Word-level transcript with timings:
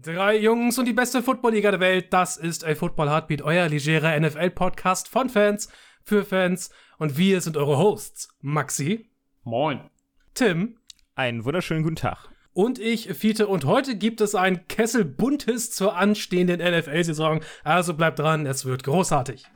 Drei 0.00 0.38
Jungs 0.38 0.78
und 0.78 0.84
die 0.84 0.92
beste 0.92 1.24
Footballliga 1.24 1.72
der 1.72 1.80
Welt. 1.80 2.12
Das 2.12 2.36
ist 2.36 2.64
A 2.64 2.76
Football 2.76 3.10
Heartbeat, 3.10 3.42
euer 3.42 3.68
legerer 3.68 4.18
NFL-Podcast 4.20 5.08
von 5.08 5.28
Fans 5.28 5.68
für 6.04 6.24
Fans. 6.24 6.70
Und 6.98 7.18
wir 7.18 7.40
sind 7.40 7.56
eure 7.56 7.78
Hosts. 7.78 8.28
Maxi. 8.40 9.10
Moin. 9.42 9.90
Tim. 10.34 10.78
Einen 11.16 11.44
wunderschönen 11.44 11.82
guten 11.82 11.96
Tag. 11.96 12.28
Und 12.52 12.78
ich, 12.78 13.08
Fiete. 13.14 13.48
Und 13.48 13.64
heute 13.64 13.96
gibt 13.96 14.20
es 14.20 14.36
ein 14.36 14.68
Kessel 14.68 15.04
Buntes 15.04 15.72
zur 15.72 15.96
anstehenden 15.96 16.60
NFL-Saison. 16.60 17.40
Also 17.64 17.94
bleibt 17.94 18.20
dran, 18.20 18.46
es 18.46 18.66
wird 18.66 18.84
großartig. 18.84 19.46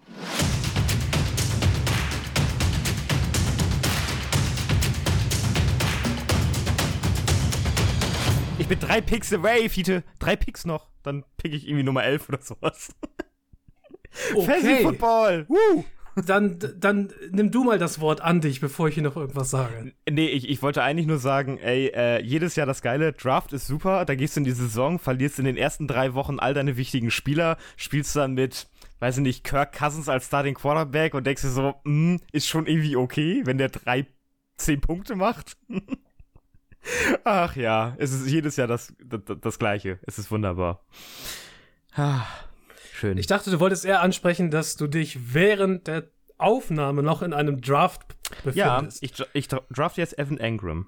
Bin 8.79 8.89
drei 8.89 9.01
Picks 9.03 9.33
away, 9.35 9.69
Fiete. 9.69 10.03
Drei 10.19 10.35
Picks 10.35 10.65
noch. 10.65 10.89
Dann 11.03 11.25
pick 11.37 11.53
ich 11.53 11.67
irgendwie 11.67 11.83
Nummer 11.83 12.05
11 12.05 12.29
oder 12.29 12.41
sowas. 12.41 12.95
Okay. 14.35 14.45
Fantasy 14.45 14.83
Football. 14.83 15.47
Woo. 15.49 15.85
Dann, 16.27 16.59
dann 16.77 17.15
nimm 17.31 17.51
du 17.51 17.65
mal 17.65 17.79
das 17.79 17.99
Wort 17.99 18.21
an 18.21 18.43
dich, 18.43 18.61
bevor 18.61 18.89
ich 18.89 18.95
hier 18.95 19.03
noch 19.03 19.17
irgendwas 19.17 19.49
sage. 19.49 19.95
Nee, 20.07 20.27
ich, 20.27 20.51
ich 20.51 20.61
wollte 20.61 20.83
eigentlich 20.83 21.07
nur 21.07 21.17
sagen, 21.17 21.57
ey, 21.57 21.87
äh, 21.95 22.23
jedes 22.23 22.55
Jahr 22.55 22.67
das 22.67 22.83
Geile, 22.83 23.15
Draft 23.15 23.55
ist 23.55 23.67
super, 23.67 24.05
da 24.05 24.15
gehst 24.15 24.37
du 24.37 24.41
in 24.41 24.45
die 24.45 24.51
Saison, 24.51 24.99
verlierst 24.99 25.39
in 25.39 25.47
den 25.47 25.57
ersten 25.57 25.89
drei 25.89 26.13
Wochen 26.13 26.41
all 26.41 26.53
deine 26.53 26.77
wichtigen 26.77 27.11
Spieler, 27.11 27.57
spielst 27.79 28.15
dann 28.15 28.35
mit, 28.35 28.69
weiß 29.01 29.17
ich 29.17 29.23
nicht, 29.23 29.45
Kirk 29.45 29.73
Cousins 29.73 30.11
als 30.11 30.27
Starting 30.27 30.57
Quarterback 30.57 31.15
und 31.15 31.27
denkst 31.27 31.41
dir 31.41 31.49
so, 31.49 31.75
mh, 31.85 32.19
ist 32.33 32.49
schon 32.49 32.67
irgendwie 32.67 32.97
okay, 32.97 33.41
wenn 33.47 33.57
der 33.57 33.71
drei, 33.71 34.07
zehn 34.59 34.83
Punkte 34.83 35.17
macht. 35.17 35.57
Ach 37.25 37.55
ja, 37.57 37.95
es 37.99 38.13
ist 38.13 38.29
jedes 38.29 38.57
Jahr 38.57 38.67
das, 38.67 38.93
das, 39.05 39.21
das 39.41 39.59
Gleiche. 39.59 39.99
Es 40.03 40.19
ist 40.19 40.31
wunderbar. 40.31 40.85
Ah, 41.95 42.23
schön. 42.93 43.19
Ich 43.19 43.27
dachte, 43.27 43.51
du 43.51 43.61
wolltest 43.61 43.85
eher 43.85 44.01
ansprechen, 44.01 44.51
dass 44.51 44.77
du 44.77 44.87
dich 44.87 45.35
während 45.35 45.87
der 45.87 46.11
Aufnahme 46.39 47.03
noch 47.03 47.23
in 47.23 47.33
einem 47.33 47.61
Draft 47.61 48.17
ja, 48.55 48.75
befindest. 48.77 49.03
ich, 49.03 49.13
dra- 49.13 49.27
ich 49.33 49.47
dra- 49.47 49.63
draft 49.71 49.97
jetzt 49.97 50.19
Evan 50.19 50.39
Engram. 50.39 50.87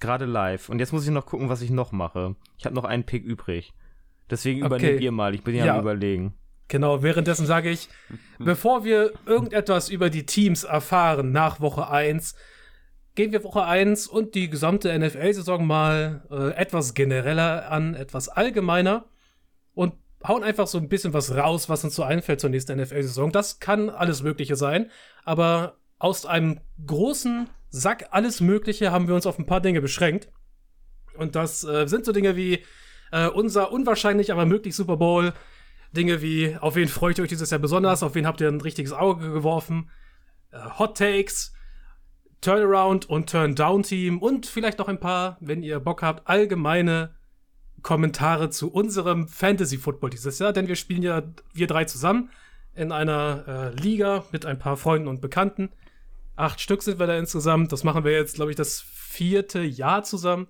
Gerade 0.00 0.24
live. 0.26 0.68
Und 0.68 0.78
jetzt 0.78 0.92
muss 0.92 1.04
ich 1.04 1.10
noch 1.10 1.26
gucken, 1.26 1.48
was 1.48 1.60
ich 1.60 1.70
noch 1.70 1.92
mache. 1.92 2.36
Ich 2.56 2.64
habe 2.64 2.74
noch 2.74 2.84
einen 2.84 3.04
Pick 3.04 3.24
übrig. 3.24 3.74
Deswegen 4.30 4.62
Okay. 4.62 4.66
übernehmt 4.76 5.00
ihr 5.00 5.12
mal. 5.12 5.34
Ich 5.34 5.42
bin 5.42 5.54
ja, 5.54 5.66
Ja. 5.66 5.74
am 5.74 5.80
überlegen. 5.80 6.34
Genau, 6.68 7.02
währenddessen 7.02 7.46
sage 7.46 7.70
ich, 7.70 7.88
bevor 8.38 8.84
wir 8.84 9.12
irgendetwas 9.26 9.88
über 9.88 10.10
die 10.10 10.26
Teams 10.26 10.64
erfahren 10.64 11.32
nach 11.32 11.60
Woche 11.60 11.88
1, 11.90 12.34
gehen 13.18 13.32
wir 13.32 13.42
Woche 13.42 13.64
1 13.64 14.06
und 14.06 14.36
die 14.36 14.48
gesamte 14.48 14.96
NFL-Saison 14.96 15.66
mal 15.66 16.22
äh, 16.30 16.50
etwas 16.54 16.94
genereller 16.94 17.68
an, 17.68 17.94
etwas 17.94 18.28
allgemeiner 18.28 19.06
und 19.74 19.94
hauen 20.22 20.44
einfach 20.44 20.68
so 20.68 20.78
ein 20.78 20.88
bisschen 20.88 21.14
was 21.14 21.34
raus, 21.34 21.68
was 21.68 21.82
uns 21.82 21.96
so 21.96 22.04
einfällt 22.04 22.40
zur 22.40 22.50
nächsten 22.50 22.80
NFL-Saison. 22.80 23.32
Das 23.32 23.58
kann 23.58 23.90
alles 23.90 24.22
Mögliche 24.22 24.54
sein, 24.54 24.88
aber 25.24 25.78
aus 25.98 26.26
einem 26.26 26.60
großen 26.86 27.50
Sack 27.70 28.06
alles 28.12 28.40
Mögliche 28.40 28.92
haben 28.92 29.08
wir 29.08 29.16
uns 29.16 29.26
auf 29.26 29.36
ein 29.36 29.46
paar 29.46 29.60
Dinge 29.60 29.80
beschränkt. 29.80 30.30
Und 31.16 31.34
das 31.34 31.64
äh, 31.64 31.88
sind 31.88 32.04
so 32.04 32.12
Dinge 32.12 32.36
wie 32.36 32.62
äh, 33.10 33.26
unser 33.26 33.72
unwahrscheinlich, 33.72 34.30
aber 34.30 34.46
möglich 34.46 34.76
Super 34.76 34.96
Bowl. 34.96 35.32
Dinge 35.90 36.22
wie, 36.22 36.56
auf 36.56 36.76
wen 36.76 36.86
freut 36.86 37.18
ihr 37.18 37.24
euch 37.24 37.30
dieses 37.30 37.50
Jahr 37.50 37.58
besonders, 37.58 38.04
auf 38.04 38.14
wen 38.14 38.28
habt 38.28 38.40
ihr 38.40 38.46
ein 38.46 38.60
richtiges 38.60 38.92
Auge 38.92 39.32
geworfen, 39.32 39.90
äh, 40.52 40.58
Hot 40.78 40.96
Takes, 40.96 41.52
Turnaround 42.40 43.08
und 43.08 43.30
Turn-Down-Team 43.30 44.18
und 44.18 44.46
vielleicht 44.46 44.78
noch 44.78 44.88
ein 44.88 45.00
paar, 45.00 45.36
wenn 45.40 45.62
ihr 45.62 45.80
Bock 45.80 46.02
habt, 46.02 46.28
allgemeine 46.28 47.14
Kommentare 47.82 48.50
zu 48.50 48.72
unserem 48.72 49.28
Fantasy-Football 49.28 50.10
dieses 50.10 50.38
Jahr, 50.38 50.52
denn 50.52 50.68
wir 50.68 50.76
spielen 50.76 51.02
ja, 51.02 51.22
wir 51.54 51.66
drei 51.66 51.84
zusammen, 51.84 52.30
in 52.74 52.92
einer 52.92 53.72
äh, 53.76 53.80
Liga 53.80 54.24
mit 54.30 54.46
ein 54.46 54.58
paar 54.58 54.76
Freunden 54.76 55.08
und 55.08 55.20
Bekannten. 55.20 55.70
Acht 56.36 56.60
Stück 56.60 56.82
sind 56.84 57.00
wir 57.00 57.08
da 57.08 57.16
insgesamt. 57.18 57.72
Das 57.72 57.82
machen 57.82 58.04
wir 58.04 58.12
jetzt, 58.12 58.36
glaube 58.36 58.52
ich, 58.52 58.56
das 58.56 58.80
vierte 58.80 59.60
Jahr 59.60 60.04
zusammen. 60.04 60.46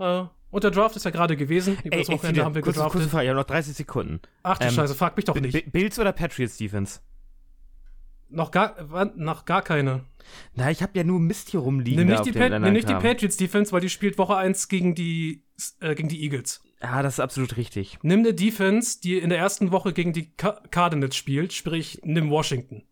Äh, 0.00 0.24
und 0.50 0.64
der 0.64 0.72
Draft 0.72 0.96
ist 0.96 1.04
ja 1.04 1.12
gerade 1.12 1.36
gewesen. 1.36 1.78
Über 1.84 1.98
das 1.98 2.08
Wochenende 2.08 2.44
haben 2.44 2.56
wir 2.56 2.62
kurze, 2.62 2.80
kurze 2.80 2.90
gedraftet. 2.98 3.10
Frage. 3.12 3.24
Ich 3.26 3.28
habe 3.30 3.38
noch 3.38 3.46
30 3.46 3.76
Sekunden. 3.76 4.20
Ach 4.42 4.58
du 4.58 4.66
Ähm, 4.66 4.72
Scheiße, 4.72 4.96
frag 4.96 5.16
mich 5.16 5.24
doch 5.26 5.36
nicht. 5.36 5.52
B- 5.52 5.62
Bills 5.70 6.00
oder 6.00 6.10
Patriots 6.10 6.56
Defense? 6.56 6.98
Noch 8.28 8.50
gar, 8.50 8.74
noch 9.16 9.44
gar 9.44 9.62
keine. 9.62 10.04
Na, 10.54 10.70
ich 10.70 10.82
habe 10.82 10.92
ja 10.96 11.04
nur 11.04 11.20
Mist 11.20 11.50
hier 11.50 11.60
rumliegen. 11.60 11.98
Nimm 12.00 12.08
nicht, 12.08 12.24
die, 12.26 12.32
dem 12.32 12.38
Pa- 12.38 12.44
anderen 12.46 12.62
nimm 12.64 12.72
nicht 12.74 12.88
die. 12.88 12.94
Patriots 12.94 13.36
Defense, 13.36 13.72
weil 13.72 13.80
die 13.80 13.88
spielt 13.88 14.18
Woche 14.18 14.36
1 14.36 14.68
gegen 14.68 14.94
die, 14.94 15.44
äh, 15.80 15.94
gegen 15.94 16.08
die 16.08 16.22
Eagles. 16.22 16.62
Ah, 16.80 17.02
das 17.02 17.14
ist 17.14 17.20
absolut 17.20 17.56
richtig. 17.56 17.98
Nimm 18.02 18.20
eine 18.20 18.32
Defense, 18.34 19.00
die 19.00 19.18
in 19.18 19.28
der 19.30 19.38
ersten 19.38 19.70
Woche 19.70 19.92
gegen 19.92 20.12
die 20.12 20.30
Ca- 20.36 20.62
Cardinals 20.70 21.14
spielt, 21.16 21.52
sprich, 21.52 22.00
nimm 22.04 22.30
Washington. 22.30 22.84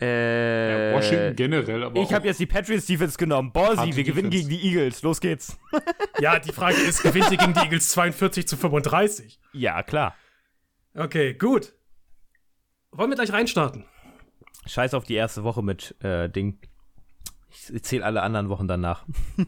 Äh, 0.00 0.90
Ja, 0.92 0.96
Washington 0.96 1.34
generell, 1.36 1.82
aber 1.82 2.00
Ich 2.00 2.12
habe 2.12 2.26
jetzt 2.28 2.38
die 2.38 2.46
Patriots 2.46 2.86
Defense 2.86 3.18
genommen. 3.18 3.52
Ballsy, 3.52 3.96
wir 3.96 4.04
gewinnen 4.04 4.30
Defense. 4.30 4.48
gegen 4.48 4.62
die 4.62 4.68
Eagles. 4.68 5.02
Los 5.02 5.20
geht's. 5.20 5.58
Ja, 6.20 6.38
die 6.40 6.52
Frage 6.52 6.76
ist, 6.78 7.02
gewinnt 7.02 7.30
ihr 7.30 7.36
gegen 7.36 7.52
die 7.54 7.60
Eagles 7.60 7.88
42 7.90 8.46
zu 8.48 8.56
35? 8.56 9.38
Ja, 9.52 9.82
klar. 9.84 10.16
Okay, 10.94 11.34
gut. 11.34 11.74
Wollen 12.90 13.10
wir 13.10 13.14
gleich 13.16 13.32
reinstarten? 13.32 13.84
Scheiß 14.68 14.94
auf 14.94 15.04
die 15.04 15.14
erste 15.14 15.44
Woche 15.44 15.62
mit 15.62 15.94
äh, 16.02 16.28
Ding. 16.28 16.58
Ich 17.50 17.82
zähle 17.82 18.04
alle 18.04 18.22
anderen 18.22 18.48
Wochen 18.48 18.68
danach. 18.68 19.04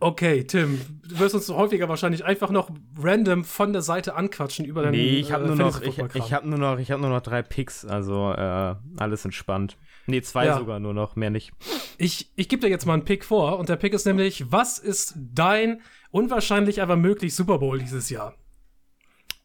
Okay, 0.00 0.44
Tim, 0.44 0.78
du 1.08 1.18
wirst 1.18 1.34
uns 1.34 1.48
häufiger 1.48 1.88
wahrscheinlich 1.88 2.24
einfach 2.24 2.50
noch 2.50 2.70
random 2.96 3.44
von 3.44 3.72
der 3.72 3.82
Seite 3.82 4.14
anquatschen 4.14 4.64
über 4.64 4.82
deinen 4.82 4.92
Nee, 4.92 5.18
ich 5.18 5.32
habe 5.32 5.42
äh, 5.42 5.48
nur 5.48 5.56
noch, 5.56 5.82
ich, 5.82 5.98
ich 5.98 6.32
habe 6.32 6.48
nur 6.48 6.58
noch, 6.58 6.78
ich 6.78 6.92
habe 6.92 7.02
nur 7.02 7.10
noch 7.10 7.20
drei 7.20 7.42
Picks, 7.42 7.84
also 7.84 8.30
äh, 8.30 8.76
alles 8.96 9.24
entspannt. 9.24 9.76
Nee, 10.06 10.22
zwei 10.22 10.46
Ja. 10.46 10.56
sogar 10.56 10.78
nur 10.78 10.94
noch, 10.94 11.16
mehr 11.16 11.30
nicht. 11.30 11.50
Ich, 11.98 12.30
ich 12.36 12.48
gebe 12.48 12.60
dir 12.62 12.68
jetzt 12.68 12.86
mal 12.86 12.92
einen 12.92 13.04
Pick 13.04 13.24
vor 13.24 13.58
und 13.58 13.68
der 13.68 13.74
Pick 13.74 13.92
ist 13.92 14.06
nämlich, 14.06 14.52
was 14.52 14.78
ist 14.78 15.14
dein 15.16 15.80
unwahrscheinlich 16.12 16.80
aber 16.80 16.94
möglich 16.94 17.34
Super 17.34 17.58
Bowl 17.58 17.80
dieses 17.80 18.08
Jahr? 18.08 18.36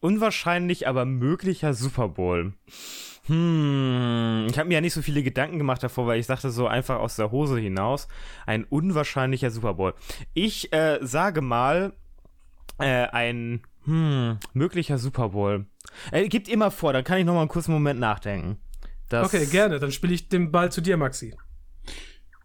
Unwahrscheinlich, 0.02 0.88
aber 0.88 1.06
möglicher 1.06 1.74
Super 1.74 2.10
Bowl. 2.10 2.54
Hm, 3.26 4.48
ich 4.50 4.58
habe 4.58 4.68
mir 4.68 4.76
ja 4.76 4.82
nicht 4.82 4.94
so 4.94 5.02
viele 5.02 5.24
Gedanken 5.24 5.58
gemacht 5.58 5.82
davor, 5.82 6.08
weil 6.08 6.20
ich 6.20 6.26
sagte 6.26 6.50
so 6.50 6.68
einfach 6.68 7.00
aus 7.00 7.16
der 7.16 7.32
Hose 7.32 7.58
hinaus, 7.58 8.08
ein 8.46 8.66
unwahrscheinlicher 8.66 9.50
Super 9.50 9.76
Bowl. 9.76 9.94
Ich 10.34 10.74
äh, 10.74 11.00
sage 11.02 11.42
mal, 11.42 11.94
äh, 12.80 13.08
ein 13.08 13.62
hm, 13.86 14.40
möglicher 14.54 14.98
Super 14.98 15.30
Bowl. 15.30 15.66
Äh, 16.12 16.28
gibt 16.28 16.50
immer 16.50 16.70
vor, 16.70 16.92
dann 16.92 17.04
kann 17.04 17.18
ich 17.18 17.26
noch 17.26 17.34
mal 17.34 17.42
einen 17.42 17.50
kurzen 17.50 17.72
Moment 17.72 18.00
nachdenken. 18.00 18.58
Das, 19.10 19.34
Okay, 19.34 19.46
gerne, 19.46 19.80
dann 19.80 19.92
spiele 19.92 20.14
ich 20.14 20.28
den 20.28 20.52
Ball 20.52 20.72
zu 20.72 20.82
dir, 20.82 20.98
Maxi. 20.98 21.36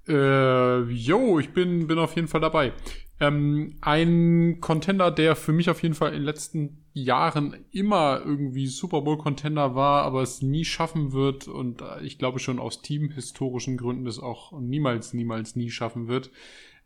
Äh, 0.09 0.83
yo, 0.83 1.39
ich 1.39 1.51
bin, 1.53 1.87
bin 1.87 1.99
auf 1.99 2.15
jeden 2.15 2.29
Fall 2.29 2.41
dabei. 2.41 2.73
Ähm, 3.21 3.77
ein 3.81 4.61
Contender, 4.61 5.11
der 5.11 5.35
für 5.35 5.53
mich 5.53 5.71
auf 5.71 5.83
jeden 5.83 5.95
Fall 5.95 6.11
in 6.11 6.21
den 6.21 6.25
letzten 6.25 6.85
Jahren 6.93 7.57
immer 7.73 8.23
irgendwie 8.25 8.67
Super 8.67 9.03
Bowl 9.03 9.19
Contender 9.19 9.75
war, 9.75 10.05
aber 10.05 10.23
es 10.23 10.43
nie 10.43 10.65
schaffen 10.65 11.13
wird 11.13 11.49
und 11.49 11.83
äh, 11.83 12.01
ich 12.03 12.19
glaube 12.19 12.39
schon 12.39 12.59
aus 12.61 12.83
teamhistorischen 12.83 13.77
Gründen 13.77 14.07
es 14.07 14.21
auch 14.21 14.59
niemals, 14.61 15.15
niemals, 15.15 15.57
nie 15.57 15.71
schaffen 15.71 16.07
wird, 16.07 16.31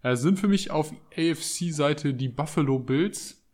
äh, 0.03 0.16
sind 0.16 0.38
für 0.38 0.48
mich 0.48 0.71
auf 0.71 0.92
AFC-Seite 1.16 2.15
die 2.15 2.28
Buffalo 2.28 2.78
Bills. 2.78 3.44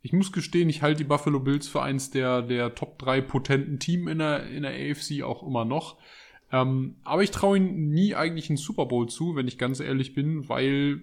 Ich 0.00 0.12
muss 0.12 0.32
gestehen, 0.32 0.68
ich 0.68 0.82
halte 0.82 0.98
die 0.98 1.08
Buffalo 1.08 1.40
Bills 1.40 1.68
für 1.68 1.82
eins 1.82 2.10
der, 2.10 2.42
der 2.42 2.74
Top 2.74 2.98
3 2.98 3.20
potenten 3.22 3.78
Team 3.78 4.08
in 4.08 4.18
der, 4.18 4.46
in 4.48 4.62
der 4.62 4.72
AFC 4.72 5.22
auch 5.22 5.46
immer 5.46 5.64
noch. 5.64 5.96
Ähm, 6.52 6.96
aber 7.04 7.22
ich 7.22 7.30
traue 7.30 7.56
ihnen 7.56 7.90
nie 7.90 8.14
eigentlich 8.14 8.50
einen 8.50 8.56
Super 8.58 8.86
Bowl 8.86 9.08
zu, 9.08 9.34
wenn 9.34 9.48
ich 9.48 9.58
ganz 9.58 9.80
ehrlich 9.80 10.14
bin, 10.14 10.48
weil, 10.48 11.02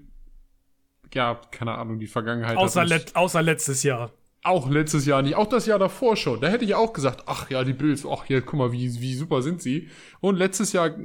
ja, 1.13 1.39
keine 1.51 1.77
Ahnung, 1.77 1.99
die 1.99 2.07
Vergangenheit. 2.07 2.57
Außer, 2.57 2.85
let, 2.85 3.16
außer 3.16 3.41
letztes 3.41 3.83
Jahr. 3.83 4.11
auch 4.43 4.69
letztes 4.69 5.05
Jahr 5.05 5.22
nicht, 5.22 5.35
auch 5.35 5.47
das 5.47 5.66
Jahr 5.67 5.79
davor 5.79 6.16
schon. 6.16 6.41
Da 6.41 6.47
hätte 6.47 6.66
ich 6.66 6.73
auch 6.73 6.93
gesagt, 6.93 7.23
ach 7.28 7.49
ja, 7.49 7.63
die 7.63 7.73
Bills, 7.73 8.05
ach 8.05 8.28
ja, 8.28 8.41
guck 8.41 8.55
mal, 8.55 8.72
wie, 8.72 9.02
wie 9.02 9.13
super 9.13 9.41
sind 9.41 9.61
sie. 9.61 9.90
Und 10.19 10.35
letztes 10.35 10.73
Jahr 10.73 10.96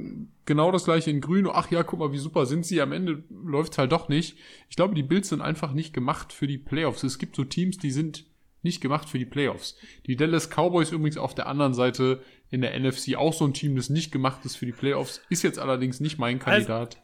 genau 0.45 0.71
das 0.71 0.85
gleiche 0.85 1.11
in 1.11 1.21
Grün, 1.21 1.47
ach 1.51 1.69
ja, 1.69 1.83
guck 1.83 1.99
mal, 1.99 2.11
wie 2.11 2.17
super 2.17 2.45
sind 2.45 2.65
sie. 2.65 2.81
Am 2.81 2.91
Ende 2.91 3.23
läuft's 3.29 3.77
halt 3.77 3.91
doch 3.91 4.09
nicht. 4.09 4.37
Ich 4.69 4.75
glaube, 4.75 4.95
die 4.95 5.03
Bills 5.03 5.29
sind 5.29 5.41
einfach 5.41 5.73
nicht 5.73 5.93
gemacht 5.93 6.33
für 6.33 6.47
die 6.47 6.57
Playoffs. 6.57 7.03
Es 7.03 7.19
gibt 7.19 7.35
so 7.35 7.43
Teams, 7.43 7.77
die 7.77 7.91
sind 7.91 8.25
nicht 8.63 8.81
gemacht 8.81 9.07
für 9.07 9.19
die 9.19 9.25
Playoffs. 9.25 9.75
Die 10.07 10.15
Dallas 10.15 10.49
Cowboys 10.49 10.91
übrigens 10.91 11.17
auf 11.17 11.35
der 11.35 11.47
anderen 11.47 11.73
Seite 11.73 12.21
in 12.49 12.61
der 12.61 12.77
NFC 12.79 13.15
auch 13.15 13.33
so 13.33 13.45
ein 13.45 13.53
Team, 13.53 13.75
das 13.75 13.89
nicht 13.89 14.11
gemacht 14.11 14.45
ist 14.45 14.55
für 14.55 14.65
die 14.65 14.71
Playoffs, 14.71 15.21
ist 15.29 15.43
jetzt 15.43 15.59
allerdings 15.59 15.99
nicht 15.99 16.17
mein 16.17 16.39
Kandidat. 16.39 16.97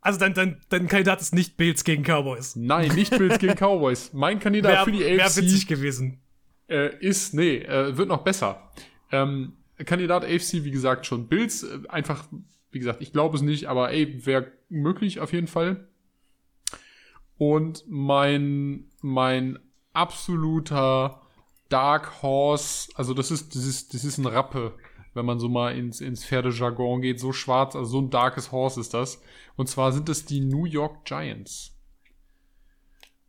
Also 0.00 0.18
dein, 0.18 0.34
dein, 0.34 0.60
dein 0.68 0.86
Kandidat 0.86 1.20
ist 1.20 1.34
nicht 1.34 1.56
Bills 1.56 1.84
gegen 1.84 2.02
Cowboys. 2.04 2.56
Nein, 2.56 2.94
nicht 2.94 3.16
Bills 3.16 3.38
gegen 3.38 3.54
Cowboys. 3.58 4.12
Mein 4.12 4.38
Kandidat 4.38 4.72
Wäre 4.72 4.84
für 4.84 4.92
die 4.92 5.00
wär 5.00 5.24
AFC 5.24 5.38
witzig 5.38 5.66
gewesen. 5.66 6.20
äh, 6.68 6.96
ist, 7.00 7.34
nee, 7.34 7.58
äh, 7.58 7.96
wird 7.96 8.08
noch 8.08 8.22
besser. 8.22 8.70
Ähm, 9.10 9.54
Kandidat 9.84 10.24
AFC, 10.24 10.64
wie 10.64 10.70
gesagt, 10.70 11.06
schon 11.06 11.28
Bills, 11.28 11.62
äh, 11.64 11.80
einfach, 11.88 12.24
wie 12.70 12.78
gesagt, 12.78 13.00
ich 13.02 13.12
glaube 13.12 13.36
es 13.36 13.42
nicht, 13.42 13.66
aber 13.66 13.90
ey, 13.90 14.24
wäre 14.24 14.52
möglich 14.68 15.20
auf 15.20 15.32
jeden 15.32 15.46
Fall. 15.48 15.88
Und 17.38 17.84
mein, 17.88 18.84
mein 19.00 19.58
absoluter 19.92 21.22
Dark 21.68 22.22
Horse. 22.22 22.90
Also 22.94 23.14
das 23.14 23.30
ist, 23.30 23.54
das 23.54 23.64
ist, 23.64 23.94
das 23.94 24.04
ist 24.04 24.18
ein 24.18 24.26
Rappe, 24.26 24.74
wenn 25.18 25.26
man 25.26 25.40
so 25.40 25.48
mal 25.48 25.76
ins, 25.76 26.00
ins 26.00 26.24
Pferdejargon 26.24 27.02
geht. 27.02 27.18
So 27.18 27.32
schwarz, 27.32 27.74
also 27.74 27.90
so 27.90 28.00
ein 28.00 28.10
darkes 28.10 28.52
Horse 28.52 28.80
ist 28.80 28.94
das. 28.94 29.20
Und 29.56 29.68
zwar 29.68 29.92
sind 29.92 30.08
es 30.08 30.24
die 30.24 30.40
New 30.40 30.64
York 30.64 31.04
Giants. 31.04 31.76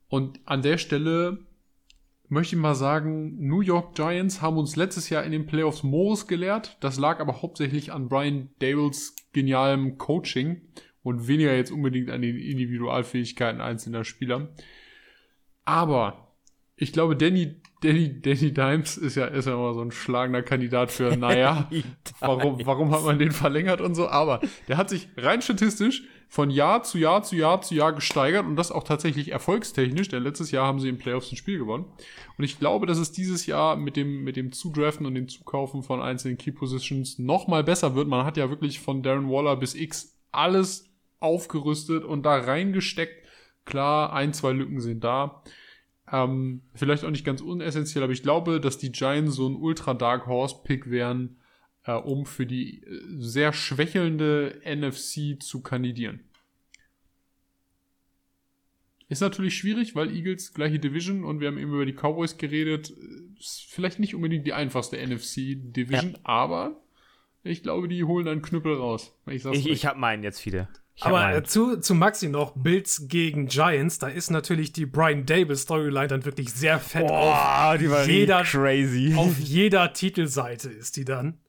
Und 0.07 0.39
an 0.45 0.62
der 0.62 0.77
Stelle 0.77 1.39
möchte 2.27 2.56
ich 2.56 2.62
mal 2.62 2.75
sagen, 2.75 3.36
New 3.39 3.62
York 3.62 3.95
Giants 3.95 4.41
haben 4.41 4.57
uns 4.57 4.75
letztes 4.75 5.09
Jahr 5.09 5.24
in 5.24 5.31
den 5.31 5.47
Playoffs 5.47 5.81
Morris 5.81 6.27
gelehrt. 6.27 6.77
Das 6.80 7.00
lag 7.00 7.19
aber 7.19 7.41
hauptsächlich 7.41 7.92
an 7.92 8.07
Brian 8.07 8.50
Dables 8.59 9.15
genialem 9.33 9.97
Coaching 9.97 10.62
und 11.01 11.27
weniger 11.27 11.56
jetzt 11.56 11.71
unbedingt 11.71 12.12
an 12.12 12.21
den 12.21 12.38
Individualfähigkeiten 12.38 13.62
einzelner 13.62 14.03
Spieler. 14.03 14.50
Aber 15.65 16.35
ich 16.75 16.94
glaube, 16.94 17.15
Danny, 17.15 17.56
Danny, 17.81 18.22
Danny 18.22 18.54
Dimes 18.54 18.98
ist 18.98 19.16
ja, 19.16 19.26
ist 19.26 19.46
ja 19.46 19.54
immer 19.54 19.74
so 19.74 19.81
ein 19.81 19.92
schlagender 19.92 20.44
Kandidat 20.44 20.92
für, 20.92 21.16
naja, 21.18 21.70
warum, 22.20 22.66
warum 22.66 22.92
hat 22.92 23.04
man 23.04 23.20
den 23.20 23.31
verlängert 23.31 23.81
und 23.81 23.96
so. 23.96 24.10
Aber 24.10 24.42
der 24.68 24.78
hat 24.78 24.90
sich 24.90 25.08
rein 25.18 25.42
statistisch 25.42 26.04
von 26.28 26.52
Jahr 26.52 26.84
zu 26.84 26.98
Jahr 26.98 27.24
zu 27.24 27.36
Jahr 27.36 27.62
zu 27.62 27.74
Jahr 27.74 27.94
gesteigert 27.94 28.46
und 28.46 28.56
das 28.56 28.72
auch 28.72 28.84
tatsächlich 28.84 29.31
erfolgstechnisch, 29.31 30.10
denn 30.10 30.24
letztes 30.24 30.52
Jahr 30.52 30.68
haben 30.68 30.80
sie 30.80 30.90
im 30.90 31.00
Playoffs 31.00 31.31
ein 31.31 31.38
Spiel 31.38 31.58
gewonnen. 31.58 31.86
Und 32.38 32.44
ich 32.44 32.60
glaube, 32.60 32.86
dass 32.86 33.00
es 33.00 33.12
dieses 33.12 33.46
Jahr 33.48 33.76
mit 33.76 33.96
dem, 33.96 34.24
mit 34.24 34.36
dem 34.36 34.52
Zudraften 34.52 35.06
und 35.06 35.16
dem 35.16 35.28
Zukaufen 35.28 35.81
von 35.81 36.02
einzelnen 36.02 36.38
Key 36.38 36.52
Positions 36.52 37.18
noch 37.18 37.48
mal 37.48 37.64
besser 37.64 37.96
wird. 37.96 38.08
Man 38.08 38.26
hat 38.26 38.38
ja 38.38 38.50
wirklich 38.50 38.80
von 38.80 39.02
Darren 39.02 39.30
Waller 39.30 39.56
bis 39.56 39.74
X 39.74 40.20
alles 40.31 40.86
aufgerüstet 41.20 42.04
und 42.04 42.24
da 42.24 42.38
reingesteckt. 42.38 43.28
Klar, 43.66 44.14
ein, 44.14 44.34
zwei 44.34 44.52
Lücken 44.52 44.81
sind 44.81 45.04
da. 45.04 45.44
Ähm, 46.11 46.61
vielleicht 46.73 47.03
auch 47.03 47.11
nicht 47.11 47.25
ganz 47.25 47.41
unessentiell, 47.41 48.03
aber 48.03 48.13
ich 48.13 48.23
glaube, 48.23 48.59
dass 48.59 48.77
die 48.77 48.91
Giants 48.91 49.35
so 49.35 49.47
ein 49.47 49.56
Ultra 49.56 49.94
Dark 49.94 50.25
Horse 50.25 50.57
Pick 50.63 50.89
wären, 50.89 51.38
äh, 51.83 51.94
um 51.94 52.25
für 52.25 52.45
die 52.45 52.83
äh, 52.83 53.01
sehr 53.17 53.53
schwächelnde 53.53 54.61
NFC 54.65 55.41
zu 55.41 55.61
kandidieren. 55.61 56.21
Ist 59.07 59.21
natürlich 59.21 59.57
schwierig, 59.57 59.95
weil 59.95 60.15
Eagles 60.15 60.53
gleiche 60.53 60.77
Division 60.77 61.23
und 61.23 61.39
wir 61.39 61.47
haben 61.47 61.57
eben 61.57 61.73
über 61.73 61.85
die 61.85 61.94
Cowboys 61.94 62.38
geredet. 62.38 62.94
Ist 63.39 63.65
vielleicht 63.67 63.97
nicht 64.00 64.13
unbedingt 64.13 64.45
die 64.45 64.53
einfachste 64.53 64.97
NFC-Division, 64.97 66.11
ja. 66.11 66.19
aber 66.23 66.79
ich 67.44 67.63
glaube, 67.63 67.88
die 67.88 68.03
holen 68.03 68.27
einen 68.27 68.44
Knüppel 68.44 68.75
raus. 68.75 69.17
Ich, 69.25 69.45
ich, 69.45 69.67
ich 69.67 69.85
habe 69.88 70.00
meinen 70.00 70.23
jetzt 70.23 70.39
viele. 70.39 70.67
Aber 71.01 71.34
äh, 71.34 71.44
zu, 71.44 71.78
zu 71.78 71.96
Maxi 71.96 72.28
noch, 72.28 72.54
Bills 72.56 73.07
gegen 73.07 73.48
Giants, 73.48 74.00
da 74.00 74.07
ist 74.07 74.31
natürlich 74.31 74.74
die 74.74 74.86
Brian 74.86 75.25
Dable 75.25 75.56
Storyline 75.56 76.07
dann 76.07 76.25
wirklich 76.25 76.51
sehr 76.54 76.80
fett 76.80 77.07
Boah, 77.07 77.72
auf 77.74 77.78
die 77.78 77.90
war 77.90 78.06
jeder, 78.06 78.44
crazy. 78.44 79.13
Auf 79.16 79.38
jeder 79.40 79.94
Titelseite 79.94 80.69
ist 80.69 80.98
die 80.98 81.06
dann. 81.06 81.40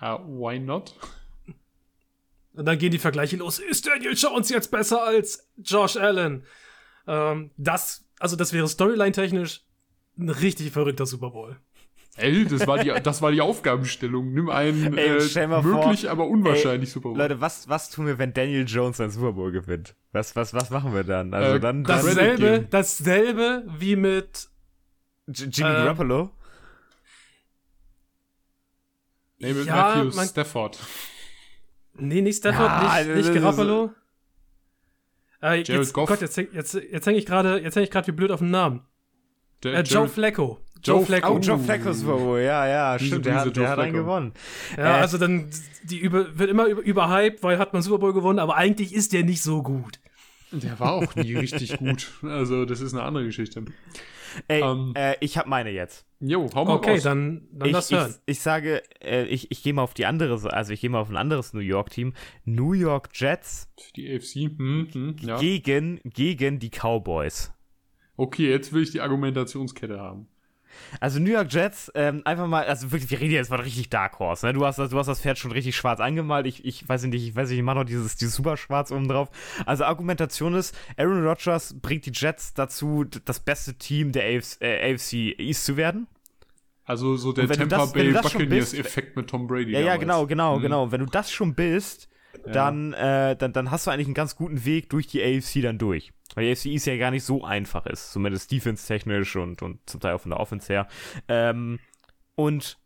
Uh, 0.00 0.18
why 0.26 0.58
not? 0.58 0.94
Und 2.54 2.66
dann 2.66 2.78
gehen 2.78 2.90
die 2.90 2.98
Vergleiche 2.98 3.36
los. 3.36 3.58
Ist 3.58 3.86
Daniel 3.86 4.14
Jones 4.14 4.48
jetzt 4.50 4.70
besser 4.70 5.02
als 5.02 5.48
Josh 5.56 5.96
Allen? 5.96 6.44
Ähm, 7.06 7.50
das, 7.56 8.06
also 8.18 8.36
das 8.36 8.52
wäre 8.52 8.68
Storyline-technisch 8.68 9.62
ein 10.18 10.28
richtig 10.28 10.70
verrückter 10.72 11.06
Super 11.06 11.30
Bowl. 11.30 11.56
Ey, 12.16 12.44
das 12.44 12.66
war 12.66 12.78
die, 12.78 12.92
das 13.02 13.22
war 13.22 13.32
die 13.32 13.40
Aufgabenstellung. 13.40 14.32
Nimm 14.32 14.50
einen 14.50 14.98
ey, 14.98 15.18
äh, 15.18 15.46
möglich, 15.62 16.02
vor, 16.02 16.10
aber 16.10 16.26
unwahrscheinlich 16.26 16.90
ey, 16.90 16.92
Super 16.92 17.08
Bowl. 17.08 17.18
Leute, 17.18 17.40
was, 17.40 17.68
was 17.70 17.88
tun 17.88 18.06
wir, 18.06 18.18
wenn 18.18 18.34
Daniel 18.34 18.66
Jones 18.68 19.00
ein 19.00 19.10
Super 19.10 19.32
Bowl 19.32 19.50
gewinnt? 19.50 19.94
Was, 20.12 20.36
was, 20.36 20.52
was 20.52 20.68
machen 20.68 20.94
wir 20.94 21.04
dann? 21.04 21.32
Also 21.32 21.56
äh, 21.56 21.60
dann 21.60 21.84
dasselbe, 21.84 22.66
dasselbe 22.68 23.64
wie 23.78 23.96
mit 23.96 24.48
Jimmy 25.26 25.70
äh, 25.70 25.74
Garoppolo. 25.74 26.30
Nee, 29.38 29.54
mit 29.54 29.66
ja, 29.66 29.74
Matthew 29.74 30.16
man, 30.16 30.26
Stafford. 30.26 30.78
Nee, 31.94 32.20
nicht 32.20 32.36
Stafford, 32.36 32.68
ja, 32.68 33.04
nicht, 33.04 33.16
nicht 33.16 33.34
Garoppolo. 33.34 33.92
Äh, 35.42 35.62
jetzt, 35.62 35.92
Goff. 35.94 36.08
Gott, 36.08 36.20
jetzt, 36.20 36.36
jetzt, 36.36 36.74
jetzt 36.74 37.06
hänge 37.06 37.18
ich 37.18 37.26
gerade, 37.26 37.58
jetzt 37.58 37.74
hänge 37.74 37.84
ich 37.84 37.90
gerade 37.90 38.06
wie 38.06 38.12
blöd 38.12 38.30
auf 38.30 38.38
den 38.40 38.50
Namen. 38.50 38.86
Der, 39.62 39.74
äh, 39.74 39.80
Joe 39.82 40.08
Flacco. 40.08 40.60
Joe 40.82 41.04
Flacco. 41.04 41.34
Oh, 41.34 41.38
Joe 41.38 41.58
Flacco 41.58 41.92
Super 41.92 42.16
Bowl, 42.16 42.40
ja, 42.40 42.66
ja, 42.66 42.98
diese, 42.98 43.10
stimmt, 43.10 43.26
der, 43.26 43.34
hat, 43.36 43.56
der 43.56 43.68
hat 43.68 43.78
einen 43.78 43.92
gewonnen. 43.92 44.32
Ja, 44.76 44.98
äh, 44.98 45.00
also 45.00 45.18
dann, 45.18 45.48
die 45.84 45.98
über, 45.98 46.38
wird 46.38 46.50
immer 46.50 46.66
über, 46.66 46.82
überhyped, 46.82 47.42
weil 47.42 47.58
hat 47.58 47.72
man 47.72 47.82
Super 47.82 47.98
Bowl 47.98 48.12
gewonnen, 48.12 48.38
aber 48.38 48.56
eigentlich 48.56 48.94
ist 48.94 49.12
der 49.12 49.24
nicht 49.24 49.42
so 49.42 49.62
gut. 49.62 50.00
Der 50.52 50.78
war 50.80 50.92
auch 50.92 51.14
nie 51.14 51.34
richtig 51.34 51.78
gut. 51.78 52.10
Also, 52.22 52.64
das 52.64 52.80
ist 52.80 52.92
eine 52.92 53.02
andere 53.02 53.24
Geschichte. 53.24 53.64
Ey, 54.48 54.62
ähm, 54.62 54.92
äh, 54.94 55.14
ich 55.20 55.36
habe 55.38 55.48
meine 55.48 55.70
jetzt. 55.70 56.06
Jo, 56.20 56.48
hau 56.54 56.64
mal 56.64 56.74
Okay, 56.74 56.92
raus. 56.92 57.02
dann, 57.02 57.48
dann 57.52 57.68
ich, 57.68 57.74
lass 57.74 57.90
hören. 57.90 58.14
Ich, 58.26 58.36
ich 58.36 58.40
sage, 58.40 58.82
äh, 59.02 59.24
ich, 59.24 59.50
ich 59.50 59.62
gehe 59.62 59.72
mal 59.72 59.82
auf 59.82 59.94
die 59.94 60.06
andere, 60.06 60.52
also 60.52 60.72
ich 60.72 60.80
gehe 60.80 60.90
mal 60.90 61.00
auf 61.00 61.10
ein 61.10 61.16
anderes 61.16 61.52
New 61.52 61.60
York-Team. 61.60 62.14
New 62.44 62.72
York 62.72 63.10
Jets. 63.12 63.68
Die 63.96 64.14
AFC. 64.14 64.58
Hm, 64.58 64.88
hm, 64.92 65.16
ja. 65.20 65.38
gegen, 65.38 66.00
gegen 66.04 66.58
die 66.58 66.70
Cowboys. 66.70 67.52
Okay, 68.16 68.50
jetzt 68.50 68.72
will 68.72 68.82
ich 68.82 68.90
die 68.90 69.00
Argumentationskette 69.00 69.98
haben. 69.98 70.28
Also 71.00 71.18
New 71.18 71.30
York 71.30 71.52
Jets, 71.52 71.90
ähm, 71.94 72.22
einfach 72.24 72.46
mal, 72.46 72.64
also 72.64 72.92
wirklich, 72.92 73.10
wir 73.10 73.20
reden 73.20 73.32
jetzt 73.32 73.50
mal 73.50 73.60
richtig 73.60 73.90
Dark 73.90 74.18
Horse, 74.18 74.46
ne? 74.46 74.52
Du 74.52 74.64
hast, 74.64 74.78
du 74.78 74.98
hast 74.98 75.06
das 75.06 75.20
Pferd 75.20 75.38
schon 75.38 75.52
richtig 75.52 75.76
schwarz 75.76 76.00
angemalt. 76.00 76.46
Ich, 76.46 76.64
ich 76.64 76.88
weiß 76.88 77.04
nicht, 77.04 77.14
ich 77.14 77.34
weiß 77.34 77.48
nicht, 77.48 77.58
ich 77.58 77.64
mache 77.64 77.76
noch 77.76 77.84
dieses, 77.84 78.16
dieses 78.16 78.34
super 78.34 78.56
schwarz 78.56 78.90
oben 78.90 79.08
drauf. 79.08 79.28
Also 79.66 79.84
Argumentation 79.84 80.54
ist, 80.54 80.76
Aaron 80.96 81.26
Rodgers 81.26 81.74
bringt 81.80 82.06
die 82.06 82.12
Jets 82.12 82.54
dazu, 82.54 83.04
das 83.04 83.40
beste 83.40 83.74
Team 83.74 84.12
der 84.12 84.24
AFC, 84.24 84.60
äh, 84.60 84.94
AFC 84.94 85.38
East 85.38 85.64
zu 85.64 85.76
werden. 85.76 86.06
Also 86.84 87.16
so 87.16 87.32
der 87.32 87.48
Tampa 87.48 87.86
Bay 87.86 88.12
Buccaneers-Effekt 88.12 89.16
mit 89.16 89.28
Tom 89.30 89.46
Brady. 89.46 89.72
Ja, 89.72 89.80
damals. 89.80 89.86
ja, 89.86 89.96
genau, 89.96 90.26
genau, 90.26 90.58
mhm. 90.58 90.62
genau. 90.62 90.92
Wenn 90.92 91.00
du 91.00 91.06
das 91.06 91.30
schon 91.30 91.54
bist, 91.54 92.08
dann, 92.44 92.92
äh, 92.92 93.36
dann, 93.36 93.52
dann 93.52 93.70
hast 93.70 93.86
du 93.86 93.90
eigentlich 93.90 94.06
einen 94.06 94.14
ganz 94.14 94.36
guten 94.36 94.64
Weg 94.64 94.90
durch 94.90 95.06
die 95.06 95.22
AFC 95.22 95.62
dann 95.62 95.78
durch. 95.78 96.12
Weil 96.34 96.44
die 96.44 96.52
AFC 96.52 96.66
East 96.66 96.86
ja 96.86 96.96
gar 96.96 97.10
nicht 97.10 97.24
so 97.24 97.44
einfach 97.44 97.86
ist, 97.86 98.12
zumindest 98.12 98.50
defense-technisch 98.50 99.36
und, 99.36 99.62
und 99.62 99.78
zum 99.88 100.00
Teil 100.00 100.14
auch 100.14 100.20
von 100.20 100.30
der 100.30 100.40
Offense 100.40 100.72
her. 100.72 100.88
Ähm, 101.28 101.78
und 102.34 102.78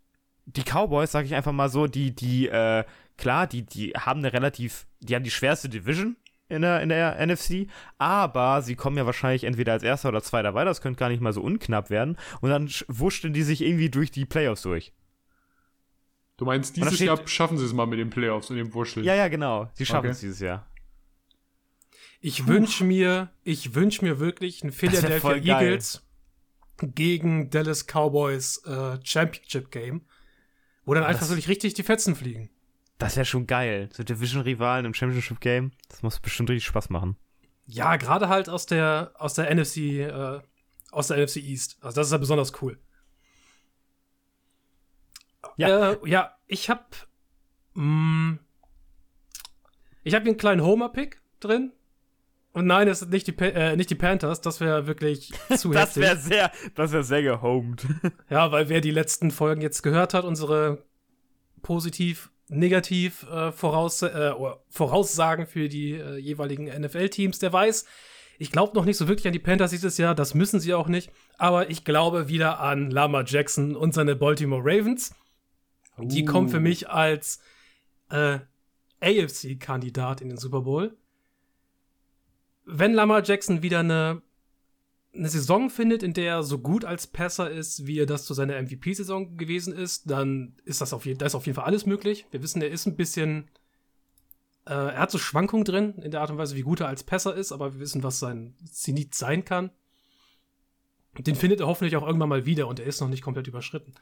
die 0.46 0.62
Cowboys, 0.62 1.12
sage 1.12 1.26
ich 1.26 1.34
einfach 1.34 1.52
mal 1.52 1.69
so, 1.69 1.87
die, 1.87 2.14
die, 2.14 2.48
äh, 2.48 2.84
klar, 3.16 3.46
die, 3.46 3.62
die 3.62 3.93
haben 3.93 4.20
eine 4.20 4.32
relativ, 4.32 4.87
die 5.00 5.14
haben 5.14 5.25
die 5.25 5.31
schwerste 5.31 5.69
Division 5.69 6.16
in 6.48 6.62
der, 6.62 6.81
in 6.81 6.88
der 6.88 7.25
NFC, 7.25 7.69
aber 7.98 8.62
sie 8.62 8.76
kommen 8.76 8.96
ja 8.96 9.06
wahrscheinlich 9.06 9.44
entweder 9.44 9.72
als 9.72 9.82
erster 9.82 10.10
oder 10.10 10.22
zweiter 10.22 10.54
weiter, 10.54 10.66
das 10.66 10.81
könnte 10.81 10.99
gar 10.99 11.08
nicht 11.08 11.20
mal 11.20 11.32
so 11.32 11.42
unknapp 11.42 11.90
werden, 11.90 12.16
und 12.40 12.50
dann 12.50 12.70
wurschteln 12.88 13.32
die 13.32 13.42
sich 13.42 13.62
irgendwie 13.62 13.90
durch 13.90 14.12
die 14.12 14.25
Playoffs 14.25 14.62
durch. 14.62 14.92
Du 16.37 16.44
meinst, 16.44 16.76
dieses 16.76 16.94
steht, 16.94 17.06
Jahr 17.06 17.26
schaffen 17.26 17.56
sie 17.56 17.64
es 17.64 17.73
mal 17.73 17.87
mit 17.87 17.99
den 17.99 18.11
Playoffs 18.11 18.50
und 18.50 18.56
dem 18.56 18.73
Wurschteln? 18.75 19.04
Ja, 19.06 19.14
ja, 19.14 19.28
genau. 19.28 19.70
Sie 19.73 19.87
schaffen 19.87 20.06
okay. 20.06 20.12
es 20.12 20.20
dieses 20.20 20.40
Jahr. 20.40 20.66
Ich 22.20 22.46
wünsche 22.46 22.85
mir, 22.85 23.30
ich 23.42 23.75
wünsche 23.75 24.04
mir 24.04 24.18
wirklich 24.18 24.64
ein 24.64 24.73
Philadelphia 24.73 25.35
Eagles 25.37 26.02
gegen 26.78 27.50
Dallas 27.50 27.87
Cowboys 27.87 28.62
äh, 28.66 28.99
Championship 29.02 29.70
Game, 29.70 30.06
wo 30.85 30.94
dann 30.94 31.04
einfach 31.04 31.28
wirklich 31.28 31.49
richtig 31.49 31.75
die 31.75 31.82
Fetzen 31.82 32.14
fliegen. 32.14 32.50
Das 32.99 33.16
wäre 33.16 33.26
schon 33.26 33.46
geil. 33.46 33.90
So 33.92 34.02
Division-Rivalen 34.02 34.87
im 34.87 34.94
Championship 34.94 35.40
Game. 35.40 35.73
Das 35.88 36.02
muss 36.02 36.18
bestimmt 36.20 36.50
richtig 36.50 36.66
Spaß 36.66 36.90
machen. 36.90 37.16
Ja, 37.66 37.96
gerade 37.96 38.28
halt 38.28 38.49
aus 38.49 38.66
der, 38.66 39.12
aus 39.18 39.35
der 39.35 39.54
NFC, 39.54 39.76
äh, 39.76 40.40
aus 40.92 41.08
der 41.08 41.18
NFC 41.23 41.37
East. 41.37 41.76
Also 41.80 42.00
das 42.00 42.08
ist 42.08 42.12
ja 42.12 42.18
besonders 42.18 42.62
cool. 42.62 42.78
Ja, 45.56 45.92
äh, 45.92 45.99
ja 46.04 46.37
ich 46.46 46.70
habe 46.70 46.85
mm, 47.75 48.38
ich 50.04 50.14
habe 50.14 50.23
hier 50.23 50.30
einen 50.30 50.38
kleinen 50.38 50.62
Homer-Pick 50.62 51.20
drin. 51.40 51.73
Und 52.56 52.66
nein, 52.66 52.88
es 52.88 53.00
sind 53.00 53.12
nicht 53.12 53.26
die, 53.26 53.36
äh, 53.38 53.76
nicht 53.76 53.90
die 53.90 53.94
Panthers, 53.94 54.40
das 54.40 54.60
wäre 54.62 54.86
wirklich 54.86 55.30
zu 55.58 55.72
das 55.72 55.98
wäre 55.98 56.16
sehr, 56.16 56.50
das 56.75 56.90
wäre 56.90 57.04
sehr 57.04 57.22
gehomed. 57.22 57.86
ja, 58.30 58.50
weil 58.50 58.70
wer 58.70 58.80
die 58.80 58.92
letzten 58.92 59.30
Folgen 59.30 59.60
jetzt 59.60 59.82
gehört 59.82 60.14
hat, 60.14 60.25
unsere 60.25 60.82
positiv, 61.60 62.30
negativ 62.48 63.25
äh, 63.25 63.52
Voraus 63.52 64.00
äh, 64.00 64.32
Voraussagen 64.70 65.46
für 65.46 65.68
die 65.68 65.96
äh, 65.96 66.16
jeweiligen 66.16 66.64
NFL-Teams, 66.64 67.40
der 67.40 67.52
weiß, 67.52 67.84
ich 68.38 68.52
glaube 68.52 68.75
noch 68.75 68.86
nicht 68.86 68.96
so 68.96 69.06
wirklich 69.06 69.26
an 69.26 69.34
die 69.34 69.38
Panthers 69.38 69.72
dieses 69.72 69.98
Jahr, 69.98 70.14
das 70.14 70.32
müssen 70.32 70.58
sie 70.58 70.72
auch 70.72 70.88
nicht, 70.88 71.10
aber 71.36 71.68
ich 71.68 71.84
glaube 71.84 72.28
wieder 72.28 72.60
an 72.60 72.90
Lama 72.90 73.22
Jackson 73.26 73.76
und 73.76 73.92
seine 73.92 74.16
Baltimore 74.16 74.62
Ravens. 74.64 75.14
Uh. 75.98 76.06
Die 76.06 76.25
kommen 76.25 76.48
für 76.48 76.60
mich 76.60 76.88
als 76.88 77.38
äh, 78.08 78.38
AFC-Kandidat 79.02 80.22
in 80.22 80.30
den 80.30 80.38
Super 80.38 80.62
Bowl 80.62 80.96
wenn 82.66 82.92
Lamar 82.92 83.23
Jackson 83.25 83.62
wieder 83.62 83.80
eine, 83.80 84.20
eine 85.14 85.28
Saison 85.28 85.70
findet, 85.70 86.02
in 86.02 86.12
der 86.12 86.35
er 86.35 86.42
so 86.42 86.58
gut 86.58 86.85
als 86.85 87.06
Passer 87.06 87.50
ist, 87.50 87.87
wie 87.87 87.99
er 87.99 88.06
das 88.06 88.26
zu 88.26 88.35
seiner 88.35 88.61
MVP-Saison 88.61 89.37
gewesen 89.37 89.73
ist, 89.73 90.11
dann 90.11 90.56
ist 90.64 90.80
das 90.80 90.92
auf, 90.92 91.06
je 91.06 91.14
da 91.14 91.26
ist 91.26 91.35
auf 91.35 91.46
jeden 91.46 91.56
Fall 91.56 91.64
alles 91.64 91.87
möglich. 91.87 92.26
Wir 92.32 92.42
wissen, 92.42 92.61
er 92.61 92.70
ist 92.70 92.87
ein 92.87 92.96
bisschen. 92.96 93.49
Äh, 94.66 94.75
er 94.75 94.99
hat 94.99 95.12
so 95.12 95.18
Schwankungen 95.18 95.64
drin 95.64 95.94
in 96.02 96.11
der 96.11 96.20
Art 96.20 96.30
und 96.30 96.38
Weise, 96.38 96.56
wie 96.56 96.62
gut 96.62 96.80
er 96.80 96.88
als 96.88 97.04
Passer 97.04 97.35
ist, 97.35 97.52
aber 97.52 97.75
wir 97.75 97.80
wissen, 97.80 98.02
was 98.02 98.18
sein 98.18 98.54
Zenit 98.70 99.14
sein 99.14 99.44
kann. 99.44 99.70
Den 101.16 101.37
findet 101.37 101.61
er 101.61 101.66
hoffentlich 101.66 101.96
auch 101.96 102.06
irgendwann 102.06 102.28
mal 102.28 102.44
wieder 102.44 102.66
und 102.66 102.80
er 102.80 102.87
ist 102.87 103.00
noch 103.00 103.08
nicht 103.08 103.23
komplett 103.23 103.46
überschritten. 103.46 103.94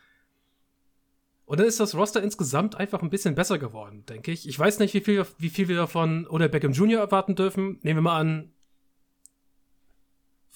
Und 1.46 1.60
dann 1.60 1.66
ist 1.66 1.78
das 1.78 1.94
Roster 1.94 2.22
insgesamt 2.22 2.76
einfach 2.76 3.02
ein 3.02 3.10
bisschen 3.10 3.34
besser 3.34 3.58
geworden, 3.58 4.04
denke 4.06 4.32
ich. 4.32 4.48
Ich 4.48 4.58
weiß 4.58 4.78
nicht, 4.78 4.94
wie 4.94 5.00
viel, 5.00 5.26
wie 5.38 5.50
viel 5.50 5.68
wir 5.68 5.76
davon 5.76 6.26
oder 6.26 6.48
Beckham 6.48 6.72
Jr. 6.72 7.00
erwarten 7.00 7.34
dürfen. 7.34 7.78
Nehmen 7.82 7.98
wir 7.98 8.02
mal 8.02 8.18
an, 8.18 8.53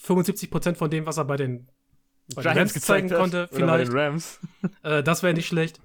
75% 0.02 0.74
von 0.76 0.90
dem, 0.90 1.06
was 1.06 1.16
er 1.16 1.24
bei 1.24 1.36
den, 1.36 1.68
bei 2.34 2.42
den 2.42 2.58
Rams 2.58 2.74
zeigen 2.74 3.10
konnte, 3.10 3.48
vielleicht. 3.52 3.92
Rams. 3.92 4.40
Äh, 4.82 5.02
das 5.02 5.22
wäre 5.22 5.34
nicht 5.34 5.46
schlecht. 5.46 5.80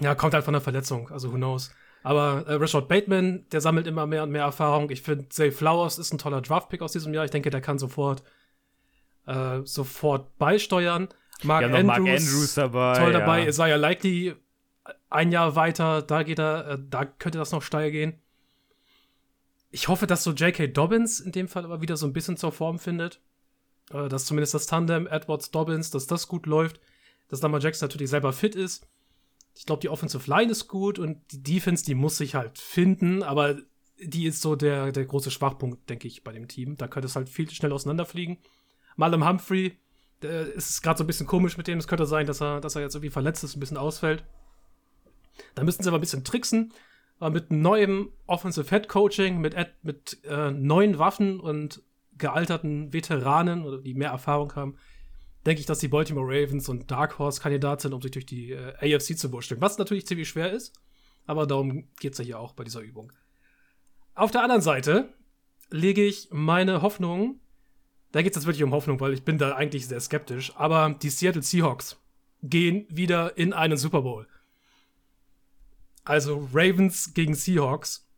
Ja, 0.00 0.14
kommt 0.14 0.34
halt 0.34 0.44
von 0.44 0.52
der 0.52 0.60
Verletzung, 0.60 1.10
also 1.10 1.32
who 1.32 1.36
knows. 1.36 1.70
Aber 2.02 2.44
äh, 2.46 2.54
Rashad 2.54 2.88
Bateman, 2.88 3.46
der 3.50 3.60
sammelt 3.60 3.86
immer 3.86 4.06
mehr 4.06 4.22
und 4.22 4.30
mehr 4.30 4.42
Erfahrung. 4.42 4.90
Ich 4.90 5.02
finde, 5.02 5.28
Zay 5.28 5.50
Flowers 5.50 5.98
ist 5.98 6.12
ein 6.12 6.18
toller 6.18 6.40
Draftpick 6.40 6.82
aus 6.82 6.92
diesem 6.92 7.12
Jahr. 7.12 7.24
Ich 7.24 7.30
denke, 7.30 7.50
der 7.50 7.60
kann 7.60 7.78
sofort, 7.78 8.22
äh, 9.26 9.60
sofort 9.64 10.38
beisteuern. 10.38 11.08
Mark, 11.42 11.64
Andrews, 11.64 11.84
Mark 11.84 11.98
Andrews 11.98 12.54
dabei. 12.54 12.98
toll 12.98 13.12
dabei. 13.12 13.42
Ja. 13.42 13.48
Isaiah 13.48 13.76
Likely 13.76 14.36
ein 15.10 15.32
Jahr 15.32 15.56
weiter, 15.56 16.02
da 16.02 16.22
geht 16.22 16.38
er, 16.38 16.68
äh, 16.68 16.78
da 16.78 17.04
könnte 17.04 17.38
das 17.38 17.52
noch 17.52 17.62
steil 17.62 17.90
gehen. 17.90 18.20
Ich 19.70 19.88
hoffe, 19.88 20.06
dass 20.06 20.24
so 20.24 20.32
J.K. 20.32 20.68
Dobbins 20.68 21.20
in 21.20 21.32
dem 21.32 21.48
Fall 21.48 21.64
aber 21.64 21.80
wieder 21.80 21.96
so 21.96 22.06
ein 22.06 22.12
bisschen 22.12 22.36
zur 22.36 22.52
Form 22.52 22.78
findet. 22.78 23.20
Äh, 23.90 24.08
dass 24.08 24.26
zumindest 24.26 24.54
das 24.54 24.66
Tandem 24.66 25.06
Edwards-Dobbins, 25.06 25.90
dass 25.90 26.06
das 26.06 26.28
gut 26.28 26.46
läuft. 26.46 26.80
Dass 27.28 27.42
Lamar 27.42 27.60
Jackson 27.60 27.88
natürlich 27.88 28.10
selber 28.10 28.32
fit 28.32 28.54
ist. 28.54 28.86
Ich 29.54 29.66
glaube, 29.66 29.80
die 29.80 29.88
Offensive 29.88 30.30
Line 30.30 30.52
ist 30.52 30.68
gut 30.68 30.98
und 30.98 31.20
die 31.32 31.42
Defense, 31.42 31.84
die 31.84 31.94
muss 31.94 32.18
sich 32.18 32.34
halt 32.34 32.58
finden, 32.58 33.22
aber 33.22 33.56
die 33.98 34.26
ist 34.26 34.42
so 34.42 34.54
der, 34.54 34.92
der 34.92 35.06
große 35.06 35.30
Schwachpunkt, 35.30 35.88
denke 35.88 36.06
ich, 36.06 36.22
bei 36.22 36.32
dem 36.32 36.46
Team. 36.46 36.76
Da 36.76 36.88
könnte 36.88 37.06
es 37.06 37.16
halt 37.16 37.28
viel 37.28 37.50
schnell 37.50 37.72
auseinanderfliegen. 37.72 38.38
Malum 38.96 39.26
Humphrey, 39.26 39.78
der 40.22 40.52
ist 40.52 40.82
gerade 40.82 40.98
so 40.98 41.04
ein 41.04 41.06
bisschen 41.06 41.26
komisch 41.26 41.56
mit 41.56 41.66
dem. 41.66 41.78
Es 41.78 41.88
könnte 41.88 42.06
sein, 42.06 42.26
dass 42.26 42.42
er, 42.42 42.60
dass 42.60 42.74
er 42.74 42.82
jetzt 42.82 42.94
irgendwie 42.94 43.10
verletzt 43.10 43.44
ist, 43.44 43.56
ein 43.56 43.60
bisschen 43.60 43.78
ausfällt. 43.78 44.24
Da 45.54 45.64
müssten 45.64 45.82
sie 45.82 45.88
aber 45.88 45.98
ein 45.98 46.02
bisschen 46.02 46.24
tricksen. 46.24 46.72
Mit 47.20 47.50
neuem 47.50 48.10
Offensive 48.26 48.68
Head 48.68 48.88
Coaching, 48.88 49.40
mit, 49.40 49.56
mit 49.82 50.18
äh, 50.24 50.50
neuen 50.50 50.98
Waffen 50.98 51.40
und 51.40 51.82
gealterten 52.18 52.92
Veteranen, 52.92 53.64
oder 53.64 53.78
die 53.78 53.94
mehr 53.94 54.10
Erfahrung 54.10 54.54
haben, 54.54 54.76
denke 55.46 55.60
ich, 55.60 55.66
dass 55.66 55.78
die 55.78 55.88
Baltimore 55.88 56.26
Ravens 56.26 56.68
und 56.68 56.90
Dark 56.90 57.18
Horse 57.18 57.40
Kandidat 57.40 57.80
sind, 57.80 57.94
um 57.94 58.02
sich 58.02 58.10
durch 58.10 58.26
die 58.26 58.52
äh, 58.52 58.96
AFC 58.96 59.16
zu 59.16 59.32
wursteln. 59.32 59.60
Was 59.60 59.78
natürlich 59.78 60.06
ziemlich 60.06 60.28
schwer 60.28 60.52
ist, 60.52 60.74
aber 61.26 61.46
darum 61.46 61.88
geht 62.00 62.12
es 62.12 62.18
ja 62.18 62.24
hier 62.24 62.40
auch 62.40 62.52
bei 62.52 62.64
dieser 62.64 62.80
Übung. 62.80 63.12
Auf 64.14 64.30
der 64.30 64.42
anderen 64.42 64.62
Seite 64.62 65.08
lege 65.70 66.04
ich 66.04 66.28
meine 66.30 66.82
Hoffnung, 66.82 67.40
da 68.12 68.22
geht 68.22 68.32
es 68.32 68.36
jetzt 68.36 68.46
wirklich 68.46 68.64
um 68.64 68.72
Hoffnung, 68.72 68.98
weil 69.00 69.12
ich 69.12 69.24
bin 69.24 69.38
da 69.38 69.54
eigentlich 69.54 69.86
sehr 69.86 70.00
skeptisch, 70.00 70.52
aber 70.56 70.96
die 71.00 71.10
Seattle 71.10 71.42
Seahawks 71.42 72.00
gehen 72.42 72.86
wieder 72.88 73.36
in 73.36 73.52
einen 73.52 73.76
Super 73.76 74.02
Bowl. 74.02 74.26
Also 76.06 76.48
Ravens 76.52 77.14
gegen 77.14 77.34
Seahawks, 77.34 78.08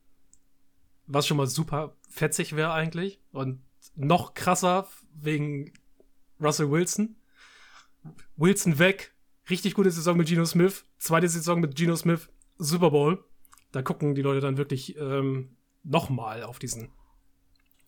was 1.06 1.26
schon 1.26 1.38
mal 1.38 1.46
super 1.46 1.96
fetzig 2.10 2.54
wäre 2.54 2.72
eigentlich 2.72 3.18
und 3.32 3.62
noch 3.96 4.34
krasser 4.34 4.86
wegen 5.14 5.72
Russell 6.38 6.70
Wilson. 6.70 7.16
Wilson 8.36 8.78
weg, 8.78 9.14
richtig 9.48 9.72
gute 9.72 9.90
Saison 9.90 10.18
mit 10.18 10.28
Geno 10.28 10.44
Smith, 10.44 10.84
zweite 10.98 11.30
Saison 11.30 11.60
mit 11.60 11.76
Geno 11.76 11.96
Smith, 11.96 12.28
Super 12.58 12.90
Bowl. 12.90 13.24
Da 13.72 13.80
gucken 13.80 14.14
die 14.14 14.22
Leute 14.22 14.40
dann 14.40 14.58
wirklich 14.58 14.98
ähm, 14.98 15.56
noch 15.82 16.10
mal 16.10 16.42
auf 16.42 16.58
diesen 16.58 16.92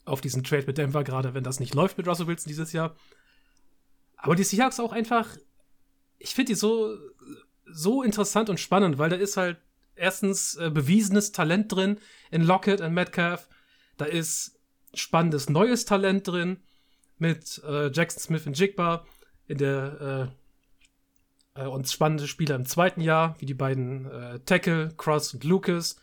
auf 0.06 0.22
diesen 0.22 0.42
Trade 0.42 0.64
mit 0.66 0.78
Denver, 0.78 1.04
gerade 1.04 1.34
wenn 1.34 1.44
das 1.44 1.60
nicht 1.60 1.74
läuft 1.74 1.98
mit 1.98 2.08
Russell 2.08 2.26
Wilson 2.26 2.48
dieses 2.48 2.72
Jahr. 2.72 2.96
Aber 4.16 4.34
die 4.34 4.44
Seahawks 4.44 4.80
auch 4.80 4.92
einfach, 4.92 5.36
ich 6.18 6.34
finde 6.34 6.52
die 6.52 6.58
so, 6.58 6.96
so 7.66 8.02
interessant 8.02 8.48
und 8.48 8.58
spannend, 8.58 8.96
weil 8.96 9.10
da 9.10 9.16
ist 9.16 9.36
halt 9.36 9.60
erstens 10.00 10.56
äh, 10.56 10.70
bewiesenes 10.70 11.32
Talent 11.32 11.72
drin 11.72 11.98
in 12.30 12.42
Lockett 12.42 12.80
und 12.80 12.94
Metcalf. 12.94 13.48
Da 13.96 14.06
ist 14.06 14.58
spannendes 14.94 15.48
neues 15.48 15.84
Talent 15.84 16.26
drin 16.26 16.58
mit 17.18 17.62
äh, 17.64 17.90
Jackson 17.92 18.20
Smith 18.20 18.46
und 18.46 18.58
Jigba 18.58 19.04
in 19.46 19.58
der 19.58 20.32
äh, 21.54 21.62
äh, 21.62 21.66
und 21.66 21.88
spannende 21.88 22.26
Spieler 22.26 22.56
im 22.56 22.66
zweiten 22.66 23.00
Jahr, 23.00 23.36
wie 23.38 23.46
die 23.46 23.54
beiden 23.54 24.06
äh, 24.10 24.40
Tackle, 24.40 24.90
Cross 24.96 25.34
und 25.34 25.44
Lucas. 25.44 25.96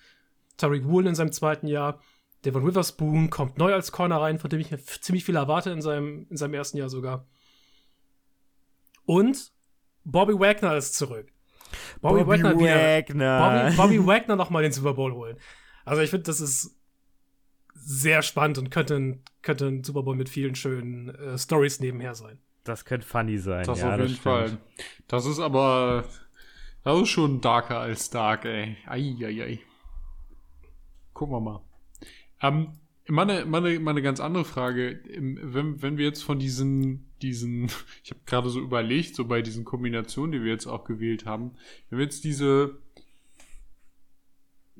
Tariq 0.57 0.85
Woolen 0.85 1.07
in 1.07 1.15
seinem 1.15 1.31
zweiten 1.31 1.67
Jahr. 1.67 2.01
Devon 2.45 2.65
Witherspoon 2.65 3.29
kommt 3.29 3.57
neu 3.57 3.73
als 3.73 3.91
Corner 3.91 4.21
rein, 4.21 4.39
von 4.39 4.49
dem 4.49 4.59
ich 4.59 4.69
ziemlich 5.01 5.25
viel 5.25 5.35
erwarte 5.35 5.69
in 5.71 5.81
seinem, 5.81 6.27
in 6.29 6.37
seinem 6.37 6.53
ersten 6.53 6.77
Jahr 6.77 6.89
sogar. 6.89 7.27
Und 9.05 9.51
Bobby 10.03 10.33
Wagner 10.33 10.75
ist 10.75 10.95
zurück. 10.95 11.31
Bobby, 12.01 12.25
Wagner 12.27 12.59
wieder. 12.59 12.75
Wagner. 12.75 13.71
Bobby, 13.71 13.75
Bobby 13.97 14.07
Wagner 14.07 14.35
nochmal 14.35 14.63
den 14.63 14.71
Super 14.71 14.93
Bowl 14.93 15.13
holen. 15.13 15.37
Also 15.85 16.01
ich 16.01 16.09
finde, 16.09 16.23
das 16.23 16.41
ist 16.41 16.75
sehr 17.73 18.21
spannend 18.21 18.57
und 18.57 18.69
könnte 18.69 18.95
ein, 18.95 19.23
könnte 19.41 19.67
ein 19.67 19.83
Super 19.83 20.03
Bowl 20.03 20.15
mit 20.15 20.29
vielen 20.29 20.55
schönen 20.55 21.09
äh, 21.09 21.37
Stories 21.37 21.79
nebenher 21.79 22.15
sein. 22.15 22.39
Das 22.63 22.83
könnte 22.83 23.07
funny 23.07 23.37
sein. 23.37 23.65
Das 23.65 23.79
ja, 23.79 23.93
auf 23.93 24.01
jeden. 24.01 24.15
Fall. 24.15 24.57
Das 25.07 25.25
ist 25.25 25.39
aber, 25.39 26.03
das 26.83 27.01
ist 27.01 27.09
schon 27.09 27.39
darker 27.39 27.79
als 27.79 28.09
dark, 28.09 28.43
ey. 28.45 28.75
Eieiei. 28.85 29.59
Gucken 31.13 31.35
wir 31.35 31.39
mal. 31.39 31.61
Ähm, 32.41 32.73
meine, 33.07 33.45
meine, 33.45 33.79
meine 33.79 34.01
ganz 34.01 34.19
andere 34.19 34.43
Frage, 34.43 34.99
wenn, 35.07 35.81
wenn 35.81 35.97
wir 35.97 36.05
jetzt 36.05 36.23
von 36.23 36.39
diesen, 36.39 37.06
diesen, 37.21 37.65
ich 38.03 38.11
habe 38.11 38.21
gerade 38.25 38.49
so 38.49 38.59
überlegt, 38.59 39.15
so 39.15 39.25
bei 39.25 39.41
diesen 39.41 39.65
Kombinationen, 39.65 40.31
die 40.31 40.43
wir 40.43 40.51
jetzt 40.51 40.67
auch 40.67 40.83
gewählt 40.83 41.25
haben, 41.25 41.51
wenn 41.89 41.99
wir 41.99 42.05
jetzt 42.05 42.23
diese 42.23 42.77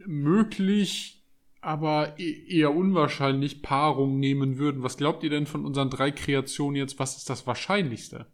möglich, 0.06 1.24
aber 1.62 2.20
e- 2.20 2.46
eher 2.48 2.74
unwahrscheinlich 2.74 3.62
Paarung 3.62 4.20
nehmen 4.20 4.58
würden, 4.58 4.84
was 4.84 4.98
glaubt 4.98 5.24
ihr 5.24 5.30
denn 5.30 5.48
von 5.48 5.66
unseren 5.66 5.90
drei 5.90 6.12
Kreationen 6.12 6.76
jetzt, 6.76 7.00
was 7.00 7.18
ist 7.18 7.30
das 7.30 7.48
Wahrscheinlichste? 7.48 8.28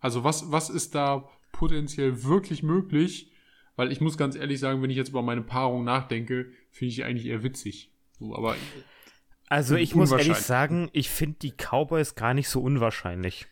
Also 0.00 0.24
was, 0.24 0.50
was 0.50 0.70
ist 0.70 0.94
da 0.94 1.28
potenziell 1.52 2.24
wirklich 2.24 2.62
möglich? 2.62 3.30
Weil 3.76 3.92
ich 3.92 4.00
muss 4.00 4.18
ganz 4.18 4.34
ehrlich 4.34 4.58
sagen, 4.60 4.82
wenn 4.82 4.90
ich 4.90 4.96
jetzt 4.96 5.10
über 5.10 5.22
meine 5.22 5.42
Paarung 5.42 5.84
nachdenke, 5.84 6.52
finde 6.70 6.92
ich 6.92 7.04
eigentlich 7.04 7.26
eher 7.26 7.42
witzig. 7.42 7.90
So, 8.18 8.34
aber 8.34 8.56
Also 9.50 9.74
ich 9.74 9.96
muss 9.96 10.12
ehrlich 10.12 10.36
sagen, 10.36 10.88
ich 10.92 11.10
finde 11.10 11.38
die 11.40 11.50
Cowboys 11.52 12.14
gar 12.14 12.34
nicht 12.34 12.48
so 12.48 12.60
unwahrscheinlich. 12.60 13.48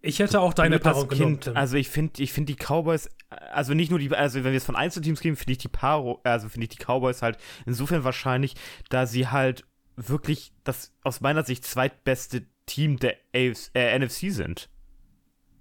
Ich 0.00 0.18
hätte 0.18 0.40
auch 0.40 0.54
deine 0.54 0.78
Paarung 0.78 1.08
genommen. 1.08 1.40
Also 1.54 1.76
ich 1.76 1.90
finde, 1.90 2.22
ich 2.22 2.32
finde 2.32 2.54
die 2.54 2.58
Cowboys, 2.58 3.10
also 3.52 3.74
nicht 3.74 3.90
nur 3.90 3.98
die, 3.98 4.10
also 4.10 4.42
wenn 4.42 4.52
wir 4.52 4.56
es 4.56 4.64
von 4.64 4.76
Einzelteams 4.76 5.20
gehen, 5.20 5.36
finde 5.36 5.52
ich 5.52 5.58
die 5.58 5.68
Paro, 5.68 6.20
also 6.24 6.48
finde 6.48 6.64
ich 6.64 6.70
die 6.70 6.82
Cowboys 6.82 7.20
halt 7.20 7.36
insofern 7.66 8.02
wahrscheinlich, 8.02 8.54
da 8.88 9.06
sie 9.06 9.28
halt 9.28 9.66
wirklich 9.96 10.52
das 10.64 10.94
aus 11.02 11.20
meiner 11.20 11.44
Sicht 11.44 11.66
zweitbeste 11.66 12.46
Team 12.64 12.98
der 12.98 13.16
AFC, 13.34 13.70
äh, 13.74 13.98
NFC 13.98 14.32
sind. 14.32 14.70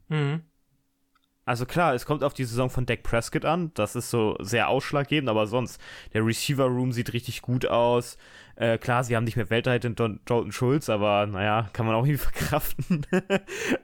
mhm. 0.08 0.44
Also 1.50 1.65
klar, 1.65 1.96
es 1.96 2.06
kommt 2.06 2.24
auf 2.24 2.36
die 2.36 2.44
Saison 2.44 2.70
von 2.70 2.86
Dak 2.86 3.01
Prescott 3.01 3.44
an. 3.44 3.72
Das 3.74 3.96
ist 3.96 4.12
so 4.12 4.38
sehr 4.39 4.70
ausschlaggebend, 4.70 5.29
aber 5.32 5.48
sonst, 5.48 5.82
der 6.13 6.24
Receiver 6.24 6.65
Room 6.65 6.91
sieht 6.91 7.12
richtig 7.12 7.41
gut 7.41 7.65
aus. 7.65 8.18
Äh, 8.56 8.77
klar, 8.77 9.03
sie 9.03 9.15
haben 9.15 9.24
nicht 9.24 9.36
mehr 9.36 9.50
Weltheit 9.50 9.84
in 9.84 9.96
Don 9.96 10.20
Dalton 10.25 10.51
Schulz, 10.51 10.89
aber 10.89 11.25
naja, 11.25 11.68
kann 11.74 11.88
man 11.88 11.96
auch 11.96 12.06
irgendwie 12.06 12.18
verkraften. 12.24 13.03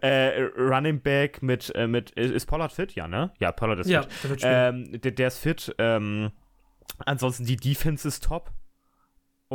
äh, 0.01 0.41
Running 0.55 1.00
Back 1.01 1.41
mit, 1.41 1.74
äh, 1.74 1.88
mit, 1.88 2.12
ist 2.12 2.45
Pollard 2.45 2.72
fit? 2.72 2.93
Ja, 2.93 3.07
ne? 3.07 3.31
Ja, 3.39 3.51
Pollard 3.51 3.79
ist 3.79 3.89
Ja, 3.89 4.03
fit. 4.03 4.43
der. 4.43 4.69
Ähm, 4.69 5.01
der, 5.01 5.12
der 5.13 5.27
ist 5.29 5.39
fit. 5.39 5.74
Ähm, 5.79 6.31
ansonsten 7.03 7.45
die 7.45 7.57
Defense 7.57 8.07
ist 8.07 8.24
top. 8.25 8.51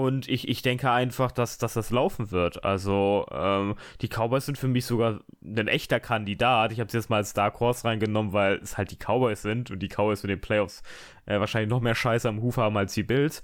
Und 0.01 0.31
ich, 0.31 0.49
ich 0.49 0.63
denke 0.63 0.91
einfach, 0.91 1.31
dass, 1.31 1.59
dass 1.59 1.75
das 1.75 1.91
laufen 1.91 2.31
wird. 2.31 2.65
Also, 2.65 3.27
ähm, 3.31 3.75
die 4.01 4.09
Cowboys 4.09 4.47
sind 4.47 4.57
für 4.57 4.67
mich 4.67 4.87
sogar 4.87 5.21
ein 5.45 5.69
echter 5.69 6.01
Kandidat. 6.01 6.73
Ich 6.73 6.81
habe 6.81 6.91
sie 6.91 6.97
jetzt 6.97 7.11
mal 7.11 7.19
als 7.19 7.35
Dark 7.35 7.61
Horse 7.61 7.85
reingenommen, 7.85 8.33
weil 8.33 8.55
es 8.63 8.79
halt 8.79 8.91
die 8.93 8.97
Cowboys 8.97 9.43
sind 9.43 9.71
und 9.71 9.81
die 9.81 9.89
Cowboys 9.89 10.23
mit 10.23 10.31
den 10.31 10.41
Playoffs 10.41 10.83
äh, 11.27 11.39
wahrscheinlich 11.39 11.69
noch 11.69 11.83
mehr 11.83 11.95
Scheiße 11.95 12.27
am 12.27 12.41
Huf 12.41 12.57
haben 12.57 12.79
als 12.79 12.95
die 12.95 13.03
Bills. 13.03 13.43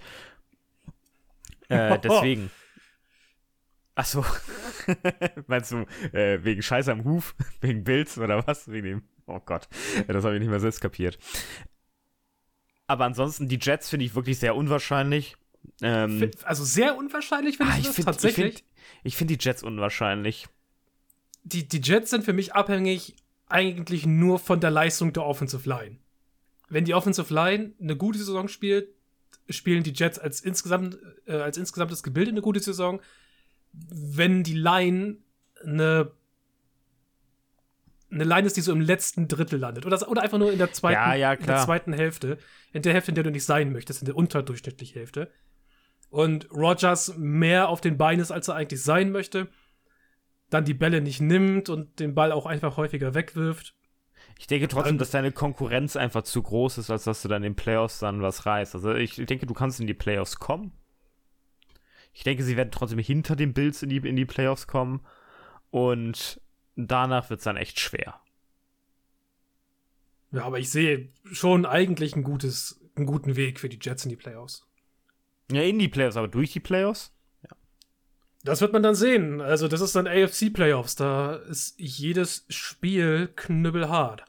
Äh, 1.69 1.99
deswegen. 2.03 2.51
Achso. 3.95 4.25
Meinst 5.47 5.73
du, 5.73 5.85
äh, 6.17 6.43
wegen 6.43 6.63
Scheiße 6.63 6.91
am 6.91 7.05
Huf? 7.05 7.35
Wegen 7.61 7.85
Bills 7.85 8.17
oder 8.17 8.47
was? 8.47 8.71
Wegen 8.71 8.87
dem. 8.87 9.03
Oh 9.27 9.41
Gott. 9.45 9.69
Das 10.09 10.25
habe 10.25 10.37
ich 10.37 10.41
nicht 10.41 10.49
mehr 10.49 10.61
selbst 10.61 10.81
kapiert. 10.81 11.19
Aber 12.87 13.05
ansonsten, 13.05 13.47
die 13.47 13.59
Jets 13.61 13.91
finde 13.91 14.07
ich 14.07 14.15
wirklich 14.15 14.39
sehr 14.39 14.57
unwahrscheinlich. 14.57 15.37
Ähm, 15.83 16.31
Also 16.45 16.65
sehr 16.65 16.97
unwahrscheinlich, 16.97 17.57
finde 17.59 17.73
ah, 17.73 17.79
ich 17.79 17.87
das 17.87 17.95
finde 17.95 18.11
tatsächlich. 18.13 18.47
ich 18.47 18.55
find, 18.55 18.65
ich 19.05 19.17
find 19.17 19.31
die 19.31 19.39
Jets 19.41 19.63
unwahrscheinlich. 19.63 20.47
die, 21.45 21.69
die 21.69 21.81
Jets 21.81 22.11
sind 22.11 22.25
für 22.25 22.33
mich 22.33 22.55
abhängig 22.55 23.15
eigentlich 23.49 24.07
nur 24.07 24.39
von 24.39 24.61
der 24.61 24.71
Leistung 24.71 25.13
der 25.13 25.25
Offensive 25.25 25.69
Line. 25.69 25.99
Wenn 26.69 26.85
die 26.85 26.95
Offensive 26.95 27.33
Line 27.33 27.73
eine 27.81 27.97
gute 27.97 28.19
Saison 28.19 28.49
spielt, 28.49 28.89
spielen 29.49 29.85
die 29.85 29.93
Jets 29.93 30.19
als, 30.19 30.41
insgesamt, 30.41 30.99
äh, 31.27 31.37
als 31.37 31.57
insgesamtes 31.57 32.03
Gebilde 32.03 32.33
eine 32.33 32.43
gute 32.43 32.59
Saison. 32.61 33.01
Wenn 33.73 34.43
die 34.43 34.55
Line 34.55 35.19
eine 35.65 36.11
eine 38.11 38.25
Line 38.25 38.47
ist, 38.47 38.57
die 38.57 38.61
so 38.61 38.73
im 38.73 38.81
letzten 38.81 39.27
Drittel 39.29 39.59
landet. 39.59 39.85
Oder, 39.85 40.09
oder 40.09 40.23
einfach 40.23 40.39
nur 40.39 40.53
in 40.53 40.59
der, 40.59 40.73
zweiten, 40.73 40.95
Ja, 40.95 41.15
ja, 41.15 41.33
in 41.33 41.45
der 41.45 41.65
zweiten 41.65 41.93
Hälfte. 41.93 42.39
In 42.73 42.83
der 42.83 42.93
Hälfte, 42.93 43.11
in 43.11 43.15
der 43.17 43.25
du 43.25 43.31
nicht 43.31 43.45
sein 43.45 43.73
möchtest, 43.73 44.01
in 44.01 44.07
der 44.07 44.17
unterdurchschnittlichen 44.17 44.95
Hälfte. 44.99 45.31
Und 46.11 46.51
Rogers 46.51 47.17
mehr 47.17 47.69
auf 47.69 47.81
den 47.81 47.99
Beinen 47.99 48.21
ist, 48.21 48.31
als 48.31 48.49
er 48.49 48.55
eigentlich 48.55 48.83
sein 48.83 49.11
möchte. 49.11 49.49
Dann 50.51 50.65
die 50.65 50.75
Bälle 50.75 51.01
nicht 51.01 51.21
nimmt 51.21 51.69
und 51.69 51.99
den 51.99 52.15
Ball 52.15 52.33
auch 52.33 52.47
einfach 52.47 52.77
häufiger 52.77 53.15
wegwirft. 53.15 53.75
Ich 54.39 54.47
denke 54.47 54.69
trotzdem, 54.69 54.99
dass 54.99 55.11
deine 55.11 55.33
Konkurrenz 55.33 55.97
einfach 55.97 56.23
zu 56.23 56.43
groß 56.43 56.79
ist, 56.79 56.91
als 56.91 57.05
dass 57.05 57.23
du 57.23 57.29
dann 57.29 57.43
in 57.43 57.53
den 57.53 57.57
Playoffs 57.57 57.99
dann 57.99 58.23
was 58.23 58.47
reißt. 58.47 58.75
Also 58.75 58.95
ich 58.95 59.17
denke, 59.17 59.47
du 59.47 59.55
kannst 59.55 59.81
in 59.81 59.87
die 59.87 59.95
Playoffs 59.95 60.37
kommen. 60.37 60.73
Ich 62.13 62.23
denke, 62.23 62.43
sie 62.45 62.57
werden 62.57 62.71
trotzdem 62.71 62.99
hinter 62.99 63.37
den 63.37 63.53
Bills 63.53 63.83
in 63.83 63.89
die, 63.89 63.97
in 63.97 64.17
die 64.17 64.25
Playoffs 64.25 64.67
kommen. 64.67 65.01
Und 65.71 66.41
danach 66.77 67.31
wird 67.31 67.39
es 67.41 67.45
dann 67.45 67.57
echt 67.57 67.81
schwer. 67.81 68.21
Ja, 70.33 70.45
aber 70.45 70.59
ich 70.59 70.71
sehe 70.71 71.09
schon 71.33 71.67
eigentlich 71.67 72.17
ein 72.17 72.23
gutes, 72.23 72.81
einen 72.97 73.07
guten 73.07 73.37
Weg 73.37 73.61
für 73.61 73.69
die 73.69 73.79
Jets 73.81 74.05
in 74.05 74.11
die 74.11 74.17
Playoffs. 74.17 74.66
Ja, 75.51 75.63
in 75.63 75.79
die 75.79 75.89
Playoffs, 75.89 76.17
aber 76.17 76.29
durch 76.29 76.53
die 76.53 76.61
Playoffs? 76.61 77.13
Das 78.43 78.61
wird 78.61 78.73
man 78.73 78.83
dann 78.83 78.95
sehen. 78.95 79.41
Also, 79.41 79.67
das 79.67 79.81
ist 79.81 79.97
dann 79.97 80.07
AFC 80.07 80.53
Playoffs. 80.53 80.95
Da 80.95 81.35
ist 81.37 81.75
jedes 81.81 82.45
Spiel 82.49 83.29
knüppelhart. 83.35 84.25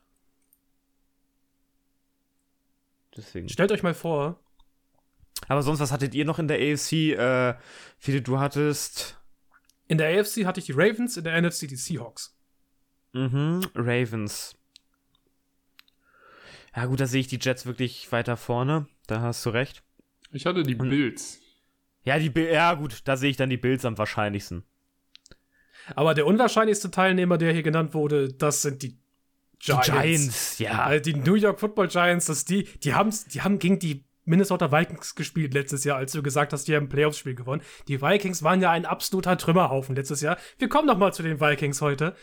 Deswegen. 3.16 3.50
Stellt 3.50 3.72
euch 3.72 3.84
mal 3.84 3.94
vor, 3.94 4.40
Aber 5.48 5.62
sonst, 5.64 5.80
was 5.80 5.92
hattet 5.92 6.14
ihr 6.16 6.26
noch 6.26 6.40
in 6.40 6.48
der 6.48 6.58
AFC? 6.58 7.14
Äh, 7.14 7.56
viele, 7.98 8.22
du 8.22 8.40
hattest. 8.40 9.18
in 9.88 9.98
der 9.98 10.20
AFC 10.20 10.46
hatte 10.46 10.60
ich 10.60 10.66
die 10.66 10.74
Ravens, 10.74 11.18
in 11.18 11.24
der 11.24 11.40
NFC 11.42 11.68
die 11.68 11.76
Seahawks. 11.76 12.36
Mhm, 13.14 13.62
Ravens. 13.76 14.56
Ja, 16.76 16.86
gut, 16.86 17.00
da 17.00 17.08
sehe 17.08 17.22
ich 17.22 17.28
die 17.28 17.40
Jets 17.42 17.66
wirklich 17.66 18.12
weiter 18.12 18.38
vorne. 18.38 18.88
Da 19.08 19.22
hast 19.22 19.46
du 19.46 19.50
recht. 19.50 19.84
Ich 20.32 20.46
hatte 20.46 20.64
die 20.64 20.76
Und- 20.76 20.90
Bills. 20.90 21.40
Ja, 22.04 22.18
die 22.20 22.30
Bi- 22.30 22.48
ja, 22.52 22.74
gut, 22.74 23.02
da 23.06 23.18
sehe 23.18 23.30
ich 23.30 23.38
dann 23.38 23.50
die 23.50 23.58
Bills 23.58 23.84
am 23.84 23.98
wahrscheinlichsten. 23.98 24.64
Aber 25.96 26.14
der 26.14 26.26
unwahrscheinlichste 26.26 26.92
Teilnehmer, 26.92 27.38
der 27.38 27.54
hier 27.54 27.64
genannt 27.64 27.94
wurde, 27.94 28.34
das 28.34 28.62
sind 28.62 28.82
die 28.84 28.98
Giants. 29.60 29.86
Die 29.88 29.92
Giants, 29.92 30.60
ja. 30.60 30.84
Also 30.84 31.12
die 31.12 31.18
New 31.20 31.36
York 31.36 31.60
Football 31.60 31.88
Giants, 31.88 32.28
das 32.28 32.46
die, 32.46 32.64
die, 32.84 32.94
haben's, 32.94 33.26
die 33.26 33.42
haben 33.42 33.58
gegen 33.60 33.80
die 33.80 34.06
Minnesota 34.26 34.72
Vikings 34.72 35.16
gespielt 35.16 35.54
letztes 35.54 35.84
Jahr, 35.86 35.98
als 35.98 36.12
du 36.12 36.22
gesagt 36.22 36.52
hast, 36.54 36.68
die 36.68 36.76
haben 36.76 36.84
ein 36.86 36.90
Playoffs-Spiel 36.90 37.36
gewonnen. 37.36 37.62
Die 37.88 38.02
Vikings 38.02 38.44
waren 38.44 38.62
ja 38.62 38.72
ein 38.72 38.86
absoluter 38.86 39.38
Trümmerhaufen 39.38 39.96
letztes 39.96 40.22
Jahr. 40.22 40.38
Wir 40.60 40.68
kommen 40.70 40.86
noch 40.88 40.98
mal 40.98 41.14
zu 41.14 41.24
den 41.24 41.40
Vikings 41.40 41.82
heute. 41.82 42.16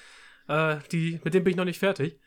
Äh, 0.47 0.77
die, 0.93 1.19
mit 1.25 1.33
denen 1.33 1.45
bin 1.45 1.53
ich 1.53 1.57
noch 1.57 1.65
nicht 1.65 1.79
fertig. 1.79 2.19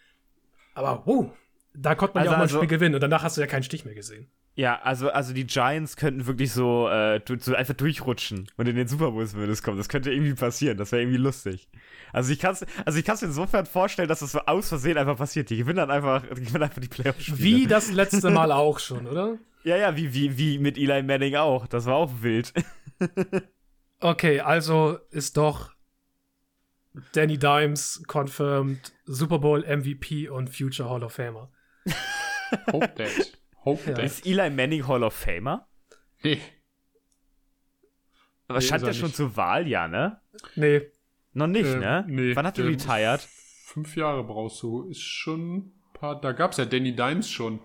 Aber, 0.74 1.08
uh, 1.08 1.32
da 1.76 1.94
konnte 1.96 2.16
man 2.16 2.22
Also- 2.24 2.32
ja 2.32 2.36
auch 2.36 2.38
mal 2.40 2.44
ein 2.44 2.50
also- 2.50 2.58
Spiel 2.58 2.68
gewinnen 2.68 2.96
und 2.96 3.02
danach 3.02 3.22
hast 3.24 3.38
du 3.38 3.42
ja 3.42 3.48
keinen 3.48 3.64
Stich 3.64 3.86
mehr 3.86 3.94
gesehen. 3.96 4.32
Ja, 4.60 4.82
also, 4.82 5.12
also 5.12 5.34
die 5.36 5.46
Giants 5.46 5.98
könnten 5.98 6.26
wirklich 6.26 6.52
so, 6.52 6.90
äh, 6.90 7.20
du- 7.20 7.38
so 7.40 7.54
einfach 7.54 7.76
durchrutschen 7.76 8.50
und 8.58 8.68
in 8.68 8.76
den 8.76 8.88
Super 8.88 9.12
Bowls 9.12 9.36
würde 9.36 9.52
es 9.52 9.62
kommen. 9.62 9.78
Das 9.78 9.88
könnte 9.88 10.12
irgendwie 10.12 10.34
passieren. 10.34 10.78
Das 10.80 10.92
wäre 10.92 11.04
irgendwie 11.04 11.20
lustig. 11.20 11.70
Also 12.12 12.34
ich 12.34 12.40
kann 12.40 12.54
es 12.54 12.66
also 12.84 12.98
ich 12.98 13.06
kann's 13.06 13.22
mir 13.22 13.28
insofern 13.28 13.68
vorstellen, 13.68 14.08
dass 14.10 14.20
das 14.22 14.32
so 14.32 14.40
aus 14.40 14.68
Versehen 14.70 14.98
einfach 14.98 15.18
passiert. 15.18 15.52
Die 15.52 15.58
gewinnen 15.58 15.78
dann 15.78 15.92
einfach, 15.92 16.24
die 16.24 16.42
gewinnen 16.44 16.64
einfach 16.64 16.82
die 16.82 16.88
Playoff-Spiele. 16.88 17.38
Wie 17.38 17.68
das 17.68 17.92
letzte 17.92 18.32
Mal 18.32 18.52
auch 18.52 18.80
schon, 18.80 19.06
oder? 19.06 19.38
Ja, 19.64 19.78
ja, 19.78 19.96
wie, 19.96 20.14
wie, 20.16 20.38
wie 20.40 20.58
mit 20.58 20.78
Eli 20.78 21.04
Manning 21.04 21.36
auch. 21.36 21.68
Das 21.68 21.86
war 21.86 21.96
auch 21.96 22.12
wild. 22.22 22.52
Okay, 24.00 24.42
also 24.42 25.00
ist 25.10 25.38
doch 25.38 25.72
Danny 27.14 27.38
Dimes 27.40 28.04
confirmed 28.08 28.94
Super 29.06 29.40
Bowl 29.40 29.62
MVP 29.66 30.30
und 30.30 30.50
Future 30.56 30.88
Hall 30.90 31.04
of 31.04 31.14
Famer. 31.14 31.52
Hope 32.72 32.94
that. 32.96 33.38
Hope 33.68 33.92
Ja. 33.92 33.98
Ist 34.00 34.26
Eli 34.26 34.50
Manning 34.50 34.88
Hall 34.88 35.04
of 35.04 35.14
Famer? 35.14 35.68
Nee. 36.24 36.40
Aber 38.48 38.60
Nee, 38.60 38.66
stand 38.66 38.84
er 38.84 38.94
schon 38.94 39.08
nicht. 39.08 39.16
zur 39.18 39.36
Wahl, 39.36 39.68
ja, 39.68 39.88
ne? 39.88 40.20
Nee, 40.56 40.82
Noch 41.34 41.48
nicht, 41.48 41.66
Ähm, 41.68 41.80
ne? 41.82 42.06
nee, 42.08 42.36
Wann 42.36 42.48
hat 42.48 42.58
er 42.58 42.64
der- 42.64 42.74
retired? 42.74 43.22
Fünf 43.22 43.96
Jahre 43.96 44.24
brauchst 44.24 44.64
du. 44.64 44.84
Ist 44.90 45.02
schon 45.04 45.58
ein 45.58 45.72
paar. 45.94 46.20
Da 46.20 46.32
gab's 46.32 46.58
ja 46.58 46.66
Danny 46.66 46.96
Dimes 46.96 47.30
schon. 47.30 47.60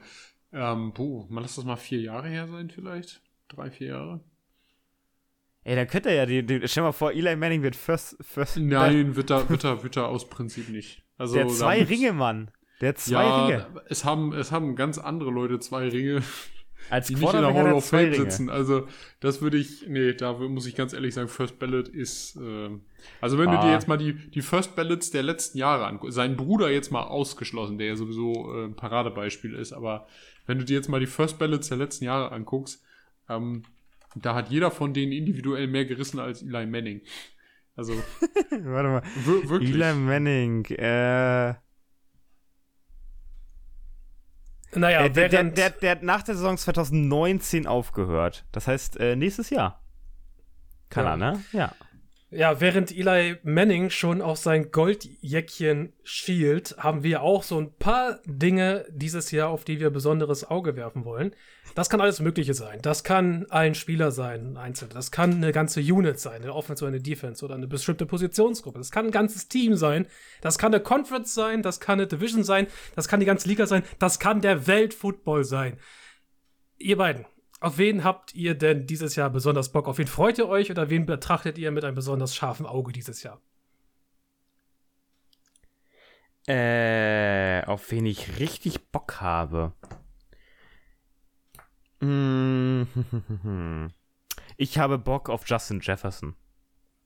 Ähm, 0.52 0.92
puh, 0.92 1.26
mal 1.30 1.40
lass 1.40 1.54
das 1.54 1.64
mal 1.64 1.76
vier 1.76 2.00
Jahre 2.00 2.28
her 2.28 2.46
sein, 2.48 2.68
vielleicht. 2.68 3.22
Drei, 3.48 3.70
vier 3.70 3.86
Jahre. 3.88 4.20
Ey, 5.64 5.76
dann 5.76 5.86
könnte 5.86 6.10
er 6.10 6.16
ja, 6.16 6.26
die, 6.26 6.44
die, 6.44 6.68
stell 6.68 6.82
mal 6.82 6.92
vor, 6.92 7.12
Eli 7.12 7.34
Manning 7.36 7.62
wird 7.62 7.76
first, 7.76 8.16
first 8.20 8.58
Nein, 8.58 9.14
wird 9.16 9.30
er, 9.30 9.48
wird 9.48 9.64
er, 9.64 9.82
wird 9.82 9.96
er 9.96 10.08
aus 10.08 10.28
Prinzip 10.28 10.68
nicht. 10.68 11.02
Also, 11.16 11.34
Der 11.36 11.44
hat 11.44 11.52
zwei 11.52 11.82
Ringe, 11.84 12.12
Mann. 12.12 12.50
Der 12.82 12.90
hat 12.90 12.98
zwei 12.98 13.22
ja, 13.24 13.46
Ringe. 13.46 13.66
Es 13.88 14.04
haben, 14.04 14.32
es 14.34 14.52
haben 14.52 14.76
ganz 14.76 14.98
andere 14.98 15.30
Leute 15.30 15.58
zwei 15.60 15.88
Ringe, 15.88 16.22
Als 16.90 17.06
die 17.06 17.14
nicht 17.14 17.32
in 17.32 17.40
der 17.40 17.54
Hall 17.54 17.72
of 17.72 17.86
Fame 17.88 18.10
Ringe. 18.10 18.16
sitzen. 18.16 18.50
Also, 18.50 18.88
das 19.20 19.40
würde 19.40 19.56
ich, 19.56 19.86
nee, 19.88 20.14
da 20.14 20.32
muss 20.32 20.66
ich 20.66 20.74
ganz 20.74 20.92
ehrlich 20.92 21.14
sagen, 21.14 21.28
First 21.28 21.60
Ballot 21.60 21.86
ist, 21.88 22.34
ähm, 22.36 22.80
also 23.20 23.38
wenn 23.38 23.50
du 23.50 23.56
Ah. 23.58 23.64
dir 23.66 23.70
jetzt 23.72 23.86
mal 23.86 23.96
die, 23.98 24.14
die 24.14 24.42
First 24.42 24.74
Ballots 24.74 25.12
der 25.12 25.22
letzten 25.22 25.58
Jahre 25.58 25.86
anguckst, 25.86 26.16
sein 26.16 26.36
Bruder 26.36 26.70
jetzt 26.70 26.90
mal 26.90 27.04
ausgeschlossen, 27.04 27.78
der 27.78 27.86
ja 27.86 27.96
sowieso 27.96 28.52
äh, 28.52 28.64
ein 28.64 28.74
Paradebeispiel 28.74 29.54
ist, 29.54 29.72
aber 29.72 30.08
wenn 30.46 30.58
du 30.58 30.64
dir 30.64 30.74
jetzt 30.74 30.88
mal 30.88 30.98
die 30.98 31.06
First 31.06 31.38
Ballots 31.38 31.68
der 31.68 31.78
letzten 31.78 32.04
Jahre 32.04 32.32
anguckst, 32.32 32.82
ähm, 33.28 33.62
da 34.16 34.34
hat 34.34 34.50
jeder 34.50 34.72
von 34.72 34.92
denen 34.92 35.12
individuell 35.12 35.68
mehr 35.68 35.84
gerissen 35.84 36.18
als 36.18 36.42
Eli 36.42 36.66
Manning. 36.66 37.00
Also, 37.76 37.92
Warte 38.50 38.88
mal. 38.88 39.02
wir, 39.24 39.48
wirklich. 39.48 39.70
Eli 39.72 39.94
Manning, 39.94 40.64
äh. 40.66 41.54
Naja, 44.74 45.08
der, 45.08 45.28
der, 45.28 45.44
der, 45.44 45.70
der 45.70 45.90
hat 45.92 46.02
nach 46.02 46.22
der 46.22 46.34
Saison 46.34 46.56
2019 46.56 47.66
aufgehört. 47.66 48.44
Das 48.52 48.66
heißt, 48.68 48.98
äh, 48.98 49.16
nächstes 49.16 49.50
Jahr. 49.50 49.80
Kann 50.90 51.04
Ja. 51.04 51.10
er, 51.12 51.16
ne? 51.16 51.44
Ja. 51.52 51.72
Ja, 52.32 52.60
während 52.60 52.90
Eli 52.90 53.36
Manning 53.42 53.90
schon 53.90 54.22
auf 54.22 54.38
sein 54.38 54.70
Goldjäckchen 54.70 55.92
schielt, 56.02 56.74
haben 56.78 57.02
wir 57.02 57.22
auch 57.22 57.42
so 57.42 57.58
ein 57.58 57.74
paar 57.74 58.20
Dinge 58.24 58.86
dieses 58.90 59.30
Jahr, 59.30 59.50
auf 59.50 59.64
die 59.64 59.80
wir 59.80 59.90
besonderes 59.90 60.50
Auge 60.50 60.74
werfen 60.74 61.04
wollen. 61.04 61.34
Das 61.74 61.90
kann 61.90 62.00
alles 62.00 62.20
Mögliche 62.20 62.54
sein. 62.54 62.80
Das 62.80 63.04
kann 63.04 63.46
ein 63.50 63.74
Spieler 63.74 64.10
sein, 64.10 64.52
ein 64.52 64.56
Einzelner. 64.56 64.94
Das 64.94 65.10
kann 65.10 65.32
eine 65.32 65.52
ganze 65.52 65.80
Unit 65.80 66.18
sein, 66.18 66.42
eine 66.42 66.54
Offense 66.54 66.84
oder 66.84 66.94
eine 66.94 67.02
Defense 67.02 67.44
oder 67.44 67.54
eine 67.54 67.66
bestimmte 67.66 68.06
Positionsgruppe. 68.06 68.78
Das 68.78 68.90
kann 68.90 69.06
ein 69.06 69.12
ganzes 69.12 69.48
Team 69.48 69.76
sein. 69.76 70.06
Das 70.40 70.56
kann 70.56 70.72
eine 70.72 70.82
Conference 70.82 71.34
sein. 71.34 71.62
Das 71.62 71.80
kann 71.80 72.00
eine 72.00 72.06
Division 72.06 72.44
sein. 72.44 72.66
Das 72.96 73.08
kann 73.08 73.20
die 73.20 73.26
ganze 73.26 73.46
Liga 73.46 73.66
sein. 73.66 73.82
Das 73.98 74.18
kann 74.18 74.40
der 74.40 74.66
Weltfootball 74.66 75.44
sein. 75.44 75.78
Ihr 76.78 76.96
beiden, 76.96 77.26
auf 77.62 77.78
wen 77.78 78.04
habt 78.04 78.34
ihr 78.34 78.54
denn 78.54 78.86
dieses 78.86 79.16
Jahr 79.16 79.30
besonders 79.30 79.72
Bock? 79.72 79.88
Auf 79.88 79.98
wen 79.98 80.06
freut 80.06 80.38
ihr 80.38 80.48
euch 80.48 80.70
oder 80.70 80.90
wen 80.90 81.06
betrachtet 81.06 81.58
ihr 81.58 81.70
mit 81.70 81.84
einem 81.84 81.94
besonders 81.94 82.34
scharfen 82.34 82.66
Auge 82.66 82.92
dieses 82.92 83.22
Jahr? 83.22 83.40
Äh, 86.46 87.64
auf 87.66 87.90
wen 87.90 88.04
ich 88.06 88.38
richtig 88.40 88.90
Bock 88.90 89.20
habe. 89.20 89.72
Mm, 92.00 92.82
Ich 94.56 94.78
habe 94.78 94.98
Bock 94.98 95.28
auf 95.28 95.42
Justin 95.46 95.80
Jefferson. 95.80 96.34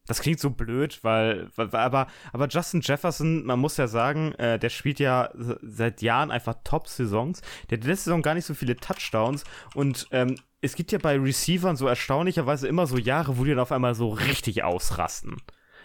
Das 0.06 0.20
klingt 0.20 0.40
so 0.40 0.50
blöd, 0.50 1.02
weil, 1.02 1.50
aber, 1.56 2.06
aber 2.32 2.48
Justin 2.48 2.80
Jefferson, 2.80 3.44
man 3.44 3.58
muss 3.58 3.76
ja 3.76 3.88
sagen, 3.88 4.32
äh, 4.34 4.58
der 4.58 4.70
spielt 4.70 5.00
ja 5.00 5.30
seit 5.34 6.02
Jahren 6.02 6.30
einfach 6.30 6.56
Top-Saisons. 6.64 7.42
Der 7.70 7.78
hat 7.78 7.84
letzte 7.84 8.04
Saison 8.04 8.22
gar 8.22 8.34
nicht 8.34 8.44
so 8.44 8.54
viele 8.54 8.76
Touchdowns 8.76 9.44
und 9.74 10.06
ähm, 10.12 10.36
es 10.60 10.74
gibt 10.74 10.92
ja 10.92 10.98
bei 10.98 11.18
Receivern 11.18 11.76
so 11.76 11.86
erstaunlicherweise 11.86 12.68
immer 12.68 12.86
so 12.86 12.98
Jahre, 12.98 13.38
wo 13.38 13.44
die 13.44 13.50
dann 13.50 13.58
auf 13.58 13.72
einmal 13.72 13.94
so 13.94 14.10
richtig 14.10 14.64
ausrasten. 14.64 15.36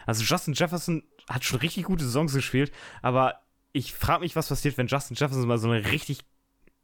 Also 0.05 0.23
Justin 0.23 0.53
Jefferson 0.53 1.03
hat 1.29 1.43
schon 1.43 1.59
richtig 1.59 1.83
gute 1.85 2.03
Saisons 2.03 2.33
gespielt, 2.33 2.71
aber 3.01 3.41
ich 3.73 3.93
frage 3.93 4.21
mich, 4.21 4.35
was 4.35 4.49
passiert, 4.49 4.77
wenn 4.77 4.87
Justin 4.87 5.15
Jefferson 5.15 5.47
mal 5.47 5.57
so 5.57 5.69
eine 5.69 5.91
richtig 5.91 6.19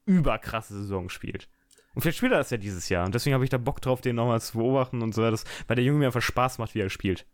überkrasse 0.06 0.73
Saison 0.73 1.10
spielt. 1.10 1.50
Und 1.97 2.01
vielleicht 2.01 2.19
spielt 2.19 2.31
er 2.31 2.38
das 2.38 2.51
ja 2.51 2.57
dieses 2.57 2.89
Jahr. 2.89 3.07
Und 3.07 3.15
deswegen 3.15 3.33
habe 3.33 3.43
ich 3.43 3.49
da 3.49 3.57
Bock 3.57 3.81
drauf, 3.81 4.01
den 4.01 4.17
nochmal 4.17 4.39
zu 4.39 4.60
beobachten 4.60 5.01
und 5.01 5.15
so 5.15 5.23
weiter, 5.23 5.39
weil 5.65 5.77
der 5.77 5.83
Junge 5.83 5.97
mir 5.97 6.05
einfach 6.05 6.21
Spaß 6.21 6.60
macht, 6.60 6.75
wie 6.75 6.79
er 6.79 6.91
spielt. 6.91 7.25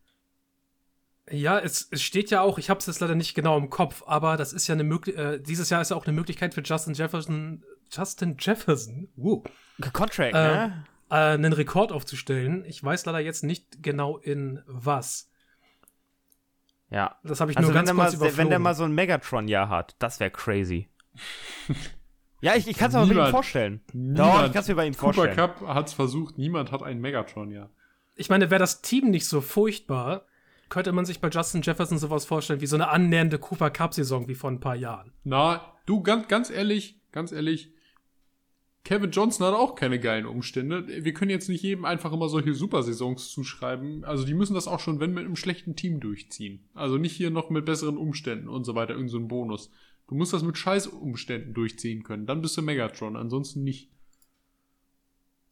Ja, 1.30 1.60
es, 1.60 1.90
es 1.92 2.02
steht 2.02 2.32
ja 2.32 2.40
auch, 2.40 2.58
ich 2.58 2.70
habe 2.70 2.80
es 2.80 2.86
jetzt 2.86 3.02
leider 3.02 3.14
nicht 3.14 3.34
genau 3.34 3.58
im 3.58 3.70
Kopf, 3.70 4.04
aber 4.06 4.38
das 4.38 4.54
ist 4.54 4.70
ja 4.70 4.74
eine 4.74 4.86
Möglichkeit, 4.86 5.34
äh, 5.34 5.42
dieses 5.42 5.70
Jahr 5.70 5.82
ist 5.82 5.92
ja 5.92 5.98
auch 5.98 6.06
eine 6.06 6.16
Möglichkeit 6.16 6.54
für 6.54 6.62
Justin 6.62 6.94
Jefferson, 6.94 7.62
Justin 7.92 8.38
Jefferson, 8.40 9.10
uh, 9.18 9.44
Contract, 9.92 10.34
äh, 10.34 10.38
ne? 10.38 10.86
äh, 11.10 11.16
einen 11.16 11.52
Rekord 11.52 11.92
aufzustellen. 11.92 12.64
Ich 12.64 12.82
weiß 12.82 13.06
leider 13.06 13.20
jetzt 13.20 13.44
nicht 13.44 13.84
genau 13.84 14.18
in 14.18 14.62
was. 14.66 15.30
Ja. 16.90 17.18
Das 17.26 17.42
habe 17.42 17.52
ich 17.52 17.58
Also 17.58 17.68
nur 17.68 17.76
wenn 17.76 17.86
ganz 17.86 17.90
der, 17.90 17.96
kurz 17.96 18.14
mal, 18.14 18.16
überflogen. 18.16 18.38
wenn 18.38 18.50
der 18.50 18.60
mal 18.60 18.76
so 18.76 18.86
ein 18.86 18.96
Megatron-Jahr 18.96 19.68
hat, 19.68 19.98
das 20.00 20.22
wäre 20.22 20.32
crazy. 20.32 20.88
ja, 22.44 22.56
ich, 22.56 22.68
ich 22.68 22.78
kann 22.78 22.90
es 22.90 22.94
mir 22.94 23.00
bei 23.02 23.06
ihm 23.06 23.10
Niemand- 23.14 23.32
vorstellen. 23.32 23.82
Doch, 23.88 23.94
niemand- 23.96 24.48
ich 24.48 24.54
kann 24.54 24.62
es 24.62 24.68
mir 24.68 24.76
bei 24.76 24.86
ihm 24.88 24.94
Cooper 24.96 25.14
vorstellen. 25.14 25.36
Cup 25.36 25.62
hat 25.68 25.88
es 25.88 25.94
versucht, 25.94 26.38
niemand 26.38 26.72
hat 26.72 26.84
einen 26.84 27.02
Megatron, 27.02 27.50
ja. 27.52 27.70
ich 28.16 28.30
meine, 28.30 28.52
wäre 28.52 28.60
das 28.60 28.82
Team 28.82 29.10
nicht 29.10 29.26
so 29.28 29.42
furchtbar, 29.42 30.26
könnte 30.70 30.92
man 30.92 31.06
sich 31.06 31.20
bei 31.22 31.30
Justin 31.30 31.62
Jefferson 31.62 31.98
sowas 32.00 32.26
vorstellen 32.26 32.62
wie 32.62 32.66
so 32.68 32.76
eine 32.76 32.88
annähernde 32.90 33.38
Cooper 33.40 33.70
Cup-Saison 33.70 34.28
wie 34.28 34.36
vor 34.36 34.50
ein 34.52 34.60
paar 34.60 34.76
Jahren. 34.76 35.12
Na, 35.24 35.62
du, 35.86 36.02
ganz, 36.02 36.28
ganz 36.28 36.50
ehrlich, 36.50 37.00
ganz 37.12 37.32
ehrlich, 37.32 37.72
Kevin 38.84 39.12
Johnson 39.12 39.48
hat 39.48 39.54
auch 39.54 39.76
keine 39.76 39.98
geilen 39.98 40.26
Umstände. 40.26 40.86
Wir 40.88 41.14
können 41.14 41.32
jetzt 41.32 41.48
nicht 41.48 41.64
jedem 41.64 41.86
einfach 41.86 42.12
immer 42.12 42.28
solche 42.28 42.54
Supersaisons 42.54 43.30
zuschreiben. 43.30 44.04
Also 44.04 44.26
die 44.26 44.34
müssen 44.34 44.56
das 44.56 44.68
auch 44.68 44.82
schon, 44.82 45.00
wenn 45.00 45.14
mit 45.14 45.24
einem 45.26 45.38
schlechten 45.38 45.78
Team 45.78 46.02
durchziehen. 46.02 46.68
Also 46.74 46.98
nicht 46.98 47.16
hier 47.16 47.30
noch 47.30 47.50
mit 47.50 47.66
besseren 47.66 47.96
Umständen 47.96 48.50
und 48.50 48.66
so 48.66 48.76
weiter, 48.76 48.94
irgend 48.94 49.10
so 49.12 49.20
ein 49.20 49.30
Bonus. 49.30 49.72
Du 50.08 50.16
musst 50.16 50.34
das 50.34 50.44
mit 50.44 50.58
scheiß 50.58 50.88
Umständen 50.88 51.54
durchziehen 51.54 52.04
können. 52.04 52.26
Dann 52.26 52.42
bist 52.42 52.58
du 52.58 52.62
Megatron, 52.62 53.16
ansonsten 53.16 53.64
nicht. 53.64 53.90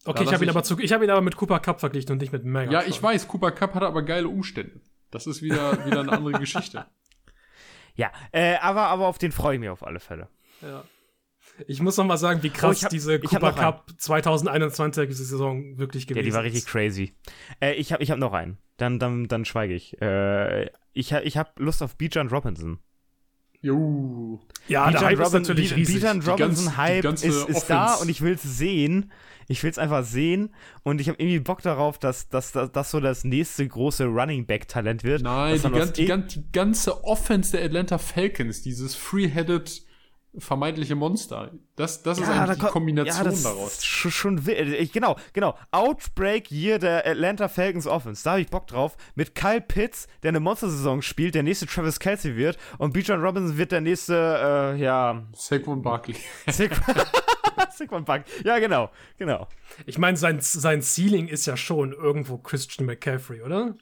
Okay, 0.06 0.24
Ja, 0.24 0.30
ich 0.30 0.34
habe 0.34 0.44
ihn, 0.46 0.50
aber 0.50 0.64
zu- 0.64 0.80
ich 0.80 0.92
hab 0.94 1.02
ihn 1.04 1.10
aber 1.10 1.22
mit 1.22 1.36
Cooper 1.36 1.60
Cup 1.60 1.80
verglichen 1.80 2.12
und 2.12 2.18
nicht 2.22 2.32
mit 2.34 2.44
Mega. 2.44 2.72
Ja, 2.72 2.84
ich 2.84 3.02
weiß, 3.02 3.28
Cooper 3.28 3.52
Cup 3.52 3.76
hat 3.76 3.84
aber 3.84 4.02
geile 4.04 4.28
Umstände. 4.28 4.82
Das 5.12 5.28
ist 5.28 5.42
wieder, 5.42 5.86
wieder 5.86 6.00
eine 6.02 6.12
andere 6.12 6.34
Geschichte. 6.40 6.86
Ja, 7.94 8.10
äh, 8.32 8.56
aber, 8.56 8.84
aber 8.84 9.08
auf 9.08 9.18
den 9.18 9.34
freue 9.34 9.56
ich 9.56 9.60
mich 9.60 9.68
auf 9.68 9.86
alle 9.86 10.00
Fälle. 10.00 10.30
Ja. 10.62 10.86
Ich 11.68 11.82
muss 11.82 11.98
noch 11.98 12.06
mal 12.06 12.16
sagen, 12.16 12.42
wie 12.42 12.50
krass 12.50 12.70
Oh, 12.70 12.72
ich 12.72 12.84
hab- 12.86 12.90
diese 12.90 13.20
Cooper. 13.20 13.52
Cup 13.52 13.92
2021 13.98 15.14
Saison 15.16 15.78
wirklich 15.78 16.04
Ja, 16.06 16.10
gewesen 16.16 16.26
die 16.26 16.34
war 16.34 16.44
richtig 16.44 16.62
ist. 16.64 16.70
crazy. 16.70 17.14
Äh, 17.60 17.74
ich 17.74 17.92
habe 17.92 18.02
ich 18.02 18.10
hab 18.10 18.18
noch 18.18 18.32
einen. 18.32 18.58
Dann, 18.78 18.98
dann, 18.98 19.28
dann 19.28 19.44
schweige 19.44 19.74
ich. 19.74 20.02
Äh, 20.02 20.70
ich 20.94 21.12
ha- 21.14 21.20
ich 21.22 21.36
habe 21.36 21.52
Lust 21.58 21.84
auf 21.84 21.98
Bijan 21.98 22.30
Robinson. 22.30 22.80
Jo. 23.62 24.40
Ja, 24.68 24.90
der 24.90 25.00
Bijan 25.00 25.06
Hype 25.12 25.20
ist 25.20 25.26
Robin- 25.28 25.42
natürlich 25.42 25.76
riesig. 25.76 26.02
Ganz- 26.02 26.28
Robinson 26.28 26.78
Hype 26.78 27.06
ist, 27.06 27.24
ist 27.24 27.68
da 27.68 27.96
und 27.96 28.10
ich 28.10 28.22
will 28.22 28.34
es 28.34 28.44
sehen. 28.44 29.12
Ich 29.48 29.62
will 29.64 29.70
es 29.70 29.78
einfach 29.78 30.06
sehen 30.06 30.54
und 30.84 31.02
ich 31.02 31.10
habe 31.10 31.22
irgendwie 31.22 31.40
Bock 31.40 31.62
darauf, 31.62 32.00
dass 32.00 32.30
das 32.30 32.54
so 32.92 33.00
das 33.02 33.24
nächste 33.26 33.68
große 33.68 34.06
Running 34.06 34.46
Back 34.46 34.68
Talent 34.70 35.04
wird. 35.04 35.24
Nein, 35.24 35.60
die, 35.62 35.70
gan 35.70 35.94
die, 35.94 36.02
eh- 36.04 36.06
gan 36.06 36.28
die 36.28 36.44
ganze 36.54 37.04
Offense 37.04 37.52
der 37.52 37.66
Atlanta 37.66 37.98
Falcons, 37.98 38.62
dieses 38.62 38.96
free-headed 38.96 39.84
vermeintliche 40.38 40.96
Monster, 40.96 41.52
das, 41.76 42.04
das 42.04 42.18
ist 42.18 42.28
Ja, 42.28 42.34
da 42.34 42.40
eigentlich 42.44 42.56
die 42.56 42.62
kommt- 42.62 42.72
Kombination 42.74 43.18
ja, 43.26 43.30
das 43.32 43.44
daraus. 43.44 43.72
Ist 43.74 43.86
schon, 43.86 44.12
schon 44.12 44.46
wild. 44.46 44.74
Ich, 44.80 44.94
genau, 44.94 45.18
genau. 45.34 45.58
Outbreak 45.72 46.50
Year 46.52 46.80
der 46.80 47.06
Atlanta 47.06 47.48
Falcons 47.50 47.86
Offense. 47.88 48.24
Da 48.24 48.32
habe 48.32 48.42
ich 48.42 48.48
Bock 48.50 48.68
drauf. 48.68 48.96
Mit 49.16 49.36
Kyle 49.36 49.60
Pitts, 49.62 50.08
der 50.24 50.30
eine 50.30 50.40
Monstersaison 50.40 51.02
spielt, 51.02 51.36
der 51.36 51.44
nächste 51.44 51.66
Travis 51.66 52.00
Kelsey 52.00 52.36
wird. 52.38 52.58
Und 52.78 52.94
Bijan 52.94 53.22
Robinson 53.22 53.58
wird 53.58 53.72
der 53.74 53.82
nächste, 53.82 54.74
äh, 54.76 54.82
ja, 54.82 55.22
Saquon 55.36 55.82
Barkley. 55.82 56.16
Saquon 56.48 56.96
Saquon 57.76 58.06
Buck. 58.06 58.22
Ja, 58.46 58.60
genau, 58.60 58.90
genau. 59.18 59.48
Ich 59.86 59.98
meine, 59.98 60.16
sein, 60.18 60.40
sein 60.40 60.82
Ceiling 60.82 61.28
ist 61.28 61.46
ja 61.46 61.58
schon 61.58 61.92
irgendwo 61.94 62.38
Christian 62.38 62.86
McCaffrey, 62.86 63.42
oder? 63.42 63.76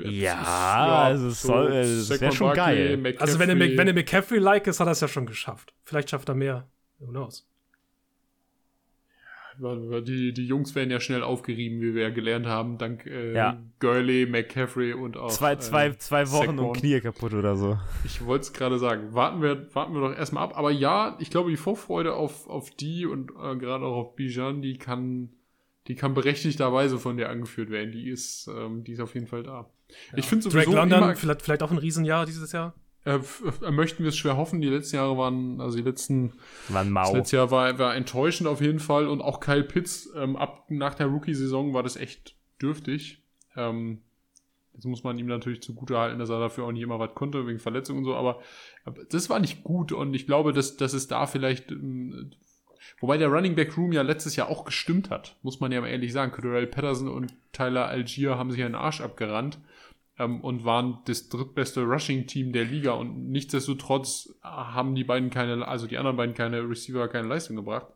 Ja, 0.00 1.02
also 1.04 1.28
es 1.28 1.42
soll- 1.42 1.72
äh, 1.72 1.82
das 1.82 2.08
wär 2.10 2.18
Saquon 2.18 2.32
schon 2.32 2.54
geil. 2.54 2.96
McCaffrey. 2.96 3.18
Also 3.20 3.38
wenn 3.38 3.48
er, 3.50 3.58
wenn 3.78 3.88
er 3.88 3.94
McCaffrey-like 3.94 4.66
ist, 4.66 4.80
hat 4.80 4.88
er 4.88 4.92
es 4.92 5.00
ja 5.00 5.08
schon 5.08 5.26
geschafft. 5.26 5.74
Vielleicht 5.84 6.10
schafft 6.10 6.28
er 6.28 6.34
mehr. 6.34 6.68
Who 6.98 7.08
knows? 7.08 7.46
die, 9.58 10.32
die 10.32 10.46
Jungs 10.46 10.74
werden 10.74 10.90
ja 10.90 10.98
schnell 10.98 11.22
aufgerieben, 11.22 11.80
wie 11.80 11.94
wir 11.94 12.02
ja 12.04 12.10
gelernt 12.10 12.46
haben, 12.46 12.78
dank 12.78 13.06
äh, 13.06 13.34
Ja. 13.34 13.62
Gurley, 13.80 14.26
McCaffrey 14.26 14.94
und 14.94 15.16
auch 15.16 15.30
Zwei, 15.30 15.56
zwei, 15.56 15.88
äh, 15.88 15.98
zwei 15.98 16.30
Wochen 16.30 16.46
Saquon. 16.46 16.58
und 16.58 16.76
Knie 16.78 17.00
kaputt 17.00 17.34
oder 17.34 17.56
so. 17.56 17.78
Ich 18.04 18.24
wollte 18.24 18.42
es 18.44 18.52
gerade 18.52 18.78
sagen. 18.78 19.12
Warten 19.14 19.42
wir, 19.42 19.72
warten 19.74 19.92
wir 19.94 20.00
doch 20.00 20.16
erstmal 20.16 20.44
ab. 20.44 20.56
Aber 20.56 20.70
ja, 20.70 21.16
ich 21.20 21.30
glaube, 21.30 21.50
die 21.50 21.56
Vorfreude 21.56 22.14
auf, 22.14 22.48
auf 22.48 22.70
die 22.70 23.04
und 23.06 23.30
äh, 23.30 23.56
gerade 23.56 23.84
auch 23.84 23.96
auf 23.96 24.16
Bijan, 24.16 24.62
die 24.62 24.78
kann, 24.78 25.28
die 25.86 25.94
kann 25.96 26.14
berechtigterweise 26.14 26.98
von 26.98 27.16
dir 27.16 27.28
angeführt 27.28 27.70
werden. 27.70 27.92
Die 27.92 28.08
ist, 28.08 28.48
ähm, 28.48 28.84
die 28.84 28.92
ist 28.92 29.00
auf 29.00 29.14
jeden 29.14 29.26
Fall 29.26 29.42
da. 29.42 29.68
Ich 30.16 30.26
finde 30.26 30.48
Drake 30.48 30.64
sowieso 30.64 30.76
London, 30.78 31.02
immer, 31.02 31.16
vielleicht, 31.16 31.42
vielleicht 31.42 31.62
auch 31.62 31.70
ein 31.70 31.78
Riesenjahr 31.78 32.26
dieses 32.26 32.52
Jahr. 32.52 32.74
äh, 33.04 33.18
möchten 33.70 34.02
wir 34.02 34.10
es 34.10 34.16
schwer 34.16 34.36
hoffen. 34.36 34.60
Die 34.60 34.68
letzten 34.68 34.96
Jahre 34.96 35.16
waren, 35.18 35.60
also 35.60 35.76
die 35.76 35.82
letzten, 35.82 36.32
War 36.68 36.82
ein 36.82 36.94
das 36.94 37.08
Mau. 37.08 37.16
letzte 37.16 37.36
Jahr 37.36 37.50
war, 37.50 37.78
war 37.78 37.94
enttäuschend 37.96 38.48
auf 38.48 38.60
jeden 38.60 38.80
Fall. 38.80 39.08
Und 39.08 39.20
auch 39.20 39.40
Kyle 39.40 39.64
Pitts, 39.64 40.08
ähm, 40.16 40.36
ab 40.36 40.66
nach 40.68 40.94
der 40.94 41.06
Rookie-Saison 41.06 41.74
war 41.74 41.82
das 41.82 41.96
echt 41.96 42.36
dürftig. 42.60 43.22
Ähm, 43.56 44.02
Jetzt 44.74 44.86
muss 44.86 45.04
man 45.04 45.18
ihm 45.18 45.26
natürlich 45.26 45.62
zugute 45.62 45.98
halten, 45.98 46.18
dass 46.18 46.30
er 46.30 46.40
dafür 46.40 46.64
auch 46.64 46.72
nicht 46.72 46.82
immer 46.82 46.98
was 46.98 47.14
konnte, 47.14 47.46
wegen 47.46 47.58
Verletzungen 47.58 47.98
und 47.98 48.04
so, 48.06 48.14
aber, 48.14 48.40
aber 48.84 49.04
das 49.04 49.28
war 49.28 49.38
nicht 49.38 49.64
gut 49.64 49.92
und 49.92 50.14
ich 50.14 50.26
glaube, 50.26 50.54
dass, 50.54 50.78
dass 50.78 50.94
es 50.94 51.08
da 51.08 51.26
vielleicht, 51.26 51.70
ähm, 51.70 52.30
wobei 52.98 53.18
der 53.18 53.28
Running 53.28 53.54
Back 53.54 53.76
Room 53.76 53.92
ja 53.92 54.00
letztes 54.00 54.34
Jahr 54.34 54.48
auch 54.48 54.64
gestimmt 54.64 55.10
hat, 55.10 55.36
muss 55.42 55.60
man 55.60 55.72
ja 55.72 55.80
mal 55.82 55.88
ehrlich 55.88 56.12
sagen. 56.12 56.32
Cordell 56.32 56.66
Patterson 56.66 57.08
und 57.08 57.34
Tyler 57.52 57.86
Algier 57.88 58.38
haben 58.38 58.50
sich 58.50 58.62
einen 58.62 58.74
Arsch 58.74 59.02
abgerannt 59.02 59.58
ähm, 60.18 60.40
und 60.40 60.64
waren 60.64 60.98
das 61.06 61.28
drittbeste 61.28 61.82
Rushing-Team 61.82 62.52
der 62.52 62.64
Liga 62.64 62.92
und 62.92 63.30
nichtsdestotrotz 63.30 64.34
haben 64.42 64.94
die 64.94 65.04
beiden 65.04 65.30
keine, 65.30 65.66
also 65.66 65.86
die 65.86 65.98
anderen 65.98 66.16
beiden 66.16 66.34
keine 66.34 66.68
Receiver, 66.68 67.08
keine 67.08 67.28
Leistung 67.28 67.56
gebracht. 67.56 67.86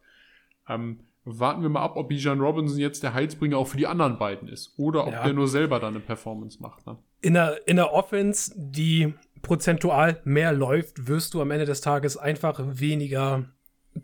Ähm, 0.69 1.01
warten 1.25 1.63
wir 1.63 1.69
mal 1.69 1.83
ab, 1.83 1.97
ob 1.97 2.09
Bijan 2.09 2.41
Robinson 2.41 2.79
jetzt 2.79 3.03
der 3.03 3.13
Heilsbringer 3.13 3.59
auch 3.59 3.67
für 3.67 3.77
die 3.77 3.87
anderen 3.87 4.19
beiden 4.19 4.49
ist 4.49 4.75
oder 4.79 5.07
ob 5.07 5.13
Ja. 5.13 5.25
der 5.25 5.33
nur 5.33 5.49
selber 5.49 5.81
dann 5.81 5.95
eine 5.95 6.01
Performance 6.01 6.63
macht. 6.63 6.87
Ne? 6.87 6.97
In 7.21 7.35
der, 7.35 7.67
in 7.67 7.77
der 7.77 7.93
Offense, 7.93 8.53
die 8.57 9.15
prozentual 9.43 10.21
mehr 10.25 10.53
läuft, 10.53 11.09
wirst 11.09 11.35
du 11.35 11.41
am 11.43 11.51
Ende 11.51 11.65
des 11.67 11.81
Tages 11.81 12.17
einfach 12.17 12.61
weniger 12.65 13.47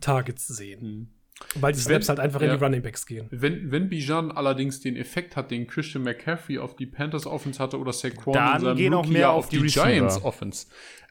Targets 0.01 0.47
sehen. 0.47 1.12
Weil 1.55 1.73
die 1.73 1.79
Snaps 1.79 2.07
Wenn- 2.07 2.17
halt 2.17 2.19
einfach 2.19 2.41
in 2.41 2.47
ja. 2.47 2.57
die 2.57 2.63
Running 2.63 2.81
Backs 2.81 3.05
gehen. 3.05 3.27
Wenn, 3.31 3.71
wenn 3.71 3.89
Bijan 3.89 4.31
allerdings 4.31 4.79
den 4.81 4.95
Effekt 4.95 5.35
hat, 5.35 5.51
den 5.51 5.67
Christian 5.67 6.03
McCaffrey 6.03 6.59
auf 6.59 6.75
die 6.75 6.85
Panthers 6.85 7.25
Offense 7.25 7.61
hatte 7.61 7.79
oder 7.79 7.91
Saquon 7.91 8.33
Dann 8.33 8.55
in 8.55 8.61
seinem 8.61 8.77
gehen 8.77 8.93
auch 8.93 9.07
mehr 9.07 9.31
auf 9.31 9.49
die 9.49 9.57
Receiver. 9.57 9.85
Giants 9.85 10.23
Offense, 10.23 10.67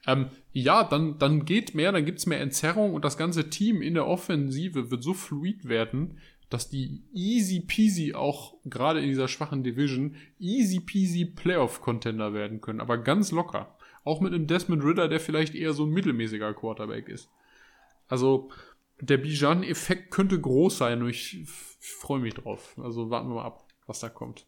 ähm, 0.07 0.29
ja, 0.53 0.85
dann, 0.85 1.19
dann 1.19 1.45
geht 1.45 1.75
mehr, 1.75 1.93
dann 1.93 2.05
gibt's 2.05 2.27
mehr 2.27 2.41
Entzerrung 2.41 2.95
und 2.95 3.05
das 3.05 3.17
ganze 3.17 3.51
Team 3.51 3.83
in 3.83 3.95
der 3.95 4.07
Offensive 4.07 4.91
wird 4.91 5.03
so 5.03 5.15
fluid 5.15 5.69
werden, 5.69 6.19
dass 6.51 6.69
die 6.69 7.03
easy 7.15 7.61
peasy 7.61 8.15
auch 8.15 8.55
gerade 8.65 9.01
in 9.01 9.07
dieser 9.09 9.29
schwachen 9.29 9.63
Division 9.63 10.17
easy 10.39 10.81
peasy 10.81 11.25
Playoff-Contender 11.25 12.35
werden 12.35 12.61
können, 12.61 12.81
aber 12.81 12.99
ganz 12.99 13.33
locker. 13.33 13.77
Auch 14.05 14.21
mit 14.21 14.35
einem 14.35 14.47
Desmond 14.49 14.85
Ritter, 14.85 15.09
der 15.09 15.21
vielleicht 15.21 15.55
eher 15.55 15.73
so 15.73 15.85
ein 15.85 15.91
mittelmäßiger 15.91 16.53
Quarterback 16.55 17.09
ist. 17.09 17.29
Also, 18.09 18.51
der 19.03 19.19
Bijan-Effekt 19.19 20.13
könnte 20.13 20.41
groß 20.41 20.79
sein 20.79 21.03
und 21.03 21.09
ich 21.09 21.41
freue 21.81 22.21
mich 22.21 22.35
drauf. 22.35 22.79
Also 22.81 23.11
warten 23.11 23.29
wir 23.29 23.35
mal 23.35 23.45
ab, 23.45 23.67
was 23.87 23.99
da 23.99 24.09
kommt. 24.09 24.47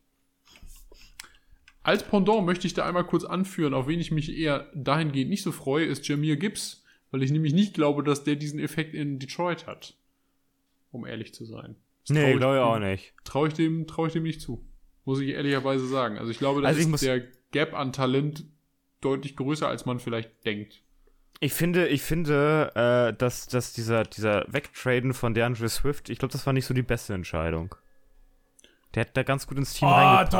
Als 1.82 2.04
Pendant 2.04 2.46
möchte 2.46 2.66
ich 2.66 2.72
da 2.72 2.86
einmal 2.86 3.04
kurz 3.04 3.24
anführen, 3.24 3.74
auf 3.74 3.88
wen 3.88 4.00
ich 4.00 4.12
mich 4.12 4.34
eher 4.34 4.70
dahingehend 4.74 5.28
nicht 5.28 5.42
so 5.42 5.50
freue, 5.50 5.84
ist 5.84 6.06
Jameer 6.06 6.36
Gibbs, 6.36 6.84
weil 7.10 7.22
ich 7.24 7.32
nämlich 7.32 7.52
nicht 7.52 7.74
glaube, 7.74 8.04
dass 8.04 8.22
der 8.22 8.36
diesen 8.36 8.60
Effekt 8.60 8.94
in 8.94 9.18
Detroit 9.18 9.66
hat. 9.66 9.96
Um 10.92 11.04
ehrlich 11.04 11.34
zu 11.34 11.44
sein. 11.44 11.74
Das 12.06 12.16
Nee, 12.16 12.34
glaube 12.36 12.56
ich 12.56 12.62
auch 12.62 12.78
nicht. 12.78 13.12
Traue 13.24 13.48
ich, 13.48 13.54
dem, 13.54 13.88
trau 13.88 14.06
ich 14.06 14.12
dem 14.12 14.22
nicht 14.22 14.40
zu. 14.40 14.64
Muss 15.04 15.20
ich 15.20 15.30
ehrlicherweise 15.30 15.86
sagen. 15.86 16.16
Also 16.16 16.30
ich 16.30 16.38
glaube, 16.38 16.62
da 16.62 16.68
Also 16.68 16.96
der 16.96 17.24
Gap 17.50 17.74
an 17.74 17.92
Talent 17.92 18.44
deutlich 19.00 19.36
größer, 19.36 19.66
als 19.66 19.84
man 19.84 19.98
vielleicht 19.98 20.46
denkt. 20.46 20.83
Ich 21.44 21.52
finde, 21.52 21.88
ich 21.88 22.00
finde, 22.02 22.72
äh, 22.74 23.16
dass, 23.18 23.46
dass 23.48 23.72
dieser, 23.74 24.04
dieser 24.04 24.46
Wegtraden 24.48 25.12
von 25.12 25.34
DeAndre 25.34 25.68
Swift, 25.68 26.08
ich 26.08 26.18
glaube, 26.18 26.32
das 26.32 26.46
war 26.46 26.52
nicht 26.54 26.64
so 26.64 26.72
die 26.72 26.82
beste 26.82 27.12
Entscheidung. 27.12 27.74
Der 28.94 29.02
hat 29.02 29.16
da 29.16 29.22
ganz 29.24 29.46
gut 29.46 29.58
ins 29.58 29.74
Team 29.74 29.88
Ah, 29.88 30.16
reingepasst. 30.22 30.32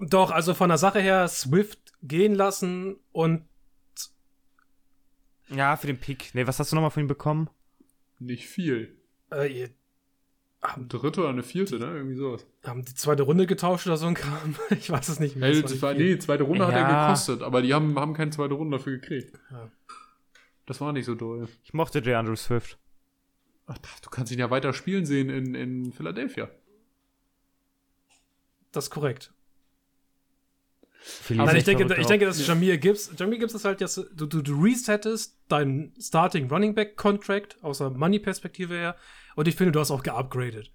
doch, 0.00 0.06
doch. 0.08 0.30
Also 0.30 0.54
von 0.54 0.68
der 0.68 0.78
Sache 0.78 1.00
her, 1.00 1.26
Swift 1.26 1.80
gehen 2.02 2.34
lassen 2.34 2.96
und 3.10 3.44
Ja, 5.48 5.76
für 5.76 5.86
den 5.88 5.98
Pick. 5.98 6.34
Nee, 6.34 6.46
was 6.46 6.58
hast 6.60 6.70
du 6.70 6.76
nochmal 6.76 6.90
von 6.90 7.02
ihm 7.02 7.08
bekommen? 7.08 7.50
Nicht 8.20 8.46
viel. 8.46 8.96
äh, 9.32 9.46
ihr 9.52 9.70
Eine 10.60 10.86
dritte 10.86 11.20
oder 11.22 11.30
eine 11.30 11.42
vierte, 11.42 11.78
ne? 11.80 11.86
Irgendwie 11.86 12.16
sowas. 12.16 12.46
haben 12.64 12.84
die 12.84 12.94
zweite 12.94 13.24
Runde 13.24 13.46
getauscht 13.46 13.86
oder 13.88 13.96
so 13.96 14.06
ein 14.06 14.14
Kram. 14.14 14.54
Ich 14.70 14.88
weiß 14.88 15.08
es 15.08 15.18
nicht 15.18 15.34
mehr. 15.36 15.48
Hey, 15.52 15.82
war, 15.82 15.94
nee, 15.94 16.16
zweite 16.18 16.44
Runde 16.44 16.66
hat 16.66 16.74
er 16.74 16.80
Ja. 16.82 17.06
gekostet, 17.06 17.42
aber 17.42 17.60
die 17.60 17.74
haben, 17.74 17.98
haben 17.98 18.14
keine 18.14 18.30
zweite 18.30 18.54
Runde 18.54 18.76
dafür 18.78 18.98
gekriegt. 18.98 19.36
Ja. 19.50 19.68
Das 20.66 20.80
war 20.80 20.92
nicht 20.92 21.06
so 21.06 21.14
doll. 21.14 21.48
Ich 21.62 21.74
mochte 21.74 22.00
DeAndre 22.00 22.36
Swift. 22.36 22.78
Ach, 23.66 23.78
du 24.02 24.10
kannst 24.10 24.32
ihn 24.32 24.38
ja 24.38 24.50
weiter 24.50 24.72
spielen 24.72 25.06
sehen 25.06 25.30
in, 25.30 25.54
in 25.54 25.92
Philadelphia. 25.92 26.50
Das 28.72 28.84
ist 28.84 28.90
korrekt. 28.90 29.32
Philly 31.06 31.40
Also 31.40 31.52
ist 31.52 31.58
ich 31.68 31.76
denke, 31.76 32.00
ich 32.00 32.06
denke, 32.06 32.24
dass 32.24 32.46
Jamir 32.46 32.78
Gibbs, 32.78 33.12
Jamir 33.16 33.38
Gibbs 33.38 33.54
ist 33.54 33.64
halt 33.66 33.80
jetzt, 33.82 33.96
du, 33.96 34.26
du, 34.26 34.40
du 34.40 34.62
resettest 34.62 35.38
deinen 35.48 35.94
Starting 36.00 36.50
Running 36.50 36.74
Back 36.74 36.96
Contract 36.96 37.62
aus 37.62 37.78
der 37.78 37.90
Money-Perspektive 37.90 38.74
her 38.74 38.96
und 39.36 39.46
ich 39.46 39.54
finde, 39.54 39.72
du 39.72 39.80
hast 39.80 39.90
auch 39.90 40.02
geupgradet. 40.02 40.72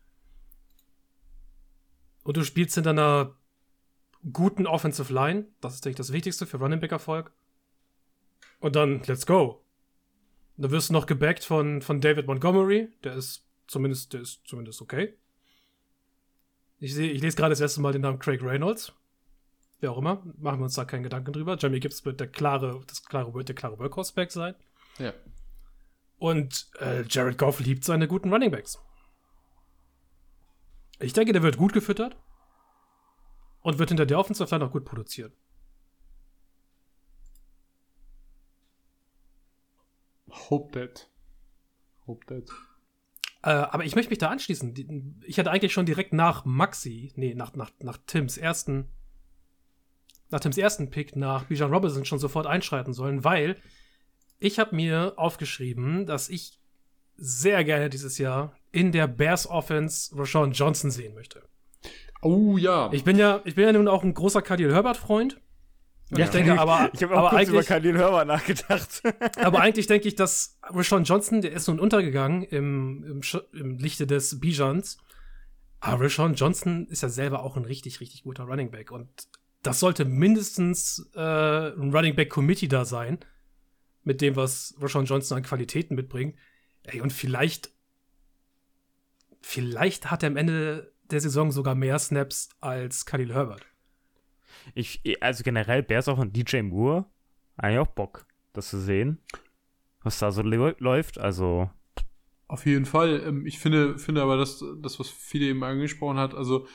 Und 2.23 2.37
du 2.37 2.43
spielst 2.43 2.75
hinter 2.75 2.91
einer 2.91 3.35
guten 4.31 4.67
Offensive 4.67 5.11
Line, 5.11 5.47
das 5.61 5.73
ist, 5.73 5.85
denke 5.85 5.93
ich, 5.93 5.97
das 5.97 6.13
Wichtigste 6.13 6.45
für 6.45 6.57
Running 6.57 6.79
Back 6.79 6.91
Erfolg. 6.91 7.31
Und 8.59 8.75
dann, 8.75 9.01
let's 9.07 9.25
go. 9.25 9.65
Da 10.61 10.69
wirst 10.71 10.89
du 10.89 10.93
noch 10.93 11.05
gebackt 11.05 11.45
von, 11.45 11.81
von 11.81 12.01
David 12.01 12.27
Montgomery, 12.27 12.89
der 13.05 13.13
ist 13.13 13.47
zumindest, 13.67 14.11
der 14.11 14.21
ist 14.21 14.41
zumindest 14.45 14.81
okay. 14.81 15.17
Ich, 16.79 16.93
sehe, 16.93 17.09
ich 17.09 17.21
lese 17.21 17.37
gerade 17.37 17.51
das 17.51 17.61
erste 17.61 17.79
Mal 17.79 17.93
den 17.93 18.01
Namen 18.01 18.19
Craig 18.19 18.43
Reynolds. 18.43 18.91
wer 19.79 19.91
auch 19.91 19.97
immer, 19.97 20.21
machen 20.37 20.59
wir 20.59 20.65
uns 20.65 20.73
da 20.73 20.83
keinen 20.83 21.03
Gedanken 21.03 21.31
drüber. 21.31 21.57
Jamie 21.57 21.79
Gibbs 21.79 22.03
wird 22.03 22.19
der 22.19 22.27
klare, 22.27 22.81
das 22.87 23.05
klare, 23.05 23.33
wird 23.33 23.47
der 23.47 23.55
klare 23.55 23.79
Workhorse-Back 23.79 24.31
sein. 24.31 24.53
Ja. 24.97 25.13
Und 26.17 26.69
äh, 26.81 27.03
Jared 27.07 27.37
Goff 27.37 27.61
liebt 27.61 27.85
seine 27.85 28.09
guten 28.09 28.29
Running 28.29 28.51
Backs. 28.51 28.79
Ich 30.99 31.13
denke, 31.13 31.31
der 31.31 31.41
wird 31.41 31.55
gut 31.55 31.71
gefüttert 31.71 32.17
und 33.61 33.79
wird 33.79 33.89
hinter 33.89 34.05
der 34.05 34.19
Offensive 34.19 34.53
Line 34.53 34.65
auch 34.65 34.73
gut 34.73 34.83
produziert. 34.83 35.31
Hope 40.49 40.79
that. 40.79 41.09
Hope 42.07 42.25
that. 42.27 42.49
Äh, 43.43 43.51
aber 43.51 43.85
ich 43.85 43.95
möchte 43.95 44.09
mich 44.09 44.19
da 44.19 44.29
anschließen. 44.29 45.21
Ich 45.25 45.37
hätte 45.37 45.51
eigentlich 45.51 45.73
schon 45.73 45.85
direkt 45.85 46.13
nach 46.13 46.45
Maxi, 46.45 47.13
nee, 47.15 47.33
nach, 47.33 47.55
nach, 47.55 47.71
nach 47.81 47.97
Tims 48.05 48.37
ersten, 48.37 48.89
nach 50.29 50.39
Tims 50.39 50.57
ersten 50.57 50.89
Pick 50.89 51.15
nach 51.15 51.45
Bijan 51.45 51.73
Robinson 51.73 52.05
schon 52.05 52.19
sofort 52.19 52.47
einschreiten 52.47 52.93
sollen, 52.93 53.23
weil 53.23 53.55
ich 54.39 54.59
habe 54.59 54.75
mir 54.75 55.13
aufgeschrieben, 55.17 56.05
dass 56.05 56.29
ich 56.29 56.59
sehr 57.17 57.63
gerne 57.63 57.89
dieses 57.89 58.17
Jahr 58.17 58.55
in 58.71 58.91
der 58.91 59.07
Bears 59.07 59.47
Offense 59.47 60.17
Rashawn 60.17 60.51
Johnson 60.51 60.91
sehen 60.91 61.13
möchte. 61.13 61.43
Oh 62.21 62.57
ja. 62.57 62.89
Ich 62.91 63.03
bin 63.03 63.17
ja, 63.17 63.41
ich 63.45 63.55
bin 63.55 63.65
ja 63.65 63.73
nun 63.73 63.87
auch 63.87 64.03
ein 64.03 64.13
großer 64.13 64.41
Khalil 64.41 64.73
Herbert 64.73 64.97
Freund. 64.97 65.39
Ja, 66.11 66.25
ich 66.25 66.31
denke 66.31 66.59
aber, 66.59 66.89
ich 66.93 67.03
habe 67.03 67.15
aber 67.15 67.29
kurz 67.29 67.49
über 67.49 67.63
Khalil 67.63 67.97
Herbert 67.97 68.27
nachgedacht. 68.27 69.01
aber 69.37 69.61
eigentlich 69.61 69.87
denke 69.87 70.07
ich, 70.07 70.15
dass 70.15 70.57
Rashawn 70.63 71.03
Johnson, 71.03 71.41
der 71.41 71.51
ist 71.51 71.67
nun 71.67 71.79
untergegangen 71.79 72.43
im, 72.43 73.03
im, 73.03 73.41
im 73.53 73.77
Lichte 73.77 74.07
des 74.07 74.39
Bijans. 74.39 74.97
Aber 75.79 76.03
Rashawn 76.05 76.33
Johnson 76.33 76.87
ist 76.87 77.03
ja 77.03 77.09
selber 77.09 77.43
auch 77.43 77.57
ein 77.57 77.65
richtig, 77.65 77.99
richtig 77.99 78.23
guter 78.23 78.43
Running 78.43 78.71
Back. 78.71 78.91
Und 78.91 79.09
das 79.61 79.79
sollte 79.79 80.05
mindestens 80.05 81.09
äh, 81.15 81.19
ein 81.19 81.93
Running 81.93 82.15
Back 82.15 82.29
Committee 82.29 82.67
da 82.67 82.85
sein. 82.85 83.19
Mit 84.03 84.21
dem, 84.21 84.35
was 84.35 84.75
Rashawn 84.79 85.05
Johnson 85.05 85.37
an 85.37 85.43
Qualitäten 85.43 85.95
mitbringt. 85.95 86.35
Ey, 86.83 87.01
und 87.01 87.13
vielleicht, 87.13 87.69
vielleicht 89.41 90.09
hat 90.09 90.23
er 90.23 90.27
am 90.27 90.37
Ende 90.37 90.93
der 91.11 91.21
Saison 91.21 91.51
sogar 91.51 91.75
mehr 91.75 91.99
Snaps 91.99 92.49
als 92.61 93.05
Khalil 93.05 93.33
Herbert. 93.33 93.65
Ich, 94.75 95.01
also 95.21 95.43
generell 95.43 95.83
Bears 95.83 96.07
auch 96.07 96.17
von 96.17 96.31
DJ 96.31 96.61
Moore, 96.61 97.05
eigentlich 97.57 97.79
auch 97.79 97.87
Bock, 97.93 98.25
das 98.53 98.69
zu 98.69 98.79
sehen, 98.79 99.19
was 100.03 100.19
da 100.19 100.31
so 100.31 100.41
läu- 100.41 100.75
läuft. 100.79 101.17
Also, 101.17 101.69
Auf 102.47 102.65
jeden 102.65 102.85
Fall. 102.85 103.21
Ähm, 103.25 103.45
Ich 103.45 103.59
finde, 103.59 103.97
finde 103.99 104.21
aber, 104.21 104.37
dass 104.37 104.63
das, 104.81 104.99
was 104.99 105.09
viele 105.09 105.45
eben 105.45 105.63
angesprochen 105.63 106.17
hat, 106.17 106.33
also 106.33 106.67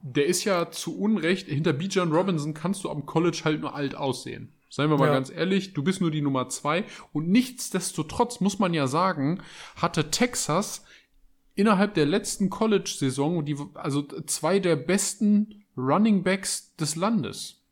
der 0.00 0.26
ist 0.26 0.44
ja 0.44 0.70
zu 0.70 0.98
Unrecht, 0.98 1.46
hinter 1.46 1.72
Bijan 1.72 2.10
Robinson 2.12 2.54
kannst 2.54 2.82
du 2.84 2.90
am 2.90 3.06
College 3.06 3.42
halt 3.44 3.60
nur 3.60 3.74
alt 3.74 3.94
aussehen. 3.94 4.52
Seien 4.68 4.90
wir 4.90 4.96
mal 4.98 5.06
Ja. 5.06 5.12
ganz 5.12 5.30
ehrlich, 5.30 5.74
du 5.74 5.84
bist 5.84 6.00
nur 6.00 6.10
die 6.10 6.22
Nummer 6.22 6.48
zwei. 6.48 6.84
Und 7.12 7.28
nichtsdestotrotz 7.28 8.40
muss 8.40 8.58
man 8.58 8.74
ja 8.74 8.86
sagen, 8.88 9.40
hatte 9.76 10.10
Texas 10.10 10.84
innerhalb 11.54 11.94
der 11.94 12.06
letzten 12.06 12.48
College-Saison, 12.50 13.44
die, 13.44 13.56
also 13.74 14.02
zwei 14.26 14.58
der 14.58 14.74
besten 14.76 15.61
Running 15.76 16.22
Backs 16.22 16.74
des 16.76 16.96
Landes. 16.96 17.62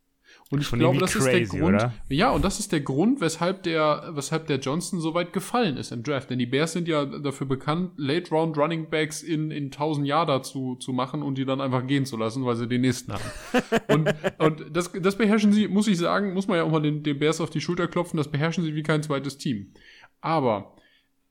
Und 0.52 0.60
ich 0.60 0.66
Schon 0.66 0.80
glaube, 0.80 0.98
das 0.98 1.14
ist 1.14 1.26
der 1.26 1.32
crazy, 1.32 1.58
Grund. 1.58 1.76
oder? 1.76 1.94
Ja, 2.08 2.32
und 2.32 2.44
das 2.44 2.58
ist 2.58 2.72
der 2.72 2.80
Grund, 2.80 3.20
weshalb 3.20 3.62
der, 3.62 4.10
weshalb 4.14 4.48
der 4.48 4.58
Johnson 4.58 5.00
so 5.00 5.14
weit 5.14 5.32
gefallen 5.32 5.76
ist 5.76 5.92
im 5.92 6.02
Draft. 6.02 6.28
Denn 6.28 6.40
die 6.40 6.46
Bears 6.46 6.72
sind 6.72 6.88
ja 6.88 7.04
dafür 7.04 7.46
bekannt, 7.46 7.92
Late 7.96 8.30
Round 8.30 8.58
Running 8.58 8.90
Backs 8.90 9.22
in, 9.22 9.52
in 9.52 9.66
1000 9.66 10.08
Yarder 10.08 10.42
zu, 10.42 10.74
zu 10.74 10.92
machen 10.92 11.22
und 11.22 11.38
die 11.38 11.44
dann 11.44 11.60
einfach 11.60 11.86
gehen 11.86 12.04
zu 12.04 12.16
lassen, 12.16 12.44
weil 12.44 12.56
sie 12.56 12.66
den 12.66 12.80
nächsten 12.80 13.12
haben. 13.12 13.22
und 13.88 14.12
und 14.38 14.76
das, 14.76 14.90
das 14.92 15.16
beherrschen 15.16 15.52
sie, 15.52 15.68
muss 15.68 15.86
ich 15.86 15.98
sagen, 15.98 16.34
muss 16.34 16.48
man 16.48 16.56
ja 16.56 16.64
auch 16.64 16.70
mal 16.72 16.82
den, 16.82 17.04
den 17.04 17.20
Bears 17.20 17.40
auf 17.40 17.50
die 17.50 17.60
Schulter 17.60 17.86
klopfen, 17.86 18.16
das 18.16 18.28
beherrschen 18.28 18.64
sie 18.64 18.74
wie 18.74 18.82
kein 18.82 19.04
zweites 19.04 19.38
Team. 19.38 19.72
Aber 20.20 20.74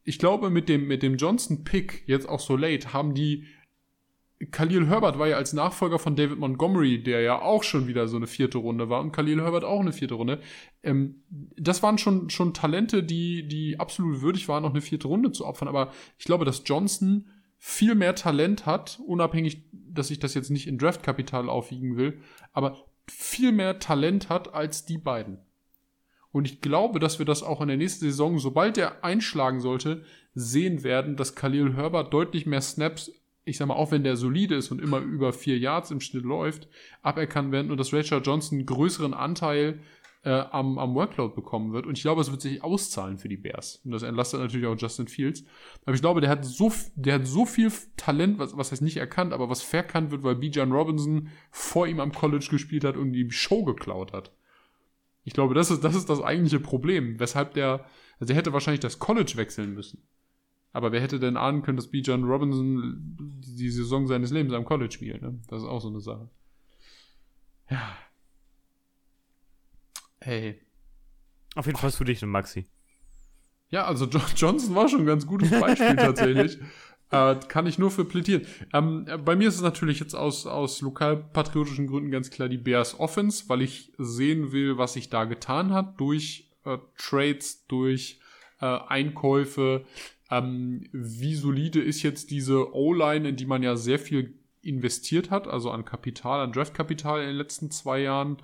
ich 0.05 0.17
glaube, 0.17 0.49
mit 0.49 0.69
dem, 0.69 0.87
mit 0.87 1.03
dem 1.03 1.17
Johnson-Pick, 1.17 2.03
jetzt 2.07 2.29
auch 2.29 2.39
so 2.39 2.55
late, 2.55 2.93
haben 2.93 3.13
die 3.13 3.47
Khalil 4.51 4.87
Herbert 4.87 5.19
war 5.19 5.27
ja 5.27 5.35
als 5.35 5.51
Nachfolger 5.51 5.99
von 5.99 6.15
David 6.15 6.39
Montgomery, 6.39 7.03
der 7.03 7.21
ja 7.21 7.41
auch 7.41 7.63
schon 7.63 7.87
wieder 7.87 8.07
so 8.07 8.15
eine 8.15 8.27
vierte 8.27 8.57
Runde 8.57 8.89
war 8.89 9.01
und 9.01 9.11
Khalil 9.11 9.41
Herbert 9.41 9.65
auch 9.65 9.81
eine 9.81 9.91
vierte 9.91 10.13
Runde. 10.13 10.39
Ähm, 10.81 11.23
das 11.57 11.83
waren 11.83 11.97
schon, 11.97 12.29
schon 12.29 12.53
Talente, 12.53 13.03
die, 13.03 13.47
die 13.47 13.79
absolut 13.79 14.21
würdig 14.21 14.47
waren, 14.47 14.63
noch 14.63 14.69
eine 14.69 14.81
vierte 14.81 15.09
Runde 15.09 15.33
zu 15.33 15.45
opfern. 15.45 15.67
Aber 15.67 15.91
ich 16.17 16.25
glaube, 16.25 16.45
dass 16.45 16.63
Johnson 16.65 17.27
viel 17.57 17.95
mehr 17.95 18.15
Talent 18.15 18.65
hat, 18.65 19.01
unabhängig, 19.05 19.65
dass 19.73 20.09
ich 20.09 20.19
das 20.19 20.33
jetzt 20.33 20.49
nicht 20.49 20.67
in 20.67 20.77
Draftkapital 20.77 21.49
aufwiegen 21.49 21.97
will, 21.97 22.21
aber 22.53 22.85
viel 23.09 23.51
mehr 23.51 23.79
Talent 23.79 24.29
hat 24.29 24.53
als 24.53 24.85
die 24.85 24.97
beiden. 24.97 25.39
Und 26.31 26.45
ich 26.45 26.61
glaube, 26.61 26.99
dass 26.99 27.19
wir 27.19 27.25
das 27.25 27.43
auch 27.43 27.59
in 27.59 27.67
der 27.67 27.77
nächsten 27.77 28.05
Saison, 28.05 28.39
sobald 28.39 28.77
er 28.77 29.03
einschlagen 29.03 29.59
sollte, 29.59 30.03
sehen 30.33 30.83
werden, 30.83 31.17
dass 31.17 31.35
Khalil 31.35 31.73
Herbert 31.75 32.13
deutlich 32.13 32.45
mehr 32.45 32.61
Snaps, 32.61 33.11
ich 33.49 33.57
sag 33.57 33.67
mal, 33.67 33.75
auch 33.75 33.91
wenn 33.91 34.03
der 34.03 34.15
solide 34.15 34.55
ist 34.55 34.71
und 34.71 34.81
immer 34.81 34.99
über 34.99 35.33
vier 35.33 35.57
Yards 35.57 35.91
im 35.91 36.01
Schnitt 36.01 36.23
läuft, 36.23 36.67
aberkannt 37.01 37.51
werden 37.51 37.71
und 37.71 37.77
dass 37.77 37.93
Rachel 37.93 38.21
Johnson 38.23 38.59
einen 38.59 38.65
größeren 38.65 39.13
Anteil 39.13 39.79
äh, 40.23 40.31
am, 40.51 40.77
am 40.77 40.95
Workload 40.95 41.33
bekommen 41.33 41.73
wird. 41.73 41.85
Und 41.85 41.97
ich 41.97 42.01
glaube, 42.01 42.21
es 42.21 42.31
wird 42.31 42.41
sich 42.41 42.63
auszahlen 42.63 43.17
für 43.17 43.29
die 43.29 43.37
Bears. 43.37 43.81
Und 43.85 43.91
das 43.91 44.03
entlastet 44.03 44.41
natürlich 44.41 44.67
auch 44.67 44.77
Justin 44.77 45.07
Fields. 45.07 45.45
Aber 45.85 45.95
ich 45.95 46.01
glaube, 46.01 46.21
der 46.21 46.29
hat 46.29 46.43
so, 46.45 46.71
der 46.95 47.15
hat 47.15 47.27
so 47.27 47.45
viel 47.45 47.71
Talent, 47.95 48.37
was, 48.37 48.57
was 48.57 48.71
heißt 48.71 48.81
nicht 48.81 48.97
erkannt, 48.97 49.33
aber 49.33 49.49
was 49.49 49.61
verkannt 49.61 50.11
wird, 50.11 50.23
weil 50.23 50.35
Bijan 50.35 50.71
Robinson 50.71 51.29
vor 51.51 51.87
ihm 51.87 51.99
am 51.99 52.11
College 52.11 52.47
gespielt 52.49 52.83
hat 52.83 52.97
und 52.97 53.13
die 53.13 53.31
Show 53.31 53.63
geklaut 53.63 54.13
hat. 54.13 54.31
Ich 55.23 55.33
glaube, 55.33 55.53
das 55.53 55.71
ist, 55.71 55.83
das 55.83 55.95
ist 55.95 56.09
das 56.09 56.21
eigentliche 56.21 56.59
Problem, 56.59 57.19
weshalb 57.19 57.53
der, 57.53 57.85
also 58.19 58.33
er 58.33 58.37
hätte 58.37 58.53
wahrscheinlich 58.53 58.79
das 58.79 58.99
College 58.99 59.33
wechseln 59.35 59.73
müssen. 59.73 60.03
Aber 60.71 60.91
wer 60.91 61.01
hätte 61.01 61.19
denn 61.19 61.35
ahnen 61.37 61.61
können, 61.63 61.77
dass 61.77 61.89
Bijan 61.89 62.23
Robinson 62.23 63.17
die 63.57 63.69
Saison 63.69 64.07
seines 64.07 64.31
Lebens 64.31 64.53
am 64.53 64.65
College 64.65 64.91
spielt, 64.93 65.21
ne? 65.21 65.39
Das 65.47 65.61
ist 65.63 65.67
auch 65.67 65.81
so 65.81 65.89
eine 65.89 65.99
Sache. 66.01 66.29
Ja. 67.69 67.95
Hey. 70.21 70.61
auf 71.55 71.65
jeden 71.65 71.77
Fall 71.77 71.91
für 71.91 72.05
dich 72.05 72.23
und 72.23 72.29
Maxi. 72.29 72.65
Ja, 73.69 73.85
also 73.85 74.05
Jo- 74.05 74.19
Johnson 74.35 74.75
war 74.75 74.89
schon 74.89 75.01
ein 75.01 75.05
ganz 75.05 75.25
gutes 75.25 75.49
Beispiel 75.51 75.95
tatsächlich. 75.95 76.57
Äh, 77.11 77.35
kann 77.47 77.65
ich 77.65 77.79
nur 77.79 77.89
für 77.89 78.05
plädieren. 78.05 78.45
Ähm, 78.73 79.05
äh, 79.07 79.17
bei 79.17 79.35
mir 79.35 79.47
ist 79.47 79.55
es 79.55 79.61
natürlich 79.61 79.99
jetzt 79.99 80.13
aus, 80.13 80.45
aus 80.45 80.81
lokalpatriotischen 80.81 81.87
Gründen 81.87 82.11
ganz 82.11 82.29
klar 82.29 82.49
die 82.49 82.57
Bears 82.57 82.99
Offense, 82.99 83.45
weil 83.47 83.61
ich 83.63 83.91
sehen 83.97 84.51
will, 84.51 84.77
was 84.77 84.93
sich 84.93 85.09
da 85.09 85.23
getan 85.25 85.73
hat 85.73 85.99
durch 85.99 86.51
äh, 86.65 86.77
Trades, 86.97 87.65
durch 87.67 88.19
äh, 88.61 88.65
Einkäufe. 88.65 89.85
Ähm, 90.29 90.87
wie 90.91 91.35
solide 91.35 91.81
ist 91.81 92.03
jetzt 92.03 92.31
diese 92.31 92.73
O-Line, 92.73 93.29
in 93.29 93.35
die 93.35 93.45
man 93.45 93.63
ja 93.63 93.75
sehr 93.75 93.99
viel 93.99 94.35
investiert 94.61 95.31
hat, 95.31 95.47
also 95.47 95.71
an 95.71 95.85
Kapital, 95.85 96.41
an 96.41 96.51
Draftkapital 96.51 97.21
in 97.21 97.27
den 97.27 97.35
letzten 97.37 97.71
zwei 97.71 98.01
Jahren. 98.01 98.37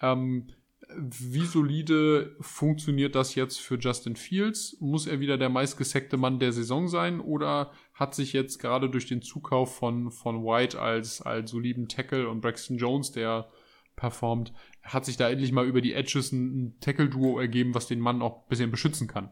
Ähm, 0.00 0.48
wie 0.96 1.46
solide 1.46 2.36
funktioniert 2.40 3.14
das 3.14 3.34
jetzt 3.34 3.58
für 3.58 3.78
Justin 3.78 4.16
Fields? 4.16 4.76
Muss 4.80 5.06
er 5.06 5.18
wieder 5.18 5.38
der 5.38 5.48
meistgesackte 5.48 6.16
Mann 6.16 6.38
der 6.38 6.52
Saison 6.52 6.88
sein 6.88 7.20
oder 7.20 7.72
hat 7.94 8.14
sich 8.14 8.32
jetzt 8.32 8.58
gerade 8.58 8.90
durch 8.90 9.06
den 9.06 9.22
Zukauf 9.22 9.74
von, 9.76 10.10
von 10.10 10.44
White 10.44 10.80
als, 10.80 11.22
als 11.22 11.50
soliden 11.50 11.88
Tackle 11.88 12.28
und 12.28 12.42
Braxton 12.42 12.76
Jones, 12.76 13.12
der 13.12 13.48
performt, 13.96 14.52
hat 14.82 15.04
sich 15.04 15.16
da 15.16 15.30
endlich 15.30 15.52
mal 15.52 15.66
über 15.66 15.80
die 15.80 15.94
Edges 15.94 16.32
ein, 16.32 16.64
ein 16.66 16.80
Tackle-Duo 16.80 17.38
ergeben, 17.38 17.74
was 17.74 17.86
den 17.86 18.00
Mann 18.00 18.22
auch 18.22 18.42
ein 18.42 18.48
bisschen 18.48 18.70
beschützen 18.70 19.08
kann. 19.08 19.30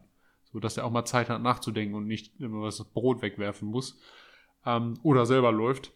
So 0.53 0.59
dass 0.59 0.77
er 0.77 0.85
auch 0.85 0.91
mal 0.91 1.05
Zeit 1.05 1.29
hat 1.29 1.41
nachzudenken 1.41 1.95
und 1.95 2.07
nicht 2.07 2.39
immer 2.39 2.63
das 2.65 2.83
Brot 2.83 3.21
wegwerfen 3.21 3.67
muss. 3.67 3.99
Ähm, 4.65 4.93
oder 5.03 5.25
selber 5.25 5.51
läuft. 5.51 5.91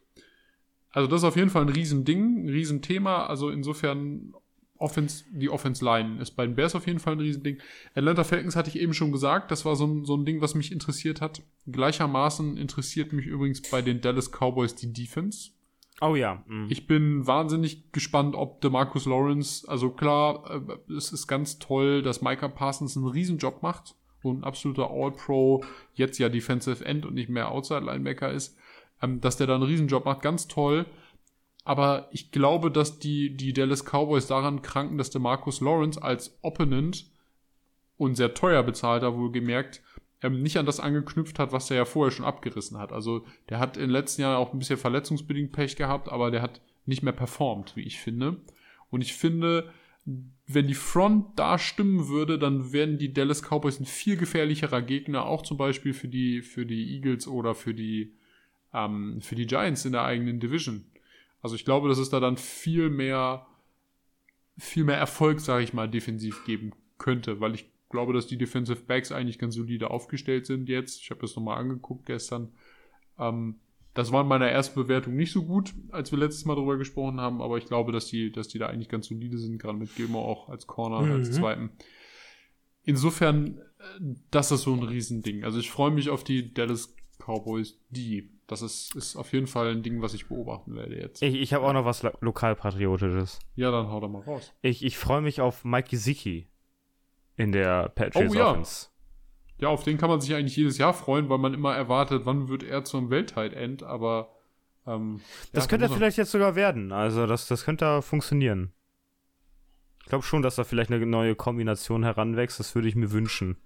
Also 0.92 1.08
das 1.08 1.22
ist 1.22 1.28
auf 1.28 1.36
jeden 1.36 1.50
Fall 1.50 1.62
ein 1.62 1.70
Riesending, 1.70 2.46
ein 2.46 2.50
Riesenthema. 2.50 3.28
Also 3.28 3.50
insofern 3.50 4.34
Offense, 4.80 5.26
die 5.32 5.50
Offense 5.50 5.84
Line 5.84 6.20
ist 6.22 6.32
bei 6.32 6.46
den 6.46 6.56
Bears 6.56 6.76
auf 6.76 6.88
jeden 6.88 7.00
Fall 7.00 7.14
ein 7.14 7.20
Riesending. 7.20 7.58
Atlanta 7.96 8.24
Falcons 8.24 8.56
hatte 8.56 8.70
ich 8.70 8.80
eben 8.80 8.94
schon 8.94 9.12
gesagt, 9.12 9.52
das 9.52 9.66
war 9.66 9.76
so 9.76 9.86
ein, 9.86 10.06
so 10.06 10.16
ein 10.16 10.26
Ding, 10.26 10.42
was 10.42 10.56
mich 10.56 10.72
interessiert 10.72 11.22
hat. 11.22 11.42
Gleichermaßen 11.68 12.58
interessiert 12.58 13.14
mich 13.14 13.26
übrigens 13.26 13.62
bei 13.62 13.82
den 13.82 14.02
Dallas 14.02 14.32
Cowboys 14.32 14.76
die 14.76 14.94
Defense. 14.94 15.52
Oh 16.00 16.16
ja. 16.16 16.44
mhm. 16.48 16.68
Ich 16.70 16.86
bin 16.86 17.26
wahnsinnig 17.26 17.92
gespannt, 17.92 18.36
ob 18.36 18.62
DeMarcus 18.62 19.06
Lawrence, 19.06 19.68
also 19.68 19.90
klar, 19.90 20.50
äh, 20.50 20.94
es 20.94 21.12
ist 21.12 21.28
ganz 21.28 21.58
toll, 21.58 22.04
dass 22.04 22.22
Micah 22.22 22.50
Parsons 22.50 22.96
einen 22.96 23.08
Riesenjob 23.08 23.64
macht 23.64 23.96
ein 24.32 24.44
absoluter 24.44 24.90
All-Pro, 24.92 25.64
jetzt 25.94 26.18
ja 26.18 26.30
Defensive 26.30 26.84
End 26.86 27.06
und 27.06 27.14
nicht 27.14 27.30
mehr 27.30 27.52
Outside-Linebacker 27.52 28.32
ist, 28.32 28.58
ähm, 29.02 29.22
dass 29.22 29.38
der 29.38 29.48
da 29.48 29.56
einen 29.56 29.64
Riesenjob 29.64 30.06
macht, 30.06 30.22
ganz 30.22 30.48
toll. 30.48 30.86
Aber 31.64 32.08
ich 32.12 32.32
glaube, 32.32 32.72
dass 32.72 33.00
die, 33.00 33.36
die 33.36 33.52
Dallas 33.52 33.84
Cowboys 33.84 34.28
daran 34.28 34.62
kranken, 34.62 34.98
dass 34.98 35.10
DeMarcus 35.10 35.60
Lawrence 35.60 36.02
als 36.02 36.38
Opponent 36.42 37.12
und 37.98 38.16
sehr 38.16 38.34
teuer 38.34 38.64
bezahlter 38.64 39.18
wohlgemerkt, 39.18 39.82
ähm, 40.22 40.42
nicht 40.42 40.58
an 40.58 40.66
das 40.66 40.80
angeknüpft 40.80 41.40
hat, 41.40 41.52
was 41.52 41.70
er 41.70 41.78
ja 41.78 41.86
vorher 41.86 42.12
schon 42.12 42.26
abgerissen 42.26 42.78
hat. 42.78 42.92
Also 42.92 43.26
der 43.50 43.60
hat 43.60 43.78
in 43.78 43.84
den 43.84 43.90
letzten 43.90 44.22
Jahren 44.22 44.38
auch 44.38 44.54
ein 44.54 44.60
bisschen 44.60 44.78
verletzungsbedingt 44.78 45.52
Pech 45.52 45.76
gehabt, 45.76 46.10
aber 46.10 46.32
der 46.32 46.42
hat 46.42 46.62
nicht 46.86 47.04
mehr 47.04 47.14
performt, 47.14 47.76
wie 47.76 47.84
ich 47.84 48.00
finde. 48.00 48.38
Und 48.90 49.02
ich 49.02 49.14
finde, 49.14 49.72
wenn 50.46 50.68
die 50.68 50.74
Front 50.74 51.38
da 51.38 51.60
stimmen 51.60 52.08
würde, 52.08 52.40
dann 52.40 52.72
wären 52.72 52.98
die 52.98 53.14
Dallas 53.14 53.42
Cowboys 53.42 53.80
ein 53.80 53.86
viel 53.86 54.16
gefährlicherer 54.16 54.82
Gegner, 54.82 55.26
auch 55.26 55.42
zum 55.42 55.58
Beispiel 55.58 55.94
für 55.94 56.08
die, 56.08 56.42
für 56.42 56.66
die 56.66 56.96
Eagles 56.96 57.28
oder 57.28 57.54
für 57.54 57.74
die, 57.74 58.14
ähm, 58.74 59.20
für 59.22 59.36
die 59.36 59.46
Giants 59.46 59.84
in 59.84 59.92
der 59.92 60.04
eigenen 60.04 60.40
Division. 60.40 60.86
Also 61.42 61.56
ich 61.56 61.66
glaube, 61.66 61.90
dass 61.90 61.98
es 61.98 62.10
da 62.10 62.22
dann 62.22 62.38
viel 62.38 62.90
mehr, 62.90 63.46
viel 64.58 64.86
mehr 64.86 64.98
Erfolg, 64.98 65.42
sage 65.42 65.64
ich 65.64 65.74
mal, 65.74 65.90
defensiv 65.90 66.46
geben 66.46 66.72
könnte, 66.98 67.42
weil 67.42 67.54
ich 67.54 67.70
glaube, 67.90 68.14
dass 68.14 68.28
die 68.28 68.38
Defensive 68.38 68.84
Backs 68.88 69.12
eigentlich 69.12 69.40
ganz 69.40 69.56
solide 69.56 69.92
aufgestellt 69.92 70.46
sind 70.46 70.70
jetzt. 70.70 71.02
Ich 71.02 71.10
habe 71.10 71.22
das 71.22 71.36
nochmal 71.36 71.58
angeguckt 71.58 72.06
gestern. 72.06 72.54
Ähm, 73.20 73.56
das 73.98 74.12
war 74.12 74.22
in 74.22 74.28
meiner 74.28 74.48
ersten 74.48 74.80
Bewertung 74.80 75.16
nicht 75.16 75.32
so 75.32 75.44
gut, 75.44 75.74
als 75.90 76.12
wir 76.12 76.20
letztes 76.20 76.46
Mal 76.46 76.54
darüber 76.54 76.78
gesprochen 76.78 77.20
haben, 77.20 77.42
aber 77.42 77.58
ich 77.58 77.66
glaube, 77.66 77.92
dass 77.92 78.06
die, 78.06 78.32
dass 78.32 78.48
die 78.48 78.60
da 78.60 78.68
eigentlich 78.68 78.90
ganz 78.90 79.08
solide 79.08 79.40
sind, 79.40 79.58
gerade 79.58 79.80
mit 79.80 79.96
Gilmore 79.96 80.24
auch 80.24 80.50
als 80.50 80.68
Corner, 80.68 81.02
mhm. 81.02 81.14
als 81.14 81.32
zweiten. 81.32 81.72
Insofern, 82.84 83.58
äh, 83.58 84.16
das 84.30 84.52
ist 84.52 84.62
so 84.62 84.74
ein 84.74 84.84
Riesending. 84.84 85.44
Also 85.44 85.58
ich 85.58 85.72
freue 85.72 85.90
mich 85.90 86.12
auf 86.12 86.24
die 86.24 86.54
Dallas 86.54 86.96
Cowboys, 87.18 87.80
die. 87.90 88.30
Das 88.46 88.62
ist, 88.62 88.96
ist 88.96 89.16
auf 89.16 89.34
jeden 89.34 89.48
Fall 89.48 89.72
ein 89.72 89.82
Ding, 89.82 90.02
was 90.04 90.14
ich 90.14 90.28
beobachten 90.28 90.76
werde 90.76 90.96
jetzt. 90.96 91.22
Ich, 91.24 91.34
ich 91.34 91.54
habe 91.54 91.66
auch 91.66 91.74
noch 91.74 91.84
was 91.84 92.04
lo 92.04 92.12
lokalpatriotisches. 92.22 93.40
Ja, 93.56 93.72
dann 93.72 93.88
hau 93.88 94.00
da 94.00 94.08
mal 94.08 94.22
raus. 94.22 94.54
Ich, 94.62 94.86
ich 94.86 94.98
freue 94.98 95.22
mich 95.22 95.42
auf 95.42 95.66
Mike 95.66 95.90
Gesicki 95.90 96.48
in 97.36 97.52
der 97.52 97.90
Patriots 97.90 98.34
oh, 98.34 98.38
ja. 98.38 98.52
Offense. 98.52 98.88
Ja, 99.60 99.70
auf 99.70 99.84
den 99.84 99.98
kann 99.98 100.10
man 100.10 100.22
sich 100.22 100.34
eigentlich 100.36 100.56
jedes 100.56 100.78
Jahr 100.78 100.94
freuen, 100.94 101.30
weil 101.30 101.40
man 101.40 101.54
immer 101.54 101.76
erwartet, 101.76 102.26
wann 102.26 102.48
wird 102.48 102.64
er 102.64 102.84
zum 102.84 103.10
Welttight-End, 103.10 103.84
aber 103.84 104.30
ähm, 104.86 105.22
Das 105.52 105.66
ja, 105.66 105.70
könnte 105.70 105.86
er 105.86 105.92
vielleicht 105.92 106.18
jetzt 106.18 106.32
sogar 106.32 106.56
werden. 106.56 106.92
Also 106.92 107.26
das, 107.26 107.48
das 107.48 107.66
könnte 107.66 108.02
funktionieren. 108.02 108.72
Ich 110.02 110.10
glaube 110.10 110.24
schon, 110.24 110.42
dass 110.42 110.56
da 110.56 110.64
vielleicht 110.64 110.92
eine 110.92 111.06
neue 111.06 111.36
Kombination 111.36 112.04
heranwächst. 112.04 112.60
Das 112.60 112.76
würde 112.76 112.88
ich 112.88 112.96
mir 112.96 113.12
wünschen. 113.12 113.58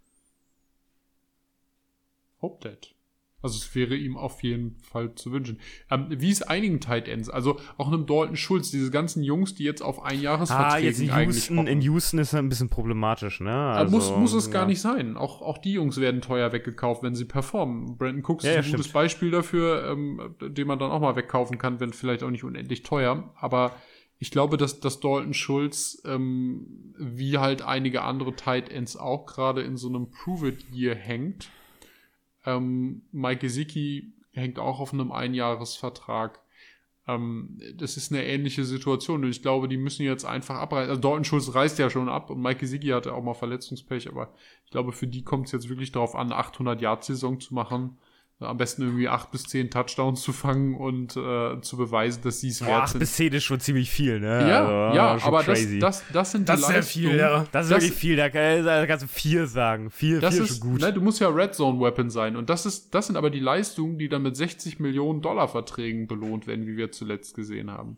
Hope 2.41 2.67
that. 2.67 2.95
Also 3.41 3.57
es 3.57 3.73
wäre 3.75 3.95
ihm 3.95 4.17
auf 4.17 4.43
jeden 4.43 4.77
Fall 4.81 5.15
zu 5.15 5.31
wünschen. 5.31 5.59
Ähm, 5.89 6.07
wie 6.09 6.29
es 6.29 6.41
einigen 6.41 6.79
Tight 6.79 7.07
Ends, 7.07 7.29
also 7.29 7.59
auch 7.77 7.87
einem 7.87 8.05
Dalton 8.05 8.35
Schulz, 8.35 8.71
diese 8.71 8.91
ganzen 8.91 9.23
Jungs, 9.23 9.55
die 9.55 9.63
jetzt 9.63 9.81
auf 9.81 10.03
ein 10.03 10.21
Jahresverträgen 10.21 10.73
ah, 10.73 10.79
jetzt 10.79 10.99
in 10.99 11.09
Houston, 11.09 11.67
in 11.67 11.81
Houston 11.81 12.19
ist 12.19 12.35
ein 12.35 12.49
bisschen 12.49 12.69
problematisch, 12.69 13.39
ne? 13.39 13.51
Also, 13.51 13.91
muss, 13.91 14.11
muss 14.15 14.33
es 14.33 14.47
ja. 14.47 14.53
gar 14.53 14.65
nicht 14.65 14.81
sein. 14.81 15.17
Auch, 15.17 15.41
auch 15.41 15.57
die 15.57 15.73
Jungs 15.73 15.97
werden 15.97 16.21
teuer 16.21 16.51
weggekauft, 16.51 17.03
wenn 17.03 17.15
sie 17.15 17.25
performen. 17.25 17.97
Brandon 17.97 18.23
Cooks 18.23 18.43
ja, 18.43 18.51
ist 18.51 18.57
ein 18.57 18.63
ja, 18.63 18.71
gutes 18.71 18.85
stimmt. 18.85 18.93
Beispiel 18.93 19.31
dafür, 19.31 19.89
ähm, 19.91 20.35
den 20.41 20.67
man 20.67 20.79
dann 20.79 20.91
auch 20.91 21.01
mal 21.01 21.15
wegkaufen 21.15 21.57
kann, 21.57 21.79
wenn 21.79 21.93
vielleicht 21.93 22.23
auch 22.23 22.29
nicht 22.29 22.43
unendlich 22.43 22.83
teuer. 22.83 23.33
Aber 23.35 23.75
ich 24.19 24.29
glaube, 24.29 24.57
dass, 24.57 24.79
dass 24.79 24.99
Dalton 24.99 25.33
Schulz, 25.33 26.01
ähm, 26.05 26.93
wie 26.97 27.39
halt 27.39 27.63
einige 27.63 28.03
andere 28.03 28.35
Tight 28.35 28.69
Ends 28.69 28.95
auch 28.95 29.25
gerade 29.25 29.61
in 29.61 29.77
so 29.77 29.89
einem 29.89 30.11
Prove-It-Year 30.11 30.93
hängt 30.93 31.49
ähm, 32.45 33.03
Mike 33.11 33.41
Gesicki 33.41 34.13
hängt 34.33 34.59
auch 34.59 34.79
auf 34.79 34.93
einem 34.93 35.11
Einjahresvertrag. 35.11 36.39
Ähm, 37.07 37.59
das 37.75 37.97
ist 37.97 38.11
eine 38.11 38.25
ähnliche 38.25 38.63
Situation 38.63 39.23
und 39.23 39.29
ich 39.29 39.41
glaube, 39.41 39.67
die 39.67 39.77
müssen 39.77 40.03
jetzt 40.03 40.25
einfach 40.25 40.55
abreißen. 40.55 40.89
Also 40.89 41.01
Dalton 41.01 41.23
Schulz 41.23 41.53
reißt 41.53 41.79
ja 41.79 41.89
schon 41.89 42.09
ab 42.09 42.29
und 42.29 42.41
Mike 42.41 42.59
Gesicki 42.59 42.87
hatte 42.87 43.13
auch 43.13 43.23
mal 43.23 43.33
Verletzungspech, 43.33 44.07
aber 44.09 44.33
ich 44.65 44.71
glaube, 44.71 44.91
für 44.91 45.07
die 45.07 45.23
kommt 45.23 45.47
es 45.47 45.51
jetzt 45.51 45.69
wirklich 45.69 45.91
darauf 45.91 46.15
an, 46.15 46.31
800 46.31 46.81
Yard 46.81 47.03
Saison 47.03 47.39
zu 47.39 47.53
machen 47.53 47.97
am 48.41 48.57
besten 48.57 48.81
irgendwie 48.81 49.07
acht 49.07 49.31
bis 49.31 49.43
zehn 49.43 49.69
Touchdowns 49.69 50.21
zu 50.21 50.33
fangen 50.33 50.75
und 50.75 51.15
äh, 51.15 51.61
zu 51.61 51.77
beweisen, 51.77 52.21
dass 52.23 52.39
sie 52.41 52.49
es 52.49 52.61
wert 52.61 52.89
sind. 52.89 52.95
Acht 52.95 52.99
bis 52.99 53.15
zehn 53.15 53.33
ist 53.33 53.43
schon 53.43 53.59
ziemlich 53.59 53.89
viel, 53.89 54.19
ne? 54.19 54.49
Ja, 54.49 54.65
also, 54.65 54.97
ja, 54.97 55.17
aber 55.23 55.43
das, 55.43 55.59
das, 55.79 56.03
das 56.11 56.31
sind 56.31 56.49
das 56.49 56.55
die 56.57 56.61
Das 56.61 56.69
ist 56.69 56.73
sehr 56.73 56.83
viel, 56.83 57.15
ja. 57.15 57.45
Das 57.51 57.65
ist 57.65 57.71
das, 57.71 57.81
wirklich 57.81 57.93
viel, 57.93 58.15
da 58.15 58.29
kannst 58.29 59.03
du 59.03 59.07
vier 59.07 59.47
sagen. 59.47 59.89
Vier, 59.89 60.19
das 60.19 60.35
vier 60.35 60.43
ist, 60.43 60.59
schon 60.59 60.71
gut. 60.71 60.81
Ne, 60.81 60.91
du 60.91 61.01
musst 61.01 61.19
ja 61.19 61.29
Red 61.29 61.55
Zone 61.55 61.79
Weapon 61.79 62.09
sein 62.09 62.35
und 62.35 62.49
das 62.49 62.65
ist, 62.65 62.93
das 62.95 63.07
sind 63.07 63.15
aber 63.15 63.29
die 63.29 63.39
Leistungen, 63.39 63.97
die 63.97 64.09
dann 64.09 64.23
mit 64.23 64.35
60 64.35 64.79
Millionen 64.79 65.21
Dollar 65.21 65.47
Verträgen 65.47 66.07
belohnt 66.07 66.47
werden, 66.47 66.65
wie 66.65 66.77
wir 66.77 66.91
zuletzt 66.91 67.35
gesehen 67.35 67.69
haben. 67.69 67.97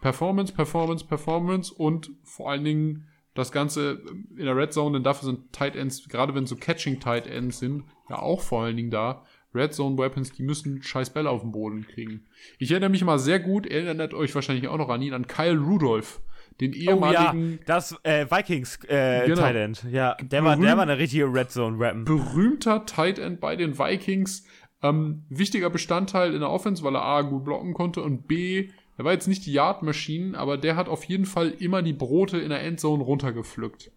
Performance, 0.00 0.52
Performance, 0.52 1.04
Performance 1.04 1.72
und 1.72 2.10
vor 2.22 2.50
allen 2.50 2.64
Dingen 2.64 3.08
das 3.34 3.50
Ganze 3.50 4.02
in 4.36 4.44
der 4.44 4.56
Red 4.56 4.72
Zone, 4.72 4.96
denn 4.96 5.02
dafür 5.02 5.26
sind 5.26 5.52
Tight 5.52 5.76
Ends, 5.76 6.08
gerade 6.08 6.34
wenn 6.34 6.46
so 6.46 6.56
Catching 6.56 7.00
Tight 7.00 7.26
Ends 7.26 7.58
sind, 7.58 7.84
ja 8.08 8.20
auch 8.20 8.40
vor 8.40 8.62
allen 8.62 8.76
Dingen 8.76 8.90
da, 8.90 9.24
Red 9.54 9.74
Zone 9.74 9.96
Weapons, 9.96 10.32
die 10.32 10.42
müssen 10.42 10.82
scheiß 10.82 11.10
Bälle 11.10 11.30
auf 11.30 11.42
den 11.42 11.52
Boden 11.52 11.86
kriegen. 11.86 12.26
Ich 12.58 12.70
erinnere 12.70 12.90
mich 12.90 13.04
mal 13.04 13.18
sehr 13.18 13.40
gut, 13.40 13.66
erinnert 13.66 14.14
euch 14.14 14.34
wahrscheinlich 14.34 14.68
auch 14.68 14.78
noch 14.78 14.88
an 14.88 15.02
ihn, 15.02 15.14
an 15.14 15.26
Kyle 15.26 15.58
Rudolph. 15.58 16.20
Den 16.60 16.72
ehemaligen. 16.72 17.54
Oh 17.54 17.56
ja, 17.56 17.64
das 17.66 17.96
äh, 18.04 18.30
Vikings 18.30 18.78
äh, 18.84 19.26
genau. 19.26 19.40
Tight 19.40 19.56
End. 19.56 19.84
Ja, 19.90 20.14
der 20.22 20.44
war, 20.44 20.56
der 20.56 20.76
war 20.76 20.84
eine 20.84 20.98
richtige 20.98 21.24
Red 21.24 21.50
Zone 21.50 21.80
Weapon. 21.80 22.04
Berühmter 22.04 22.86
Tight 22.86 23.18
End 23.18 23.40
bei 23.40 23.56
den 23.56 23.76
Vikings. 23.76 24.46
Ähm, 24.80 25.24
wichtiger 25.28 25.70
Bestandteil 25.70 26.32
in 26.32 26.40
der 26.40 26.50
Offense, 26.50 26.84
weil 26.84 26.94
er 26.94 27.02
A 27.02 27.22
gut 27.22 27.44
blocken 27.44 27.74
konnte 27.74 28.02
und 28.02 28.28
B, 28.28 28.68
er 28.96 29.04
war 29.04 29.12
jetzt 29.12 29.26
nicht 29.26 29.46
die 29.46 29.52
Yard-Maschinen, 29.52 30.34
aber 30.34 30.56
der 30.56 30.76
hat 30.76 30.88
auf 30.88 31.04
jeden 31.04 31.26
Fall 31.26 31.50
immer 31.50 31.82
die 31.82 31.92
Brote 31.92 32.38
in 32.38 32.50
der 32.50 32.62
Endzone 32.62 33.02
runtergepflückt. 33.02 33.90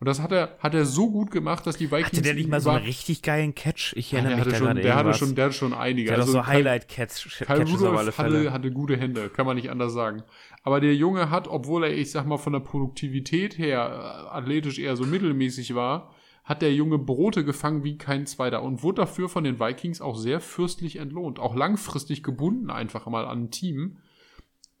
Und 0.00 0.06
das 0.06 0.22
hat 0.22 0.32
er, 0.32 0.56
hat 0.60 0.74
er 0.74 0.86
so 0.86 1.10
gut 1.10 1.30
gemacht, 1.30 1.66
dass 1.66 1.76
die 1.76 1.90
Vikings. 1.90 2.06
Hatte 2.06 2.22
der 2.22 2.32
nicht 2.32 2.48
mal 2.48 2.62
so 2.62 2.70
einen 2.70 2.86
richtig 2.86 3.20
geilen 3.20 3.54
Catch? 3.54 3.92
Ich 3.96 4.14
erinnere 4.14 4.32
ja, 4.32 4.38
mich 4.38 4.48
da 4.48 4.54
schon, 4.54 4.76
Der 4.76 4.94
hatte 4.96 5.12
schon, 5.12 5.34
der 5.34 5.44
hatte 5.44 5.54
schon 5.54 5.74
einige. 5.74 6.08
Der 6.08 6.18
also, 6.18 6.32
so 6.32 6.46
Highlight-Catches 6.46 7.44
Kyle 7.46 7.66
Rudolph 7.66 8.16
hatte, 8.16 8.50
hatte 8.50 8.72
gute 8.72 8.96
Hände, 8.96 9.28
kann 9.28 9.44
man 9.44 9.56
nicht 9.56 9.68
anders 9.70 9.92
sagen. 9.92 10.22
Aber 10.62 10.80
der 10.80 10.94
Junge 10.94 11.28
hat, 11.28 11.48
obwohl 11.48 11.84
er, 11.84 11.92
ich 11.92 12.10
sag 12.10 12.26
mal, 12.26 12.38
von 12.38 12.54
der 12.54 12.60
Produktivität 12.60 13.58
her 13.58 14.26
äh, 14.32 14.34
athletisch 14.34 14.78
eher 14.78 14.96
so 14.96 15.04
mittelmäßig 15.04 15.74
war, 15.74 16.14
hat 16.44 16.62
der 16.62 16.72
Junge 16.72 16.96
Brote 16.98 17.44
gefangen 17.44 17.84
wie 17.84 17.98
kein 17.98 18.26
zweiter 18.26 18.62
und 18.62 18.82
wurde 18.82 19.02
dafür 19.02 19.28
von 19.28 19.44
den 19.44 19.60
Vikings 19.60 20.00
auch 20.00 20.16
sehr 20.16 20.40
fürstlich 20.40 20.96
entlohnt. 20.96 21.38
Auch 21.38 21.54
langfristig 21.54 22.22
gebunden 22.22 22.70
einfach 22.70 23.04
mal 23.06 23.26
an 23.26 23.44
ein 23.44 23.50
Team 23.50 23.98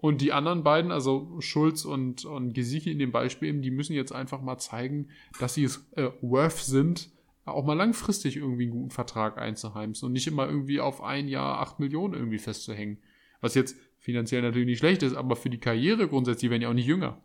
und 0.00 0.20
die 0.20 0.32
anderen 0.32 0.62
beiden, 0.62 0.90
also 0.90 1.40
Schulz 1.40 1.84
und, 1.84 2.24
und 2.24 2.54
Gesicki 2.54 2.90
in 2.90 2.98
dem 2.98 3.12
Beispiel 3.12 3.48
eben, 3.48 3.62
die 3.62 3.70
müssen 3.70 3.92
jetzt 3.92 4.12
einfach 4.12 4.40
mal 4.40 4.58
zeigen, 4.58 5.08
dass 5.38 5.54
sie 5.54 5.64
es 5.64 5.86
äh, 5.92 6.10
worth 6.22 6.58
sind, 6.58 7.10
auch 7.44 7.64
mal 7.64 7.74
langfristig 7.74 8.36
irgendwie 8.36 8.64
einen 8.64 8.72
guten 8.72 8.90
Vertrag 8.90 9.38
einzuheimsen 9.38 10.06
und 10.06 10.12
nicht 10.12 10.26
immer 10.26 10.46
irgendwie 10.46 10.80
auf 10.80 11.02
ein 11.02 11.28
Jahr 11.28 11.60
acht 11.60 11.80
Millionen 11.80 12.14
irgendwie 12.14 12.38
festzuhängen. 12.38 12.98
Was 13.40 13.54
jetzt 13.54 13.76
finanziell 13.98 14.42
natürlich 14.42 14.66
nicht 14.66 14.78
schlecht 14.78 15.02
ist, 15.02 15.14
aber 15.14 15.36
für 15.36 15.50
die 15.50 15.58
Karriere 15.58 16.08
grundsätzlich 16.08 16.50
werden 16.50 16.62
ja 16.62 16.68
auch 16.70 16.74
nicht 16.74 16.86
jünger. 16.86 17.20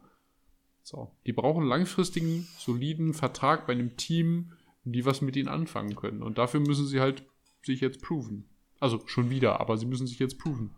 So, 0.83 1.11
die 1.25 1.33
brauchen 1.33 1.61
einen 1.61 1.69
langfristigen, 1.69 2.47
soliden 2.57 3.13
Vertrag 3.13 3.65
bei 3.65 3.73
einem 3.73 3.97
Team, 3.97 4.53
die 4.83 5.05
was 5.05 5.21
mit 5.21 5.35
ihnen 5.35 5.47
anfangen 5.47 5.95
können. 5.95 6.21
Und 6.21 6.37
dafür 6.37 6.59
müssen 6.59 6.85
sie 6.85 6.99
halt 6.99 7.23
sich 7.63 7.81
jetzt 7.81 8.01
proven. 8.01 8.45
Also 8.79 9.01
schon 9.07 9.29
wieder, 9.29 9.59
aber 9.59 9.77
sie 9.77 9.85
müssen 9.85 10.05
sich 10.05 10.19
jetzt 10.19 10.37
proven. 10.37 10.75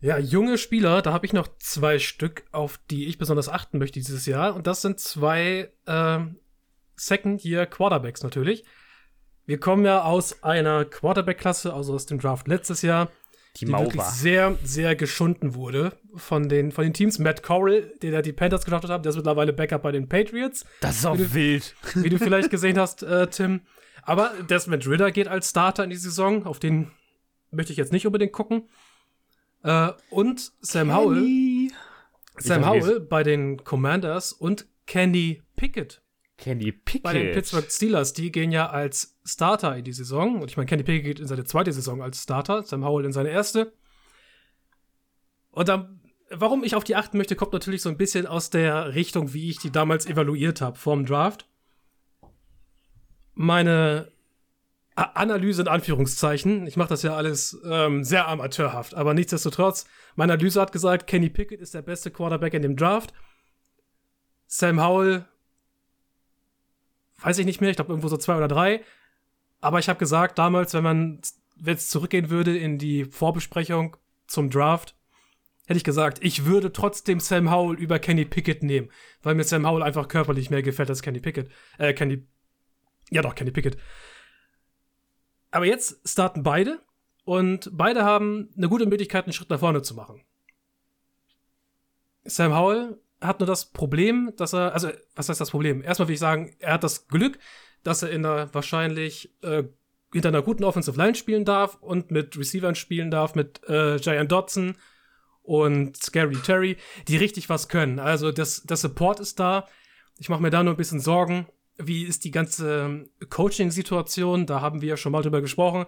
Ja, 0.00 0.18
junge 0.18 0.58
Spieler, 0.58 1.02
da 1.02 1.12
habe 1.12 1.26
ich 1.26 1.32
noch 1.32 1.48
zwei 1.58 1.98
Stück, 1.98 2.44
auf 2.52 2.78
die 2.90 3.06
ich 3.06 3.18
besonders 3.18 3.48
achten 3.48 3.78
möchte 3.78 3.98
dieses 3.98 4.26
Jahr. 4.26 4.54
Und 4.54 4.68
das 4.68 4.80
sind 4.80 5.00
zwei 5.00 5.72
äh, 5.86 6.18
Second-Year-Quarterbacks 6.94 8.22
natürlich. 8.22 8.64
Wir 9.44 9.58
kommen 9.58 9.84
ja 9.84 10.02
aus 10.02 10.42
einer 10.44 10.84
Quarterback-Klasse, 10.84 11.74
also 11.74 11.94
aus 11.94 12.06
dem 12.06 12.20
Draft 12.20 12.46
letztes 12.46 12.82
Jahr, 12.82 13.10
die, 13.56 13.64
die 13.64 13.72
wirklich 13.72 14.02
sehr, 14.02 14.56
sehr 14.62 14.94
geschunden 14.94 15.54
wurde 15.54 15.92
von 16.14 16.48
den, 16.48 16.70
von 16.70 16.84
den 16.84 16.94
Teams. 16.94 17.18
Matt 17.18 17.42
Corral, 17.42 17.92
den 18.02 18.12
ja 18.12 18.22
die 18.22 18.32
Panthers 18.32 18.64
gedraftet 18.64 18.90
haben, 18.90 19.02
der 19.02 19.10
ist 19.10 19.16
mittlerweile 19.16 19.52
Backup 19.52 19.82
bei 19.82 19.90
den 19.90 20.08
Patriots. 20.08 20.64
Das 20.80 20.98
ist 20.98 21.06
auch 21.06 21.18
wie 21.18 21.34
wild. 21.34 21.74
Du, 21.94 22.04
wie 22.04 22.10
du 22.10 22.18
vielleicht 22.18 22.50
gesehen 22.52 22.78
hast, 22.78 23.02
äh, 23.02 23.26
Tim. 23.26 23.62
Aber 24.02 24.32
Desmond 24.48 24.86
Ritter 24.86 25.10
geht 25.10 25.26
als 25.26 25.50
Starter 25.50 25.82
in 25.82 25.90
die 25.90 25.96
Saison. 25.96 26.46
Auf 26.46 26.60
den 26.60 26.92
möchte 27.50 27.72
ich 27.72 27.78
jetzt 27.78 27.92
nicht 27.92 28.06
unbedingt 28.06 28.32
gucken. 28.32 28.68
Äh, 29.62 29.92
und 30.10 30.52
Sam 30.60 30.88
Kenny. 30.88 31.70
Howell. 31.70 32.42
Sam 32.42 32.66
Howell 32.66 33.00
bei 33.00 33.22
den 33.22 33.64
Commanders 33.64 34.32
und 34.32 34.66
Kenny 34.86 35.42
Pickett. 35.56 36.02
Kenny 36.36 36.70
Pickett. 36.70 37.02
Bei 37.02 37.12
den 37.12 37.32
Pittsburgh 37.32 37.70
Steelers, 37.70 38.12
die 38.12 38.30
gehen 38.30 38.52
ja 38.52 38.70
als 38.70 39.18
Starter 39.24 39.76
in 39.76 39.84
die 39.84 39.92
Saison. 39.92 40.40
Und 40.40 40.50
ich 40.50 40.56
meine, 40.56 40.66
Kenny 40.66 40.84
Pickett 40.84 41.04
geht 41.04 41.20
in 41.20 41.26
seine 41.26 41.44
zweite 41.44 41.72
Saison 41.72 42.00
als 42.00 42.22
Starter, 42.22 42.62
Sam 42.62 42.84
Howell 42.84 43.04
in 43.04 43.12
seine 43.12 43.30
erste. 43.30 43.72
Und 45.50 45.68
dann, 45.68 46.00
warum 46.30 46.62
ich 46.62 46.76
auf 46.76 46.84
die 46.84 46.94
achten 46.94 47.18
möchte, 47.18 47.34
kommt 47.34 47.52
natürlich 47.52 47.82
so 47.82 47.88
ein 47.88 47.96
bisschen 47.96 48.26
aus 48.26 48.50
der 48.50 48.94
Richtung, 48.94 49.34
wie 49.34 49.50
ich 49.50 49.58
die 49.58 49.72
damals 49.72 50.06
evaluiert 50.06 50.60
habe 50.60 50.78
vorm 50.78 51.04
Draft. 51.04 51.48
Meine 53.34 54.12
Analyse 54.98 55.62
in 55.62 55.68
Anführungszeichen. 55.68 56.66
Ich 56.66 56.76
mache 56.76 56.88
das 56.88 57.02
ja 57.02 57.14
alles 57.14 57.60
ähm, 57.64 58.02
sehr 58.02 58.26
amateurhaft, 58.26 58.94
aber 58.94 59.14
nichtsdestotrotz, 59.14 59.86
meine 60.16 60.32
Analyse 60.32 60.60
hat 60.60 60.72
gesagt, 60.72 61.06
Kenny 61.06 61.30
Pickett 61.30 61.60
ist 61.60 61.74
der 61.74 61.82
beste 61.82 62.10
Quarterback 62.10 62.54
in 62.54 62.62
dem 62.62 62.76
Draft. 62.76 63.12
Sam 64.46 64.82
Howell, 64.82 65.24
weiß 67.20 67.38
ich 67.38 67.46
nicht 67.46 67.60
mehr, 67.60 67.70
ich 67.70 67.76
glaube 67.76 67.92
irgendwo 67.92 68.08
so 68.08 68.16
zwei 68.16 68.36
oder 68.36 68.48
drei. 68.48 68.82
Aber 69.60 69.78
ich 69.78 69.88
habe 69.88 69.98
gesagt, 69.98 70.38
damals, 70.38 70.74
wenn 70.74 70.84
man 70.84 71.20
jetzt 71.64 71.90
zurückgehen 71.90 72.30
würde 72.30 72.56
in 72.56 72.78
die 72.78 73.04
Vorbesprechung 73.04 73.96
zum 74.26 74.50
Draft, 74.50 74.96
hätte 75.66 75.78
ich 75.78 75.84
gesagt, 75.84 76.18
ich 76.22 76.44
würde 76.44 76.72
trotzdem 76.72 77.20
Sam 77.20 77.50
Howell 77.50 77.78
über 77.78 77.98
Kenny 77.98 78.24
Pickett 78.24 78.62
nehmen, 78.62 78.90
weil 79.22 79.34
mir 79.34 79.44
Sam 79.44 79.66
Howell 79.66 79.82
einfach 79.82 80.08
körperlich 80.08 80.50
mehr 80.50 80.62
gefällt 80.62 80.88
als 80.88 81.02
Kenny 81.02 81.20
Pickett. 81.20 81.50
Äh, 81.78 81.92
Kenny. 81.92 82.26
Ja, 83.10 83.22
doch, 83.22 83.34
Kenny 83.34 83.50
Pickett. 83.50 83.76
Aber 85.50 85.64
jetzt 85.64 86.00
starten 86.08 86.42
beide 86.42 86.80
und 87.24 87.70
beide 87.72 88.04
haben 88.04 88.50
eine 88.56 88.68
gute 88.68 88.86
Möglichkeit, 88.86 89.24
einen 89.24 89.32
Schritt 89.32 89.50
nach 89.50 89.60
vorne 89.60 89.82
zu 89.82 89.94
machen. 89.94 90.22
Sam 92.24 92.54
Howell 92.54 92.98
hat 93.20 93.40
nur 93.40 93.46
das 93.46 93.66
Problem, 93.70 94.32
dass 94.36 94.54
er, 94.54 94.72
also, 94.72 94.90
was 95.14 95.28
heißt 95.28 95.40
das 95.40 95.50
Problem? 95.50 95.82
Erstmal 95.82 96.08
will 96.08 96.14
ich 96.14 96.20
sagen, 96.20 96.54
er 96.58 96.74
hat 96.74 96.84
das 96.84 97.08
Glück, 97.08 97.38
dass 97.82 98.02
er 98.02 98.10
in 98.10 98.24
einer 98.24 98.52
wahrscheinlich 98.54 99.34
äh, 99.42 99.64
hinter 100.12 100.28
einer 100.28 100.42
guten 100.42 100.64
Offensive 100.64 100.96
Line 100.96 101.14
spielen 101.14 101.44
darf 101.44 101.76
und 101.80 102.10
mit 102.10 102.38
Receivern 102.38 102.74
spielen 102.74 103.10
darf, 103.10 103.34
mit 103.34 103.62
äh, 103.68 103.98
Giant 103.98 104.32
Dodson 104.32 104.76
und 105.42 105.96
Scary 105.96 106.36
Terry, 106.36 106.76
die 107.08 107.16
richtig 107.16 107.48
was 107.48 107.68
können. 107.68 107.98
Also 107.98 108.32
das, 108.32 108.62
das 108.64 108.82
Support 108.82 109.20
ist 109.20 109.40
da. 109.40 109.66
Ich 110.18 110.28
mache 110.28 110.42
mir 110.42 110.50
da 110.50 110.62
nur 110.62 110.74
ein 110.74 110.78
bisschen 110.78 111.00
Sorgen. 111.00 111.46
Wie 111.78 112.04
ist 112.04 112.24
die 112.24 112.30
ganze 112.30 113.08
Coaching-Situation? 113.30 114.46
Da 114.46 114.60
haben 114.60 114.82
wir 114.82 114.88
ja 114.88 114.96
schon 114.96 115.12
mal 115.12 115.22
drüber 115.22 115.40
gesprochen. 115.40 115.86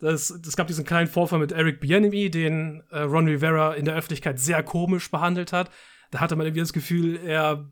Das, 0.00 0.38
das 0.42 0.56
gab 0.56 0.66
diesen 0.66 0.84
kleinen 0.84 1.08
Vorfall 1.08 1.38
mit 1.38 1.52
Eric 1.52 1.80
Bieniemy, 1.80 2.30
den 2.30 2.82
äh, 2.90 3.00
Ron 3.00 3.28
Rivera 3.28 3.74
in 3.74 3.84
der 3.84 3.94
Öffentlichkeit 3.94 4.40
sehr 4.40 4.62
komisch 4.62 5.10
behandelt 5.10 5.52
hat. 5.52 5.70
Da 6.10 6.20
hatte 6.20 6.36
man 6.36 6.46
irgendwie 6.46 6.60
das 6.60 6.72
Gefühl, 6.72 7.16
er 7.16 7.70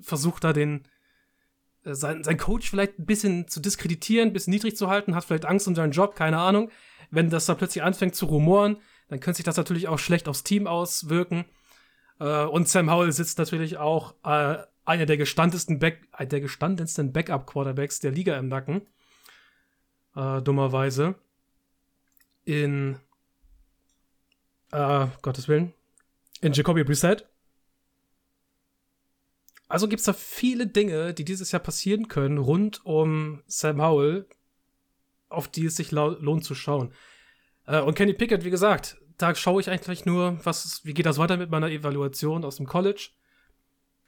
versucht 0.00 0.44
da 0.44 0.52
den 0.52 0.86
äh, 1.84 1.94
sein, 1.94 2.24
sein 2.24 2.38
Coach 2.38 2.70
vielleicht 2.70 2.98
ein 2.98 3.06
bisschen 3.06 3.48
zu 3.48 3.60
diskreditieren, 3.60 4.28
ein 4.28 4.32
bisschen 4.32 4.52
niedrig 4.52 4.76
zu 4.76 4.88
halten, 4.88 5.14
hat 5.14 5.24
vielleicht 5.24 5.44
Angst 5.44 5.68
um 5.68 5.74
seinen 5.74 5.92
Job, 5.92 6.14
keine 6.14 6.38
Ahnung. 6.38 6.70
Wenn 7.10 7.30
das 7.30 7.46
da 7.46 7.54
plötzlich 7.54 7.82
anfängt 7.82 8.14
zu 8.14 8.26
rumoren, 8.26 8.78
dann 9.08 9.20
könnte 9.20 9.36
sich 9.36 9.44
das 9.44 9.56
natürlich 9.56 9.88
auch 9.88 9.98
schlecht 9.98 10.28
aufs 10.28 10.44
Team 10.44 10.66
auswirken. 10.66 11.44
Äh, 12.20 12.44
und 12.44 12.68
Sam 12.68 12.90
Howell 12.90 13.12
sitzt 13.12 13.38
natürlich 13.38 13.76
auch 13.76 14.14
äh, 14.24 14.58
einer 14.84 15.06
der 15.06 15.16
gestandensten, 15.16 15.78
Back 15.78 16.06
der 16.20 16.40
gestandensten 16.40 17.12
Backup-Quarterbacks 17.12 18.00
der 18.00 18.10
Liga 18.10 18.38
im 18.38 18.48
Nacken. 18.48 18.86
Äh, 20.14 20.42
dummerweise. 20.42 21.14
In 22.44 22.98
äh, 24.72 25.06
Gottes 25.22 25.48
Willen. 25.48 25.72
In 26.40 26.52
Jacoby 26.52 26.84
Brissett. 26.84 27.26
Also 29.68 29.88
gibt 29.88 30.00
es 30.00 30.06
da 30.06 30.12
viele 30.12 30.66
Dinge, 30.66 31.14
die 31.14 31.24
dieses 31.24 31.50
Jahr 31.50 31.62
passieren 31.62 32.08
können, 32.08 32.38
rund 32.38 32.84
um 32.84 33.42
Sam 33.46 33.80
Howell, 33.80 34.28
auf 35.28 35.48
die 35.48 35.66
es 35.66 35.76
sich 35.76 35.90
lohnt 35.90 36.44
zu 36.44 36.54
schauen. 36.54 36.92
Äh, 37.66 37.80
und 37.80 37.94
Kenny 37.94 38.12
Pickett, 38.12 38.44
wie 38.44 38.50
gesagt, 38.50 38.98
da 39.16 39.34
schaue 39.34 39.60
ich 39.60 39.70
eigentlich 39.70 40.04
nur, 40.04 40.38
was, 40.44 40.84
wie 40.84 40.92
geht 40.92 41.06
das 41.06 41.18
weiter 41.18 41.38
mit 41.38 41.50
meiner 41.50 41.70
Evaluation 41.70 42.44
aus 42.44 42.56
dem 42.56 42.66
College 42.66 43.10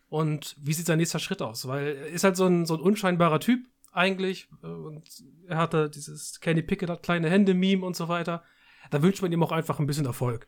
und 0.08 0.56
wie 0.60 0.72
sieht 0.72 0.86
sein 0.86 0.98
nächster 0.98 1.18
Schritt 1.18 1.42
aus, 1.42 1.66
weil 1.66 1.96
er 1.96 2.06
ist 2.06 2.24
halt 2.24 2.36
so 2.36 2.46
ein, 2.46 2.66
so 2.66 2.74
ein 2.74 2.80
unscheinbarer 2.80 3.40
Typ 3.40 3.66
eigentlich 3.92 4.48
äh, 4.62 4.66
und 4.66 5.08
er 5.46 5.58
hatte 5.58 5.90
dieses 5.90 6.40
Kenny 6.40 6.62
Pickett 6.62 6.90
hat 6.90 7.02
kleine 7.02 7.30
Hände 7.30 7.54
Meme 7.54 7.84
und 7.84 7.96
so 7.96 8.08
weiter. 8.08 8.44
Da 8.90 9.02
wünscht 9.02 9.22
man 9.22 9.32
ihm 9.32 9.42
auch 9.42 9.52
einfach 9.52 9.80
ein 9.80 9.86
bisschen 9.86 10.06
Erfolg. 10.06 10.46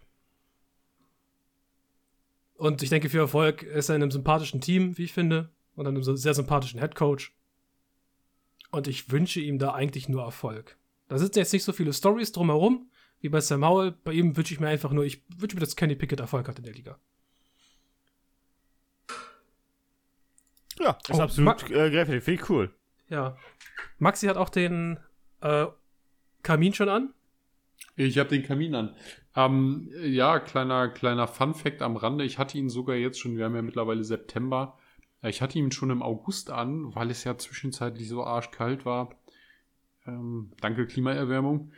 Und 2.55 2.83
ich 2.83 2.91
denke, 2.91 3.09
für 3.09 3.19
Erfolg 3.19 3.63
ist 3.63 3.89
er 3.89 3.97
in 3.97 4.03
einem 4.03 4.11
sympathischen 4.11 4.61
Team, 4.61 4.99
wie 4.99 5.05
ich 5.05 5.13
finde, 5.13 5.51
und 5.77 5.87
einem 5.87 6.03
sehr 6.03 6.35
sympathischen 6.35 6.81
Head 6.81 6.97
Coach. 6.97 7.33
Und 8.71 8.89
ich 8.89 9.11
wünsche 9.11 9.41
ihm 9.41 9.59
da 9.59 9.73
eigentlich 9.75 10.09
nur 10.09 10.25
Erfolg. 10.25 10.77
Da 11.07 11.19
sitzen 11.19 11.39
jetzt 11.39 11.53
nicht 11.53 11.65
so 11.65 11.73
viele 11.73 11.93
Stories 11.93 12.33
drumherum, 12.33 12.91
wie 13.21 13.29
bei 13.29 13.41
Sam 13.41 13.65
Howell. 13.65 13.93
Bei 14.05 14.13
ihm 14.13 14.37
wünsche 14.37 14.53
ich 14.53 14.61
mir 14.61 14.69
einfach 14.69 14.91
nur, 14.91 15.05
ich 15.05 15.23
wünsche 15.37 15.57
mir, 15.57 15.61
dass 15.61 15.77
Kenny 15.77 15.95
Pickett 15.95 16.21
Erfolg 16.21 16.49
hat 16.49 16.59
in 16.59 16.65
der 16.65 16.75
Liga. 16.75 16.99
Ja, 20.81 20.99
ist 21.09 21.19
oh, 21.19 21.23
absolut 21.23 21.71
äh, 21.71 21.91
gräflich. 21.91 22.23
Finde 22.23 22.43
ich 22.43 22.51
cool. 22.51 22.75
Ja. 23.09 23.37
Maxi 23.99 24.27
hat 24.27 24.37
auch 24.37 24.49
den 24.51 24.99
äh, 25.41 25.67
Kamin 26.43 26.75
schon 26.75 26.89
an. 26.89 27.15
Ich 27.97 28.19
habe 28.19 28.29
den 28.29 28.45
Kamin 28.45 28.75
an. 28.75 28.95
Ähm, 29.35 29.91
ja, 30.03 30.39
kleiner, 30.39 30.89
kleiner 30.89 31.27
Fun-Fact 31.27 31.83
am 31.83 31.97
Rande. 31.97 32.25
Ich 32.25 32.39
hatte 32.39 32.59
ihn 32.59 32.69
sogar 32.69 32.97
jetzt 32.97 33.19
schon, 33.19 33.37
wir 33.37 33.45
haben 33.45 33.55
ja 33.55 33.63
mittlerweile 33.63 34.05
September. 34.05 34.79
Ich 35.23 35.43
hatte 35.43 35.59
ihn 35.59 35.73
schon 35.73 35.91
im 35.91 36.03
August 36.03 36.51
an, 36.51 36.95
weil 36.95 37.11
es 37.11 37.25
ja 37.25 37.37
zwischenzeitlich 37.37 38.09
so 38.09 38.25
arschkalt 38.25 38.85
war. 38.85 39.17
Ähm, 40.07 40.53
danke 40.61 40.87
Klimaerwärmung. 40.87 41.73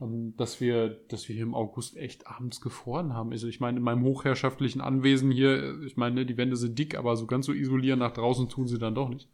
Ähm, 0.00 0.34
dass 0.36 0.60
wir, 0.60 0.90
dass 1.08 1.28
wir 1.28 1.34
hier 1.34 1.44
im 1.44 1.54
August 1.54 1.96
echt 1.96 2.26
abends 2.26 2.60
gefroren 2.60 3.14
haben. 3.14 3.32
Also 3.32 3.48
ich 3.48 3.60
meine, 3.60 3.78
in 3.78 3.82
meinem 3.82 4.04
hochherrschaftlichen 4.04 4.82
Anwesen 4.82 5.30
hier, 5.30 5.80
ich 5.86 5.96
meine, 5.96 6.26
die 6.26 6.36
Wände 6.36 6.56
sind 6.56 6.78
dick, 6.78 6.96
aber 6.98 7.16
so 7.16 7.26
ganz 7.26 7.46
so 7.46 7.52
isolieren 7.52 7.98
nach 7.98 8.12
draußen 8.12 8.48
tun 8.48 8.68
sie 8.68 8.78
dann 8.78 8.94
doch 8.94 9.08
nicht. 9.08 9.28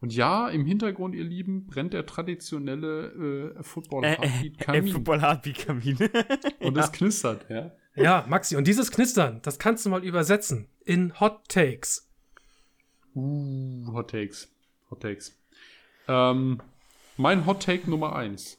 Und 0.00 0.12
ja, 0.12 0.48
im 0.48 0.66
Hintergrund, 0.66 1.14
ihr 1.14 1.24
Lieben, 1.24 1.66
brennt 1.66 1.94
der 1.94 2.04
traditionelle 2.04 3.54
äh, 3.56 3.62
Football 3.62 4.04
Heartbeat 4.04 4.58
Kamin. 4.58 4.84
Äh, 4.84 4.88
äh, 4.88 4.92
Football 4.92 5.20
Heartbeat 5.22 5.58
Kamin. 5.58 5.96
und 6.60 6.76
ja. 6.76 6.84
es 6.84 6.92
knistert, 6.92 7.46
ja. 7.48 7.70
Ja, 7.94 8.24
Maxi, 8.28 8.56
und 8.56 8.66
dieses 8.66 8.90
Knistern, 8.90 9.40
das 9.42 9.58
kannst 9.58 9.86
du 9.86 9.90
mal 9.90 10.02
übersetzen 10.02 10.66
in 10.84 11.18
Hot 11.20 11.48
Takes. 11.48 12.10
Uh, 13.14 13.92
Hot 13.92 14.10
Takes. 14.10 14.50
Hot 14.90 15.00
Takes. 15.00 15.38
Ähm, 16.08 16.60
mein 17.16 17.46
Hot 17.46 17.62
Take 17.62 17.88
Nummer 17.88 18.16
eins. 18.16 18.58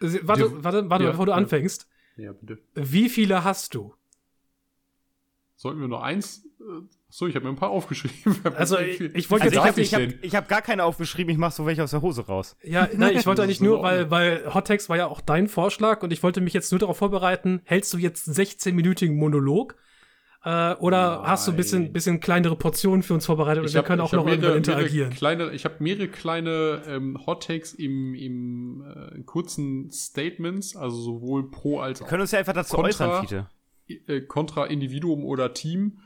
Warte, 0.00 0.64
warte, 0.64 0.90
warte, 0.90 1.04
ja, 1.04 1.10
bevor 1.10 1.26
du 1.26 1.32
ja. 1.32 1.36
anfängst. 1.36 1.88
Ja, 2.16 2.32
bitte. 2.32 2.58
Wie 2.74 3.08
viele 3.08 3.44
hast 3.44 3.74
du? 3.74 3.94
Sollten 5.56 5.80
wir 5.80 5.88
nur 5.88 6.02
eins? 6.02 6.46
Äh, 6.60 6.86
so, 7.08 7.26
ich 7.26 7.34
habe 7.34 7.44
mir 7.44 7.50
ein 7.50 7.56
paar 7.56 7.70
aufgeschrieben. 7.70 8.36
Also 8.56 8.78
ich, 8.78 9.00
ich 9.00 9.30
wollte 9.30 9.46
also 9.46 9.64
jetzt 9.64 9.78
ich 9.78 9.94
habe 9.94 10.06
hab, 10.06 10.32
hab 10.34 10.48
gar 10.48 10.62
keine 10.62 10.84
aufgeschrieben, 10.84 11.32
ich 11.32 11.38
mache 11.38 11.54
so 11.54 11.66
welche 11.66 11.82
aus 11.82 11.90
der 11.90 12.02
Hose 12.02 12.26
raus. 12.26 12.56
Ja, 12.62 12.88
nein, 12.94 13.14
ich 13.16 13.26
wollte 13.26 13.42
eigentlich 13.42 13.60
nur, 13.60 13.82
weil, 13.82 14.10
weil 14.10 14.54
Hottext 14.54 14.88
war 14.88 14.96
ja 14.96 15.06
auch 15.06 15.20
dein 15.20 15.48
Vorschlag 15.48 16.02
und 16.02 16.12
ich 16.12 16.22
wollte 16.22 16.40
mich 16.40 16.54
jetzt 16.54 16.70
nur 16.70 16.78
darauf 16.78 16.96
vorbereiten, 16.96 17.60
hältst 17.64 17.92
du 17.92 17.98
jetzt 17.98 18.28
einen 18.28 18.36
16-minütigen 18.36 19.16
Monolog? 19.16 19.76
Äh, 20.42 20.74
oder 20.76 21.18
nein. 21.18 21.28
hast 21.28 21.46
du 21.46 21.50
ein 21.52 21.56
bisschen, 21.56 21.92
bisschen 21.92 22.18
kleinere 22.18 22.56
Portionen 22.56 23.02
für 23.02 23.12
uns 23.12 23.26
vorbereitet 23.26 23.62
und 23.64 23.74
wir 23.74 23.82
können 23.82 24.00
auch 24.00 24.12
noch 24.12 24.24
mehrere, 24.24 24.56
interagieren? 24.56 25.10
Kleine, 25.10 25.50
ich 25.50 25.66
habe 25.66 25.76
mehrere 25.80 26.08
kleine 26.08 26.82
ähm, 26.86 27.18
Hot 27.26 27.46
Takes 27.46 27.74
im, 27.74 28.14
im 28.14 28.82
äh, 28.82 29.22
kurzen 29.24 29.90
Statements, 29.90 30.76
also 30.76 30.96
sowohl 30.96 31.50
pro 31.50 31.80
als 31.80 32.00
auch. 32.00 32.06
Wir 32.06 32.08
können 32.08 32.22
uns 32.22 32.30
ja 32.30 32.38
einfach 32.38 32.54
dazu 32.54 32.76
kontra, 32.76 32.88
äußern, 32.88 33.20
Fiete. 33.20 33.48
Äh, 34.06 34.22
kontra 34.22 34.64
Individuum 34.66 35.24
oder 35.24 35.52
Team. 35.52 35.98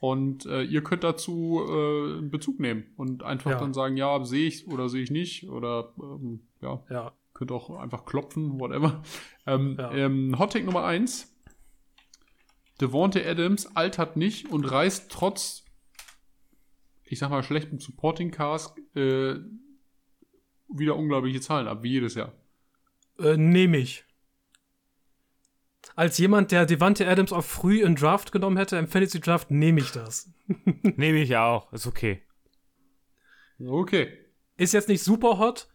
Und 0.00 0.44
äh, 0.46 0.62
ihr 0.62 0.82
könnt 0.82 1.04
dazu 1.04 1.62
äh, 1.66 2.20
Bezug 2.22 2.60
nehmen 2.60 2.84
und 2.96 3.22
einfach 3.22 3.52
ja. 3.52 3.58
dann 3.58 3.72
sagen, 3.72 3.96
ja, 3.96 4.22
sehe 4.24 4.46
ich 4.46 4.66
oder 4.68 4.88
sehe 4.88 5.02
ich 5.02 5.10
nicht. 5.10 5.48
Oder 5.48 5.92
ähm, 5.98 6.40
ja, 6.60 6.82
ja, 6.90 7.12
könnt 7.32 7.52
auch 7.52 7.70
einfach 7.78 8.04
klopfen, 8.04 8.58
whatever. 8.58 9.02
Ähm, 9.46 9.76
ja. 9.78 9.92
ähm, 9.92 10.38
Hot 10.38 10.54
Take 10.54 10.64
Nummer 10.64 10.84
1. 10.84 11.33
Devonte 12.80 13.24
Adams 13.26 13.76
altert 13.76 14.16
nicht 14.16 14.50
und 14.50 14.64
reißt 14.64 15.10
trotz, 15.10 15.64
ich 17.04 17.18
sag 17.18 17.30
mal, 17.30 17.42
schlechtem 17.42 17.78
Supporting 17.78 18.30
Cast 18.30 18.76
äh, 18.96 19.36
wieder 20.68 20.96
unglaubliche 20.96 21.40
Zahlen 21.40 21.68
ab, 21.68 21.82
wie 21.82 21.92
jedes 21.92 22.14
Jahr. 22.14 22.32
Äh, 23.18 23.36
Nehme 23.36 23.78
ich 23.78 24.04
als 25.96 26.18
jemand, 26.18 26.50
der 26.50 26.66
Devante 26.66 27.06
Adams 27.08 27.32
auch 27.32 27.44
früh 27.44 27.82
in 27.82 27.94
Draft 27.94 28.32
genommen 28.32 28.56
hätte, 28.56 28.76
im 28.76 28.88
Fantasy 28.88 29.20
Draft, 29.20 29.50
nehme 29.50 29.80
ich 29.80 29.92
das. 29.92 30.30
nehme 30.82 31.20
ich 31.20 31.36
auch, 31.36 31.72
ist 31.72 31.86
okay. 31.86 32.22
Okay. 33.60 34.18
Ist 34.56 34.74
jetzt 34.74 34.88
nicht 34.88 35.02
super 35.02 35.38
hot. 35.38 35.68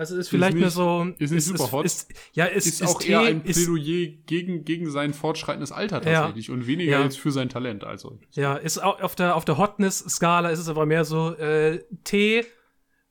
Also 0.00 0.16
ist 0.16 0.30
vielleicht 0.30 0.52
ist 0.52 0.54
nicht, 0.54 0.62
mehr 0.62 0.70
so. 0.70 1.12
Ist 1.18 1.30
nicht 1.30 1.44
super 1.44 1.64
ist, 1.64 1.72
hot. 1.72 1.84
Ist, 1.84 2.14
ja, 2.32 2.46
ist, 2.46 2.66
ist, 2.66 2.80
ist 2.80 2.88
auch 2.88 3.02
eher 3.02 3.20
ein 3.20 3.42
Plädoyer 3.42 4.08
gegen, 4.24 4.64
gegen 4.64 4.90
sein 4.90 5.12
fortschreitendes 5.12 5.72
Alter 5.72 6.00
tatsächlich 6.00 6.46
ja, 6.46 6.54
und 6.54 6.66
weniger 6.66 6.92
ja. 6.92 7.02
jetzt 7.02 7.18
für 7.18 7.30
sein 7.30 7.50
Talent. 7.50 7.84
Also. 7.84 8.18
Ja, 8.30 8.56
ist 8.56 8.82
auch 8.82 9.02
auf 9.02 9.14
der, 9.14 9.36
auf 9.36 9.44
der 9.44 9.58
Hotness-Skala 9.58 10.48
ist 10.48 10.58
es 10.58 10.70
aber 10.70 10.86
mehr 10.86 11.04
so 11.04 11.34
äh, 11.34 11.84
Tee 12.04 12.46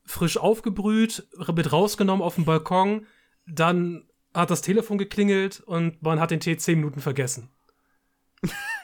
frisch 0.03 0.37
aufgebrüht, 0.37 1.27
mit 1.55 1.71
rausgenommen 1.71 2.23
auf 2.23 2.33
dem 2.33 2.45
Balkon, 2.45 3.05
dann 3.45 4.07
hat 4.33 4.49
das 4.49 4.63
Telefon 4.63 4.97
geklingelt 4.97 5.59
und 5.59 6.01
man 6.01 6.19
hat 6.19 6.31
den 6.31 6.39
Tee 6.39 6.57
zehn 6.57 6.79
Minuten 6.79 7.01
vergessen. 7.01 7.49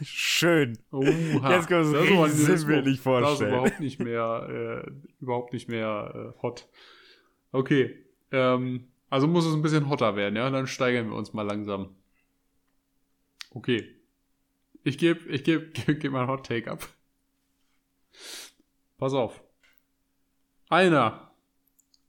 Schön. 0.03 0.77
Oha. 0.91 1.55
Jetzt 1.55 1.67
können 1.67 1.91
wir 1.91 2.19
uns 2.19 2.45
das 2.45 2.59
sinnbildlich 2.59 2.99
vorstellen. 2.99 3.23
Das 3.23 3.41
ist 3.41 3.47
überhaupt 3.47 3.79
nicht 3.79 3.99
mehr, 3.99 4.83
äh, 4.85 4.91
überhaupt 5.19 5.53
nicht 5.53 5.69
mehr 5.69 6.33
äh, 6.35 6.41
hot. 6.43 6.67
Okay. 7.55 8.05
Ähm, 8.31 8.87
also 9.09 9.27
muss 9.27 9.45
es 9.45 9.53
ein 9.53 9.61
bisschen 9.61 9.89
hotter 9.89 10.15
werden, 10.15 10.35
ja? 10.35 10.49
Dann 10.49 10.67
steigern 10.67 11.09
wir 11.09 11.15
uns 11.15 11.33
mal 11.33 11.43
langsam. 11.43 11.95
Okay. 13.51 13.95
Ich 14.83 14.97
gebe 14.97 15.29
ich 15.29 15.43
geb, 15.43 15.73
geb, 15.85 16.01
geb 16.01 16.11
mal 16.11 16.27
Hot 16.27 16.45
Take 16.45 16.69
ab. 16.69 16.87
Pass 18.97 19.13
auf. 19.13 19.41
Einer. 20.69 21.31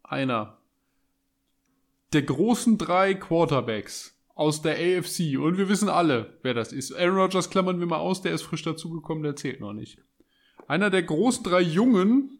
Einer 0.03 0.59
der 2.12 2.22
großen 2.22 2.78
drei 2.78 3.14
Quarterbacks 3.14 4.18
aus 4.34 4.62
der 4.62 4.74
AFC. 4.74 5.38
Und 5.38 5.59
wir 5.59 5.68
wissen 5.68 5.88
alle, 5.88 6.38
wer 6.42 6.55
das 6.55 6.72
ist. 6.72 6.92
Aaron 6.92 7.18
Rodgers 7.18 7.51
klammern 7.51 7.78
wir 7.78 7.86
mal 7.86 7.99
aus, 7.99 8.22
der 8.22 8.32
ist 8.32 8.42
frisch 8.42 8.62
dazugekommen, 8.62 9.22
der 9.22 9.36
zählt 9.36 9.61
noch 9.61 9.72
nicht. 9.72 9.99
Einer 10.66 10.90
der 10.90 11.03
großen 11.03 11.44
drei 11.44 11.61
jungen 11.61 12.38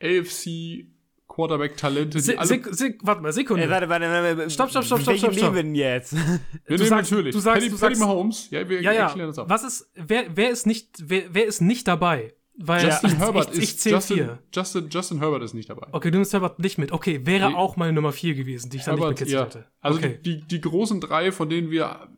AFC 0.00 0.91
Quarterback-Talente, 1.32 2.18
die 2.18 2.22
Se, 2.22 2.38
alle. 2.38 2.46
Sek, 2.46 2.66
Sek, 2.70 2.98
warte 3.02 3.22
mal, 3.22 3.32
Sekunde. 3.32 3.64
Ey, 3.64 3.70
warte, 3.70 3.88
warte, 3.88 4.06
warte. 4.06 4.50
Stopp, 4.50 4.70
stopp, 4.70 4.84
stopp, 4.84 5.00
stopp, 5.00 5.16
stopp, 5.16 5.34
nehmen 5.34 5.54
wir 5.54 5.62
denn 5.62 5.74
jetzt? 5.74 6.12
wir 6.16 6.20
du 6.20 6.74
nehmen 6.74 6.86
sagst- 6.88 7.10
natürlich. 7.10 7.34
du 7.34 7.40
sagst- 7.40 7.58
Patty, 7.60 7.70
du 7.70 7.76
sagst- 7.76 8.00
Mahomes. 8.00 8.50
Ja, 8.50 8.68
wir 8.68 8.82
ja, 8.82 8.92
ja. 8.92 9.06
erklären 9.06 9.28
das 9.28 9.38
ab. 9.38 9.46
Was 9.48 9.64
ist, 9.64 9.90
wer, 9.94 10.24
wer 10.34 10.50
ist 10.50 10.66
nicht, 10.66 10.88
wer, 11.02 11.22
wer 11.32 11.46
ist 11.46 11.60
nicht 11.60 11.88
dabei? 11.88 12.34
Weil 12.54 12.84
Justin 12.84 13.10
ich, 13.12 13.18
Herbert 13.18 13.48
ich, 13.52 13.58
ich 13.58 13.62
ist 13.64 13.80
zähl 13.80 13.92
Justin, 13.92 14.16
vier. 14.16 14.38
Justin, 14.54 14.88
Justin 14.90 15.18
Herbert 15.20 15.42
ist 15.42 15.54
nicht 15.54 15.70
dabei. 15.70 15.88
Okay, 15.92 16.10
du 16.10 16.18
nimmst 16.18 16.32
Herbert 16.32 16.58
nicht 16.58 16.78
mit. 16.78 16.92
Okay, 16.92 17.24
wäre 17.24 17.50
Nee. 17.50 17.56
auch 17.56 17.76
meine 17.76 17.92
Nummer 17.92 18.12
vier 18.12 18.34
gewesen, 18.34 18.70
die 18.70 18.76
ich 18.76 18.84
dann 18.84 18.96
nicht 18.96 19.02
Herbert, 19.02 19.20
mitgezählt 19.20 19.54
ja. 19.54 19.60
hätte. 19.60 19.66
Also 19.80 19.98
okay. 19.98 20.18
die, 20.22 20.40
die, 20.46 20.60
großen 20.60 21.00
drei, 21.00 21.32
von 21.32 21.48
denen 21.48 21.70
wir 21.70 22.08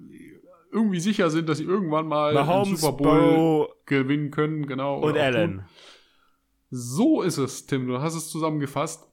irgendwie 0.73 0.99
sicher 0.99 1.31
sind, 1.31 1.49
dass 1.49 1.59
sie 1.59 1.65
irgendwann 1.65 2.09
mal 2.09 2.37
einen 2.37 2.47
Mahomes, 2.47 2.81
Super 2.81 2.97
Bowl 2.97 3.21
Burrow 3.21 3.69
gewinnen 3.87 4.33
können, 4.33 4.67
genau. 4.67 4.99
und 4.99 5.17
auch 5.17 5.23
Allen. 5.23 5.59
tun. 5.59 5.65
So 6.77 7.23
ist 7.23 7.39
es, 7.39 7.67
Tim. 7.67 7.87
Du 7.87 8.01
hast 8.01 8.17
es 8.17 8.31
zusammengefasst. 8.31 9.07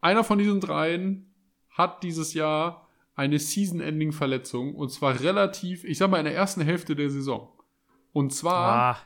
Einer 0.00 0.24
von 0.24 0.36
diesen 0.36 0.60
dreien 0.60 1.32
hat 1.70 2.02
dieses 2.02 2.34
Jahr 2.34 2.88
eine 3.14 3.38
Season-Ending-Verletzung 3.38 4.74
und 4.74 4.90
zwar 4.90 5.20
relativ, 5.20 5.84
ich 5.84 5.96
sag 5.98 6.10
mal, 6.10 6.18
in 6.18 6.24
der 6.24 6.34
ersten 6.34 6.60
Hälfte 6.60 6.96
der 6.96 7.08
Saison. 7.08 7.52
Und 8.12 8.34
zwar 8.34 8.96
Ah, 8.96 8.98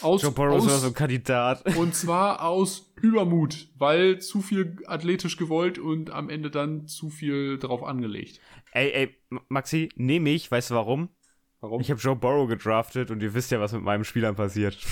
aus, 0.00 0.22
Joe 0.22 0.32
Burrow 0.32 0.54
aus 0.56 0.80
so 0.80 0.86
ein 0.86 0.94
Kandidat. 0.94 1.76
und 1.76 1.94
zwar 1.94 2.40
aus 2.40 2.94
Übermut, 3.02 3.68
weil 3.76 4.22
zu 4.22 4.40
viel 4.40 4.78
athletisch 4.86 5.36
gewollt 5.36 5.78
und 5.78 6.08
am 6.08 6.30
Ende 6.30 6.50
dann 6.50 6.86
zu 6.86 7.10
viel 7.10 7.58
drauf 7.58 7.82
angelegt. 7.82 8.40
Ey, 8.72 8.90
ey, 8.92 9.16
Maxi, 9.50 9.90
nehme 9.96 10.30
ich, 10.30 10.50
weißt 10.50 10.70
du 10.70 10.76
warum? 10.76 11.10
Warum? 11.60 11.82
Ich 11.82 11.90
habe 11.90 12.00
Joe 12.00 12.16
Burrow 12.16 12.48
gedraftet 12.48 13.10
und 13.10 13.22
ihr 13.22 13.34
wisst 13.34 13.50
ja, 13.50 13.60
was 13.60 13.74
mit 13.74 13.82
meinen 13.82 14.04
Spielern 14.04 14.34
passiert. 14.34 14.78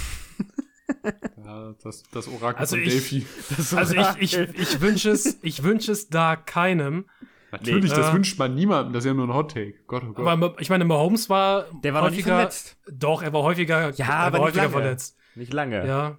ja, 1.44 1.74
das, 1.82 2.02
das 2.12 2.28
Orakel 2.28 2.60
Also 2.60 2.76
von 2.76 2.84
ich- 2.84 2.92
Delphi. 2.92 3.26
Das 3.56 3.74
Also 3.74 3.94
ich, 3.94 4.32
ich, 4.34 4.38
ich 4.58 4.80
wünsche 4.80 5.10
es, 5.10 5.38
ich 5.42 5.62
wünsche 5.62 5.92
es 5.92 6.08
da 6.08 6.36
keinem. 6.36 7.06
Natürlich, 7.50 7.90
Nee. 7.90 7.96
das 7.96 8.06
Ja. 8.08 8.12
wünscht 8.14 8.38
man 8.38 8.54
niemandem. 8.54 8.92
Das 8.94 9.04
ist 9.04 9.08
ja 9.08 9.14
nur 9.14 9.26
ein 9.26 9.34
Hot 9.34 9.52
Take. 9.52 9.74
Gott, 9.86 10.02
oh 10.08 10.12
Gott. 10.14 10.26
Aber 10.26 10.56
ich 10.58 10.70
meine, 10.70 10.84
Mahomes 10.86 11.28
war 11.28 11.66
Der 11.82 11.92
war 11.92 12.02
häufiger. 12.02 12.36
verletzt. 12.36 12.76
Doch, 12.90 13.22
er 13.22 13.32
war 13.34 13.42
häufiger, 13.42 13.90
Ja, 13.94 14.06
er 14.06 14.14
aber 14.14 14.38
war 14.38 14.46
nicht 14.46 14.56
häufiger 14.56 14.62
lange. 14.62 14.72
verletzt. 14.72 15.16
Nicht 15.34 15.52
lange. 15.52 15.86
Ja. 15.86 16.18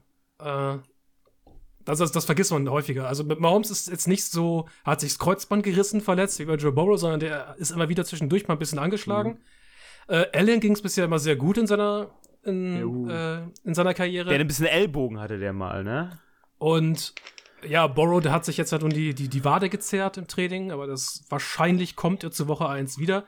Äh, 0.76 0.80
das, 1.86 2.00
das, 2.00 2.12
das 2.12 2.26
vergisst 2.26 2.52
man 2.52 2.70
häufiger. 2.70 3.08
Also 3.08 3.24
mit 3.24 3.40
Mahomes 3.40 3.70
ist 3.72 3.90
jetzt 3.90 4.08
nicht 4.08 4.26
so, 4.26 4.70
hat 4.86 5.02
sich 5.02 5.12
das 5.14 5.20
Kreuzband 5.20 5.64
gerissen, 5.64 6.02
verletzt, 6.02 6.40
wie 6.40 6.46
bei 6.46 6.56
Joe 6.56 6.72
Burrow, 6.72 6.98
sondern 7.00 7.20
der 7.20 7.56
ist 7.58 7.72
immer 7.72 7.90
wieder 7.90 8.06
zwischendurch 8.06 8.48
mal 8.48 8.54
ein 8.56 8.60
bisschen 8.60 8.80
angeschlagen. 8.80 9.40
Äh, 10.08 10.26
Allen 10.34 10.60
ging 10.60 10.74
es 10.74 10.82
bisher 10.82 11.06
immer 11.06 11.20
sehr 11.20 11.36
gut 11.36 11.58
in 11.58 11.66
seiner, 11.68 12.12
in, 12.44 12.80
Jo. 12.80 13.10
äh, 13.10 13.42
in 13.64 13.74
seiner 13.74 13.94
Karriere. 13.94 14.30
Der 14.30 14.40
ein 14.40 14.48
bisschen 14.48 14.66
Ellbogen 14.66 15.20
hatte 15.20 15.40
der 15.40 15.54
mal, 15.54 15.84
ne? 15.84 16.20
Und 16.58 17.14
ja, 17.68 17.88
Borrow, 17.88 18.22
der 18.22 18.32
hat 18.32 18.46
sich 18.46 18.58
jetzt 18.58 18.72
halt 18.72 18.84
um 18.84 18.90
die, 18.90 19.14
die, 19.14 19.30
die 19.30 19.46
Wade 19.46 19.70
gezerrt 19.70 20.18
im 20.18 20.28
Training, 20.28 20.72
aber 20.72 20.88
das 20.88 21.26
wahrscheinlich 21.30 21.96
kommt 21.96 22.24
er 22.24 22.32
zur 22.32 22.48
Woche 22.48 22.68
1 22.68 23.00
wieder. 23.00 23.26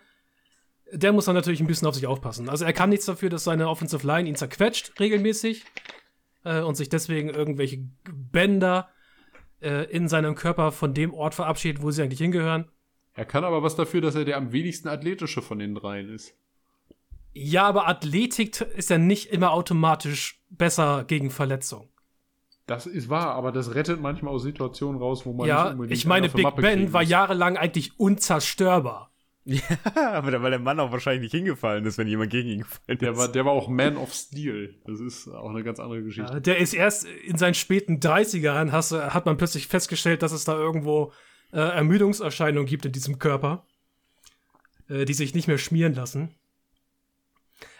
Der 0.91 1.13
muss 1.13 1.25
dann 1.25 1.35
natürlich 1.35 1.61
ein 1.61 1.67
bisschen 1.67 1.87
auf 1.87 1.95
sich 1.95 2.05
aufpassen. 2.07 2.49
Also 2.49 2.65
er 2.65 2.73
kann 2.73 2.89
nichts 2.89 3.05
dafür, 3.05 3.29
dass 3.29 3.43
seine 3.43 3.69
Offensive 3.69 4.05
Line 4.05 4.29
ihn 4.29 4.35
zerquetscht 4.35 4.99
regelmäßig 4.99 5.63
äh, 6.43 6.61
und 6.61 6.75
sich 6.75 6.89
deswegen 6.89 7.29
irgendwelche 7.29 7.79
Bänder 8.03 8.89
äh, 9.61 9.85
in 9.89 10.07
seinem 10.07 10.35
Körper 10.35 10.71
von 10.71 10.93
dem 10.93 11.13
Ort 11.13 11.33
verabschiedet, 11.33 11.81
wo 11.81 11.91
sie 11.91 12.03
eigentlich 12.03 12.19
hingehören. 12.19 12.69
er 13.13 13.25
kann 13.25 13.43
aber 13.43 13.63
was 13.63 13.75
dafür, 13.75 14.01
dass 14.01 14.15
er 14.15 14.25
der 14.25 14.37
am 14.37 14.51
wenigsten 14.51 14.89
athletische 14.89 15.41
von 15.41 15.59
den 15.59 15.73
dreien 15.75 16.09
ist. 16.09 16.35
Ja, 17.37 17.63
aber 17.67 17.87
Athletik 17.89 18.61
ist 18.61 18.89
ja 18.89 18.97
nicht 18.97 19.29
immer 19.31 19.51
automatisch 19.51 20.41
besser 20.49 21.03
gegen 21.03 21.29
Verletzung. 21.31 21.89
Das 22.65 22.85
ist 22.87 23.09
wahr, 23.09 23.35
aber 23.35 23.51
das 23.51 23.75
rettet 23.75 23.99
manchmal 24.01 24.33
aus 24.33 24.43
Situationen 24.43 24.99
raus, 25.01 25.25
wo 25.25 25.33
man 25.33 25.45
nicht 25.45 25.49
Ja, 25.49 25.69
unbedingt 25.71 25.97
ich 25.97 26.05
meine, 26.05 26.29
Big 26.29 26.43
Mappe 26.43 26.61
Ben 26.61 26.93
war 26.93 27.03
jahrelang 27.03 27.57
eigentlich 27.57 27.99
unzerstörbar. 27.99 29.11
Ja, 29.43 29.61
aber 30.13 30.31
da- 30.31 30.41
weil 30.41 30.51
der 30.51 30.59
Mann 30.59 30.79
auch 30.79 30.91
wahrscheinlich 30.93 31.23
nicht 31.23 31.31
hingefallen 31.37 31.85
ist, 31.85 31.97
wenn 31.97 32.07
jemand 32.07 32.31
gegen 32.31 32.47
ihn 32.49 32.59
gefallen 32.61 32.97
Der 32.99 33.11
ist. 33.11 33.17
war, 33.19 33.27
der 33.27 33.45
war 33.45 33.51
auch 33.51 33.67
Man 33.67 33.97
of 33.97 34.13
Steel. 34.13 34.73
Das 34.87 34.99
ist 35.01 35.27
auch 35.27 35.49
eine 35.49 35.61
ganz 35.63 35.79
andere 35.79 36.01
Geschichte. 36.03 36.31
Ja, 36.33 36.39
der 36.39 36.57
ist 36.57 36.73
erst 36.73 37.03
in 37.05 37.37
seinen 37.37 37.53
späten 37.53 37.99
30ern, 37.99 38.71
hast, 38.71 38.93
du- 38.93 39.13
hat 39.13 39.25
man 39.25 39.35
plötzlich 39.37 39.67
festgestellt, 39.67 40.23
dass 40.23 40.31
es 40.31 40.45
da 40.45 40.55
irgendwo 40.57 41.11
äh, 41.51 41.59
Ermüdungserscheinungen 41.59 42.65
gibt 42.65 42.85
in 42.85 42.93
diesem 42.93 43.19
Körper, 43.19 43.67
äh, 44.89 45.05
die 45.05 45.13
sich 45.13 45.35
nicht 45.35 45.47
mehr 45.47 45.57
schmieren 45.59 45.93
lassen. 45.93 46.33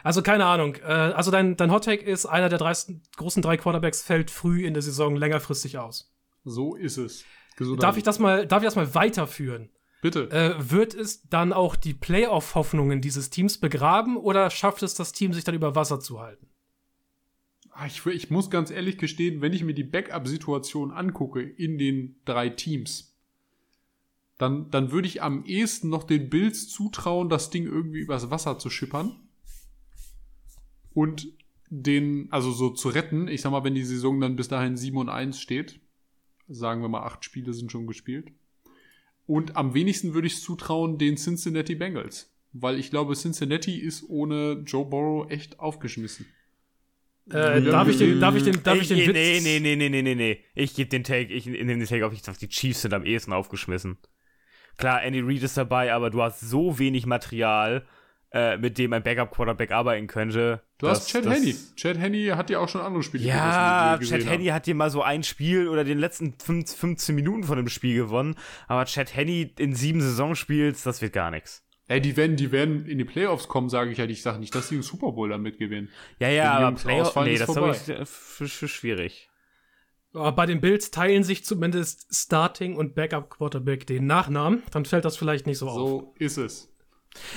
Also 0.06 0.22
keine 0.22 0.45
Ahnung. 0.45 0.76
Äh, 0.76 0.91
also 0.91 1.32
dein, 1.32 1.58
dein 1.58 1.72
Hottake 1.72 2.06
ist, 2.06 2.28
einer 2.28 2.47
der 2.47 2.60
drei, 2.60 2.74
großen 3.18 3.41
drei 3.41 3.58
Quarterbacks 3.58 4.03
fällt 4.03 4.30
früh 4.30 4.64
in 4.64 4.76
der 4.76 4.84
Saison 4.84 5.16
längerfristig 5.16 5.80
aus. 5.80 6.14
So 6.43 6.76
ist 6.76 6.97
es. 6.97 7.26
Gesundheit. 7.58 7.84
Darf 7.84 7.97
ich 7.97 8.03
das 8.03 8.20
mal, 8.20 8.45
darf 8.45 8.62
ich 8.62 8.68
das 8.68 8.76
mal 8.76 8.93
weiterführen? 8.93 9.72
Bitte. 10.03 10.30
Äh, 10.30 10.70
wird 10.70 10.93
es 10.93 11.28
dann 11.28 11.53
auch 11.53 11.76
die 11.76 11.95
Playoff-Hoffnungen 11.95 13.01
dieses 13.01 13.32
Teams 13.32 13.58
begraben 13.58 14.16
oder 14.16 14.51
schafft 14.51 14.84
es 14.84 14.93
das 14.93 15.12
Team, 15.12 15.34
sich 15.34 15.43
dann 15.43 15.56
über 15.56 15.74
Wasser 15.74 15.99
zu 15.99 16.20
halten? 16.20 16.49
Ah, 17.72 17.88
Ich, 17.88 18.06
ich 18.06 18.30
muss 18.30 18.51
ganz 18.51 18.70
ehrlich 18.70 18.99
gestehen, 18.99 19.41
wenn 19.41 19.53
ich 19.53 19.64
mir 19.64 19.74
die 19.74 19.84
Backup-Situation 19.84 20.91
angucke 20.91 21.41
in 21.41 21.80
den 21.80 22.22
drei 22.26 22.49
Teams, 22.49 23.18
dann, 24.38 24.70
dann 24.70 24.91
würde 24.91 25.08
ich 25.08 25.24
am 25.24 25.45
ehesten 25.45 25.89
noch 25.89 26.03
den 26.03 26.30
Bills 26.30 26.70
zutrauen, 26.70 27.28
das 27.28 27.49
Ding 27.49 27.66
irgendwie 27.66 28.01
übers 28.01 28.30
Wasser 28.30 28.60
zu 28.60 28.70
schippern. 28.70 29.20
Und 30.96 31.28
den, 31.70 32.28
also 32.32 32.52
so 32.52 32.70
zu 32.70 32.89
retten. 32.89 33.28
Ich 33.28 33.41
sag 33.41 33.52
mal, 33.52 33.64
wenn 33.64 33.76
die 33.76 33.84
Saison 33.84 34.20
dann 34.20 34.36
bis 34.36 34.48
dahin 34.48 34.78
7 34.78 34.98
und 34.98 35.10
1 35.10 35.39
steht, 35.39 35.80
sagen 36.48 36.82
wir 36.82 36.89
mal, 36.89 37.04
acht 37.04 37.24
Spiele 37.24 37.54
sind 37.54 37.72
schon 37.72 37.86
gespielt. 37.86 38.32
Und 39.28 39.56
am 39.56 39.74
wenigsten 39.74 40.14
würde 40.14 40.28
ich 40.28 40.34
es 40.34 40.41
zutrauen 40.43 40.98
den 40.98 41.18
Cincinnati 41.18 41.76
Bengals. 41.76 42.32
Weil 42.54 42.80
ich 42.80 42.89
glaube, 42.89 43.16
Cincinnati 43.16 43.78
ist 43.78 44.08
ohne 44.08 44.64
Joe 44.66 44.86
Burrow 44.86 45.30
echt 45.30 45.60
aufgeschmissen. 45.60 46.26
Äh, 47.32 47.60
Ja, 47.66 47.72
darf, 47.72 47.89
ich 47.89 47.98
den, 47.98 48.20
darf 48.20 48.36
ich 48.36 48.43
den, 48.43 48.64
darf 48.64 48.80
ich 48.80 48.88
den 48.88 48.98
nee, 48.98 49.08
Witz? 49.08 49.43
nee, 49.43 49.60
nee, 49.60 49.60
nee, 49.60 49.76
nee, 49.76 49.89
nee, 49.89 50.02
nee, 50.02 50.16
nee. 50.16 50.39
Ich 50.54 50.76
gebe 50.76 50.89
den 50.89 51.04
Take, 51.04 51.34
ich 51.34 51.48
nehme 51.48 51.78
den 51.78 51.86
Take 51.86 52.06
auf, 52.06 52.14
ich 52.14 52.22
sag, 52.22 52.38
die 52.38 52.48
Chiefs 52.48 52.84
sind 52.84 52.93
am 52.93 53.04
ehesten 53.04 53.34
aufgeschmissen. 53.34 53.98
Klar, 54.78 55.04
Andy 55.04 55.22
Reid 55.22 55.43
ist 55.43 55.58
dabei, 55.58 55.93
aber 55.93 56.10
du 56.12 56.22
hast 56.22 56.39
so 56.41 56.78
wenig 56.80 57.06
Material, 57.06 57.86
äh, 58.36 58.58
mit 58.58 58.78
dem 58.78 58.92
ein 58.92 59.02
Backup-Quarterback 59.02 59.72
arbeiten 59.72 60.08
könnte. 60.08 60.62
Du 60.78 60.88
dass- 60.88 61.00
hast 61.00 61.10
Chad 61.10 61.26
Henney. 61.26 61.56
Chad 61.78 61.98
Henney 61.98 62.28
hat 62.28 62.50
ja 62.50 62.60
auch 62.60 62.68
schon 62.68 62.82
andere 62.82 63.02
Spiele 63.02 63.24
Ja, 63.24 63.96
die 63.98 64.02
wir 64.10 64.18
Chad 64.20 64.30
Henney 64.30 64.48
hat 64.48 64.66
dir 64.66 64.76
mal 64.76 64.90
so 64.90 65.02
ein 65.02 65.24
Spiel 65.24 65.70
oder 65.70 65.86
den 65.86 65.98
letzten 65.98 66.34
fünf- 66.38 66.76
15 66.76 67.16
Minuten 67.16 67.46
von 67.46 67.56
dem 67.56 67.70
Spiel 67.70 67.96
gewonnen, 67.96 68.36
aber 68.68 68.84
Chad 68.86 69.16
Henney 69.16 69.54
in 69.58 69.74
sieben 69.74 70.02
Saisonspiels, 70.02 70.84
das 70.84 71.02
wird 71.02 71.14
gar 71.14 71.32
nichts. 71.32 71.64
Ey, 71.88 72.02
die 72.02 72.18
werden, 72.18 72.36
die 72.36 72.52
werden 72.52 72.86
in 72.88 72.98
die 72.98 73.06
Playoffs 73.06 73.48
kommen, 73.48 73.70
sage 73.70 73.92
ich 73.92 74.00
halt. 74.00 74.10
Ich 74.10 74.22
sage 74.22 74.40
nicht, 74.40 74.54
dass 74.54 74.68
die 74.68 74.76
einen 74.76 74.84
Super 74.84 75.14
Bowl 75.14 75.30
damit 75.30 75.58
gewinnen. 75.58 75.90
Ja, 76.20 76.28
ja, 76.30 76.52
aber 76.52 76.66
Jungs 76.70 76.84
Playoff, 76.84 77.08
ausfallen, 77.08 77.32
nee, 77.32 77.38
das 77.38 77.50
ist 77.50 77.90
ich 77.90 77.96
äh, 77.96 78.06
für, 78.06 78.48
für 78.48 78.68
schwierig. 78.68 79.30
Aber 80.14 80.32
bei 80.32 80.46
den 80.46 80.60
Bills 80.62 80.92
teilen 80.92 81.24
sich 81.24 81.46
zumindest 81.46 82.08
Starting 82.14 82.76
und 82.76 82.96
Backup 82.96 83.30
Quarterback 83.30 83.86
den 83.88 84.08
Nachnamen. 84.08 84.64
Dann 84.72 84.86
fällt 84.86 85.06
das 85.06 85.16
vielleicht 85.16 85.46
nicht 85.46 85.60
so, 85.60 85.68
auf. 85.70 85.76
So 85.78 86.16
ist 86.18 86.38
es. 86.38 86.75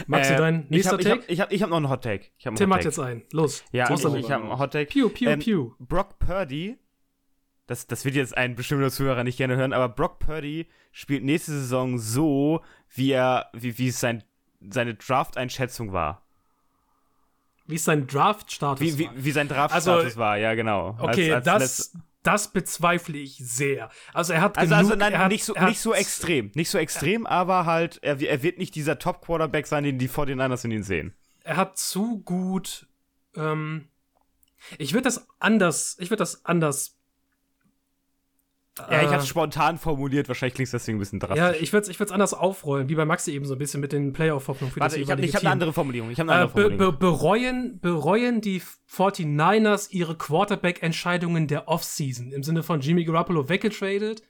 Maxi, 0.07 0.35
dein 0.37 0.65
ich 0.65 0.71
nächster 0.71 0.93
hab, 0.93 1.01
ich 1.01 1.07
Take? 1.07 1.25
ich 1.29 1.41
hab, 1.41 1.53
ich 1.53 1.63
hab 1.63 1.71
noch 1.71 1.77
einen 1.77 1.89
Hot 1.89 2.03
Take. 2.03 2.27
Ich 2.37 2.45
Tim 2.45 2.55
Take. 2.57 2.85
jetzt 2.85 2.99
einen. 2.99 3.23
Los. 3.33 3.65
Ja, 3.73 3.85
ich, 3.93 4.05
ich 4.05 4.31
habe 4.31 4.45
einen 4.45 4.59
Hot 4.59 4.73
Take. 4.73 4.91
Pew, 4.91 5.09
pew, 5.09 5.27
Ähm, 5.31 5.41
pew. 5.41 5.73
Brock 5.79 6.19
Purdy, 6.19 6.79
das, 7.67 7.87
das 7.87 8.05
wird 8.05 8.15
jetzt 8.15 8.37
ein 8.37 8.55
bestimmter 8.55 8.91
Zuhörer 8.91 9.25
nicht 9.25 9.37
gerne 9.37 9.57
hören, 9.57 9.73
aber 9.73 9.89
Brock 9.89 10.19
Purdy 10.19 10.67
spielt 10.93 11.25
nächste 11.25 11.53
Saison 11.53 11.99
so, 11.99 12.63
wie 12.95 13.13
er, 13.13 13.51
wie, 13.53 13.79
wie 13.79 13.89
es 13.89 14.01
sein, 14.01 14.25
seine 14.69 14.95
Draft-Einschätzung 14.95 15.93
war. 15.93 16.23
Wie 17.67 17.75
ist 17.75 17.85
sein 17.85 18.07
Draft-Status? 18.07 18.81
Wie, 18.81 18.99
wie, 18.99 19.07
war? 19.07 19.13
wie 19.17 19.31
sein 19.31 19.47
Draft-Status 19.49 20.05
Also, 20.05 20.19
war, 20.19 20.39
ja, 20.39 20.55
genau. 20.55 20.97
Okay, 20.99 21.33
Als- 21.35 21.47
als 21.47 21.91
das, 21.93 21.99
das 22.29 22.53
bezweifle 22.53 23.17
ich 23.17 23.39
sehr. 23.39 23.89
Also 24.13 24.35
er 24.35 24.43
hat 24.43 24.59
Also, 24.59 24.75
genug, 24.75 24.91
also 24.91 24.97
nein, 24.97 25.15
er 25.15 25.21
hat, 25.21 25.29
nicht, 25.33 25.45
so, 25.45 25.55
er 25.55 25.63
hat, 25.63 25.69
nicht 25.71 25.81
so 25.81 25.95
extrem. 25.95 26.51
Nicht 26.55 26.69
so 26.69 26.77
extrem, 26.77 27.27
aber 27.27 27.65
halt, 27.65 27.99
er, 28.03 28.21
er 28.21 28.43
wird 28.43 28.59
nicht 28.59 28.75
dieser 28.75 28.99
Top-Quarterback 28.99 29.67
sein, 29.67 29.85
den 29.85 29.99
die 29.99 30.11
49ers 30.11 30.67
in 30.67 30.73
ihn 30.73 30.83
sehen. 30.83 31.15
Er 31.43 31.57
hat 31.57 31.79
zu 31.79 32.19
gut. 32.21 32.87
Ähm, 33.35 33.89
ich 34.77 34.93
würde 34.93 35.05
das 35.05 35.27
anders. 35.39 35.97
Ich 36.01 36.11
würde 36.11 36.19
das 36.19 36.45
anders. 36.45 36.98
Ja, 38.79 39.03
ich 39.03 39.09
äh, 39.09 39.15
hab's 39.15 39.29
spontan 39.29 39.79
formuliert, 39.79 40.29
wahrscheinlich 40.29 40.55
klingt 40.55 40.73
deswegen 40.73 40.97
ein 40.97 41.01
bisschen 41.01 41.21
drastisch. 41.21 41.39
Ja, 41.39 41.53
ich 41.53 41.73
würde 41.73 41.83
es 41.85 41.89
ich 41.89 41.99
würd's 41.99 42.13
anders 42.13 42.35
aufrollen, 42.35 42.89
wie 42.89 42.95
bei 42.95 43.05
Maxi 43.05 43.33
eben 43.33 43.45
so 43.45 43.55
ein 43.55 43.59
bisschen 43.59 43.81
mit 43.81 43.93
den 43.93 44.13
Playoff-Hoffnungen 44.13 44.73
für 44.73 44.81
Warte, 44.81 44.97
das 44.97 45.05
ich 45.05 45.11
habe 45.11 45.27
hab 45.27 45.41
eine 45.41 45.51
andere 45.51 45.73
Formulierung. 45.73 46.11
Ich 46.11 46.21
habe 46.21 46.31
eine 46.31 46.41
Äh, 46.41 46.45
andere 46.45 46.55
be 46.55 46.63
Formulierung. 46.63 46.93
be 46.99 47.07
bereuen, 47.07 47.81
bereuen 47.81 48.41
die 48.41 48.63
49ers 48.91 49.91
ihre 49.91 50.17
Quarterback-Entscheidungen 50.17 51.47
der 51.47 51.69
Offseason 51.69 52.33
im 52.33 52.43
Sinne 52.43 52.63
von 52.63 52.81
Jimmy 52.81 53.05
Garoppolo 53.05 53.49
weggetradet, 53.49 54.23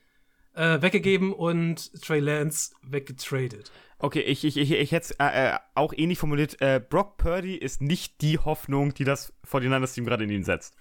äh, 0.55 0.81
weggegeben 0.81 1.33
und 1.33 2.01
Trey 2.01 2.19
Lance 2.19 2.71
weggetradet. 2.83 3.71
Okay, 4.01 4.21
ich, 4.21 4.45
ich, 4.45 4.55
ich, 4.55 4.71
ich 4.71 4.91
hätte 4.91 5.05
es 5.05 5.11
äh, 5.19 5.49
äh, 5.53 5.57
auch 5.75 5.93
ähnlich 5.95 6.19
formuliert. 6.19 6.61
Äh, 6.61 6.79
Brock 6.79 7.17
Purdy 7.17 7.55
ist 7.55 7.81
nicht 7.81 8.21
die 8.21 8.37
Hoffnung, 8.37 8.93
die 8.93 9.03
das 9.03 9.33
49ers-Team 9.51 10.05
gerade 10.05 10.23
in 10.23 10.29
ihn 10.29 10.43
setzt. 10.45 10.75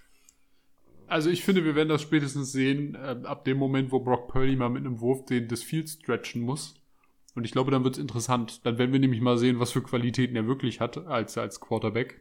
Also 1.08 1.30
ich 1.30 1.42
finde, 1.44 1.64
wir 1.64 1.74
werden 1.74 1.88
das 1.88 2.02
spätestens 2.02 2.52
sehen, 2.52 2.94
äh, 2.94 3.16
ab 3.24 3.44
dem 3.44 3.56
Moment, 3.56 3.90
wo 3.92 4.00
Brock 4.00 4.28
Purdy 4.28 4.56
mal 4.56 4.68
mit 4.68 4.84
einem 4.84 5.00
Wurf 5.00 5.24
den 5.26 5.48
das 5.48 5.62
Field 5.62 5.88
stretchen 5.88 6.42
muss. 6.42 6.74
Und 7.34 7.44
ich 7.44 7.52
glaube, 7.52 7.70
dann 7.70 7.84
wird 7.84 7.94
es 7.96 8.00
interessant. 8.00 8.64
Dann 8.66 8.78
werden 8.78 8.92
wir 8.92 9.00
nämlich 9.00 9.20
mal 9.20 9.38
sehen, 9.38 9.60
was 9.60 9.70
für 9.72 9.82
Qualitäten 9.82 10.36
er 10.36 10.46
wirklich 10.46 10.80
hat 10.80 10.98
als, 11.06 11.38
als 11.38 11.60
Quarterback. 11.60 12.20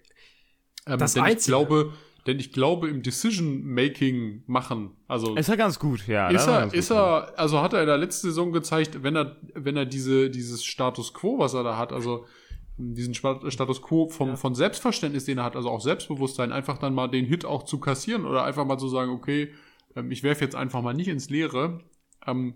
Ähm, 0.85 0.99
Das 0.99 1.13
denn 1.13 1.23
ich 1.25 1.31
Einzige- 1.31 1.51
glaube, 1.51 1.93
denn 2.27 2.39
ich 2.39 2.51
glaube, 2.51 2.89
im 2.89 3.01
Decision-Making 3.03 4.43
machen, 4.47 4.91
also 5.07 5.35
Ist 5.35 5.49
er 5.49 5.57
ganz 5.57 5.79
gut, 5.79 6.05
ja. 6.07 6.27
ist 6.29 6.45
er, 6.47 6.73
ist 6.73 6.91
er, 6.91 7.33
also 7.39 7.61
hat 7.61 7.73
er 7.73 7.81
in 7.81 7.87
der 7.87 7.97
letzten 7.97 8.27
Saison 8.27 8.51
gezeigt, 8.51 9.01
wenn 9.01 9.15
er, 9.15 9.37
wenn 9.53 9.77
er 9.77 9.85
diese, 9.85 10.29
dieses 10.29 10.63
Status 10.65 11.13
Quo, 11.13 11.39
was 11.39 11.53
er 11.53 11.63
da 11.63 11.77
hat, 11.77 11.93
also 11.93 12.25
diesen 12.77 13.13
Status 13.15 13.81
Quo 13.81 14.07
vom, 14.09 14.37
von 14.37 14.53
Selbstverständnis, 14.55 15.25
den 15.25 15.39
er 15.39 15.43
hat, 15.45 15.55
also 15.55 15.69
auch 15.69 15.81
Selbstbewusstsein, 15.81 16.51
einfach 16.51 16.77
dann 16.77 16.93
mal 16.93 17.07
den 17.07 17.25
Hit 17.25 17.43
auch 17.45 17.63
zu 17.63 17.79
kassieren 17.79 18.25
oder 18.25 18.43
einfach 18.43 18.65
mal 18.65 18.77
zu 18.77 18.87
sagen, 18.87 19.11
okay, 19.11 19.51
ähm, 19.95 20.11
ich 20.11 20.21
werfe 20.23 20.43
jetzt 20.45 20.55
einfach 20.55 20.81
mal 20.83 20.93
nicht 20.93 21.07
ins 21.07 21.29
Leere. 21.29 21.79
Ähm, 22.25 22.55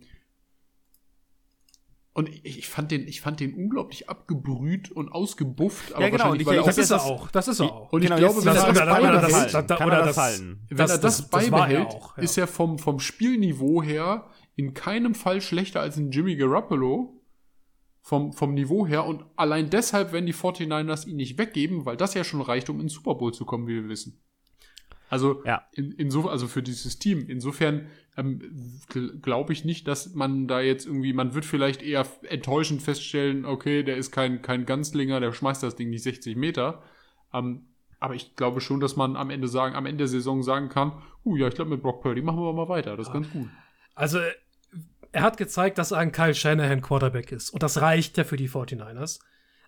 und 2.14 2.28
ich, 2.28 2.46
ich 2.60 2.68
fand 2.68 2.92
den, 2.92 3.08
ich 3.08 3.22
fand 3.22 3.40
den 3.40 3.54
unglaublich 3.54 4.10
abgebrüht 4.10 4.92
und 4.92 5.10
ausgebufft, 5.14 5.94
aber 5.94 6.04
Ja, 6.04 6.10
genau, 6.10 6.24
wahrscheinlich, 6.26 6.48
und 6.48 6.54
weil 6.54 6.60
ich- 6.60 6.66
Das 6.66 6.78
ist 6.78 6.92
er 6.92 7.02
auch. 7.06 7.32
Das 7.32 7.48
ist 7.48 7.60
er 7.62 7.72
auch. 7.72 7.94
und 7.94 8.02
Genau, 8.02 8.16
ich 8.16 8.20
glaube, 8.20 8.38
wenn 8.40 8.46
das- 8.46 8.56
er 8.64 8.68
das 8.74 8.78
das- 8.78 8.90
beibehält, 8.90 9.54
das- 9.70 9.80
kann 9.80 9.90
er 9.90 10.06
das 10.06 10.18
halten. 10.18 10.60
wenn 10.70 10.90
er 10.90 10.98
das, 10.98 11.30
beibehält, 11.30 11.88
auch, 11.88 12.18
ja. 12.18 12.24
ist 12.24 12.38
er 12.38 12.48
vom, 12.48 12.78
vom 12.80 13.00
Spielniveau 13.00 13.82
her 13.82 14.28
in 14.58 14.74
keinem 14.74 15.16
Fall 15.16 15.40
schlechter 15.40 15.80
als 15.80 15.96
ein 15.98 16.12
Jimmy 16.12 16.36
Garoppolo. 16.36 17.21
Vom, 18.04 18.34
vom 18.34 18.54
Niveau 18.54 18.88
her. 18.88 19.06
Und 19.06 19.24
allein 19.36 19.70
deshalb 19.70 20.12
werden 20.12 20.26
die 20.26 20.34
49ers 20.34 21.08
ihn 21.08 21.18
nicht 21.18 21.38
weggeben, 21.38 21.86
weil 21.86 21.98
das 21.98 22.16
ja 22.16 22.24
schon 22.24 22.42
reicht, 22.42 22.70
um 22.70 22.80
ins 22.82 22.94
Super 22.94 23.16
Bowl 23.16 23.34
zu 23.34 23.46
kommen, 23.46 23.68
wie 23.68 23.76
wir 23.76 23.90
wissen. 23.90 24.20
Also, 25.10 25.44
Ja. 25.46 25.68
in, 25.74 25.92
inso, 25.92 26.28
also 26.28 26.48
für 26.48 26.64
dieses 26.64 26.98
Team. 26.98 27.26
Insofern 27.28 27.88
ähm, 28.18 28.80
glaube 29.22 29.54
ich 29.54 29.66
nicht, 29.66 29.88
dass 29.88 30.16
man 30.16 30.48
da 30.48 30.62
jetzt 30.62 30.86
irgendwie, 30.86 31.14
man 31.14 31.34
wird 31.36 31.46
vielleicht 31.46 31.82
eher 31.84 32.08
enttäuschend 32.24 32.82
feststellen, 32.82 33.46
okay, 33.46 33.84
der 33.84 33.98
ist 33.98 34.12
kein, 34.12 34.42
kein 34.42 34.66
Ganzlinger, 34.66 35.20
der 35.20 35.32
schmeißt 35.34 35.62
das 35.64 35.76
Ding 35.76 35.90
nicht 35.90 36.04
60 36.04 36.36
Meter. 36.38 36.82
Ähm, 37.34 37.66
aber 38.00 38.16
ich 38.16 38.36
glaube 38.36 38.62
schon, 38.62 38.80
dass 38.80 38.96
man 38.96 39.16
am 39.16 39.30
Ende 39.30 39.48
sagen, 39.48 39.76
am 39.76 39.86
Ende 39.86 40.00
der 40.00 40.08
Saison 40.08 40.42
sagen 40.42 40.70
kann, 40.70 40.94
uh, 41.24 41.36
ja, 41.36 41.48
ich 41.50 41.54
glaube 41.56 41.70
mit 41.70 41.84
Brock 41.84 42.02
Purdy 42.02 42.22
machen 42.22 42.40
wir 42.40 42.52
mal 42.54 42.68
weiter. 42.68 42.98
Das 42.98 43.08
ist 43.08 43.14
ganz 43.14 43.30
gut. 43.30 43.48
Also, 43.94 44.20
er 45.12 45.22
hat 45.24 45.38
gezeigt, 45.38 45.78
dass 45.78 45.92
er 45.92 45.98
ein 46.00 46.12
Kyle 46.12 46.34
Shanahan 46.36 46.82
Quarterback 46.82 47.32
ist. 47.32 47.50
Und 47.52 47.64
das 47.64 47.82
reicht 47.82 48.18
ja 48.18 48.24
für 48.24 48.38
die 48.38 48.50
49ers. 48.50 49.20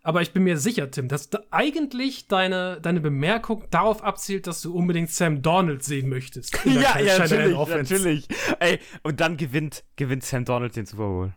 Aber 0.06 0.22
ich 0.22 0.34
bin 0.34 0.44
mir 0.44 0.58
sicher, 0.58 0.92
Tim, 0.92 1.08
dass 1.08 1.30
da 1.30 1.40
eigentlich 1.50 2.28
deine, 2.28 2.82
deine 2.82 3.00
Bemerkung 3.00 3.64
darauf 3.72 4.04
abzielt, 4.04 4.48
dass 4.48 4.62
du 4.62 4.76
unbedingt 4.76 5.10
Sam 5.12 5.42
Donald 5.42 5.82
sehen 5.84 6.10
möchtest. 6.10 6.60
in 6.66 6.74
der 6.74 6.82
Ja, 6.84 6.92
Kyle 6.92 7.06
ja, 7.06 7.20
natürlich, 7.20 7.58
natürlich. 7.70 8.28
Ey, 8.60 8.80
und 9.04 9.22
dann 9.22 9.38
gewinnt, 9.38 9.86
gewinnt 9.96 10.24
Sam 10.26 10.44
Donald 10.44 10.76
den 10.76 10.86
Super 10.86 11.08
Bowl. 11.08 11.34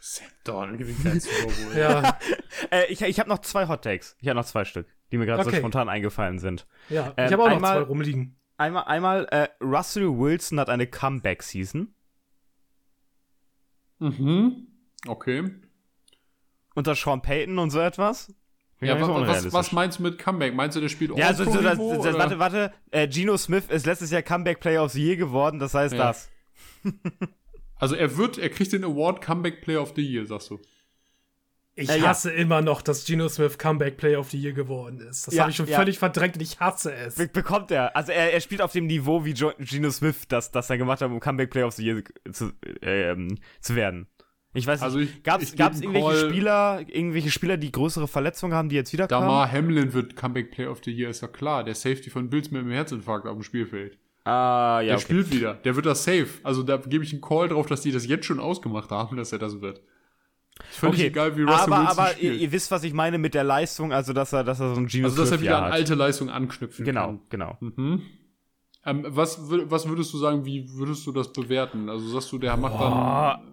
Sam 0.00 0.26
Donald 0.44 0.78
gewinnt 0.78 1.02
keinen 1.04 1.20
Super 1.20 1.44
Bowl. 1.44 1.76
Ja, 1.78 2.18
Äh, 2.72 2.86
ich 2.92 3.00
ich 3.02 3.20
habe 3.20 3.28
noch 3.28 3.38
zwei 3.38 3.68
Hot 3.68 3.82
Takes. 3.84 4.16
Ich 4.20 4.28
habe 4.28 4.36
noch 4.36 4.44
zwei 4.44 4.64
Stück, 4.64 4.88
die 5.12 5.16
mir 5.18 5.26
gerade 5.26 5.44
so 5.44 5.48
Okay. 5.50 5.58
spontan 5.60 5.88
eingefallen 5.88 6.40
sind. 6.40 6.66
ja. 6.88 7.14
Ähm, 7.16 7.26
ich 7.26 7.32
habe 7.32 7.42
auch 7.44 7.48
noch 7.48 7.54
einmal- 7.56 7.76
zwei 7.78 7.82
rumliegen. 7.88 8.34
Einmal, 8.56 8.84
einmal 8.86 9.26
äh, 9.30 9.48
Russell 9.62 10.08
Wilson 10.18 10.58
hat 10.58 10.68
eine 10.70 10.88
Comeback-Season. 10.88 11.94
Mhm. 13.98 14.66
Okay. 15.06 15.50
Unter 16.74 16.94
Sean 16.94 17.22
Payton 17.22 17.58
und 17.58 17.70
so 17.70 17.80
etwas. 17.80 18.34
Ja, 18.80 19.00
wa- 19.00 19.26
was, 19.26 19.52
was 19.52 19.72
meinst 19.72 19.98
du 19.98 20.04
mit 20.04 20.18
Comeback? 20.18 20.54
Meinst 20.54 20.76
du, 20.76 20.80
der 20.80 20.88
spielt 20.88 21.16
Ja, 21.16 21.26
also, 21.28 21.42
so, 21.44 21.52
das, 21.60 21.62
das, 21.62 21.78
oder? 21.80 22.18
warte, 22.18 22.38
warte. 22.38 22.72
Äh, 22.92 23.08
Geno 23.08 23.36
Smith 23.36 23.64
ist 23.68 23.86
letztes 23.86 24.12
Jahr 24.12 24.22
Comeback 24.22 24.60
Player 24.60 24.84
of 24.84 24.92
the 24.92 25.04
Year 25.04 25.16
geworden, 25.16 25.58
das 25.58 25.74
heißt 25.74 25.94
Ja. 25.94 26.08
das. 26.08 26.30
Also 27.76 27.96
er 27.96 28.16
wird, 28.16 28.38
er 28.38 28.48
kriegt 28.50 28.72
den 28.72 28.84
Award 28.84 29.20
Comeback 29.20 29.62
Player 29.62 29.82
of 29.82 29.92
the 29.96 30.02
Year, 30.02 30.26
sagst 30.26 30.50
du. 30.50 30.60
Ich 31.80 31.88
Äh, 31.88 31.98
ja. 31.98 32.08
hasse 32.08 32.30
immer 32.32 32.60
noch, 32.60 32.82
dass 32.82 33.04
Geno 33.04 33.28
Smith 33.28 33.56
Comeback 33.56 33.96
Player 33.98 34.18
of 34.18 34.30
the 34.30 34.36
Year 34.40 34.52
geworden 34.52 35.00
ist. 35.00 35.26
Das 35.28 35.34
Ja, 35.34 35.42
habe 35.42 35.50
ich 35.50 35.56
schon 35.56 35.68
ja. 35.68 35.76
völlig 35.78 35.98
verdrängt 35.98 36.34
und 36.36 36.42
ich 36.42 36.58
hasse 36.58 36.92
es. 36.92 37.14
Be 37.14 37.28
bekommt 37.28 37.70
er. 37.70 37.94
Also 37.96 38.10
er, 38.12 38.32
er 38.32 38.40
spielt 38.40 38.60
auf 38.62 38.72
dem 38.72 38.86
Niveau 38.86 39.24
wie 39.24 39.32
jo 39.32 39.52
Geno 39.58 39.90
Smith, 39.90 40.26
das, 40.28 40.50
das 40.50 40.68
er 40.70 40.78
gemacht 40.78 41.00
hat, 41.00 41.10
um 41.10 41.20
Comeback 41.20 41.50
Player 41.50 41.66
of 41.68 41.74
the 41.74 41.84
Year 41.84 42.02
zu, 42.32 42.50
äh, 42.82 43.10
ähm, 43.10 43.38
zu 43.60 43.76
werden. 43.76 44.08
Ich 44.54 44.66
weiß 44.66 44.80
nicht, 44.80 44.84
Also 44.84 44.98
gab's 45.22 45.52
geb 45.52 45.60
einen 45.60 45.82
irgendwelche 45.82 46.06
Call- 46.22 46.30
Spieler, 46.30 46.80
irgendwelche 46.88 47.30
Spieler, 47.30 47.56
die 47.58 47.70
größere 47.70 48.08
Verletzungen 48.08 48.54
haben, 48.54 48.68
die 48.70 48.76
jetzt 48.76 48.92
wiederkommen? 48.92 49.28
Damar 49.28 49.52
Hamlin 49.52 49.92
wird 49.92 50.16
Comeback 50.16 50.50
Player 50.50 50.70
of 50.72 50.80
the 50.84 50.90
Year, 50.90 51.10
ist 51.10 51.20
ja 51.20 51.28
klar. 51.28 51.62
Der 51.64 51.74
Safety 51.76 52.10
von 52.10 52.28
Bills 52.30 52.50
mit 52.50 52.62
einem 52.62 52.72
Herzinfarkt 52.72 53.26
auf 53.26 53.34
dem 53.34 53.42
Spielfeld. 53.44 53.98
Ah, 54.24 54.80
ja, 54.80 54.86
Der 54.88 54.94
okay. 54.96 55.02
spielt 55.04 55.30
wieder. 55.32 55.54
Der 55.54 55.76
wird 55.76 55.86
das 55.86 56.02
safe. 56.02 56.26
Also 56.42 56.62
da 56.62 56.78
gebe 56.78 57.04
ich 57.04 57.12
einen 57.12 57.20
Call 57.22 57.48
drauf, 57.48 57.66
dass 57.66 57.82
die 57.82 57.92
das 57.92 58.06
jetzt 58.06 58.26
schon 58.26 58.40
ausgemacht 58.40 58.90
haben, 58.90 59.16
dass 59.16 59.32
er 59.32 59.38
das 59.38 59.60
wird. 59.60 59.80
Ist 60.70 60.78
völlig 60.78 60.96
Okay, 60.96 61.06
egal, 61.06 61.36
wie 61.36 61.42
Russell 61.42 61.72
aber, 61.72 61.82
Wilson 61.82 61.98
aber 61.98 62.08
ihr, 62.10 62.14
spielt. 62.16 62.40
ihr 62.40 62.52
wisst, 62.52 62.70
was 62.70 62.82
ich 62.84 62.92
meine 62.92 63.18
mit 63.18 63.34
der 63.34 63.44
Leistung, 63.44 63.92
also 63.92 64.12
dass 64.12 64.32
er, 64.32 64.44
dass 64.44 64.60
er 64.60 64.74
so 64.74 64.80
ein 64.80 64.86
Geno 64.86 65.06
also 65.08 65.22
dass 65.22 65.30
er 65.30 65.40
wieder 65.40 65.62
an 65.64 65.72
alte 65.72 65.94
Leistung 65.94 66.30
anknüpfen 66.30 66.84
Genau, 66.84 67.06
kann. 67.06 67.20
genau. 67.30 67.56
Mhm. 67.60 68.02
Ähm, 68.84 69.04
was, 69.08 69.38
was 69.50 69.88
würdest 69.88 70.12
du 70.14 70.18
sagen, 70.18 70.44
wie 70.44 70.66
würdest 70.72 71.06
du 71.06 71.12
das 71.12 71.32
bewerten? 71.32 71.88
Also 71.90 72.08
sagst 72.08 72.30
du, 72.32 72.38
der 72.38 72.56
macht 72.56 72.80
dann. 72.80 73.44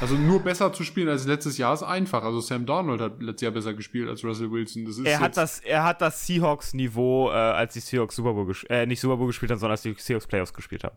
Also 0.00 0.14
nur 0.14 0.40
besser 0.40 0.72
zu 0.72 0.84
spielen 0.84 1.08
als 1.08 1.26
letztes 1.26 1.58
Jahr 1.58 1.74
ist 1.74 1.82
einfach. 1.82 2.22
Also 2.24 2.40
Sam 2.40 2.64
Darnold 2.64 3.00
hat 3.02 3.20
letztes 3.22 3.42
Jahr 3.42 3.52
besser 3.52 3.74
gespielt 3.74 4.08
als 4.08 4.24
Russell 4.24 4.50
Wilson. 4.50 4.86
Das 4.86 4.96
ist 4.96 5.04
Er 5.06 5.20
hat 5.20 5.36
das, 5.36 5.60
er 5.60 5.84
hat 5.84 6.00
das 6.00 6.26
Seahawks-Niveau, 6.26 7.28
äh, 7.30 7.32
als 7.34 7.74
die 7.74 7.80
Seahawks 7.80 8.16
Super 8.16 8.32
Bowl 8.32 8.50
äh, 8.70 8.86
nicht 8.86 9.00
Super 9.00 9.16
Bowl 9.18 9.26
gespielt 9.26 9.50
haben, 9.50 9.58
sondern 9.58 9.72
als 9.72 9.82
die 9.82 9.94
Seahawks 9.98 10.26
Playoffs 10.26 10.54
gespielt 10.54 10.84
haben. 10.84 10.96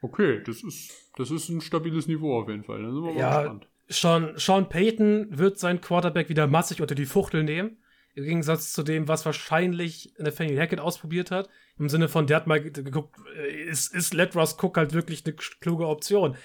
Okay, 0.00 0.42
das 0.46 0.62
ist, 0.62 0.92
das 1.16 1.30
ist 1.30 1.48
ein 1.50 1.60
stabiles 1.60 2.06
Niveau 2.06 2.40
auf 2.40 2.48
jeden 2.48 2.64
Fall. 2.64 2.82
Da 2.82 2.90
sind 2.90 3.02
wir 3.02 3.12
mal 3.12 3.18
Ja, 3.20 3.40
gespannt. 3.42 3.68
Sean, 3.94 4.34
Sean 4.36 4.68
Payton 4.68 5.26
wird 5.38 5.58
sein 5.58 5.80
Quarterback 5.80 6.28
wieder 6.28 6.46
massig 6.46 6.80
unter 6.80 6.94
die 6.94 7.06
Fuchtel 7.06 7.42
nehmen. 7.44 7.78
Im 8.14 8.24
Gegensatz 8.24 8.72
zu 8.72 8.82
dem, 8.84 9.08
was 9.08 9.26
wahrscheinlich 9.26 10.12
Nathaniel 10.18 10.58
Hackett 10.60 10.78
ausprobiert 10.80 11.30
hat. 11.30 11.48
Im 11.78 11.88
Sinne 11.88 12.08
von, 12.08 12.26
der 12.28 12.36
hat 12.36 12.46
mal 12.46 12.60
ge- 12.62 12.70
geguckt, 12.84 13.16
äh, 13.36 13.50
ist, 13.64 13.92
ist 13.92 14.14
Let 14.14 14.36
Russ 14.36 14.56
Cook 14.62 14.76
halt 14.76 14.92
wirklich 14.92 15.24
eine 15.26 15.34
kluge 15.34 15.88
Option. 15.88 16.36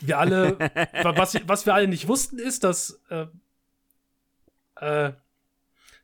Wir 0.00 0.18
alle, 0.18 0.58
wa- 1.02 1.16
was, 1.16 1.36
was 1.46 1.64
wir 1.64 1.72
alle 1.74 1.88
nicht 1.88 2.08
wussten, 2.08 2.38
ist, 2.38 2.62
dass, 2.64 3.00
äh, 3.08 3.26
äh, 4.76 5.12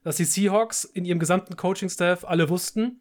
dass 0.03 0.17
die 0.17 0.25
Seahawks 0.25 0.85
in 0.85 1.05
ihrem 1.05 1.19
gesamten 1.19 1.57
Coaching-Staff 1.57 2.25
alle 2.25 2.49
wussten, 2.49 3.01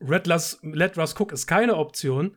Red 0.00 0.28
Russ, 0.30 0.58
Let 0.62 0.96
Russ 0.96 1.14
Cook 1.18 1.32
ist 1.32 1.46
keine 1.46 1.76
Option. 1.76 2.36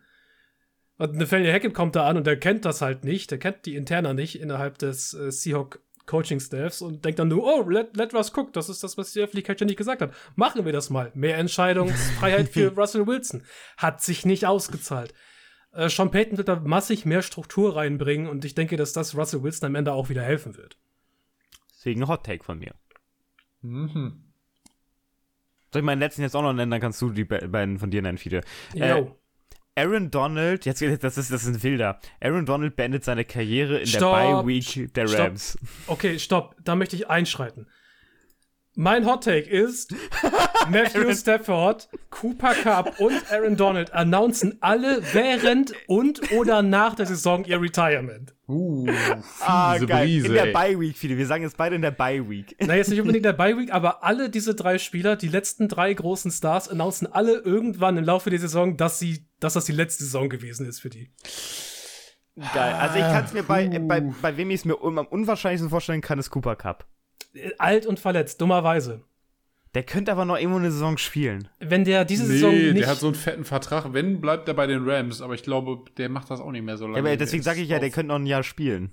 Und 1.01 1.15
Nathaniel 1.15 1.51
Hackett 1.51 1.73
kommt 1.73 1.95
da 1.95 2.07
an 2.07 2.17
und 2.17 2.27
der 2.27 2.37
kennt 2.37 2.63
das 2.63 2.83
halt 2.83 3.03
nicht, 3.03 3.31
der 3.31 3.39
kennt 3.39 3.65
die 3.65 3.75
Interna 3.75 4.13
nicht 4.13 4.39
innerhalb 4.39 4.77
des 4.77 5.15
äh, 5.15 5.31
Seahawk 5.31 5.79
Coaching 6.05 6.39
Staffs 6.39 6.83
und 6.83 7.03
denkt 7.03 7.17
dann 7.17 7.27
nur, 7.27 7.43
oh, 7.43 7.67
let, 7.67 7.97
let 7.97 8.13
Russ 8.13 8.31
cook, 8.37 8.53
das 8.53 8.69
ist 8.69 8.83
das, 8.83 8.99
was 8.99 9.11
die 9.11 9.19
Öffentlichkeit 9.19 9.57
ständig 9.57 9.77
gesagt 9.77 10.03
hat. 10.03 10.13
Machen 10.35 10.63
wir 10.63 10.71
das 10.71 10.91
mal. 10.91 11.11
Mehr 11.15 11.39
Entscheidungsfreiheit 11.39 12.49
für 12.49 12.67
Russell 12.77 13.07
Wilson. 13.07 13.41
Hat 13.77 14.03
sich 14.03 14.27
nicht 14.27 14.45
ausgezahlt. 14.45 15.11
Äh, 15.71 15.89
Sean 15.89 16.11
Payton 16.11 16.37
wird 16.37 16.49
da 16.49 16.59
massig 16.59 17.03
mehr 17.03 17.23
Struktur 17.23 17.77
reinbringen 17.77 18.27
und 18.27 18.45
ich 18.45 18.53
denke, 18.53 18.77
dass 18.77 18.93
das 18.93 19.17
Russell 19.17 19.41
Wilson 19.41 19.65
am 19.65 19.73
Ende 19.73 19.93
auch 19.93 20.09
wieder 20.09 20.21
helfen 20.21 20.55
wird. 20.55 20.77
Deswegen 21.73 22.03
ein 22.03 22.09
Hot 22.09 22.23
Take 22.27 22.43
von 22.43 22.59
mir. 22.59 22.75
Mhm. 23.61 24.31
Soll 25.71 25.81
ich 25.81 25.85
meinen 25.85 25.99
letzten 25.99 26.21
jetzt 26.21 26.35
auch 26.35 26.43
noch 26.43 26.53
nennen, 26.53 26.69
dann 26.69 26.81
kannst 26.81 27.01
du 27.01 27.09
die 27.09 27.23
be 27.23 27.47
beiden 27.47 27.79
von 27.79 27.89
dir 27.89 28.03
nennen, 28.03 28.19
Fide. 28.19 28.41
Äh. 28.75 29.05
Aaron 29.75 30.11
Donald, 30.11 30.65
jetzt 30.65 30.81
das 30.81 31.17
ist, 31.17 31.31
das 31.31 31.43
ist 31.43 31.47
ein 31.47 31.63
Wilder. 31.63 31.99
Aaron 32.19 32.45
Donald 32.45 32.75
beendet 32.75 33.05
seine 33.05 33.23
Karriere 33.23 33.79
in 33.79 33.87
Stopp. 33.87 34.15
der 34.15 34.41
Bye-Week 34.41 34.93
der 34.93 35.07
Stopp. 35.07 35.19
Rams. 35.19 35.57
Okay, 35.87 36.19
stopp. 36.19 36.55
Da 36.63 36.75
möchte 36.75 36.95
ich 36.95 37.09
einschreiten. 37.09 37.67
Mein 38.75 39.05
Hot 39.05 39.25
Take 39.25 39.49
ist, 39.49 39.93
Matthew 40.69 41.13
Stafford, 41.13 41.89
Cooper 42.09 42.53
Cup 42.53 42.99
und 43.01 43.29
Aaron 43.29 43.57
Donald 43.57 43.93
announcen 43.93 44.57
alle 44.61 45.01
während 45.11 45.73
und 45.87 46.31
oder 46.31 46.61
nach 46.61 46.95
der 46.95 47.05
Saison 47.05 47.43
ihr 47.43 47.61
Retirement. 47.61 48.33
Uh, 48.47 48.87
Ah, 49.41 49.77
geil. 49.77 50.05
Brise, 50.05 50.27
in 50.27 50.33
der 50.33 50.45
ey. 50.47 50.53
Bye-Week, 50.53 50.97
Fide. 50.97 51.17
Wir 51.17 51.27
sagen 51.27 51.43
jetzt 51.43 51.57
beide 51.57 51.75
in 51.75 51.81
der 51.81 51.91
Bye-Week. 51.91 52.55
Na, 52.59 52.75
jetzt 52.75 52.89
nicht 52.89 53.01
unbedingt 53.01 53.25
der 53.25 53.33
Bye 53.33 53.57
Week, 53.57 53.73
aber 53.73 54.05
alle 54.05 54.29
diese 54.29 54.55
drei 54.55 54.77
Spieler, 54.77 55.17
die 55.17 55.27
letzten 55.27 55.67
drei 55.67 55.93
großen 55.93 56.31
Stars, 56.31 56.69
announcen 56.69 57.07
alle 57.07 57.39
irgendwann 57.39 57.97
im 57.97 58.05
Laufe 58.05 58.29
der 58.29 58.39
Saison, 58.39 58.77
dass 58.77 58.99
sie, 58.99 59.25
dass 59.41 59.53
das 59.53 59.65
die 59.65 59.73
letzte 59.73 60.05
Saison 60.05 60.29
gewesen 60.29 60.65
ist 60.65 60.79
für 60.79 60.89
die. 60.89 61.11
Geil. 62.53 62.73
Also 62.73 62.95
ich 62.95 63.03
kann 63.03 63.25
es 63.25 63.33
mir 63.33 63.43
bei, 63.43 63.67
puh. 63.67 63.87
bei, 63.87 64.01
bei 64.21 64.37
wem 64.37 64.49
ich 64.49 64.61
es 64.61 64.65
mir 64.65 64.81
am 64.81 64.97
unwahrscheinlichsten 64.97 65.69
vorstellen 65.69 66.01
kann, 66.01 66.19
ist 66.19 66.29
Cooper 66.29 66.55
Cup. 66.55 66.87
Alt 67.57 67.85
und 67.85 67.99
verletzt, 67.99 68.41
dummerweise. 68.41 69.01
Der 69.73 69.83
könnte 69.83 70.11
aber 70.11 70.25
noch 70.25 70.37
irgendwo 70.37 70.57
eine 70.59 70.69
Saison 70.71 70.97
spielen. 70.97 71.47
Wenn 71.59 71.85
der 71.85 72.03
diese 72.03 72.23
Nee, 72.23 72.33
Saison 72.33 72.51
nicht. 72.53 72.77
der 72.79 72.87
hat 72.87 72.97
so 72.97 73.07
einen 73.07 73.15
fetten 73.15 73.45
Vertrag. 73.45 73.93
Wenn, 73.93 74.19
bleibt 74.19 74.47
er 74.49 74.53
bei 74.53 74.67
den 74.67 74.87
Rams. 74.87 75.21
Aber 75.21 75.33
ich 75.33 75.43
glaube, 75.43 75.85
der 75.97 76.09
macht 76.09 76.29
das 76.29 76.41
auch 76.41 76.51
nicht 76.51 76.63
mehr 76.65 76.75
so 76.77 76.85
lange. 76.87 76.97
Ja, 76.97 77.03
aber 77.03 77.15
deswegen 77.15 77.41
sage 77.41 77.61
ich 77.61 77.69
ja, 77.69 77.79
der 77.79 77.89
könnte 77.89 78.09
noch 78.09 78.15
ein 78.19 78.25
Jahr 78.25 78.43
spielen. 78.43 78.91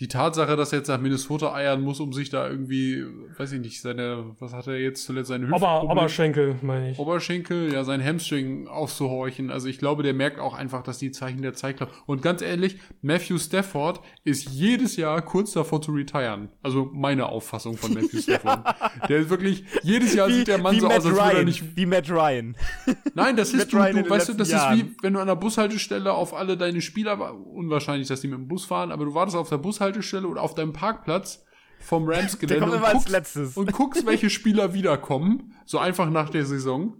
Die 0.00 0.08
Tatsache, 0.08 0.56
dass 0.56 0.72
er 0.72 0.78
jetzt 0.80 0.88
nach 0.88 1.00
Minnesota 1.00 1.54
eiern 1.54 1.80
muss, 1.80 2.00
um 2.00 2.12
sich 2.12 2.28
da 2.28 2.48
irgendwie, 2.50 3.04
weiß 3.38 3.52
ich 3.52 3.60
nicht, 3.60 3.80
seine, 3.80 4.24
was 4.40 4.52
hat 4.52 4.66
er 4.66 4.76
jetzt 4.80 5.04
zuletzt, 5.04 5.28
seine 5.28 5.46
Ober, 5.46 5.56
Hüftprobleme- 5.56 5.90
Oberschenkel, 5.92 6.56
meine 6.62 6.90
ich. 6.90 6.98
Oberschenkel, 6.98 7.72
ja, 7.72 7.84
sein 7.84 8.04
Hamstring 8.04 8.66
aufzuhorchen. 8.66 9.52
Also 9.52 9.68
ich 9.68 9.78
glaube, 9.78 10.02
der 10.02 10.12
merkt 10.12 10.40
auch 10.40 10.54
einfach, 10.54 10.82
dass 10.82 10.98
die 10.98 11.12
Zeichen 11.12 11.42
der 11.42 11.52
Zeit 11.54 11.76
klappen. 11.76 11.94
Und 12.06 12.22
ganz 12.22 12.42
ehrlich, 12.42 12.78
Matthew 13.02 13.38
Stafford 13.38 14.00
ist 14.24 14.48
jedes 14.50 14.96
Jahr 14.96 15.22
kurz 15.22 15.52
davor 15.52 15.80
zu 15.80 15.92
retiren. 15.92 16.48
Also 16.60 16.90
meine 16.92 17.26
Auffassung 17.26 17.76
von 17.76 17.94
Matthew 17.94 18.18
Stafford. 18.22 18.64
Der 19.08 19.18
ist 19.18 19.30
wirklich, 19.30 19.62
jedes 19.84 20.12
Jahr 20.14 20.28
sieht 20.28 20.48
der 20.48 20.58
Mann 20.58 20.80
so 20.80 20.88
Matt 20.88 20.98
aus, 20.98 21.06
als 21.06 21.14
würde 21.14 21.38
er 21.38 21.44
nicht 21.44 21.76
Wie 21.76 21.86
Matt 21.86 22.10
Ryan. 22.10 22.56
Nein, 23.14 23.36
das 23.36 23.52
ist 23.54 23.72
du, 23.72 23.76
du 23.76 24.10
weißt 24.10 24.28
du, 24.30 24.32
das 24.34 24.50
letzten 24.50 24.72
ist 24.72 24.72
wie, 24.74 24.78
Jahren. 24.80 24.96
wenn 25.02 25.12
du 25.12 25.20
an 25.20 25.28
der 25.28 25.36
Bushaltestelle 25.36 26.12
auf 26.12 26.34
alle 26.34 26.56
deine 26.56 26.80
Spieler, 26.80 27.32
unwahrscheinlich, 27.32 28.08
dass 28.08 28.20
die 28.22 28.26
mit 28.26 28.38
dem 28.40 28.48
Bus 28.48 28.64
fahren, 28.64 28.90
aber 28.90 29.04
du 29.04 29.14
wartest 29.14 29.36
auf 29.36 29.48
der 29.48 29.58
Bushaltestelle 29.58 29.83
oder 29.92 30.42
auf 30.42 30.54
deinem 30.54 30.72
Parkplatz 30.72 31.44
vom 31.80 32.08
Rams-Gelände 32.08 32.64
und, 32.66 32.82
guckst- 32.82 33.56
und 33.56 33.72
guckst, 33.72 34.06
welche 34.06 34.30
Spieler 34.30 34.72
wiederkommen, 34.72 35.54
so 35.64 35.78
einfach 35.78 36.08
nach 36.10 36.30
der 36.30 36.44
Saison. 36.46 36.96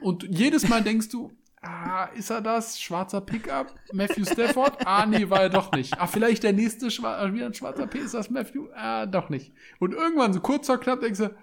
Und 0.00 0.24
jedes 0.28 0.68
Mal 0.68 0.82
denkst 0.82 1.08
du, 1.10 1.32
ah, 1.62 2.04
ist 2.14 2.30
er 2.30 2.40
das? 2.40 2.80
Schwarzer 2.80 3.20
Pickup? 3.20 3.74
Matthew 3.92 4.24
Stafford? 4.24 4.86
Ah, 4.86 5.06
nee, 5.06 5.28
war 5.30 5.42
er 5.42 5.50
doch 5.50 5.72
nicht. 5.72 5.98
Ah, 5.98 6.06
vielleicht 6.06 6.42
der 6.42 6.52
nächste, 6.52 6.90
Schwa 6.90 7.32
wieder 7.32 7.46
ein 7.46 7.54
schwarzer 7.54 7.86
P, 7.86 7.98
ist 7.98 8.14
das 8.14 8.30
Matthew? 8.30 8.68
Ah, 8.74 9.06
doch 9.06 9.28
nicht. 9.28 9.52
Und 9.78 9.92
irgendwann, 9.94 10.32
so 10.32 10.40
kurz 10.40 10.66
vor 10.66 10.78
knapp, 10.78 11.00
denkst 11.00 11.20
du, 11.20 11.34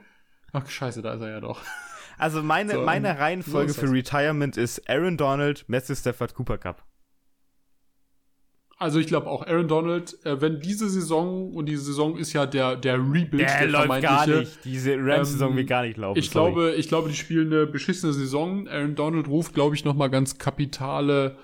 ach, 0.53 0.69
scheiße, 0.69 1.01
da 1.01 1.13
ist 1.13 1.21
er 1.21 1.29
ja 1.29 1.39
doch. 1.39 1.61
Also 2.17 2.43
meine, 2.43 2.73
So, 2.73 2.81
meine 2.81 3.13
so 3.13 3.19
Reihenfolge 3.19 3.71
ist 3.71 3.79
für. 3.79 3.91
Retirement 3.91 4.57
ist 4.57 4.87
Aaron 4.87 5.17
Donald, 5.17 5.67
Matthew 5.67 5.95
Stafford, 5.95 6.35
Cooper 6.35 6.59
Cup. 6.59 6.85
Also 8.81 8.97
ich 8.97 9.05
glaube 9.05 9.27
auch 9.27 9.45
Aaron 9.45 9.67
Donald, 9.67 10.17
äh, 10.25 10.41
wenn 10.41 10.59
diese 10.59 10.89
Saison, 10.89 11.53
und 11.53 11.67
diese 11.67 11.83
Saison 11.83 12.17
ist 12.17 12.33
ja 12.33 12.47
der, 12.47 12.75
der 12.75 12.95
Rebuild, 12.97 13.41
Der 13.47 13.67
läuft 13.67 14.01
gar 14.01 14.25
nicht. 14.25 14.65
Diese 14.65 14.95
Rams-Saison 14.97 15.51
Ähm, 15.51 15.57
wird 15.57 15.67
gar 15.67 15.83
nicht 15.83 15.97
laufen. 15.97 16.17
Ich 16.17 16.31
sorry. 16.31 16.51
glaube, 16.51 16.71
ich 16.73 16.87
glaube, 16.87 17.09
die 17.09 17.15
spielen 17.15 17.53
eine 17.53 17.67
beschissene 17.67 18.11
Saison. 18.11 18.67
Aaron 18.67 18.95
Donald 18.95 19.27
ruft, 19.27 19.53
glaube 19.53 19.75
ich, 19.75 19.85
nochmal 19.85 20.09
ganz 20.09 20.39
kapitale 20.39 21.37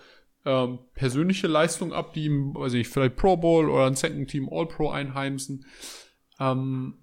ähm, 0.45 0.79
persönliche 0.95 1.45
Leistung 1.45 1.93
ab, 1.93 2.13
die 2.13 2.25
ihm, 2.25 2.55
weiß 2.55 2.73
ich 2.73 2.79
nicht, 2.79 2.91
vielleicht 2.91 3.17
Pro 3.17 3.37
Bowl 3.37 3.69
oder 3.69 3.85
ein 3.85 3.93
Second 3.93 4.31
Team 4.31 4.49
All-Pro 4.51 4.89
einheimsen. 4.89 5.63
Ähm, 6.39 6.95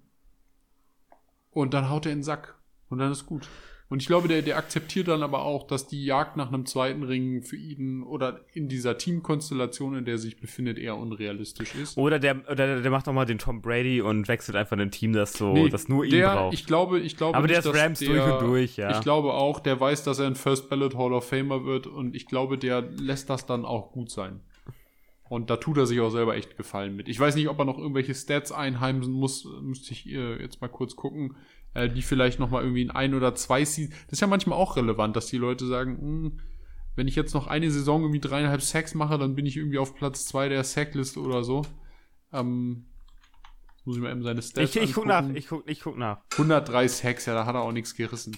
und 1.51 1.73
dann 1.73 1.89
haut 1.89 2.07
er 2.07 2.11
in 2.11 2.17
den 2.17 2.23
Sack. 2.25 2.55
Und 2.89 2.97
dann 2.97 3.09
ist 3.09 3.25
gut. 3.25 3.47
Und 3.87 4.01
ich 4.01 4.07
glaube, 4.07 4.27
der, 4.27 4.41
der 4.41 4.57
akzeptiert 4.57 5.07
dann 5.07 5.21
aber 5.21 5.43
auch, 5.43 5.67
dass 5.67 5.87
die 5.87 6.03
Jagd 6.03 6.37
nach 6.37 6.47
einem 6.47 6.65
zweiten 6.65 7.03
Ring 7.03 7.43
für 7.43 7.55
ihn 7.55 8.01
oder 8.01 8.41
in 8.53 8.67
dieser 8.67 8.97
Teamkonstellation, 8.97 9.95
in 9.95 10.05
der 10.05 10.15
er 10.15 10.17
sich 10.17 10.39
befindet, 10.39 10.79
eher 10.79 10.97
unrealistisch 10.97 11.75
ist. 11.75 11.95
Oder 11.95 12.17
der, 12.17 12.37
oder 12.49 12.55
der, 12.55 12.81
der 12.81 12.91
macht 12.91 13.05
noch 13.05 13.13
mal 13.13 13.25
den 13.25 13.37
Tom 13.37 13.61
Brady 13.61 14.01
und 14.01 14.27
wechselt 14.27 14.55
einfach 14.55 14.75
ein 14.75 14.89
Team, 14.89 15.13
das 15.13 15.33
so, 15.33 15.53
Nee, 15.53 15.69
das 15.69 15.87
nur 15.87 16.03
ihn 16.03 16.11
der, 16.11 16.33
braucht. 16.33 16.53
Ich 16.55 16.65
glaube, 16.65 16.99
ich 16.99 17.15
glaube 17.15 17.37
Aber 17.37 17.47
der 17.47 17.57
nicht, 17.57 17.65
ist 17.65 17.73
dass 17.73 17.81
Rams 17.81 17.99
der, 17.99 18.07
durch 18.07 18.33
und 18.33 18.41
durch, 18.47 18.77
ja. 18.77 18.89
Ich 18.89 19.01
glaube 19.01 19.33
auch, 19.33 19.59
der 19.59 19.79
weiß, 19.79 20.03
dass 20.03 20.17
er 20.17 20.27
ein 20.27 20.35
First 20.35 20.67
Ballot 20.67 20.95
Hall 20.95 21.13
of 21.13 21.29
Famer 21.29 21.63
wird 21.65 21.85
und 21.85 22.15
ich 22.15 22.25
glaube, 22.25 22.57
der 22.57 22.81
lässt 22.81 23.29
das 23.29 23.45
dann 23.45 23.65
auch 23.65 23.91
gut 23.91 24.09
sein. 24.09 24.39
Und 25.27 25.49
da 25.49 25.57
tut 25.57 25.77
er 25.77 25.87
sich 25.87 25.99
auch 26.01 26.11
selber 26.11 26.35
echt 26.35 26.55
gefallen 26.55 26.95
mit. 26.95 27.07
Ich 27.07 27.19
weiß 27.19 27.35
nicht, 27.35 27.49
ob 27.49 27.57
er 27.57 27.65
noch 27.65 27.79
irgendwelche 27.79 28.13
Stats 28.13 28.51
einheimsen 28.51 29.13
muss, 29.13 29.47
müsste 29.61 29.91
ich 29.91 30.07
äh, 30.07 30.41
jetzt 30.41 30.61
mal 30.61 30.67
kurz 30.67 30.95
gucken, 30.95 31.35
äh, 31.75 31.89
die 31.89 32.01
vielleicht 32.01 32.39
noch 32.39 32.49
mal 32.49 32.63
irgendwie 32.63 32.81
in 32.81 32.91
ein 32.91 33.13
oder 33.13 33.35
zwei 33.35 33.63
Seasons. 33.63 33.95
Das 34.05 34.13
ist 34.13 34.21
ja 34.21 34.27
manchmal 34.27 34.57
auch 34.57 34.75
relevant, 34.77 35.15
dass 35.15 35.27
die 35.27 35.37
Leute 35.37 35.67
sagen, 35.67 35.97
hm, 35.99 36.39
wenn 36.95 37.07
ich 37.07 37.15
jetzt 37.15 37.33
noch 37.33 37.47
eine 37.47 37.69
Saison 37.69 38.01
irgendwie 38.01 38.21
dreieinhalb 38.21 38.61
Sacks 38.61 38.95
mache, 38.95 39.17
dann 39.17 39.35
bin 39.35 39.45
ich 39.45 39.57
irgendwie 39.57 39.77
auf 39.77 39.95
Platz 39.95 40.25
zwei 40.25 40.49
der 40.49 40.63
Sackliste 40.63 41.19
oder 41.19 41.43
so. 41.43 41.63
Ähm, 42.31 42.85
muss 43.83 43.97
ich 43.97 44.01
mal 44.01 44.11
eben 44.11 44.23
seine 44.23 44.41
Stats 44.41 44.75
ich, 44.75 44.81
ich 44.81 44.93
guck 44.93 45.05
nach, 45.05 45.29
ich 45.29 45.47
guck, 45.47 45.69
ich 45.69 45.81
guck 45.81 45.97
nach. 45.97 46.21
103 46.31 46.87
Sacks, 46.87 47.25
ja, 47.27 47.35
da 47.35 47.45
hat 47.45 47.55
er 47.55 47.61
auch 47.61 47.71
nichts 47.71 47.95
gerissen. 47.95 48.35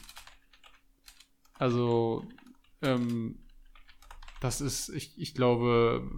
Also, 1.54 2.26
ähm, 2.82 3.40
das 4.42 4.62
ist, 4.62 4.90
ich, 4.90 5.20
ich 5.20 5.34
glaube, 5.34 6.10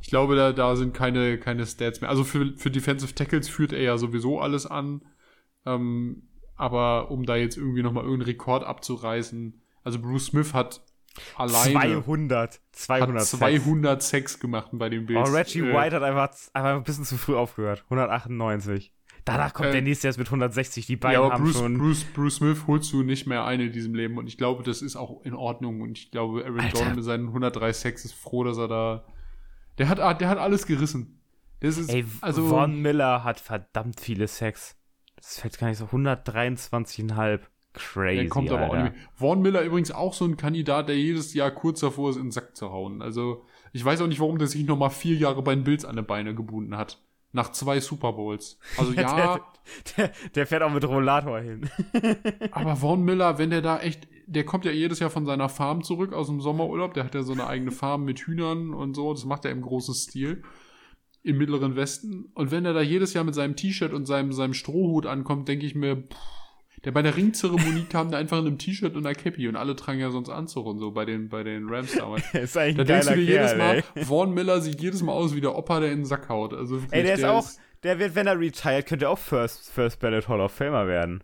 ich 0.00 0.08
glaube, 0.08 0.36
da, 0.36 0.52
da 0.52 0.76
sind 0.76 0.92
keine, 0.92 1.38
keine 1.38 1.66
Stats 1.66 2.00
mehr. 2.00 2.10
Also 2.10 2.24
für, 2.24 2.56
für 2.56 2.70
Defensive 2.70 3.14
Tackles 3.14 3.48
führt 3.48 3.72
er 3.72 3.82
ja 3.82 3.98
sowieso 3.98 4.40
alles 4.40 4.66
an. 4.66 5.02
Ähm, 5.66 6.28
aber 6.56 7.10
um 7.10 7.24
da 7.24 7.36
jetzt 7.36 7.56
irgendwie 7.56 7.82
nochmal 7.82 8.04
irgendeinen 8.04 8.30
Rekord 8.30 8.64
abzureißen, 8.64 9.60
also 9.82 9.98
Bruce 10.00 10.26
Smith 10.26 10.52
hat 10.54 10.82
alleine 11.36 12.02
200. 12.02 12.60
200. 12.72 13.20
hat 13.20 13.26
200 13.26 14.02
Sacks 14.02 14.38
gemacht 14.38 14.68
bei 14.72 14.88
den 14.88 15.04
Oh, 15.04 15.06
Bills. 15.06 15.32
Reggie 15.32 15.60
Äh, 15.60 15.74
White 15.74 15.96
hat 15.96 16.02
einfach, 16.02 16.30
einfach 16.52 16.76
ein 16.76 16.82
bisschen 16.84 17.04
zu 17.04 17.16
früh 17.16 17.34
aufgehört. 17.34 17.82
198. 17.84 18.92
Danach 19.24 19.52
kommt 19.52 19.68
Äh, 19.68 19.72
der 19.72 19.82
nächste 19.82 20.08
jetzt 20.08 20.18
mit 20.18 20.28
160. 20.28 20.86
Die 20.86 20.96
beiden 20.96 21.14
Ja, 21.14 21.20
aber 21.26 21.34
haben 21.34 21.44
Bruce, 21.44 21.58
schon. 21.58 21.78
Bruce, 21.78 22.04
Bruce 22.04 22.36
Smith 22.36 22.64
holst 22.66 22.92
du 22.92 23.02
nicht 23.02 23.26
mehr 23.26 23.44
ein 23.44 23.60
in 23.60 23.72
diesem 23.72 23.94
Leben 23.94 24.16
und 24.18 24.26
ich 24.26 24.38
glaube, 24.38 24.62
das 24.62 24.82
ist 24.82 24.96
auch 24.96 25.22
in 25.24 25.34
Ordnung 25.34 25.80
und 25.82 25.98
ich 25.98 26.10
glaube, 26.10 26.42
Aaron 26.44 26.60
Alter. 26.60 26.78
Donald 26.78 26.96
mit 26.96 27.04
seinen 27.04 27.26
103 27.28 27.72
Sacks 27.72 28.04
ist 28.04 28.14
froh, 28.14 28.44
dass 28.44 28.56
er 28.56 28.68
da, 28.68 29.04
der 29.78 29.88
hat, 29.88 30.20
der 30.20 30.28
hat 30.28 30.38
alles 30.38 30.66
gerissen. 30.66 31.20
Das 31.60 31.76
ist, 31.76 31.90
Ey, 31.90 32.06
also, 32.22 32.48
Von 32.48 32.80
Miller 32.80 33.22
hat 33.24 33.38
verdammt 33.40 34.00
viele 34.00 34.26
Sex. 34.28 34.76
Das 35.20 35.40
fällt 35.40 35.58
gar 35.58 35.68
nicht 35.68 35.78
so. 35.78 35.86
123,5. 35.86 37.40
Crazy. 37.72 38.16
der 38.16 38.28
kommt 38.28 38.50
aber 38.50 38.66
auch 38.66 38.72
Alter. 38.72 38.84
nicht 38.84 38.96
mehr. 38.96 39.02
Vaughn 39.14 39.42
Miller 39.42 39.62
übrigens 39.62 39.92
auch 39.92 40.12
so 40.12 40.24
ein 40.24 40.36
Kandidat, 40.36 40.88
der 40.88 40.98
jedes 40.98 41.34
Jahr 41.34 41.52
kurz 41.52 41.80
davor 41.80 42.10
ist, 42.10 42.16
in 42.16 42.24
den 42.24 42.30
Sack 42.32 42.56
zu 42.56 42.72
hauen. 42.72 43.00
Also, 43.00 43.44
ich 43.72 43.84
weiß 43.84 44.00
auch 44.00 44.08
nicht, 44.08 44.18
warum 44.20 44.38
der 44.38 44.48
sich 44.48 44.64
noch 44.66 44.76
mal 44.76 44.90
vier 44.90 45.16
Jahre 45.16 45.42
bei 45.42 45.54
den 45.54 45.62
Bills 45.62 45.84
an 45.84 45.94
die 45.94 46.02
Beine 46.02 46.34
gebunden 46.34 46.76
hat. 46.76 47.00
Nach 47.32 47.52
zwei 47.52 47.78
Super 47.78 48.14
Bowls. 48.14 48.58
Also, 48.76 48.92
ja, 49.00 49.38
Der, 49.96 50.08
der, 50.08 50.12
der 50.34 50.46
fährt 50.48 50.64
auch 50.64 50.72
mit 50.72 50.84
Rollator 50.84 51.38
hin. 51.38 51.70
Aber 52.50 52.74
Vaughn 52.74 53.04
Miller, 53.04 53.38
wenn 53.38 53.50
der 53.50 53.62
da 53.62 53.78
echt, 53.78 54.08
der 54.26 54.44
kommt 54.44 54.64
ja 54.64 54.72
jedes 54.72 54.98
Jahr 54.98 55.10
von 55.10 55.24
seiner 55.24 55.48
Farm 55.48 55.84
zurück 55.84 56.12
aus 56.12 56.26
dem 56.26 56.40
Sommerurlaub. 56.40 56.94
Der 56.94 57.04
hat 57.04 57.14
ja 57.14 57.22
so 57.22 57.32
eine 57.32 57.46
eigene 57.46 57.70
Farm 57.70 58.04
mit 58.04 58.18
Hühnern 58.18 58.74
und 58.74 58.94
so. 58.96 59.12
Das 59.12 59.24
macht 59.24 59.44
er 59.44 59.52
im 59.52 59.62
großen 59.62 59.94
Stil. 59.94 60.42
Im 61.22 61.38
Mittleren 61.38 61.76
Westen. 61.76 62.30
Und 62.34 62.50
wenn 62.50 62.64
er 62.64 62.72
da 62.72 62.80
jedes 62.80 63.12
Jahr 63.12 63.24
mit 63.24 63.34
seinem 63.34 63.54
T-Shirt 63.56 63.92
und 63.92 64.06
seinem, 64.06 64.32
seinem 64.32 64.54
Strohhut 64.54 65.06
ankommt, 65.06 65.48
denke 65.48 65.66
ich 65.66 65.74
mir, 65.74 65.96
pff, 65.96 66.16
der 66.84 66.92
bei 66.92 67.02
der 67.02 67.14
Ringzeremonie 67.14 67.84
kam 67.90 68.10
da 68.10 68.16
einfach 68.16 68.38
in 68.38 68.46
einem 68.46 68.56
T-Shirt 68.58 68.96
und 68.96 69.04
einer 69.06 69.14
Cappy 69.14 69.46
und 69.48 69.56
alle 69.56 69.76
tragen 69.76 70.00
ja 70.00 70.10
sonst 70.10 70.30
Anzug 70.30 70.64
und 70.64 70.78
so 70.78 70.92
bei 70.92 71.04
den, 71.04 71.28
bei 71.28 71.42
den 71.42 71.68
Rams 71.68 71.94
damals. 71.94 72.22
ist 72.32 72.56
eigentlich 72.56 72.76
Da 72.76 72.82
ein 72.82 72.86
denkst 72.86 73.06
du 73.08 73.14
dir 73.16 73.22
jedes 73.22 73.54
Mal, 73.56 73.84
ey. 73.94 74.04
Vaughn 74.04 74.32
Miller 74.32 74.62
sieht 74.62 74.80
jedes 74.80 75.02
Mal 75.02 75.12
aus 75.12 75.34
wie 75.34 75.42
der 75.42 75.54
Opa, 75.54 75.80
der 75.80 75.92
in 75.92 75.98
den 76.00 76.04
Sack 76.06 76.30
haut. 76.30 76.54
Also 76.54 76.76
wirklich, 76.80 76.92
Ey, 76.94 77.02
der 77.02 77.14
ist 77.16 77.24
auch, 77.24 77.46
der 77.82 77.98
wird, 77.98 78.14
wenn 78.14 78.26
er 78.26 78.40
retired, 78.40 78.86
könnte 78.86 79.04
er 79.06 79.10
auch 79.10 79.18
First, 79.18 79.70
First 79.70 80.00
Ballot 80.00 80.26
Hall 80.28 80.40
of 80.40 80.52
Famer 80.52 80.86
werden. 80.86 81.22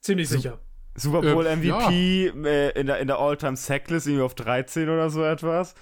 Ziemlich 0.00 0.28
sicher. 0.28 0.58
Super 0.96 1.20
Bowl 1.22 1.46
Äh, 1.46 1.54
MVP 1.56 2.26
äh, 2.44 2.70
in 2.80 2.86
der, 2.88 2.98
in 2.98 3.06
der 3.06 3.18
All-Time 3.20 3.54
Sacklist 3.56 4.08
irgendwie 4.08 4.24
auf 4.24 4.34
13 4.34 4.88
oder 4.88 5.08
so 5.08 5.22
etwas. 5.22 5.76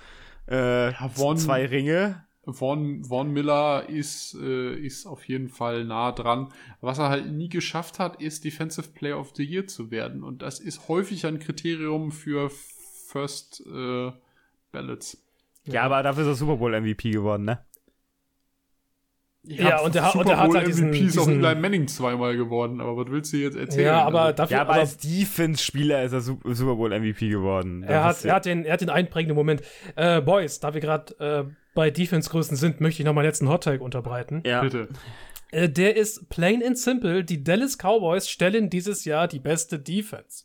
Äh, 0.51 0.91
Ja, 0.91 1.09
Vaughn- 1.09 1.39
zwei 1.39 1.65
Ringe. 1.65 2.25
Vaughn, 2.55 3.05
Vaughn 3.05 3.31
Miller 3.33 3.89
ist, 3.89 4.35
äh, 4.41 4.75
ist 4.75 5.07
auf 5.07 5.25
jeden 5.29 5.49
Fall 5.49 5.85
nah 5.85 6.13
dran. 6.13 6.49
Was 6.81 6.99
er 6.99 7.09
halt 7.09 7.31
nie 7.33 7.49
geschafft 7.49 7.99
hat, 7.99 8.21
ist 8.23 8.45
Defensive 8.45 8.89
Player 8.95 9.19
of 9.19 9.33
the 9.35 9.45
Year 9.45 9.67
zu 9.67 9.91
werden. 9.91 10.23
Und 10.23 10.43
das 10.43 10.61
ist 10.61 10.89
häufig 10.89 11.27
ein 11.27 11.39
Kriterium 11.39 12.11
für 12.13 12.51
First 12.51 13.63
äh, 13.67 14.13
Ballots. 14.73 15.23
Ja, 15.65 15.83
aber 15.83 16.03
dafür 16.03 16.23
ist 16.23 16.29
er 16.29 16.35
Super 16.35 16.57
Bowl 16.57 16.79
MVP 16.81 17.11
geworden, 17.11 17.45
ne? 17.45 17.65
Ja, 19.45 19.81
und 19.81 19.95
der 19.95 20.03
hat- 20.05 20.13
Super 20.13 20.21
und 20.25 20.29
der 20.29 20.39
hat 20.39 20.47
Bowl 20.49 20.57
halt 20.59 20.67
diesen- 20.69 20.89
MVP 20.91 21.07
ist 21.07 21.19
auch 21.19 21.25
diesen- 21.27 21.43
Eli 21.45 21.55
Manning 21.59 21.89
zweimal 21.89 22.37
geworden. 22.37 22.81
Aber 22.83 22.97
was 22.99 23.11
willst 23.11 23.33
du 23.33 23.39
jetzt 23.39 23.57
erzählen? 23.57 23.87
Ja, 23.87 24.03
aber 24.05 24.21
Also, 24.23 24.37
dafür, 24.37 24.57
Ja, 24.57 24.61
aber 24.63 24.73
aber 24.73 24.81
als 24.81 24.99
Defense-Spieler 24.99 26.03
ist 26.03 26.13
er 26.13 26.21
Su- 26.21 26.41
Super 26.45 26.75
Bowl 26.75 26.93
MVP 26.93 27.29
geworden. 27.31 27.83
er, 27.83 28.05
hat, 28.05 28.25
er, 28.25 28.35
hat 28.35 28.45
den, 28.45 28.65
er 28.67 28.75
hat 28.75 28.81
den 28.83 28.91
einprägenden 28.91 29.37
Moment. 29.37 29.63
Äh, 29.97 30.21
Boys, 30.21 30.61
da 30.61 30.75
wir 30.75 30.81
gerade 30.83 31.15
äh, 31.19 31.45
bei 31.79 31.93
Defense-Größen 31.93 32.57
sind, 32.57 32.81
möchte 32.81 33.03
ich 33.03 33.07
noch 33.07 33.15
mal 33.15 33.25
jetzt 33.25 33.41
einen 33.41 33.53
Hot-Take 33.53 33.85
unterbreiten. 33.85 34.43
ja. 34.45 34.63
bitte. 34.63 34.89
Äh, 35.53 35.69
der 35.69 35.95
ist 35.97 36.29
plain 36.29 36.61
and 36.61 36.77
simple. 36.77 37.23
Die 37.23 37.45
Dallas 37.45 37.79
Cowboys 37.79 38.29
stellen 38.29 38.69
dieses 38.69 39.05
Jahr 39.05 39.29
die 39.29 39.39
beste 39.39 39.79
Defense. 39.79 40.45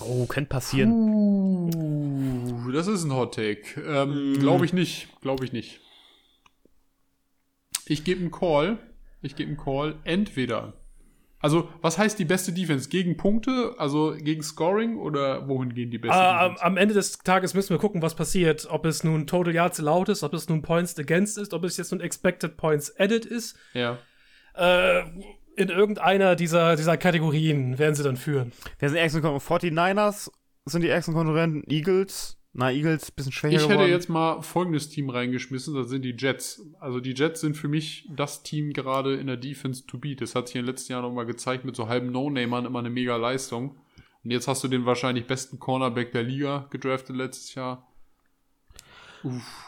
Oh, 0.00 0.24
könnte 0.24 0.48
passieren. 0.48 0.90
Uh, 0.90 2.70
das 2.72 2.86
ist 2.86 3.04
ein 3.04 3.12
Hot 3.12 3.34
Take. 3.34 3.78
Ähm, 3.86 4.38
Glaube 4.38 4.64
ich 4.64 4.72
nicht. 4.72 5.08
Glaube 5.20 5.44
ich 5.44 5.52
nicht. 5.52 5.80
Ich 7.84 8.02
gebe 8.02 8.22
einen 8.22 8.30
Call. 8.30 8.78
Ich 9.20 9.36
gebe 9.36 9.48
einen 9.50 9.58
Call. 9.58 9.96
Entweder. 10.04 10.72
Also, 11.40 11.68
was 11.82 11.98
heißt 11.98 12.18
die 12.18 12.24
beste 12.24 12.52
Defense? 12.52 12.88
Gegen 12.88 13.16
Punkte? 13.16 13.74
Also 13.78 14.14
gegen 14.18 14.42
Scoring? 14.42 14.96
Oder 14.98 15.46
wohin 15.48 15.74
gehen 15.74 15.90
die 15.90 15.98
beste 15.98 16.16
Äh, 16.16 16.20
am, 16.20 16.38
Defense? 16.52 16.64
am 16.64 16.76
Ende 16.78 16.94
des 16.94 17.18
Tages 17.18 17.52
müssen 17.54 17.70
wir 17.70 17.78
gucken, 17.78 18.00
was 18.02 18.14
passiert. 18.14 18.66
Ob 18.70 18.86
es 18.86 19.04
nun 19.04 19.26
Total 19.26 19.54
Yards 19.54 19.78
allowed 19.78 20.08
ist, 20.08 20.22
ob 20.22 20.32
es 20.34 20.48
nun 20.48 20.62
Points 20.62 20.98
against 20.98 21.36
ist, 21.38 21.52
ob 21.52 21.64
es 21.64 21.76
jetzt 21.76 21.92
nun 21.92 22.00
Expected 22.00 22.56
Points 22.56 22.94
added 22.98 23.26
ist. 23.26 23.56
Ja. 23.74 23.98
Äh, 24.54 25.02
in 25.56 25.68
irgendeiner 25.68 26.36
dieser, 26.36 26.76
dieser 26.76 26.96
Kategorien 26.96 27.78
werden 27.78 27.94
sie 27.94 28.02
dann 28.02 28.16
führen. 28.16 28.52
Wer 28.78 28.88
sind 28.88 28.96
die 28.96 29.00
ärgsten 29.02 29.22
Konkurrenten? 29.22 29.76
49ers 29.76 30.30
sind 30.64 30.82
die 30.82 30.88
ärgsten 30.88 31.14
Konkurrenten. 31.14 31.62
Eagles. 31.70 32.35
Na, 32.58 32.72
Eagles 32.72 33.10
bisschen 33.10 33.32
schwächer 33.32 33.56
Ich 33.56 33.62
hätte 33.64 33.74
geworden. 33.74 33.90
jetzt 33.90 34.08
mal 34.08 34.40
folgendes 34.40 34.88
Team 34.88 35.10
reingeschmissen, 35.10 35.74
das 35.74 35.90
sind 35.90 36.02
die 36.06 36.14
Jets. 36.16 36.62
Also 36.80 37.00
die 37.00 37.12
Jets 37.12 37.42
sind 37.42 37.54
für 37.54 37.68
mich 37.68 38.08
das 38.10 38.42
Team 38.42 38.72
gerade 38.72 39.14
in 39.16 39.26
der 39.26 39.36
Defense 39.36 39.86
to 39.86 39.98
beat. 39.98 40.22
Das 40.22 40.34
hat 40.34 40.48
sich 40.48 40.56
in 40.56 40.62
den 40.62 40.68
letzten 40.68 40.92
Jahren 40.92 41.02
nochmal 41.02 41.26
gezeigt, 41.26 41.66
mit 41.66 41.76
so 41.76 41.88
halben 41.88 42.10
No-Namern 42.10 42.64
immer 42.64 42.78
eine 42.78 42.88
mega 42.88 43.16
Leistung. 43.16 43.76
Und 44.24 44.30
jetzt 44.30 44.48
hast 44.48 44.64
du 44.64 44.68
den 44.68 44.86
wahrscheinlich 44.86 45.26
besten 45.26 45.58
Cornerback 45.58 46.12
der 46.12 46.22
Liga 46.22 46.66
gedraftet 46.70 47.14
letztes 47.14 47.54
Jahr. 47.54 47.86
Uff. 49.22 49.64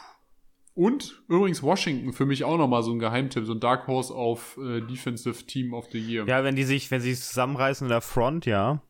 Und 0.72 1.22
übrigens 1.28 1.62
Washington 1.62 2.14
für 2.14 2.24
mich 2.24 2.45
auch 2.45 2.57
nochmal 2.57 2.82
so 2.82 2.93
ein 2.93 3.01
Geheimtipp, 3.01 3.45
so 3.45 3.53
ein 3.53 3.61
Dark 3.61 3.86
Horse 3.86 4.14
auf 4.14 4.57
äh, 4.57 4.80
Defensive 4.80 5.45
Team 5.45 5.74
of 5.74 5.89
the 5.93 5.99
Year. 5.99 6.24
Ja, 6.26 6.43
wenn 6.43 6.57
die 6.57 6.64
sich, 6.64 6.91
wenn 6.91 7.03
sie 7.03 7.12
sich 7.12 7.24
zusammenreißen 7.24 7.84
in 7.84 7.91
der 7.91 8.01
Front, 8.01 8.47
ja. 8.47 8.80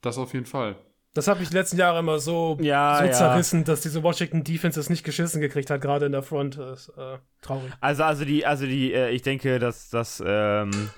Das 0.00 0.16
auf 0.16 0.32
jeden 0.32 0.46
Fall. 0.46 0.76
Das 1.12 1.26
habe 1.26 1.42
ich 1.42 1.48
die 1.48 1.56
letzten 1.56 1.76
Jahre 1.76 1.98
immer 1.98 2.20
so, 2.20 2.56
Ja, 2.60 2.98
so 2.98 3.04
ja. 3.06 3.12
zerrissen, 3.12 3.64
dass 3.64 3.80
diese 3.80 4.02
Washington 4.04 4.44
Defense 4.44 4.78
es 4.78 4.88
nicht 4.88 5.02
geschissen 5.02 5.40
gekriegt 5.40 5.68
hat, 5.68 5.80
gerade 5.80 6.06
in 6.06 6.12
der 6.12 6.22
Front. 6.22 6.56
Das 6.58 6.88
ist 6.88 6.96
äh, 6.96 7.18
traurig. 7.42 7.72
Also, 7.80 8.04
also 8.04 8.24
die, 8.24 8.46
also 8.46 8.64
die, 8.64 8.92
äh, 8.92 9.10
ich 9.10 9.22
denke, 9.22 9.58
dass 9.58 9.90
das 9.90 10.22
ähm, 10.24 10.90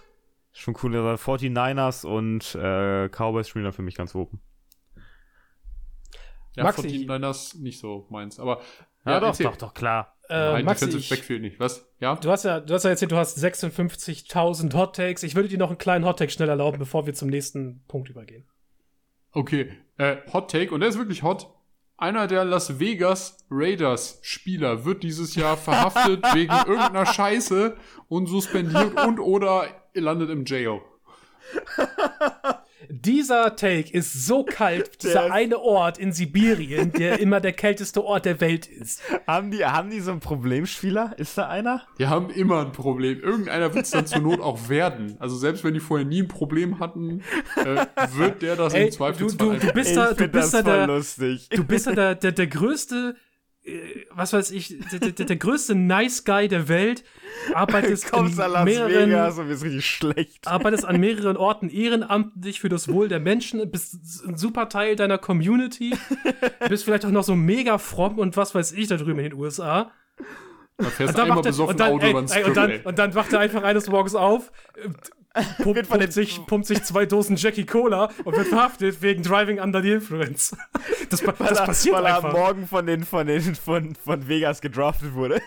schon 0.52 0.76
cool 0.82 0.94
ist. 0.94 1.22
49ers 1.22 2.04
und 2.06 2.54
äh, 2.56 3.08
Cowboys 3.08 3.48
spielen 3.48 3.64
da 3.64 3.72
für 3.72 3.80
mich 3.82 3.94
ganz 3.94 4.14
oben. 4.14 4.40
Ja, 6.56 6.64
Maxi, 6.64 6.82
49ers 6.88 7.58
nicht 7.62 7.78
so 7.80 8.06
meins. 8.10 8.38
Aber 8.38 8.60
Ja, 9.06 9.18
doch, 9.18 9.28
erzähl. 9.28 9.46
doch, 9.46 9.56
doch, 9.56 9.74
klar. 9.74 10.14
Äh, 10.28 10.34
Nein, 10.34 10.64
Maxi, 10.66 10.84
Defensive 10.86 11.14
Backfield 11.14 11.40
nicht. 11.42 11.58
Was? 11.58 11.88
Ja? 12.00 12.16
du, 12.16 12.30
hast 12.30 12.44
ja, 12.44 12.60
du 12.60 12.74
hast 12.74 12.84
ja 12.84 12.90
erzählt, 12.90 13.12
du 13.12 13.16
hast 13.16 13.38
56.000 13.38 14.74
Hot 14.74 14.94
Takes. 14.96 15.22
Ich 15.22 15.34
würde 15.34 15.48
dir 15.48 15.58
noch 15.58 15.70
einen 15.70 15.78
kleinen 15.78 16.04
Hot 16.04 16.18
Take 16.18 16.30
schnell 16.30 16.50
erlauben, 16.50 16.78
bevor 16.78 17.06
wir 17.06 17.14
zum 17.14 17.28
nächsten 17.28 17.82
Punkt 17.88 18.10
übergehen. 18.10 18.46
Okay, 19.34 19.72
äh, 20.03 20.16
Hot 20.32 20.50
Take, 20.50 20.74
und 20.74 20.80
der 20.80 20.88
ist 20.88 20.98
wirklich 20.98 21.22
hot. 21.22 21.48
Einer 21.96 22.26
der 22.26 22.44
Las 22.44 22.80
Vegas 22.80 23.46
Raiders 23.48 24.18
Spieler 24.22 24.84
wird 24.84 25.05
dieses 25.05 25.36
Jahr 25.36 25.57
verhaftet 25.57 26.24
wegen 26.34 26.53
irgendeiner 26.53 27.07
Scheiße 27.07 27.76
und 28.09 28.26
suspendiert 28.26 29.00
und 29.07 29.20
oder 29.20 29.66
landet 29.94 30.30
im 30.30 30.44
Jail. 30.44 30.80
Dieser 32.88 33.56
Take 33.56 33.92
ist 33.92 34.26
so 34.26 34.44
kalt, 34.44 35.02
dieser 35.02 35.32
eine 35.32 35.58
Ort 35.58 35.98
in 35.98 36.12
Sibirien, 36.12 36.92
der 36.92 37.18
immer 37.20 37.40
der 37.40 37.52
kälteste 37.52 38.04
Ort 38.04 38.24
der 38.24 38.40
Welt 38.40 38.66
ist. 38.66 39.02
Haben 39.26 39.50
die, 39.50 39.64
haben 39.64 39.90
die 39.90 40.00
so 40.00 40.10
einen 40.10 40.20
Problemspieler? 40.20 41.14
Ist 41.18 41.38
da 41.38 41.48
einer? 41.48 41.82
Die 41.98 42.06
haben 42.06 42.30
immer 42.30 42.60
ein 42.60 42.72
Problem. 42.72 43.20
Irgendeiner 43.20 43.74
wird 43.74 43.84
es 43.84 43.90
dann 43.90 44.06
zur 44.06 44.20
Not 44.20 44.40
auch 44.40 44.68
werden. 44.68 45.16
Also 45.18 45.36
selbst 45.36 45.64
wenn 45.64 45.74
die 45.74 45.80
vorher 45.80 46.06
nie 46.06 46.22
ein 46.22 46.28
Problem 46.28 46.78
hatten, 46.78 47.22
äh, 47.56 47.86
wird 48.16 48.42
der 48.42 48.56
das 48.56 48.74
Ey, 48.74 48.84
im 48.84 48.90
du, 48.90 48.96
Zweifelsfall 48.96 49.58
du, 49.58 49.66
du 49.66 49.72
bist 49.72 49.96
da, 49.96 50.12
du 50.12 50.28
bist 50.28 50.54
da 50.54 50.62
der, 50.62 50.86
lustig. 50.86 51.48
du 51.50 51.64
bist 51.64 51.86
ja 51.86 51.92
der, 51.92 52.14
der, 52.14 52.32
der 52.32 52.46
größte, 52.46 53.16
was 54.10 54.32
weiß 54.32 54.50
ich, 54.50 54.76
der, 54.90 54.98
der, 54.98 55.26
der 55.26 55.36
größte 55.36 55.76
Nice 55.76 56.24
Guy 56.24 56.48
der 56.48 56.66
Welt, 56.68 57.04
arbeitest 57.54 58.06
kommst 58.10 58.38
in 58.38 58.44
an 58.44 58.52
Las 58.52 58.64
mehreren, 58.64 59.10
Vegas 59.10 59.38
und 59.38 59.48
bist 59.48 59.62
richtig 59.62 59.86
schlecht. 59.86 60.48
arbeitest 60.48 60.84
an 60.84 60.98
mehreren 60.98 61.36
Orten 61.36 61.68
ehrenamtlich 61.68 62.60
für 62.60 62.68
das 62.68 62.88
Wohl 62.88 63.08
der 63.08 63.20
Menschen, 63.20 63.70
bist 63.70 64.24
ein 64.26 64.36
super 64.36 64.68
Teil 64.68 64.96
deiner 64.96 65.18
Community, 65.18 65.96
bist 66.68 66.84
vielleicht 66.84 67.04
auch 67.04 67.10
noch 67.10 67.22
so 67.22 67.36
mega 67.36 67.78
fromm 67.78 68.18
und 68.18 68.36
was 68.36 68.54
weiß 68.54 68.72
ich 68.72 68.88
da 68.88 68.96
drüben 68.96 69.20
in 69.20 69.30
den 69.30 69.34
USA. 69.34 69.92
Da 70.78 70.84
fährst 70.84 71.00
Und 71.00 71.08
du 71.08 71.12
dann, 71.12 71.20
einmal 71.20 71.36
wacht 71.36 71.46
er, 71.46 71.50
besoffen 71.50 71.70
und, 71.70 71.80
dann, 71.80 71.92
Auto 71.92 72.06
ey, 72.06 72.40
ey, 72.40 72.44
und, 72.44 72.56
dann, 72.56 72.80
und 72.82 72.98
dann 72.98 73.14
wacht 73.14 73.32
er 73.32 73.38
einfach 73.38 73.62
eines 73.62 73.88
Morgens 73.88 74.16
auf, 74.16 74.50
pumpt, 75.32 75.74
Wird 75.76 75.86
von 75.86 75.98
pumpt, 75.98 76.12
sich, 76.12 76.46
pumpt 76.46 76.66
sich 76.66 76.82
zwei 76.84 77.06
Dosen 77.06 77.36
Jackie 77.36 77.64
Cola 77.66 78.10
und 78.24 78.36
wird 78.36 78.48
verhaftet 78.48 79.00
wegen 79.02 79.22
Driving 79.22 79.60
Under 79.60 79.82
the 79.82 79.92
Influence. 79.92 80.56
Das, 81.10 81.20
das 81.20 81.58
er- 81.58 81.66
passiert 81.66 81.94
weil 81.96 82.06
er 82.06 82.16
einfach. 82.16 82.30
am 82.30 82.40
Morgen 82.40 82.66
von 82.66 82.86
den, 82.86 83.04
von 83.04 83.26
den, 83.26 83.54
von, 83.54 83.94
von 83.94 84.28
Vegas 84.28 84.60
gedraftet 84.62 85.12
wurde. 85.14 85.42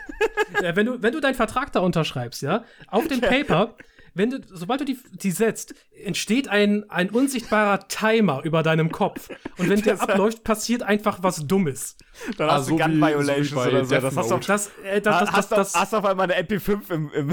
Ja, 0.61 0.75
wenn, 0.75 0.86
du, 0.86 1.01
wenn 1.01 1.11
du 1.11 1.19
deinen 1.19 1.33
Vertrag 1.33 1.71
da 1.71 1.79
unterschreibst, 1.79 2.43
ja, 2.43 2.63
auf 2.88 3.07
dem 3.07 3.19
Paper, 3.19 3.73
wenn 4.16 4.30
du, 4.30 4.39
sobald 4.49 4.80
du 4.82 4.86
die, 4.86 4.97
die 5.11 5.32
setzt, 5.32 5.76
entsteht 6.03 6.47
ein, 6.47 6.89
ein 6.89 7.09
unsichtbarer 7.09 7.88
Timer 7.89 8.41
über 8.43 8.63
deinem 8.63 8.91
Kopf. 8.91 9.30
Und 9.57 9.70
wenn 9.70 9.82
der 9.84 10.01
abläuft, 10.01 10.43
passiert 10.43 10.84
einfach 10.84 11.20
was 11.22 11.45
Dummes. 11.45 11.97
Dann 12.38 12.49
Ah, 12.49 12.53
hast 12.53 12.68
so 12.68 12.78
du 12.78 12.84
Gun 12.84 12.99
so 12.99 13.05
Violations 13.05 13.51
bei 13.51 13.68
oder 13.68 13.84
so. 13.84 13.89
Death 13.93 14.03
Das 14.03 14.16
hast 14.18 14.32
du. 14.32 14.38
Das, 14.38 14.72
äh, 14.84 15.01
das, 15.01 15.20
das, 15.20 15.32
hast, 15.32 15.51
das, 15.51 15.76
hast 15.76 15.93
auf 15.93 16.05
einmal 16.05 16.32
eine 16.32 16.41
MP5 16.47 16.91
im, 16.91 17.11
im 17.11 17.32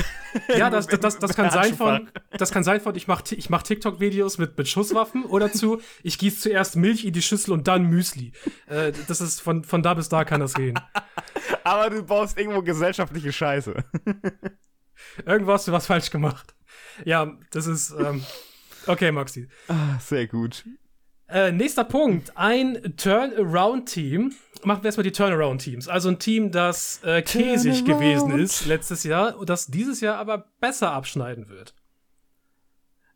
ja, 0.56 0.70
das, 0.70 0.88
das, 0.88 0.98
das, 1.00 1.18
das 1.20 1.36
kann 1.36 1.50
sein 1.50 1.76
von, 1.76 2.10
das 2.36 2.50
kann 2.50 2.64
sein 2.64 2.80
von, 2.80 2.96
ich 2.96 3.06
mach, 3.06 3.22
ich 3.30 3.48
mach 3.48 3.62
TikTok-Videos 3.62 4.38
mit, 4.38 4.58
mit 4.58 4.68
Schusswaffen 4.68 5.24
oder 5.24 5.52
zu, 5.52 5.80
ich 6.02 6.18
gieße 6.18 6.40
zuerst 6.40 6.74
Milch 6.74 7.04
in 7.04 7.12
die 7.12 7.22
Schüssel 7.22 7.52
und 7.52 7.68
dann 7.68 7.84
Müsli. 7.84 8.32
Äh, 8.66 8.92
das 9.06 9.20
ist 9.20 9.40
von, 9.40 9.62
von 9.62 9.84
da 9.84 9.94
bis 9.94 10.08
da 10.08 10.24
kann 10.24 10.40
das 10.40 10.54
gehen. 10.54 10.78
Aber 11.64 11.90
du 11.90 12.02
baust 12.02 12.36
irgendwo 12.36 12.62
gesellschaftliche 12.62 13.32
Scheiße. 13.32 13.84
Irgendwo 15.26 15.52
hast 15.52 15.68
du 15.68 15.72
was 15.72 15.86
falsch 15.86 16.10
gemacht. 16.10 16.54
Ja, 17.04 17.36
das 17.50 17.66
ist, 17.66 17.90
ähm, 17.98 18.22
okay, 18.86 19.12
Maxi. 19.12 19.48
Ah, 19.68 19.98
Sehr 20.00 20.26
gut. 20.26 20.64
Äh, 21.28 21.52
nächster 21.52 21.84
Punkt. 21.84 22.36
Ein 22.36 22.94
Turnaround-Team. 22.96 24.32
Machen 24.64 24.82
wir 24.82 24.86
erstmal 24.86 25.04
die 25.04 25.12
Turnaround-Teams. 25.12 25.88
Also 25.88 26.10
ein 26.10 26.18
Team, 26.18 26.50
das 26.52 27.02
äh, 27.04 27.22
käsig 27.22 27.84
gewesen 27.84 28.38
ist 28.38 28.66
letztes 28.66 29.02
Jahr 29.04 29.38
und 29.38 29.48
das 29.48 29.66
dieses 29.66 30.00
Jahr 30.00 30.18
aber 30.18 30.46
besser 30.60 30.92
abschneiden 30.92 31.48
wird. 31.48 31.74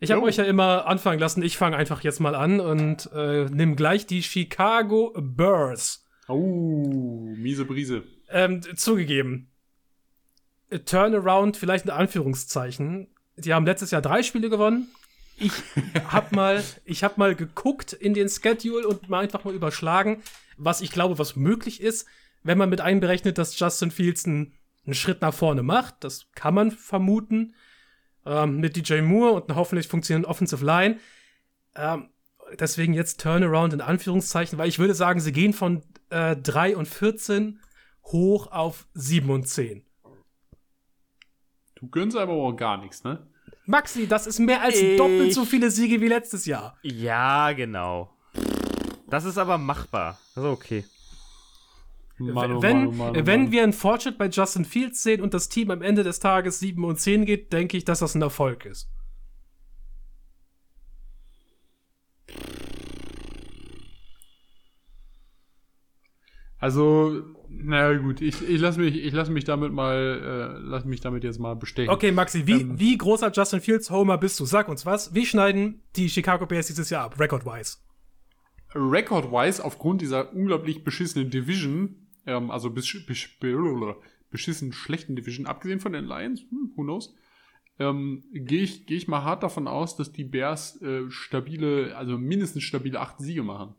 Ich 0.00 0.10
habe 0.10 0.20
Jo. 0.22 0.26
euch 0.26 0.36
ja 0.36 0.44
immer 0.44 0.86
anfangen 0.86 1.18
lassen. 1.20 1.42
Ich 1.42 1.56
fange 1.56 1.76
einfach 1.76 2.02
jetzt 2.02 2.20
mal 2.20 2.34
an 2.34 2.60
und 2.60 3.10
äh, 3.14 3.44
nimm 3.46 3.76
gleich 3.76 4.06
die 4.06 4.22
Chicago 4.22 5.12
Bears. 5.18 6.04
Oh, 6.28 7.32
miese 7.36 7.64
Brise. 7.64 8.02
Ähm, 8.30 8.60
zugegeben. 8.76 9.50
Turnaround 10.84 11.56
vielleicht 11.56 11.84
in 11.84 11.92
Anführungszeichen. 11.92 13.08
Die 13.36 13.52
haben 13.52 13.66
letztes 13.66 13.90
Jahr 13.90 14.02
drei 14.02 14.22
Spiele 14.22 14.48
gewonnen. 14.50 14.88
Ich 15.36 15.52
hab 16.08 16.32
mal, 16.32 16.62
ich 16.84 17.04
hab 17.04 17.18
mal 17.18 17.34
geguckt 17.34 17.92
in 17.92 18.14
den 18.14 18.28
Schedule 18.28 18.86
und 18.86 19.08
mal 19.08 19.24
einfach 19.24 19.44
mal 19.44 19.54
überschlagen, 19.54 20.22
was 20.56 20.80
ich 20.80 20.90
glaube, 20.90 21.18
was 21.18 21.36
möglich 21.36 21.80
ist, 21.80 22.06
wenn 22.42 22.58
man 22.58 22.70
mit 22.70 22.80
einberechnet, 22.80 23.38
dass 23.38 23.58
Justin 23.58 23.90
Fields 23.90 24.24
einen, 24.24 24.54
einen 24.86 24.94
Schritt 24.94 25.20
nach 25.20 25.34
vorne 25.34 25.62
macht. 25.62 26.04
Das 26.04 26.28
kann 26.34 26.54
man 26.54 26.70
vermuten. 26.70 27.54
Ähm, 28.24 28.58
mit 28.58 28.76
DJ 28.76 29.02
Moore 29.02 29.32
und 29.32 29.48
einer 29.48 29.56
hoffentlich 29.56 29.86
funktionierenden 29.86 30.28
Offensive 30.28 30.64
Line. 30.64 30.98
Ähm, 31.76 32.08
deswegen 32.58 32.92
jetzt 32.92 33.20
Turnaround 33.20 33.72
in 33.72 33.80
Anführungszeichen, 33.80 34.58
weil 34.58 34.68
ich 34.68 34.78
würde 34.78 34.94
sagen, 34.94 35.20
sie 35.20 35.32
gehen 35.32 35.52
von 35.52 35.82
äh, 36.10 36.36
3 36.36 36.76
und 36.76 36.88
14 36.88 37.60
hoch 38.04 38.50
auf 38.50 38.88
7 38.94 39.30
und 39.30 39.48
10. 39.48 39.85
Du 41.86 41.90
gönnst 42.00 42.16
aber 42.16 42.32
auch 42.32 42.52
gar 42.52 42.78
nichts, 42.78 43.04
ne? 43.04 43.24
Maxi, 43.64 44.08
das 44.08 44.26
ist 44.26 44.40
mehr 44.40 44.60
als 44.60 44.80
Ich- 44.80 44.96
doppelt 44.96 45.32
so 45.32 45.44
viele 45.44 45.70
Siege 45.70 46.00
wie 46.00 46.08
letztes 46.08 46.44
Jahr. 46.44 46.76
Ja, 46.82 47.52
genau. 47.52 48.10
Das 49.08 49.24
ist 49.24 49.38
aber 49.38 49.56
machbar. 49.56 50.18
Das 50.34 50.42
ist 50.44 50.50
okay. 50.50 50.84
Mann, 52.18 52.52
oh 52.54 52.62
wenn 52.62 52.78
Mann, 52.78 52.86
oh 52.88 52.92
Mann, 52.92 53.10
oh 53.16 53.26
wenn 53.26 53.42
Mann. 53.44 53.52
wir 53.52 53.62
einen 53.62 53.72
Fortschritt 53.72 54.18
bei 54.18 54.26
Justin 54.28 54.64
Fields 54.64 55.02
sehen 55.02 55.20
und 55.22 55.32
das 55.32 55.48
Team 55.48 55.70
am 55.70 55.80
Ende 55.82 56.02
des 56.02 56.18
Tages 56.18 56.58
7 56.58 56.84
und 56.84 56.98
10 56.98 57.24
geht, 57.24 57.52
denke 57.52 57.76
ich, 57.76 57.84
dass 57.84 58.00
das 58.00 58.16
ein 58.16 58.22
Erfolg 58.22 58.64
ist. 58.64 58.88
Also, 66.58 67.22
naja 67.48 67.98
gut, 67.98 68.20
ich, 68.20 68.46
ich 68.48 68.60
lasse 68.60 68.80
mich, 68.80 68.96
ich 68.96 69.12
lass 69.12 69.28
mich 69.28 69.44
damit 69.44 69.72
mal, 69.72 70.56
äh, 70.56 70.58
lass 70.62 70.84
mich 70.84 71.00
damit 71.00 71.24
jetzt 71.24 71.38
mal 71.38 71.54
bestechen. 71.54 71.90
Okay, 71.92 72.12
Maxi, 72.12 72.46
wie, 72.46 72.60
Ähm. 72.60 72.78
wie 72.78 72.96
großer 72.96 73.30
Justin 73.32 73.60
Fields 73.60 73.90
Homer 73.90 74.18
bist 74.18 74.38
du? 74.40 74.44
Sag 74.46 74.68
uns 74.68 74.84
was. 74.86 75.14
Wie 75.14 75.26
schneiden 75.26 75.82
die 75.96 76.08
Chicago 76.08 76.46
Bears 76.46 76.66
dieses 76.66 76.90
Jahr 76.90 77.04
ab, 77.04 77.18
record-wise? 77.18 77.78
Record-wise, 78.74 79.64
aufgrund 79.64 80.00
dieser 80.02 80.32
unglaublich 80.34 80.84
beschissenen 80.84 81.30
Division, 81.30 82.08
ähm, 82.26 82.50
also 82.50 82.70
besch 82.70 83.06
besch 83.06 83.38
be- 83.40 83.96
beschissen 84.30 84.72
schlechten 84.72 85.16
Division, 85.16 85.46
abgesehen 85.46 85.80
von 85.80 85.92
den 85.92 86.04
Lions, 86.04 86.40
hm, 86.50 86.72
who 86.76 86.82
knows, 86.82 87.14
ähm, 87.78 88.24
gehe 88.32 88.62
ich, 88.62 88.86
geh 88.86 88.96
ich 88.96 89.08
mal 89.08 89.22
hart 89.22 89.42
davon 89.42 89.68
aus, 89.68 89.96
dass 89.96 90.12
die 90.12 90.24
Bears 90.24 90.80
äh, 90.82 91.10
stabile, 91.10 91.96
also 91.96 92.18
mindestens 92.18 92.64
stabile 92.64 93.00
acht 93.00 93.18
Siege 93.18 93.42
machen. 93.42 93.74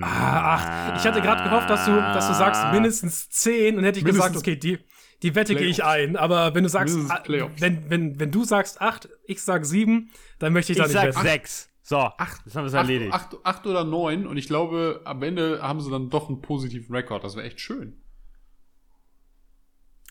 Ah, 0.00 0.56
ach, 0.56 0.96
ich 0.96 1.06
hatte 1.06 1.20
gerade 1.20 1.42
gehofft, 1.44 1.68
dass 1.68 1.84
du, 1.84 1.90
dass 1.92 2.26
du 2.28 2.34
sagst 2.34 2.72
mindestens 2.72 3.28
10 3.28 3.76
und 3.76 3.84
hätte 3.84 3.98
ich 3.98 4.04
gesagt, 4.04 4.34
Mindestens 4.34 4.42
okay, 4.42 4.56
die, 4.56 4.78
die 5.22 5.34
Wette 5.34 5.54
gehe 5.54 5.66
ich 5.66 5.84
ein. 5.84 6.16
Aber 6.16 6.54
wenn 6.54 6.62
du 6.62 6.70
sagst, 6.70 6.96
ah, 7.10 7.22
wenn, 7.26 7.90
wenn, 7.90 8.18
wenn 8.18 8.30
du 8.30 8.44
sagst 8.44 8.80
8, 8.80 9.08
ich 9.26 9.42
sag 9.42 9.66
7, 9.66 10.10
dann 10.38 10.52
möchte 10.54 10.72
ich, 10.72 10.78
da 10.78 10.84
Ich 10.84 10.88
nicht 10.88 10.96
sag 11.00 11.08
wetten. 11.08 11.20
sechs. 11.22 11.70
So, 11.82 11.98
Acht, 11.98 12.40
das 12.46 12.56
haben 12.56 12.64
wir 12.64 12.68
acht, 12.68 12.88
erledigt. 12.88 13.12
acht, 13.12 13.36
acht 13.44 13.66
oder 13.66 13.84
neun 13.84 14.26
und 14.26 14.38
ich 14.38 14.46
glaube, 14.46 15.02
am 15.04 15.22
Ende 15.22 15.60
haben 15.60 15.82
sie 15.82 15.90
dann 15.90 16.08
doch 16.08 16.30
einen 16.30 16.40
positiven 16.40 16.94
Rekord. 16.96 17.22
Das 17.22 17.36
wäre 17.36 17.46
echt 17.46 17.60
schön. 17.60 18.00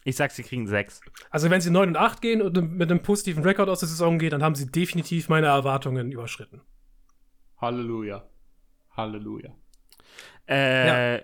Ich 0.03 0.15
sag, 0.17 0.30
sie 0.32 0.43
kriegen 0.43 0.67
sechs. 0.67 1.01
Also 1.32 1.49
wenn 1.49 1.61
sie 1.61 1.71
9 1.71 1.89
und 1.89 1.97
8 1.97 2.21
gehen 2.21 2.41
und 2.43 2.74
mit 2.74 2.91
einem 2.91 3.01
positiven 3.01 3.41
Rekord 3.41 3.69
aus 3.69 3.80
der 3.80 3.89
Saison 3.89 4.19
gehen, 4.19 4.30
dann 4.32 4.43
haben 4.43 4.53
sie 4.53 4.69
definitiv 4.69 5.30
meine 5.30 5.47
Erwartungen 5.47 6.11
überschritten. 6.11 6.61
Halleluja. 7.57 8.24
Halleluja. 8.95 9.55
Äh, 10.47 11.17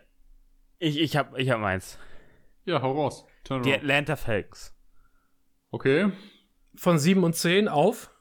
ich, 0.79 0.97
ich 0.99 1.17
hab, 1.17 1.37
ich 1.37 1.49
hab 1.49 1.59
meins. 1.59 1.97
Ja, 2.65 2.81
hau 2.81 2.91
raus. 2.93 3.25
Turn 3.43 3.63
Die. 3.63 3.73
Atlanta 3.73 4.15
Falcons. 4.15 4.73
Okay. 5.71 6.11
Von 6.75 6.97
7 6.99 7.23
und 7.23 7.35
10 7.35 7.67
auf. 7.67 8.11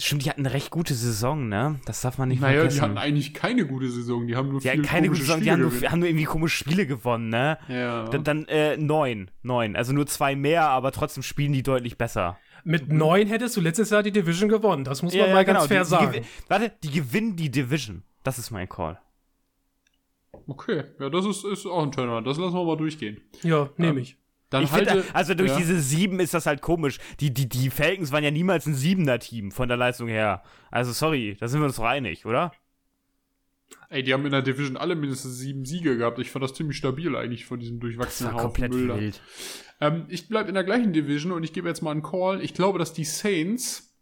Stimmt, 0.00 0.24
die 0.24 0.30
hatten 0.30 0.40
eine 0.46 0.54
recht 0.54 0.70
gute 0.70 0.94
Saison, 0.94 1.48
ne? 1.50 1.78
Das 1.84 2.00
darf 2.00 2.16
man 2.16 2.30
nicht 2.30 2.40
Naja, 2.40 2.52
die 2.54 2.58
vergessen. 2.60 2.80
hatten 2.80 2.96
eigentlich 2.98 3.34
keine 3.34 3.66
gute 3.66 3.90
Saison. 3.90 4.26
Die 4.26 4.36
haben 4.36 4.48
nur 4.48 4.60
Die 4.60 4.70
viele 4.70 4.82
keine 4.82 5.08
gute 5.08 5.20
Saison, 5.20 5.36
die 5.40 5.50
Spiele 5.50 5.52
haben 5.66 5.78
nur, 5.80 5.90
haben 5.90 5.98
nur 5.98 6.08
irgendwie 6.08 6.24
komische 6.24 6.56
Spiele 6.56 6.86
gewonnen, 6.86 7.28
ne? 7.28 7.58
Ja. 7.68 8.04
Dann, 8.08 8.24
dann 8.24 8.46
äh, 8.48 8.78
neun, 8.78 9.30
neun. 9.42 9.76
Also 9.76 9.92
nur 9.92 10.06
zwei 10.06 10.34
mehr, 10.34 10.68
aber 10.70 10.92
trotzdem 10.92 11.22
spielen 11.22 11.52
die 11.52 11.62
deutlich 11.62 11.98
besser. 11.98 12.38
Mit 12.64 12.90
9 12.90 13.26
hättest 13.26 13.54
du 13.58 13.60
letztes 13.60 13.90
Jahr 13.90 14.02
die 14.02 14.12
Division 14.12 14.48
gewonnen. 14.48 14.84
Das 14.84 15.02
muss 15.02 15.14
man 15.14 15.30
mal 15.30 15.44
ganz 15.44 15.66
fair 15.66 15.84
genau. 15.84 15.98
die, 16.00 16.04
sagen. 16.06 16.12
Die, 16.14 16.20
gew- 16.20 16.24
warte, 16.48 16.72
die 16.82 16.90
gewinnen 16.90 17.36
die 17.36 17.50
Division. 17.50 18.02
Das 18.24 18.38
ist 18.38 18.50
mein 18.50 18.68
Call. 18.68 18.98
Okay, 20.48 20.84
ja, 20.98 21.08
das 21.08 21.24
ist, 21.26 21.44
ist 21.44 21.64
auch 21.66 21.82
ein 21.84 21.92
Turnaround. 21.92 22.26
Das 22.26 22.38
lassen 22.38 22.54
wir 22.54 22.64
mal 22.64 22.76
durchgehen. 22.76 23.20
ja, 23.42 23.70
nehme 23.76 24.00
ich. 24.00 24.16
Dann 24.50 24.64
ich 24.64 24.72
halte, 24.72 24.90
finde, 24.90 25.14
also 25.14 25.34
durch 25.34 25.50
ja. 25.50 25.56
diese 25.56 25.80
sieben 25.80 26.20
ist 26.20 26.34
das 26.34 26.46
halt 26.46 26.60
komisch. 26.60 26.98
Die, 27.20 27.32
die, 27.32 27.48
die 27.48 27.70
Falcons 27.70 28.12
waren 28.12 28.22
ja 28.22 28.30
niemals 28.30 28.66
ein 28.66 28.74
Siebener-Team 28.74 29.50
von 29.50 29.68
der 29.68 29.76
Leistung 29.76 30.08
her. 30.08 30.42
Also 30.70 30.92
sorry, 30.92 31.36
da 31.40 31.48
sind 31.48 31.60
wir 31.60 31.66
uns 31.66 31.76
doch 31.76 31.84
einig, 31.84 32.24
oder? 32.26 32.52
Ey, 33.88 34.02
die 34.02 34.12
haben 34.12 34.24
in 34.24 34.32
der 34.32 34.42
Division 34.42 34.76
alle 34.76 34.94
mindestens 34.94 35.38
sieben 35.38 35.64
Siege 35.64 35.96
gehabt. 35.96 36.18
Ich 36.18 36.30
fand 36.30 36.44
das 36.44 36.54
ziemlich 36.54 36.76
stabil 36.76 37.16
eigentlich 37.16 37.46
von 37.46 37.58
diesem 37.58 37.80
Das 37.80 37.88
durchwachsenen 37.88 38.34
war 38.34 38.44
Haufen 38.44 38.62
komplett 38.62 38.72
Müll 38.72 39.00
wild. 39.00 39.20
Ähm, 39.80 40.04
ich 40.08 40.28
bleibe 40.28 40.48
in 40.48 40.54
der 40.54 40.64
gleichen 40.64 40.92
Division 40.92 41.32
und 41.32 41.42
ich 41.42 41.52
gebe 41.52 41.68
jetzt 41.68 41.82
mal 41.82 41.90
einen 41.90 42.02
Call. 42.02 42.42
Ich 42.42 42.54
glaube, 42.54 42.78
dass 42.78 42.92
die 42.92 43.04
Saints 43.04 43.93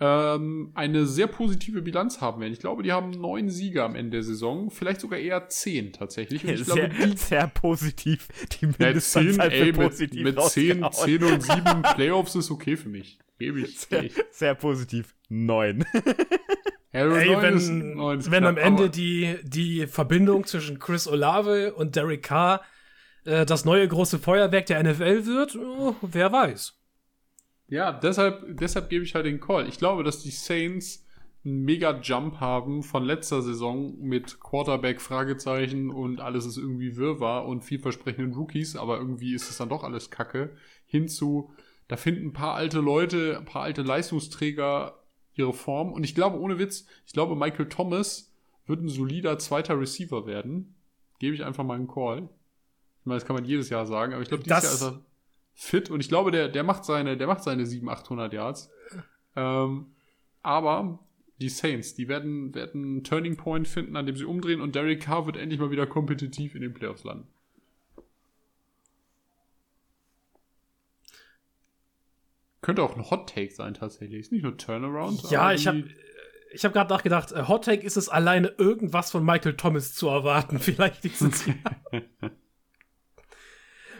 ähm, 0.00 0.72
eine 0.74 1.06
sehr 1.06 1.28
positive 1.28 1.80
Bilanz 1.82 2.20
haben 2.20 2.40
werden. 2.40 2.52
Ich 2.52 2.58
glaube, 2.58 2.82
die 2.82 2.92
haben 2.92 3.10
neun 3.10 3.48
Siege 3.48 3.84
am 3.84 3.94
Ende 3.94 4.10
der 4.12 4.22
Saison, 4.22 4.70
vielleicht 4.70 5.00
sogar 5.00 5.18
eher 5.18 5.48
zehn 5.48 5.92
tatsächlich. 5.92 6.44
Und 6.44 6.50
ich 6.54 6.64
sehr, 6.64 6.88
glaube, 6.88 7.06
die 7.12 7.16
sehr 7.16 7.46
positiv. 7.46 8.28
Die 8.52 8.66
ja, 8.66 8.72
zehn, 8.72 8.74
Mindestanzahl 8.78 9.52
ey, 9.52 9.66
mit, 9.66 9.76
positiv 9.76 10.22
mit 10.24 10.40
zehn, 10.42 10.82
rausgehauen. 10.82 11.20
zehn 11.20 11.24
und 11.24 11.42
sieben 11.66 11.82
Playoffs 11.82 12.34
ist 12.34 12.50
okay 12.50 12.76
für 12.76 12.88
mich. 12.88 13.18
Gebe 13.38 13.60
ich. 13.60 13.78
Sehr, 13.80 14.10
sehr 14.30 14.54
positiv. 14.54 15.14
Neun. 15.28 15.84
Ey, 16.92 17.04
neun 17.08 17.54
ist- 17.56 17.68
wenn, 17.68 17.94
neun 17.94 18.18
ist 18.20 18.30
wenn 18.30 18.44
knapp, 18.44 18.50
am 18.52 18.56
Ende 18.56 18.90
die, 18.90 19.36
die 19.42 19.88
Verbindung 19.88 20.44
zwischen 20.46 20.78
Chris 20.78 21.08
Olave 21.08 21.74
und 21.74 21.96
Derek 21.96 22.22
Carr 22.22 22.62
äh, 23.24 23.44
das 23.44 23.64
neue 23.64 23.88
große 23.88 24.18
Feuerwerk 24.18 24.66
der 24.66 24.82
NFL 24.82 25.26
wird, 25.26 25.56
oh, 25.56 25.96
wer 26.02 26.30
weiß. 26.30 26.78
Ja, 27.74 27.92
deshalb, 27.92 28.44
deshalb 28.56 28.88
gebe 28.88 29.04
ich 29.04 29.16
halt 29.16 29.26
den 29.26 29.40
Call. 29.40 29.68
Ich 29.68 29.78
glaube, 29.78 30.04
dass 30.04 30.22
die 30.22 30.30
Saints 30.30 31.04
einen 31.44 31.64
mega 31.64 31.98
Jump 32.00 32.38
haben 32.38 32.84
von 32.84 33.02
letzter 33.04 33.42
Saison 33.42 33.98
mit 33.98 34.38
Quarterback 34.38 35.00
Fragezeichen 35.00 35.90
und 35.90 36.20
alles 36.20 36.46
ist 36.46 36.56
irgendwie 36.56 36.96
Wirrwarr 36.96 37.46
und 37.46 37.64
vielversprechenden 37.64 38.32
Rookies, 38.34 38.76
aber 38.76 38.98
irgendwie 38.98 39.34
ist 39.34 39.50
es 39.50 39.56
dann 39.58 39.68
doch 39.70 39.82
alles 39.82 40.10
Kacke. 40.10 40.56
Hinzu, 40.86 41.52
da 41.88 41.96
finden 41.96 42.28
ein 42.28 42.32
paar 42.32 42.54
alte 42.54 42.78
Leute, 42.78 43.36
ein 43.38 43.44
paar 43.44 43.62
alte 43.62 43.82
Leistungsträger 43.82 45.00
ihre 45.34 45.52
Form 45.52 45.92
und 45.92 46.04
ich 46.04 46.14
glaube, 46.14 46.38
ohne 46.38 46.60
Witz, 46.60 46.86
ich 47.06 47.12
glaube, 47.12 47.34
Michael 47.34 47.68
Thomas 47.68 48.32
wird 48.66 48.82
ein 48.82 48.88
solider 48.88 49.36
zweiter 49.38 49.78
Receiver 49.80 50.26
werden. 50.26 50.76
Gebe 51.18 51.34
ich 51.34 51.44
einfach 51.44 51.64
mal 51.64 51.74
einen 51.74 51.88
Call. 51.88 52.28
Ich 53.00 53.06
meine, 53.06 53.18
das 53.18 53.26
kann 53.26 53.34
man 53.34 53.44
jedes 53.44 53.68
Jahr 53.68 53.84
sagen, 53.84 54.12
aber 54.14 54.22
ich 54.22 54.28
glaube, 54.28 54.44
dieses 54.44 54.60
Das- 54.62 54.80
Jahr 54.80 54.92
ist 54.92 54.96
er 54.98 55.13
fit 55.54 55.90
und 55.90 56.00
ich 56.00 56.08
glaube, 56.08 56.30
der, 56.30 56.48
der 56.48 56.62
macht 56.64 56.84
seine, 56.84 57.16
der 57.16 57.26
macht 57.26 57.42
seine 57.42 57.64
700, 57.64 58.02
800 58.02 58.32
Yards. 58.32 58.70
Ähm, 59.36 59.86
aber 60.42 60.98
die 61.40 61.48
Saints, 61.48 61.94
die 61.94 62.08
werden, 62.08 62.54
werden 62.54 62.82
einen 62.82 63.04
Turning 63.04 63.36
Point 63.36 63.66
finden, 63.66 63.96
an 63.96 64.06
dem 64.06 64.16
sie 64.16 64.24
umdrehen 64.24 64.60
und 64.60 64.74
Derek 64.74 65.02
Carr 65.02 65.26
wird 65.26 65.36
endlich 65.36 65.60
mal 65.60 65.70
wieder 65.70 65.86
kompetitiv 65.86 66.54
in 66.54 66.62
den 66.62 66.74
Playoffs 66.74 67.04
landen. 67.04 67.28
Könnte 72.60 72.82
auch 72.82 72.96
ein 72.96 73.10
Hot 73.10 73.28
Take 73.28 73.52
sein 73.52 73.74
tatsächlich. 73.74 74.20
Ist 74.20 74.32
nicht 74.32 74.42
nur 74.42 74.56
Turnaround. 74.56 75.30
Ja, 75.30 75.52
ich 75.52 75.66
habe 75.66 75.84
ich 76.50 76.64
hab 76.64 76.72
gerade 76.72 76.88
nachgedacht, 76.88 77.32
äh, 77.32 77.46
Hot 77.46 77.64
Take 77.64 77.84
ist 77.84 77.96
es 77.96 78.08
alleine 78.08 78.48
irgendwas 78.56 79.10
von 79.10 79.24
Michael 79.24 79.56
Thomas 79.56 79.94
zu 79.94 80.08
erwarten, 80.08 80.58
vielleicht 80.60 81.04
dieses 81.04 81.44
Jahr. 81.46 81.56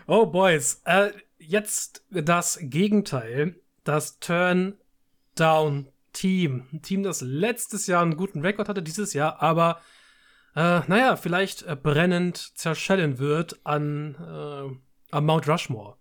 oh, 0.07 0.27
Boys. 0.27 0.81
Äh, 0.85 1.11
jetzt 1.47 2.05
das 2.11 2.59
Gegenteil. 2.61 3.61
Das 3.85 4.19
Turn-Down-Team. 4.19 6.67
Ein 6.73 6.83
Team, 6.83 7.03
das 7.03 7.21
letztes 7.21 7.87
Jahr 7.87 8.03
einen 8.03 8.17
guten 8.17 8.41
Rekord 8.41 8.69
hatte, 8.69 8.83
dieses 8.83 9.13
Jahr 9.13 9.43
aber, 9.43 9.81
äh, 10.57 10.81
naja, 10.87 11.17
vielleicht 11.17 11.63
äh, 11.63 11.77
brennend 11.77 12.37
zerschellen 12.37 13.19
wird 13.19 13.61
an, 13.65 14.15
äh, 14.15 14.71
am 15.11 15.27
Mount 15.27 15.49
Rushmore. 15.49 15.97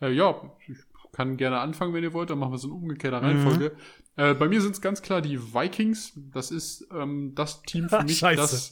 Äh, 0.00 0.12
ja, 0.12 0.34
ich 0.66 0.78
kann 1.12 1.36
gerne 1.36 1.60
anfangen, 1.60 1.94
wenn 1.94 2.02
ihr 2.02 2.12
wollt. 2.12 2.30
Dann 2.30 2.38
machen 2.38 2.52
wir 2.52 2.56
es 2.56 2.64
in 2.64 2.70
umgekehrter 2.70 3.22
Reihenfolge. 3.22 3.72
Äh, 4.16 4.34
bei 4.34 4.48
mir 4.48 4.60
sind 4.60 4.72
es 4.72 4.80
ganz 4.80 5.02
klar 5.02 5.22
die 5.22 5.54
Vikings. 5.54 6.12
Das 6.32 6.50
ist 6.50 6.88
ähm, 6.92 7.32
das 7.34 7.62
Team 7.62 7.88
für 7.88 8.02
mich, 8.04 8.20
das, 8.20 8.70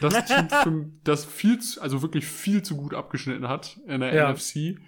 das 0.00 0.24
Team, 0.26 0.48
für, 0.48 0.84
das 1.04 1.24
viel 1.24 1.58
zu, 1.58 1.80
also 1.80 2.02
wirklich 2.02 2.26
viel 2.26 2.62
zu 2.62 2.76
gut 2.76 2.94
abgeschnitten 2.94 3.48
hat 3.48 3.78
in 3.86 4.00
der 4.00 4.14
Ja. 4.14 4.32
NFC. 4.32 4.78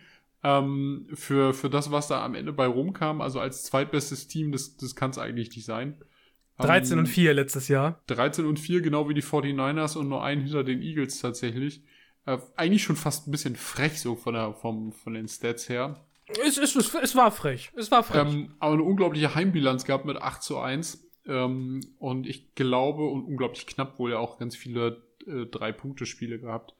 Ähm, 0.44 1.08
für, 1.14 1.52
für 1.52 1.68
das, 1.68 1.90
was 1.90 2.08
da 2.08 2.24
am 2.24 2.34
Ende 2.34 2.52
bei 2.52 2.66
rumkam, 2.66 3.20
also 3.20 3.40
als 3.40 3.64
zweitbestes 3.64 4.28
Team, 4.28 4.52
das, 4.52 4.76
das 4.76 4.94
kann 4.94 5.10
es 5.10 5.18
eigentlich 5.18 5.50
nicht 5.56 5.64
sein. 5.64 5.96
13 6.58 6.94
Ähm, 6.94 6.98
und 7.00 7.06
4 7.06 7.34
letztes 7.34 7.68
Jahr. 7.68 8.00
13 8.06 8.46
und 8.46 8.58
4, 8.58 8.80
genau 8.80 9.08
wie 9.08 9.14
die 9.14 9.22
49ers 9.22 9.96
und 9.96 10.08
nur 10.08 10.22
ein 10.24 10.40
hinter 10.40 10.64
den 10.64 10.82
Eagles 10.82 11.20
tatsächlich. 11.20 11.82
Äh, 12.26 12.38
eigentlich 12.56 12.82
schon 12.82 12.96
fast 12.96 13.26
ein 13.26 13.30
bisschen 13.30 13.56
frech 13.56 14.00
so 14.00 14.14
von, 14.16 14.34
der, 14.34 14.54
vom, 14.54 14.92
von 14.92 15.14
den 15.14 15.28
Stats 15.28 15.68
her. 15.68 16.04
Es, 16.46 16.58
es, 16.58 16.76
es, 16.76 16.94
es 16.94 17.16
war 17.16 17.30
frech. 17.32 17.72
Es 17.76 17.90
war 17.90 18.02
frech. 18.04 18.20
Ähm, 18.20 18.54
aber 18.58 18.74
eine 18.74 18.82
unglaubliche 18.82 19.34
Heimbilanz 19.34 19.84
gehabt 19.84 20.04
mit 20.04 20.18
8 20.18 20.42
zu 20.42 20.58
1. 20.58 21.07
Ähm, 21.28 21.80
und 21.98 22.26
ich 22.26 22.54
glaube, 22.54 23.06
und 23.06 23.24
unglaublich 23.24 23.66
knapp 23.66 23.98
wohl 23.98 24.12
ja 24.12 24.18
auch 24.18 24.38
ganz 24.38 24.56
viele 24.56 25.02
äh, 25.26 25.46
Drei-Punkte-Spiele 25.46 26.40
gehabt. 26.40 26.74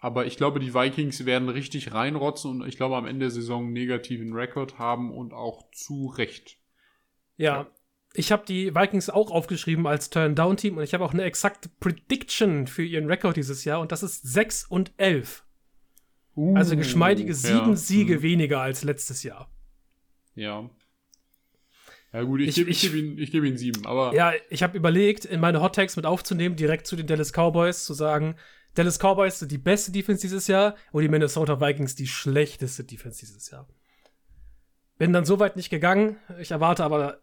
Aber 0.00 0.26
ich 0.26 0.36
glaube, 0.36 0.60
die 0.60 0.74
Vikings 0.74 1.24
werden 1.26 1.48
richtig 1.48 1.92
reinrotzen 1.92 2.50
und 2.62 2.68
ich 2.68 2.76
glaube, 2.76 2.96
am 2.96 3.06
Ende 3.06 3.26
der 3.26 3.30
Saison 3.30 3.64
einen 3.64 3.72
negativen 3.72 4.32
Rekord 4.32 4.78
haben 4.78 5.12
und 5.12 5.32
auch 5.32 5.70
zu 5.72 6.06
Recht. 6.06 6.58
Ja. 7.36 7.66
Ich 8.14 8.32
habe 8.32 8.44
die 8.46 8.74
Vikings 8.74 9.10
auch 9.10 9.30
aufgeschrieben 9.30 9.86
als 9.86 10.08
Turn-Down-Team 10.10 10.76
und 10.76 10.82
ich 10.82 10.94
habe 10.94 11.04
auch 11.04 11.12
eine 11.12 11.24
exakte 11.24 11.68
Prediction 11.80 12.66
für 12.66 12.84
ihren 12.84 13.06
Rekord 13.06 13.36
dieses 13.36 13.64
Jahr 13.64 13.80
und 13.80 13.92
das 13.92 14.02
ist 14.02 14.22
6 14.22 14.66
und 14.66 14.92
11. 14.96 15.44
Also 16.54 16.76
geschmeidige 16.76 17.34
sieben 17.34 17.70
ja. 17.70 17.76
Siege 17.76 18.14
Hm. 18.14 18.22
weniger 18.22 18.60
als 18.60 18.84
letztes 18.84 19.24
Jahr. 19.24 19.50
Ja. 20.36 20.70
Ja 22.12 22.22
gut, 22.22 22.40
ich, 22.40 22.48
Ich- 22.48 22.54
gebe 22.56 22.70
ich, 22.70 22.84
ich- 22.84 22.90
gebe 22.92 22.98
ihm, 23.04 23.18
ich 23.18 23.30
gebe 23.30 23.46
ihm 23.48 23.56
sieben, 23.56 23.86
aber 23.86 24.14
Ja, 24.14 24.32
ich 24.50 24.62
habe 24.62 24.76
überlegt, 24.76 25.24
in 25.24 25.40
meine 25.40 25.60
Hot 25.60 25.74
Takes 25.74 25.96
mit 25.96 26.06
aufzunehmen, 26.06 26.56
direkt 26.56 26.86
zu 26.86 26.96
den 26.96 27.06
Dallas 27.06 27.32
Cowboys, 27.32 27.84
zu 27.84 27.92
sagen, 27.94 28.36
Dallas 28.74 28.98
Cowboys 28.98 29.38
sind 29.40 29.50
die 29.52 29.58
beste 29.58 29.92
Defense 29.92 30.22
dieses 30.22 30.46
Jahr 30.46 30.74
und 30.92 31.02
die 31.02 31.08
Minnesota 31.08 31.60
Vikings 31.60 31.94
die 31.96 32.06
schlechteste 32.06 32.84
Defense 32.84 33.18
dieses 33.20 33.50
Jahr. 33.50 33.68
Bin 34.98 35.12
dann 35.12 35.24
soweit 35.24 35.56
nicht 35.56 35.68
gegangen. 35.70 36.16
Ich 36.40 36.50
erwarte 36.50 36.84
aber 36.84 37.20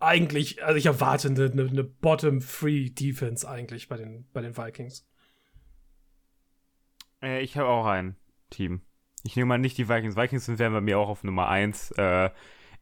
eigentlich, 0.00 0.62
also 0.64 0.76
ich 0.78 0.86
erwarte 0.86 1.28
eine, 1.28 1.46
eine, 1.50 1.68
eine 1.68 1.84
Bottom-Free-Defense 1.84 3.48
eigentlich 3.48 3.88
bei 3.88 3.96
den, 3.96 4.26
bei 4.32 4.42
den 4.42 4.56
Vikings. 4.56 5.06
Äh, 7.22 7.42
ich 7.42 7.56
habe 7.56 7.68
auch 7.68 7.86
ein 7.86 8.16
Team. 8.50 8.82
Ich 9.24 9.36
nehme 9.36 9.48
mal 9.48 9.58
nicht 9.58 9.76
die 9.78 9.88
Vikings. 9.88 10.16
Vikings 10.16 10.46
sind 10.46 10.58
wären 10.58 10.72
bei 10.72 10.80
mir 10.80 10.98
auch 10.98 11.08
auf 11.08 11.24
Nummer 11.24 11.48
1. 11.48 11.90
Äh, 11.92 12.30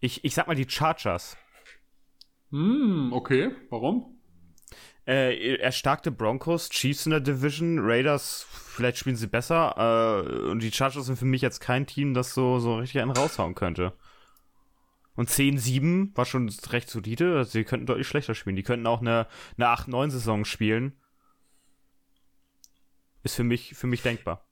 ich, 0.07 0.25
ich 0.25 0.35
sag 0.35 0.47
mal 0.47 0.55
die 0.55 0.69
Chargers. 0.69 1.37
hm, 2.51 3.13
okay, 3.13 3.51
warum? 3.71 4.19
Äh, 5.07 5.57
erstarkte 5.57 6.11
Broncos, 6.11 6.69
Chiefs 6.69 7.07
in 7.07 7.11
der 7.11 7.21
Division, 7.21 7.79
Raiders, 7.81 8.47
vielleicht 8.51 8.99
spielen 8.99 9.17
sie 9.17 9.27
besser. 9.27 9.75
Äh, 9.77 10.51
und 10.51 10.63
die 10.63 10.73
Chargers 10.73 11.07
sind 11.07 11.17
für 11.17 11.27
mich 11.27 11.43
jetzt 11.43 11.61
kein 11.61 11.87
Team, 11.87 12.15
das 12.15 12.35
so, 12.35 12.59
so 12.59 12.77
richtig 12.77 13.03
einen 13.03 13.13
raushauen 13.13 13.55
könnte. 13.55 13.93
Und 15.15 15.31
10-7 15.31 16.17
war 16.17 16.25
schon 16.25 16.49
recht 16.71 16.91
solide. 16.91 17.37
Also, 17.37 17.53
sie 17.53 17.65
könnten 17.65 17.87
deutlich 17.87 18.07
schlechter 18.07 18.35
spielen. 18.35 18.57
Die 18.57 18.63
könnten 18.63 18.87
auch 18.87 19.01
eine, 19.01 19.27
eine 19.57 19.69
8-9-Saison 19.69 20.45
spielen. 20.45 20.93
Ist 23.23 23.37
für 23.37 23.45
mich, 23.45 23.75
für 23.75 23.87
mich 23.87 24.03
denkbar. 24.03 24.46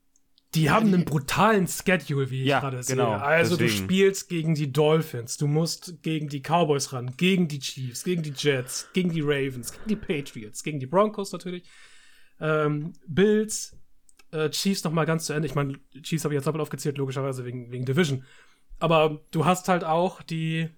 Die 0.55 0.71
haben 0.71 0.87
einen 0.95 1.05
brutalen 1.05 1.67
Schedule, 1.67 2.31
wie 2.31 2.43
ich 2.43 2.49
Ja, 2.49 2.61
gerade 2.61 2.83
sehe. 2.83 2.97
genau, 2.97 3.13
Also 3.13 3.57
du 3.57 3.65
deswegen. 3.65 3.85
spielst 3.85 4.29
gegen 4.29 4.55
die 4.55 4.73
Dolphins, 4.73 5.37
du 5.37 5.47
musst 5.47 6.03
gegen 6.03 6.29
die 6.29 6.41
Cowboys 6.41 6.93
ran, 6.93 7.17
gegen 7.17 7.49
die 7.49 7.59
Chiefs, 7.59 8.05
gegen 8.05 8.23
die 8.23 8.33
Jets, 8.37 8.89
gegen 8.93 9.11
die 9.11 9.21
Ravens, 9.23 9.73
gegen 9.73 9.89
die 9.89 9.97
Patriots, 9.97 10.63
gegen 10.63 10.79
die 10.81 10.87
Broncos 10.87 11.33
natürlich, 11.33 11.65
ähm, 12.41 12.93
Bills, 13.07 13.77
äh, 14.31 14.49
Chiefs 14.51 14.85
noch 14.85 14.93
mal 14.93 15.05
ganz 15.07 15.27
zu 15.27 15.33
Ende. 15.33 15.47
Ich 15.47 15.55
meine, 15.55 15.79
Chiefs 16.03 16.25
habe 16.25 16.35
ich 16.35 16.39
jetzt 16.39 16.47
doppelt 16.47 16.63
aufgezählt, 16.63 16.99
logischerweise 16.99 17.45
wegen, 17.45 17.71
wegen 17.73 17.85
Division. 17.85 18.25
Aber 18.79 19.21
du 19.31 19.45
hast 19.45 19.69
halt 19.69 19.85
auch 19.85 20.23
die, 20.23 20.69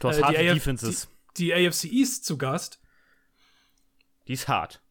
Du 0.00 0.08
hast 0.08 0.16
äh, 0.16 0.20
die, 0.20 0.24
harte 0.24 0.38
AF 0.48 0.54
Defenses. 0.54 1.08
die, 1.36 1.44
die 1.46 1.54
AFC 1.68 1.84
East 1.84 2.24
zu 2.24 2.36
Gast. 2.38 2.80
Die 4.28 4.32
ist 4.32 4.48
hart. 4.48 4.82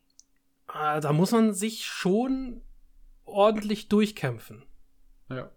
Äh, 0.73 1.01
da 1.01 1.11
muss 1.13 1.31
man 1.31 1.53
sich 1.53 1.85
schon 1.85 2.61
ordentlich 3.33 3.89
durchkämpfen. 3.89 4.63
Ja. 5.29 5.51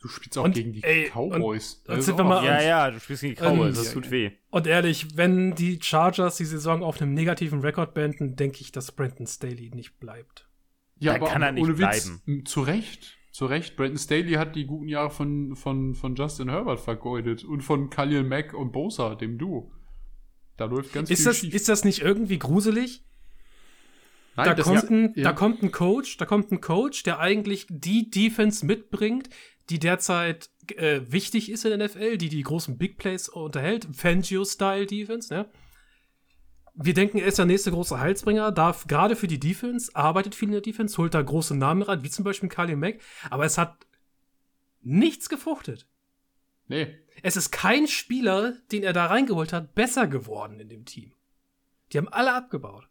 Du 0.00 0.08
spielst 0.08 0.36
auch 0.36 0.44
Und, 0.44 0.54
gegen 0.54 0.72
die 0.74 0.82
ey, 0.82 1.08
Cowboys. 1.10 1.82
und- 1.88 1.94
und 1.96 2.06
wir 2.06 2.14
auch 2.14 2.28
mal- 2.28 2.44
Ja, 2.44 2.60
ja, 2.62 2.90
du 2.90 3.00
spielst 3.00 3.22
gegen 3.22 3.34
die 3.36 3.40
Cowboys, 3.40 3.68
Ähm, 3.78 3.84
das 3.84 3.92
tut 3.94 4.10
weh. 4.10 4.32
Und 4.50 4.66
ehrlich, 4.66 5.16
wenn 5.16 5.54
die 5.54 5.80
Chargers 5.80 6.36
die 6.36 6.44
Saison 6.44 6.82
auf 6.82 7.00
einem 7.00 7.14
negativen 7.14 7.60
Rekord 7.60 7.94
beenden, 7.94 8.36
denke 8.36 8.60
ich, 8.60 8.70
dass 8.70 8.92
Brandon 8.92 9.26
Staley 9.26 9.70
nicht 9.74 9.98
bleibt. 10.00 10.46
Ja, 10.98 11.12
Da 11.12 11.20
aber 11.20 11.28
kann 11.32 11.42
er 11.42 11.52
nicht 11.52 11.64
ohne 11.64 11.78
Witz, 11.78 12.06
bleiben. 12.26 12.44
zu 12.44 12.60
Recht. 12.60 13.16
Zu 13.32 13.46
Recht. 13.46 13.76
Brandon 13.76 13.96
Staley 13.98 14.32
hat 14.34 14.54
die 14.54 14.66
guten 14.66 14.88
Jahre 14.88 15.10
von, 15.10 15.56
von, 15.56 15.94
von 15.94 16.14
Justin 16.16 16.50
Herbert 16.50 16.80
vergeudet 16.80 17.42
und 17.42 17.62
von 17.62 17.88
Khalil 17.88 18.24
Mack 18.24 18.52
und 18.52 18.72
Bosa, 18.72 19.14
dem 19.14 19.38
Duo. 19.38 19.72
Da 20.58 20.66
läuft 20.66 20.92
ganz 20.92 21.08
Ist 21.10 21.20
viel 21.20 21.24
das, 21.24 21.38
schief. 21.38 21.54
ist 21.54 21.68
das 21.70 21.82
nicht 21.84 22.00
irgendwie 22.02 22.38
gruselig? 22.38 23.02
Nein, 24.36 24.56
da, 24.56 24.62
kommt 24.62 24.76
ist- 24.76 24.90
ein, 24.90 25.12
ja. 25.14 25.24
da 25.24 25.32
kommt 25.32 25.62
ein 25.62 25.70
Coach, 25.72 26.16
da 26.16 26.26
kommt 26.26 26.50
ein 26.52 26.60
Coach, 26.60 27.02
der 27.04 27.20
eigentlich 27.20 27.66
die 27.68 28.10
Defense 28.10 28.66
mitbringt, 28.66 29.28
die 29.70 29.78
derzeit 29.78 30.50
äh, 30.76 31.00
wichtig 31.06 31.50
ist 31.50 31.64
in 31.64 31.78
der 31.78 31.88
NFL, 31.88 32.18
die 32.18 32.28
die 32.28 32.42
großen 32.42 32.76
Big 32.76 32.98
Plays 32.98 33.28
unterhält, 33.28 33.86
Fangio-Style-Defense, 33.92 35.32
ne? 35.32 35.48
Wir 36.76 36.92
denken, 36.94 37.18
er 37.18 37.26
ist 37.26 37.38
der 37.38 37.44
nächste 37.46 37.70
große 37.70 38.00
Heilsbringer, 38.00 38.50
darf 38.50 38.88
gerade 38.88 39.14
für 39.14 39.28
die 39.28 39.38
Defense, 39.38 39.94
arbeitet 39.94 40.34
viel 40.34 40.48
in 40.48 40.52
der 40.54 40.60
Defense, 40.60 40.96
holt 40.98 41.14
da 41.14 41.22
große 41.22 41.54
Namen 41.56 41.82
ran, 41.82 42.02
wie 42.02 42.10
zum 42.10 42.24
Beispiel 42.24 42.48
Kali 42.48 42.74
Mack, 42.74 42.98
aber 43.30 43.44
es 43.44 43.58
hat 43.58 43.86
nichts 44.82 45.28
gefruchtet. 45.28 45.86
Nee. 46.66 46.98
Es 47.22 47.36
ist 47.36 47.52
kein 47.52 47.86
Spieler, 47.86 48.54
den 48.72 48.82
er 48.82 48.92
da 48.92 49.06
reingeholt 49.06 49.52
hat, 49.52 49.74
besser 49.76 50.08
geworden 50.08 50.58
in 50.58 50.68
dem 50.68 50.84
Team. 50.84 51.12
Die 51.92 51.98
haben 51.98 52.08
alle 52.08 52.34
abgebaut. 52.34 52.88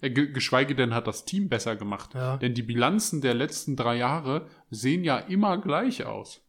Äh, 0.00 0.10
ge- 0.10 0.32
Geschweige 0.32 0.74
denn 0.74 0.94
hat 0.94 1.06
das 1.06 1.24
Team 1.24 1.48
besser 1.48 1.76
gemacht. 1.76 2.14
Ja. 2.14 2.36
Denn 2.36 2.54
die 2.54 2.62
Bilanzen 2.62 3.20
der 3.20 3.34
letzten 3.34 3.76
drei 3.76 3.96
Jahre 3.96 4.46
sehen 4.70 5.04
ja 5.04 5.18
immer 5.18 5.58
gleich 5.58 6.04
aus. 6.04 6.40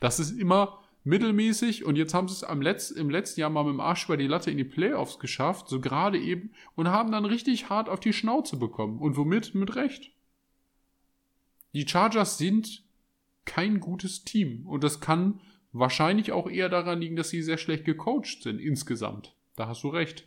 Das 0.00 0.18
ist 0.18 0.32
immer 0.32 0.80
mittelmäßig 1.04 1.84
und 1.84 1.96
jetzt 1.96 2.14
haben 2.14 2.26
sie 2.26 2.34
es 2.34 2.42
am 2.42 2.60
Letz-, 2.60 2.90
im 2.90 3.08
letzten 3.10 3.40
Jahr 3.40 3.50
mal 3.50 3.62
mit 3.62 3.74
dem 3.74 3.80
Arsch 3.80 4.06
über 4.06 4.16
die 4.16 4.26
Latte 4.26 4.50
in 4.50 4.56
die 4.56 4.64
Playoffs 4.64 5.20
geschafft, 5.20 5.68
so 5.68 5.80
gerade 5.80 6.18
eben, 6.18 6.50
und 6.74 6.88
haben 6.88 7.12
dann 7.12 7.24
richtig 7.24 7.70
hart 7.70 7.88
auf 7.88 8.00
die 8.00 8.12
Schnauze 8.12 8.56
bekommen. 8.56 8.98
Und 8.98 9.16
womit? 9.16 9.54
Mit 9.54 9.76
Recht. 9.76 10.10
Die 11.74 11.86
Chargers 11.86 12.38
sind 12.38 12.82
kein 13.44 13.78
gutes 13.78 14.24
Team 14.24 14.66
und 14.66 14.82
das 14.82 15.00
kann 15.00 15.40
wahrscheinlich 15.72 16.32
auch 16.32 16.48
eher 16.50 16.68
daran 16.68 17.00
liegen, 17.00 17.14
dass 17.14 17.30
sie 17.30 17.42
sehr 17.42 17.58
schlecht 17.58 17.84
gecoacht 17.84 18.42
sind 18.42 18.58
insgesamt. 18.58 19.36
Da 19.54 19.68
hast 19.68 19.84
du 19.84 19.88
recht. 19.88 20.26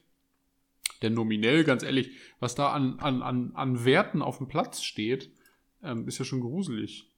Denn 1.01 1.13
nominell, 1.13 1.63
ganz 1.63 1.83
ehrlich, 1.83 2.11
was 2.39 2.55
da 2.55 2.71
an, 2.71 2.99
an, 2.99 3.21
an, 3.21 3.51
an 3.53 3.85
Werten 3.85 4.21
auf 4.21 4.37
dem 4.37 4.47
Platz 4.47 4.83
steht, 4.83 5.31
ähm, 5.83 6.07
ist 6.07 6.19
ja 6.19 6.25
schon 6.25 6.41
gruselig. 6.41 7.09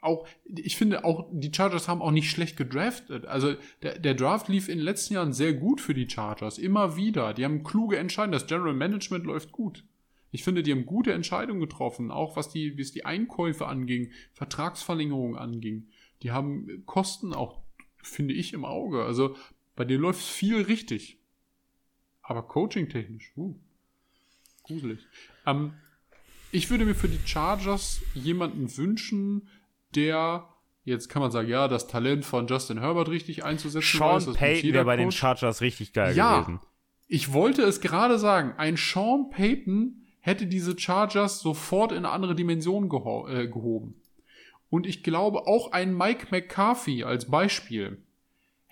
Auch, 0.00 0.26
ich 0.44 0.76
finde 0.76 1.04
auch, 1.04 1.30
die 1.32 1.50
Chargers 1.54 1.88
haben 1.88 2.02
auch 2.02 2.10
nicht 2.10 2.30
schlecht 2.30 2.58
gedraftet. 2.58 3.24
Also 3.24 3.54
der, 3.82 3.98
der 3.98 4.14
Draft 4.14 4.48
lief 4.48 4.68
in 4.68 4.76
den 4.76 4.84
letzten 4.84 5.14
Jahren 5.14 5.32
sehr 5.32 5.54
gut 5.54 5.80
für 5.80 5.94
die 5.94 6.08
Chargers. 6.08 6.58
Immer 6.58 6.96
wieder. 6.96 7.32
Die 7.32 7.44
haben 7.44 7.64
kluge 7.64 7.96
Entscheidungen. 7.96 8.32
Das 8.32 8.46
General 8.46 8.74
Management 8.74 9.24
läuft 9.24 9.52
gut. 9.52 9.84
Ich 10.30 10.44
finde, 10.44 10.62
die 10.62 10.72
haben 10.72 10.84
gute 10.84 11.12
Entscheidungen 11.12 11.60
getroffen, 11.60 12.10
auch 12.10 12.36
was 12.36 12.50
die, 12.50 12.76
wie 12.76 12.82
es 12.82 12.90
die 12.90 13.04
Einkäufe 13.04 13.66
anging, 13.66 14.10
Vertragsverlängerungen 14.32 15.38
anging. 15.38 15.86
Die 16.22 16.32
haben 16.32 16.82
Kosten 16.86 17.32
auch, 17.32 17.62
finde 18.02 18.34
ich, 18.34 18.52
im 18.52 18.64
Auge. 18.64 19.04
Also 19.04 19.36
bei 19.76 19.84
denen 19.84 20.02
läuft 20.02 20.20
viel 20.20 20.60
richtig. 20.62 21.18
Aber 22.24 22.42
coaching-technisch, 22.42 23.32
uh, 23.36 23.54
gruselig. 24.64 25.00
Ähm, 25.46 25.74
ich 26.50 26.70
würde 26.70 26.84
mir 26.86 26.94
für 26.94 27.08
die 27.08 27.20
Chargers 27.24 28.00
jemanden 28.14 28.76
wünschen, 28.76 29.48
der, 29.94 30.48
jetzt 30.84 31.08
kann 31.08 31.20
man 31.20 31.30
sagen, 31.30 31.48
ja, 31.48 31.68
das 31.68 31.86
Talent 31.86 32.24
von 32.24 32.46
Justin 32.46 32.78
Herbert 32.80 33.08
richtig 33.10 33.44
einzusetzen 33.44 33.98
Sean 33.98 34.26
weiß, 34.26 34.32
Payton 34.34 34.72
wäre 34.72 34.84
bei 34.84 34.96
den. 34.96 35.12
Chargers 35.12 35.60
richtig 35.60 35.92
geil 35.92 36.16
Ja. 36.16 36.40
gewesen. 36.40 36.60
Ich 37.06 37.32
wollte 37.32 37.62
es 37.62 37.80
gerade 37.82 38.18
sagen, 38.18 38.54
ein 38.56 38.76
Sean 38.76 39.28
Payton 39.30 40.02
hätte 40.20 40.46
diese 40.46 40.78
Chargers 40.78 41.40
sofort 41.40 41.92
in 41.92 41.98
eine 41.98 42.10
andere 42.10 42.34
Dimension 42.34 42.88
geho 42.88 43.28
äh, 43.28 43.46
gehoben. 43.46 44.00
Und 44.70 44.86
ich 44.86 45.02
glaube, 45.02 45.46
auch 45.46 45.72
ein 45.72 45.94
Mike 45.94 46.28
McCarthy 46.30 47.04
als 47.04 47.30
Beispiel 47.30 48.02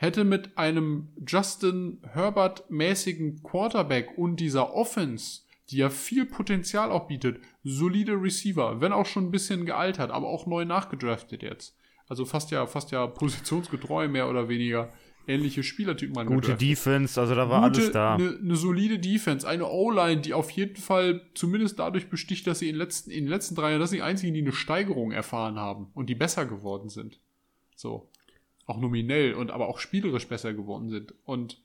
hätte 0.02 0.24
mit 0.24 0.58
einem 0.58 1.08
Justin 1.26 2.02
Herbert-mäßigen 2.12 3.42
Quarterback 3.44 4.18
und 4.18 4.40
dieser 4.40 4.74
Offense, 4.74 5.42
die 5.70 5.76
ja 5.76 5.90
viel 5.90 6.26
Potenzial 6.26 6.90
auch 6.90 7.06
bietet, 7.06 7.40
solide 7.62 8.20
Receiver, 8.20 8.80
wenn 8.80 8.92
auch 8.92 9.06
schon 9.06 9.26
ein 9.26 9.30
bisschen 9.30 9.64
gealtert, 9.64 10.10
aber 10.10 10.26
auch 10.26 10.46
neu 10.46 10.64
nachgedraftet 10.64 11.42
jetzt. 11.44 11.78
Also 12.08 12.24
fast 12.24 12.50
ja, 12.50 12.66
fast 12.66 12.90
ja 12.90 13.06
positionsgetreu 13.06 14.08
mehr 14.08 14.28
oder 14.28 14.48
weniger 14.48 14.92
ähnliche 15.28 15.62
Spielertypen 15.62 16.26
Gute 16.26 16.56
Defense, 16.56 17.20
also 17.20 17.36
da 17.36 17.48
war 17.48 17.62
alles 17.62 17.92
da. 17.92 18.16
Eine 18.16 18.38
ne 18.42 18.56
solide 18.56 18.98
Defense, 18.98 19.46
eine 19.46 19.68
O-Line, 19.68 20.20
die 20.20 20.34
auf 20.34 20.50
jeden 20.50 20.76
Fall 20.76 21.30
zumindest 21.34 21.78
dadurch 21.78 22.10
besticht, 22.10 22.48
dass 22.48 22.58
sie 22.58 22.68
in, 22.68 22.74
den 22.74 22.80
letzten, 22.80 23.12
in 23.12 23.24
den 23.24 23.30
letzten 23.30 23.54
drei 23.54 23.70
Jahren, 23.70 23.80
das 23.80 23.90
sind 23.90 23.98
die 23.98 24.02
einzigen, 24.02 24.34
die 24.34 24.40
eine 24.40 24.52
Steigerung 24.52 25.12
erfahren 25.12 25.60
haben 25.60 25.92
und 25.94 26.10
die 26.10 26.16
besser 26.16 26.44
geworden 26.44 26.88
sind. 26.88 27.20
So. 27.76 28.10
Auch 28.66 28.78
nominell 28.78 29.34
und 29.34 29.50
aber 29.50 29.68
auch 29.68 29.78
spielerisch 29.78 30.28
besser 30.28 30.54
geworden 30.54 30.88
sind. 30.88 31.14
Und 31.24 31.60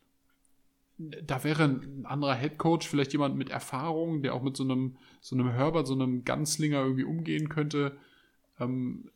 da 0.97 1.43
wäre 1.43 1.63
ein 1.65 2.05
anderer 2.07 2.33
Headcoach, 2.33 2.87
vielleicht 2.87 3.13
jemand 3.13 3.35
mit 3.35 3.49
Erfahrung, 3.51 4.23
der 4.23 4.33
auch 4.33 4.41
mit 4.41 4.57
so 4.57 4.63
einem, 4.63 4.97
so 5.21 5.35
einem 5.35 5.49
Herbert, 5.51 5.85
so 5.85 5.93
einem 5.93 6.23
Ganzlinger 6.25 6.79
irgendwie 6.81 7.03
umgehen 7.03 7.49
könnte. 7.49 7.97
Ähm, 8.59 9.11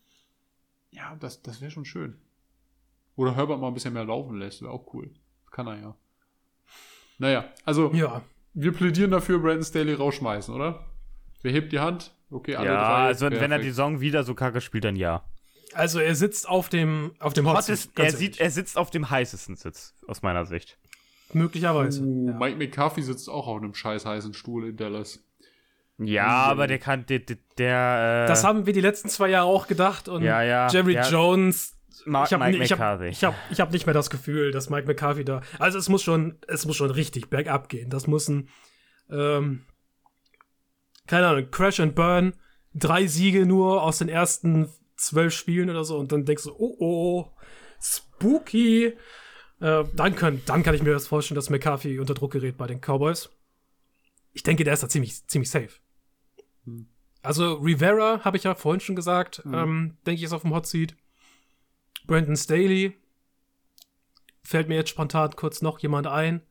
ja, 0.92 1.16
das, 1.20 1.42
das 1.42 1.60
wäre 1.60 1.72
schon 1.72 1.86
schön. 1.86 2.18
Oder 3.16 3.36
Herbert 3.36 3.60
mal 3.60 3.68
ein 3.70 3.74
bisschen 3.74 3.94
mehr 3.94 4.06
laufen 4.06 4.38
lässt, 4.38 4.62
wäre 4.62 4.72
auch 4.72 4.94
cool. 4.94 5.10
Kann 5.50 5.68
er 5.68 5.80
ja. 5.80 5.96
Naja, 7.18 7.46
also 7.66 7.92
Ja. 7.94 8.22
wir 8.54 8.72
plädieren 8.74 9.12
dafür, 9.12 9.40
Brandon 9.40 9.64
Staley 9.64 9.94
rausschmeißen, 9.94 10.54
oder? 10.54 10.86
Wer 11.42 11.52
hebt 11.52 11.72
die 11.72 11.80
Hand? 11.80 12.14
Okay, 12.30 12.56
alle 12.56 12.68
Ja, 12.68 12.76
drei. 12.76 13.08
also 13.08 13.26
wenn 13.26 13.34
er 13.34 13.40
Perfekt. 13.40 13.64
die 13.66 13.70
Saison 13.70 14.02
wieder 14.02 14.24
so 14.24 14.36
kacke 14.36 14.62
spielt, 14.62 14.84
dann 14.84 14.96
ja. 14.96 15.24
Also 15.74 16.00
er 16.00 16.16
sitzt 16.16 16.48
auf 16.50 16.70
dem, 16.70 17.12
auf 17.20 17.34
dem 17.34 17.48
Hot 17.48 17.64
Seat, 17.64 17.90
er, 17.96 18.12
sieht, 18.12 18.40
er 18.40 18.52
sitzt 18.52 18.78
auf 18.78 18.90
dem 18.90 19.10
heißesten 19.10 19.56
Sitz, 19.56 19.94
aus 20.08 20.22
meiner 20.22 20.46
Sicht. 20.46 20.78
möglicherweise. 21.34 22.02
Uh, 22.04 22.30
ja. 22.30 22.38
Mike 22.38 22.58
McCarthy 22.58 23.02
sitzt 23.02 23.30
auch 23.30 23.48
auf 23.48 23.62
einem 23.62 23.74
scheiß 23.74 24.06
heißen 24.06 24.34
Stuhl 24.34 24.70
in 24.70 24.78
Dallas. 24.78 25.24
Ja, 25.98 26.24
Mhm. 26.46 26.52
aber 26.52 26.68
der 26.68 26.80
kann, 26.80 27.06
der, 27.06 27.20
der, 27.20 27.38
der 27.58 28.24
äh, 28.26 28.28
Das 28.28 28.44
haben 28.44 28.66
wir 28.66 28.74
die 28.74 28.82
letzten 28.82 29.08
zwei 29.10 29.30
Jahre 29.30 29.46
auch 29.48 29.68
gedacht 29.68 30.08
und 30.10 30.24
Ja, 30.24 30.42
ja, 30.42 30.68
Jerry 30.70 30.94
ja. 30.96 31.08
Jones. 31.08 31.78
Ma 32.06 32.24
Ich 32.24 32.34
habe 32.34 32.44
Mike 32.46 32.64
ich 32.64 32.72
hab, 32.72 32.80
McCarthy. 32.80 33.08
ich 33.10 33.24
hab, 33.24 33.36
ich 33.52 33.60
hab 33.62 33.72
nicht 33.72 33.86
mehr 33.86 33.94
das 33.94 34.10
Gefühl, 34.10 34.52
dass 34.52 34.70
Mike 34.72 34.88
McCarthy 34.88 35.24
da. 35.24 35.42
Also 35.60 35.78
es 35.78 35.88
muss 35.90 36.02
schon, 36.02 36.40
es 36.48 36.66
muss 36.66 36.76
schon 36.76 36.90
richtig 36.90 37.30
bergab 37.30 37.70
gehen. 37.70 37.90
Das 37.92 38.08
muss 38.08 38.28
ein, 38.28 38.50
ähm, 39.12 39.66
keine 41.08 41.28
Ahnung, 41.28 41.52
Crash 41.52 41.80
and 41.80 41.94
Burn, 41.94 42.34
drei 42.74 43.06
Siege 43.06 43.46
nur 43.46 43.84
aus 43.84 44.00
den 44.00 44.10
ersten 44.10 44.70
zwölf 45.02 45.34
Spielen 45.34 45.70
oder 45.70 45.84
so 45.84 45.98
und 45.98 46.12
dann 46.12 46.26
denkst 46.26 46.44
du, 46.44 46.52
oh 46.58 46.76
oh, 46.80 47.32
spooky. 47.82 48.94
Äh, 49.60 49.84
dann, 49.94 50.16
können, 50.16 50.42
dann 50.46 50.64
kann 50.64 50.76
ich 50.76 50.84
mir 50.84 50.92
das 50.94 51.08
vorstellen, 51.08 51.36
dass 51.36 51.50
McCarthy 51.50 52.00
unter 52.00 52.14
Druck 52.14 52.32
gerät 52.32 52.58
bei 52.58 52.68
den 52.68 52.80
Cowboys. 52.80 53.30
Ich 54.34 54.44
denke, 54.44 54.64
der 54.64 54.74
ist 54.74 54.84
da 54.84 54.90
ziemlich, 54.90 55.28
ziemlich 55.28 55.50
safe. 55.50 55.70
Hm. 56.66 56.88
Also 57.22 57.54
Rivera, 57.56 58.24
habe 58.24 58.38
ich 58.38 58.44
ja 58.44 58.56
vorhin 58.56 58.80
schon 58.80 58.96
gesagt, 58.96 59.44
ähm, 59.46 59.98
denke 60.06 60.20
ich, 60.20 60.24
ist 60.24 60.34
auf 60.34 60.42
dem 60.42 60.54
Hot 60.54 60.66
Seat. 60.66 60.96
Brandon 62.08 62.36
Staley. 62.36 62.98
Fällt 64.44 64.68
mir 64.68 64.76
jetzt 64.76 64.90
spontan 64.90 65.36
kurz 65.36 65.62
noch 65.62 65.78
jemand 65.80 66.08
ein. 66.08 66.42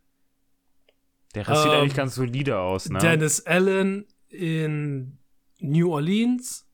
Der 1.34 1.48
Rest 1.48 1.62
sieht 1.62 1.72
Ähm, 1.72 1.78
eigentlich 1.78 1.94
ganz 1.94 2.14
solide 2.14 2.58
aus, 2.60 2.88
ne? 2.88 3.00
Dennis 3.00 3.44
Allen 3.46 4.06
in 4.28 5.18
New 5.58 5.92
Orleans. 5.92 6.69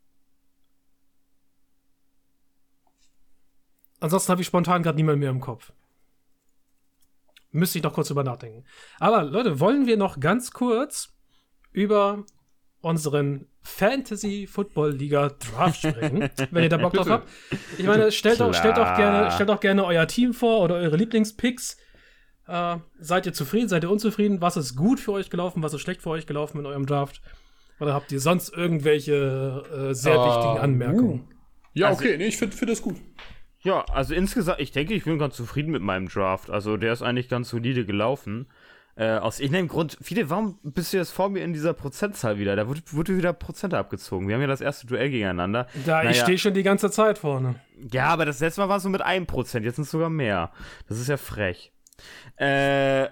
Ansonsten 4.01 4.31
habe 4.31 4.41
ich 4.43 4.47
spontan 4.47 4.83
gerade 4.83 4.97
niemand 4.97 5.19
mehr 5.19 5.31
im 5.31 5.41
Kopf. 5.41 5.73
Müsste 7.53 7.79
ich 7.79 7.85
noch 7.85 7.95
kurz 7.95 8.09
drüber 8.09 8.25
nachdenken. 8.25 8.65
Aber 8.99 9.23
Leute, 9.25 9.61
wollen 9.61 9.87
wir 9.87 9.97
noch 9.97 10.21
ganz 10.21 10.51
kurz 10.51 11.15
über 11.73 12.25
unseren 12.83 13.47
Fantasy 13.63 14.47
Football 14.47 14.93
Liga 14.93 15.31
Draft 15.31 15.79
sprechen, 15.81 16.29
wenn 16.51 16.63
ihr 16.63 16.69
da 16.69 16.77
Bock 16.77 16.93
drauf 16.93 17.09
habt. 17.09 17.29
Ich 17.79 17.87
meine, 17.87 18.13
stellt 18.13 18.41
auch, 18.43 18.53
stellt, 18.55 18.79
auch 18.79 18.97
gerne, 18.97 19.31
stellt 19.33 19.51
auch 19.51 19.61
gerne 19.61 19.85
euer 19.85 20.07
Team 20.07 20.35
vor 20.35 20.61
oder 20.61 20.77
eure 20.77 20.97
Lieblingspicks. 20.97 21.79
Äh, 22.47 22.77
seid 23.01 23.27
ihr 23.27 23.33
zufrieden? 23.33 23.69
Seid 23.69 23.83
ihr 23.83 23.91
unzufrieden? 23.91 24.41
Was 24.41 24.57
ist 24.57 24.77
gut 24.77 25.01
für 25.01 25.13
euch 25.13 25.31
gelaufen? 25.31 25.63
Was 25.63 25.73
ist 25.75 25.81
schlecht 25.81 26.03
für 26.03 26.11
euch 26.11 26.27
gelaufen 26.27 26.59
in 26.61 26.67
eurem 26.67 26.87
Draft? 26.87 27.23
Oder 27.81 27.93
habt 27.95 28.13
ihr 28.13 28.21
sonst 28.21 28.51
irgendwelche 28.53 29.65
äh, 29.91 29.95
sehr 29.95 30.19
Uh, 30.21 30.27
wichtigen 30.27 30.59
Anmerkungen? 30.59 31.29
Ja, 31.75 31.89
Also- 31.89 32.01
okay, 32.05 32.17
nee, 32.19 32.27
ich 32.27 32.37
finde 32.37 32.57
find 32.57 32.71
das 32.71 32.83
gut. 32.83 32.97
Ja, 33.67 33.85
also 33.93 34.15
insgesamt, 34.15 34.61
ich 34.61 34.71
denke, 34.71 34.95
ich 34.95 35.05
bin 35.05 35.19
ganz 35.19 35.35
zufrieden 35.37 35.73
mit 35.73 35.83
meinem 35.83 36.09
Draft. 36.09 36.51
Also 36.51 36.77
der 36.77 36.93
ist 36.93 37.03
eigentlich 37.03 37.29
ganz 37.29 37.49
solide 37.49 37.85
gelaufen. 37.85 38.47
Äh, 38.99 39.19
aus 39.19 39.41
irgendeinem 39.41 39.69
Grund, 39.69 39.99
viele, 40.01 40.31
warum 40.31 40.59
bist 40.63 40.93
du 40.93 40.97
jetzt 40.97 41.11
vor 41.11 41.29
mir 41.29 41.43
in 41.45 41.53
dieser 41.53 41.75
Prozentzahl 41.75 42.39
wieder? 42.39 42.57
Da 42.57 42.67
wurde, 42.69 42.81
wurde 42.93 43.17
wieder 43.19 43.33
Prozente 43.35 43.77
abgezogen. 43.77 44.27
Wir 44.29 44.37
haben 44.37 44.41
ja 44.41 44.47
das 44.47 44.63
erste 44.63 44.87
Duell 44.87 45.11
gegeneinander. 45.11 45.67
Da, 45.85 46.01
ich 46.03 46.11
Naja. 46.11 46.23
stehe 46.23 46.39
schon 46.39 46.55
die 46.55 46.63
ganze 46.63 46.91
Zeit 46.91 47.19
vorne. 47.19 47.57
Ja, 47.93 48.07
aber 48.07 48.25
das 48.25 48.41
letzte 48.41 48.63
Mal 48.63 48.69
war 48.71 48.79
es 48.79 48.85
so 48.85 48.89
mit 48.89 49.03
einem 49.03 49.27
Prozent, 49.27 49.67
jetzt 49.67 49.75
sind 49.77 49.85
es 49.85 49.91
sogar 49.91 50.09
mehr. 50.09 50.51
Das 50.89 50.99
ist 50.99 51.09
ja 51.09 51.17
frech. 51.19 51.73
Äh, 52.37 53.09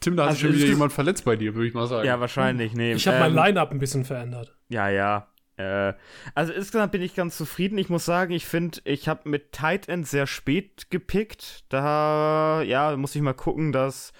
Tim, 0.00 0.16
da 0.16 0.22
hat 0.22 0.28
Also 0.30 0.40
sich 0.40 0.40
schon 0.50 0.54
wieder 0.56 0.66
jemand 0.68 0.92
verletzt 0.92 1.24
bei 1.24 1.36
dir, 1.36 1.54
würde 1.54 1.66
ich 1.68 1.74
mal 1.74 1.86
sagen. 1.86 2.06
ja, 2.06 2.20
wahrscheinlich, 2.20 2.72
nee. 2.72 2.92
Ich 2.92 3.06
habe 3.08 3.16
ähm, 3.18 3.34
mein 3.34 3.46
Line-Up 3.46 3.72
ein 3.72 3.78
bisschen 3.80 4.04
verändert. 4.04 4.56
Ja, 4.68 4.88
ja. 4.88 5.26
Äh, 5.58 5.94
also 6.34 6.52
insgesamt 6.52 6.92
bin 6.92 7.02
ich 7.02 7.14
ganz 7.14 7.36
zufrieden. 7.36 7.78
Ich 7.78 7.90
muss 7.90 8.04
sagen, 8.04 8.32
ich 8.32 8.46
finde, 8.46 8.80
ich 8.84 9.08
habe 9.08 9.28
mit 9.28 9.52
Tight 9.52 9.88
End 9.88 10.06
sehr 10.06 10.26
spät 10.26 10.90
gepickt. 10.90 11.64
Da, 11.68 12.62
ja, 12.62 12.96
muss 12.96 13.14
ich 13.14 13.22
mal 13.22 13.34
gucken, 13.34 13.72
dass 13.72 14.12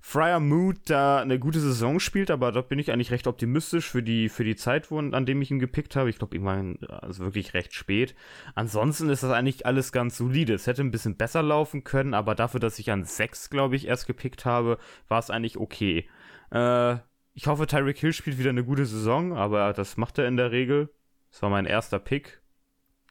Friar 0.00 0.40
Mood 0.40 0.76
da 0.86 1.20
eine 1.20 1.38
gute 1.38 1.60
Saison 1.60 2.00
spielt, 2.00 2.30
aber 2.30 2.52
da 2.52 2.62
bin 2.62 2.78
ich 2.78 2.90
eigentlich 2.90 3.10
recht 3.10 3.26
optimistisch 3.26 3.90
für 3.90 4.02
die, 4.02 4.30
für 4.30 4.44
die 4.44 4.56
Zeit, 4.56 4.90
wo, 4.90 4.98
an 4.98 5.26
dem 5.26 5.42
ich 5.42 5.50
ihn 5.50 5.58
gepickt 5.58 5.96
habe. 5.96 6.08
Ich 6.08 6.18
glaube, 6.18 6.34
irgendwann, 6.36 6.78
also 6.88 7.24
wirklich 7.24 7.52
recht 7.52 7.74
spät. 7.74 8.14
Ansonsten 8.54 9.10
ist 9.10 9.22
das 9.22 9.32
eigentlich 9.32 9.66
alles 9.66 9.92
ganz 9.92 10.16
solide. 10.16 10.54
Es 10.54 10.66
hätte 10.66 10.82
ein 10.82 10.90
bisschen 10.90 11.16
besser 11.16 11.42
laufen 11.42 11.84
können, 11.84 12.14
aber 12.14 12.34
dafür, 12.34 12.60
dass 12.60 12.78
ich 12.78 12.90
an 12.90 13.04
6, 13.04 13.50
glaube 13.50 13.76
ich, 13.76 13.86
erst 13.86 14.06
gepickt 14.06 14.46
habe, 14.46 14.78
war 15.08 15.18
es 15.18 15.28
eigentlich 15.28 15.58
okay. 15.58 16.08
Äh, 16.50 16.96
ich 17.38 17.46
hoffe, 17.46 17.68
Tyreek 17.68 17.98
Hill 17.98 18.12
spielt 18.12 18.36
wieder 18.36 18.50
eine 18.50 18.64
gute 18.64 18.84
Saison, 18.84 19.32
aber 19.36 19.72
das 19.72 19.96
macht 19.96 20.18
er 20.18 20.26
in 20.26 20.36
der 20.36 20.50
Regel. 20.50 20.92
Das 21.30 21.40
war 21.40 21.50
mein 21.50 21.66
erster 21.66 22.00
Pick. 22.00 22.42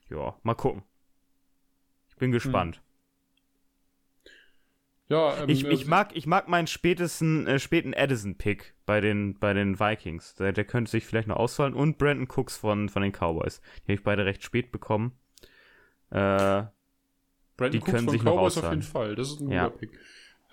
Ja, 0.09 0.35
mal 0.43 0.53
gucken. 0.53 0.83
Ich 2.09 2.17
bin 2.17 2.33
gespannt. 2.33 2.81
Ja, 5.07 5.43
ähm, 5.43 5.49
Ich, 5.49 5.63
äh, 5.63 5.69
ich, 5.69 5.87
mag, 5.87 6.13
ich 6.13 6.27
mag 6.27 6.49
meinen 6.49 6.67
spätesten, 6.67 7.47
äh, 7.47 7.57
späten 7.57 7.93
Addison-Pick 7.93 8.75
bei 8.85 8.99
den, 8.99 9.39
bei 9.39 9.53
den 9.53 9.79
Vikings. 9.79 10.35
Der, 10.35 10.51
der 10.51 10.65
könnte 10.65 10.91
sich 10.91 11.05
vielleicht 11.05 11.29
noch 11.29 11.37
ausfallen. 11.37 11.73
Und 11.73 11.97
Brandon 11.97 12.27
Cooks 12.27 12.57
von, 12.57 12.89
von 12.89 13.03
den 13.03 13.13
Cowboys. 13.13 13.61
Die 13.77 13.83
habe 13.83 13.93
ich 13.93 14.03
beide 14.03 14.25
recht 14.25 14.43
spät 14.43 14.73
bekommen. 14.73 15.13
Äh, 16.09 16.15
Brandon 17.55 17.71
die 17.71 17.77
Cooks 17.79 17.91
können 17.91 18.03
von 18.07 18.11
sich 18.11 18.23
noch 18.23 18.33
Cowboys 18.35 18.57
auf 18.57 18.71
jeden 18.71 18.81
Fall. 18.81 19.15
Das 19.15 19.29
ist 19.29 19.39
ein 19.39 19.51
Ja. 19.51 19.67
guter 19.69 19.77
Pick. 19.77 19.91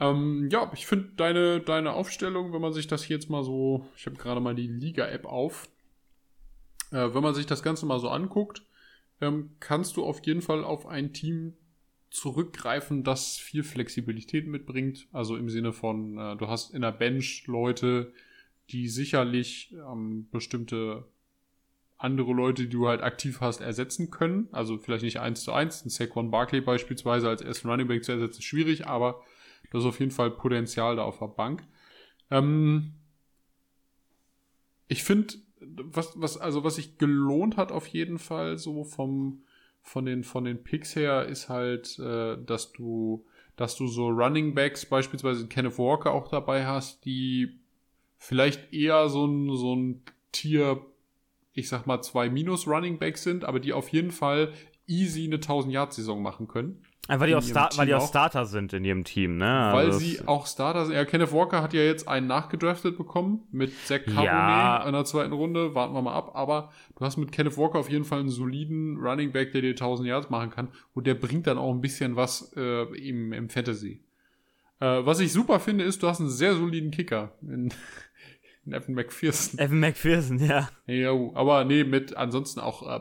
Ähm, 0.01 0.49
ja, 0.51 0.71
ich 0.75 0.87
finde 0.87 1.11
deine, 1.17 1.61
deine 1.61 1.93
Aufstellung, 1.93 2.53
wenn 2.53 2.61
man 2.61 2.73
sich 2.73 2.87
das 2.87 3.09
jetzt 3.09 3.31
mal 3.31 3.45
so, 3.45 3.87
ich 3.97 4.07
habe 4.07 4.17
gerade 4.17 4.41
mal 4.41 4.55
die 4.55 4.67
Liga-App 4.67 5.25
auf, 5.25 5.69
äh, 6.91 7.15
wenn 7.15 7.23
man 7.23 7.35
sich 7.35 7.47
das 7.47 7.63
Ganze 7.63 7.87
mal 7.87 8.01
so 8.01 8.09
anguckt, 8.09 8.63
ähm, 9.21 9.51
kannst 9.61 9.97
du 9.97 10.05
auf 10.05 10.25
jeden 10.27 10.43
Fall 10.43 10.65
auf 10.65 10.87
ein 10.87 11.13
Team 11.13 11.55
zurückgreifen, 12.11 13.03
das 13.03 13.37
viel 13.37 13.65
Flexibilität 13.65 14.47
mitbringt. 14.47 15.09
Also 15.13 15.37
im 15.37 15.49
Sinne 15.49 15.73
von, 15.73 16.19
äh, 16.19 16.37
du 16.37 16.49
hast 16.49 16.73
in 16.73 16.83
der 16.83 16.93
Bench 16.93 17.47
Leute, 17.47 18.13
die 18.71 18.89
sicherlich 18.89 19.75
ähm, 19.75 20.29
bestimmte 20.31 21.05
andere 21.99 22.33
Leute, 22.33 22.63
die 22.63 22.69
du 22.69 22.89
halt 22.89 23.03
aktiv 23.03 23.41
hast, 23.41 23.61
ersetzen 23.61 24.11
können. 24.11 24.49
Also 24.53 24.79
vielleicht 24.79 25.05
nicht 25.05 25.21
eins 25.21 25.43
zu 25.43 25.53
eins. 25.53 25.85
Ein 25.85 25.91
Saquon 25.91 26.31
Barkley 26.31 26.61
beispielsweise 26.61 27.29
als 27.29 27.43
ersten 27.43 27.69
Running 27.69 27.89
Back 27.89 28.05
zu 28.05 28.13
ersetzen, 28.13 28.41
ist 28.41 28.45
schwierig, 28.45 28.87
aber 28.87 29.23
das 29.75 29.83
ist 29.83 29.89
auf 29.89 29.99
jeden 29.99 30.13
Fall 30.13 30.31
Potenzial 30.31 30.95
da 30.95 31.03
auf 31.03 31.19
der 31.19 31.27
Bank. 31.27 31.67
Ähm 32.31 32.93
ich 34.87 35.03
finde, 35.03 35.35
was, 35.61 36.13
was, 36.15 36.39
also 36.39 36.63
was 36.63 36.77
sich 36.77 36.97
gelohnt 36.97 37.57
hat 37.57 37.73
auf 37.73 37.89
jeden 37.89 38.21
Fall 38.21 38.57
so 38.57 38.85
vom, 38.85 39.43
von 39.83 40.07
den, 40.07 40.23
von 40.23 40.45
den 40.45 40.63
Picks 40.63 40.95
her, 40.95 41.27
ist 41.27 41.49
halt, 41.49 41.99
äh, 41.99 42.37
dass 42.45 42.71
du, 42.73 43.27
dass 43.57 43.75
du 43.75 43.89
so 43.89 44.11
Running 44.11 44.55
Backs, 44.55 44.87
beispielsweise 44.87 45.49
Kenneth 45.49 45.77
Walker 45.77 46.13
auch 46.13 46.29
dabei 46.29 46.67
hast, 46.67 47.05
die 47.05 47.59
vielleicht 48.17 48.73
eher 48.73 49.09
so 49.09 49.27
ein, 49.27 49.57
so 49.57 49.75
ein 49.75 50.03
Tier, 50.31 50.87
ich 51.53 51.69
sag 51.69 51.89
mal, 51.89 52.01
zwei 52.03 52.31
Minus 52.31 52.69
Running 52.69 53.01
Backs 53.01 53.25
sind, 53.25 53.45
aber 53.45 53.59
die 53.59 53.73
auf 53.73 53.89
jeden 53.89 54.13
Fall 54.13 54.53
easy 54.87 55.25
eine 55.25 55.39
1000-Yard-Saison 55.39 56.23
machen 56.23 56.47
können. 56.47 56.85
Einfach, 57.07 57.21
weil 57.21 57.29
die, 57.29 57.35
auch, 57.35 57.43
Star 57.43 57.69
weil 57.77 57.85
die 57.87 57.93
Team 57.93 58.01
auch. 58.01 58.09
Starter 58.09 58.47
sind 58.47 58.73
in 58.73 58.83
ihrem 58.85 59.05
Team, 59.05 59.37
ne? 59.37 59.45
Weil 59.73 59.87
Also 59.87 59.99
sie 59.99 60.27
auch 60.27 60.47
Starter 60.47 60.87
sind. 60.87 60.95
Ja, 60.95 61.05
Kenneth 61.05 61.33
Walker 61.33 61.61
hat 61.63 61.75
ja 61.75 61.83
jetzt 61.83 62.09
einen 62.09 62.27
nachgedraftet 62.27 62.97
bekommen 62.97 63.43
mit 63.53 63.73
Zach 63.87 64.01
Cabernet 64.05 64.25
Ja. 64.25 64.85
in 64.87 64.93
der 64.95 65.05
zweiten 65.05 65.33
Runde. 65.35 65.75
Warten 65.75 65.93
wir 65.93 66.01
mal 66.01 66.15
ab. 66.15 66.31
Aber 66.35 66.73
du 66.99 67.05
hast 67.05 67.19
mit 67.19 67.31
Kenneth 67.31 67.59
Walker 67.59 67.79
auf 67.79 67.91
jeden 67.91 68.05
Fall 68.07 68.21
einen 68.21 68.31
soliden 68.31 68.97
Running 68.99 69.33
Back, 69.33 69.53
der 69.53 69.61
dir 69.61 69.71
1000 69.71 70.09
Yards 70.09 70.31
machen 70.31 70.49
kann. 70.49 70.69
Und 70.95 71.07
der 71.07 71.15
bringt 71.15 71.47
dann 71.47 71.59
auch 71.59 71.75
ein 71.75 71.83
bisschen 71.83 72.17
was 72.17 72.53
äh, 72.57 72.85
im, 72.97 73.35
im 73.35 73.51
Fantasy. 73.51 74.01
Äh, 74.81 75.05
was 75.05 75.21
ich 75.21 75.31
super 75.31 75.61
finde, 75.61 75.85
ist, 75.85 76.03
du 76.03 76.09
hast 76.09 76.21
einen 76.21 76.31
sehr 76.31 76.55
soliden 76.55 76.91
Kicker 76.91 77.33
in, 77.43 77.71
in 78.65 78.73
Evan 78.73 78.95
McPherson. 78.95 79.59
Evan 79.59 79.79
McPherson, 79.81 80.39
ja. 80.39 80.71
Ja, 80.87 81.11
aber 81.35 81.65
nee, 81.67 81.85
mit 81.85 82.17
ansonsten 82.17 82.61
auch 82.61 82.83
äh, 82.91 83.01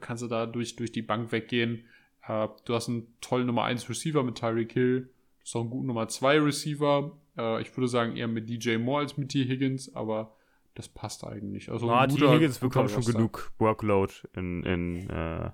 kannst 0.00 0.22
du 0.22 0.26
da 0.28 0.44
durch, 0.44 0.76
durch 0.76 0.92
die 0.92 1.00
Bank 1.02 1.32
weggehen. 1.32 1.84
Äh, 2.28 2.48
du 2.64 2.74
hast 2.74 2.88
einen 2.88 3.14
tollen 3.20 3.46
Nummer 3.46 3.64
1 3.64 3.88
Receiver 3.88 4.22
mit 4.22 4.36
Tyreek 4.36 4.72
Hill. 4.72 5.00
Du 5.02 5.42
hast 5.42 5.56
auch 5.56 5.60
einen 5.62 5.70
guten 5.70 5.86
Nummer 5.86 6.08
2 6.08 6.40
Receiver. 6.40 7.12
Äh, 7.36 7.62
ich 7.62 7.74
würde 7.76 7.88
sagen 7.88 8.16
eher 8.16 8.28
mit 8.28 8.48
DJ 8.48 8.76
Moore 8.76 9.02
als 9.02 9.16
mit 9.16 9.30
T. 9.30 9.44
Higgins, 9.44 9.94
aber 9.94 10.34
das 10.74 10.88
passt 10.88 11.24
eigentlich. 11.24 11.70
Also 11.70 11.90
Ah, 11.90 12.06
T. 12.06 12.14
Higgins 12.28 12.58
bekommt 12.58 12.90
schon 12.90 13.04
genug 13.04 13.52
Workload 13.58 14.12
in, 14.34 14.62
in, 14.62 15.10
äh, 15.10 15.50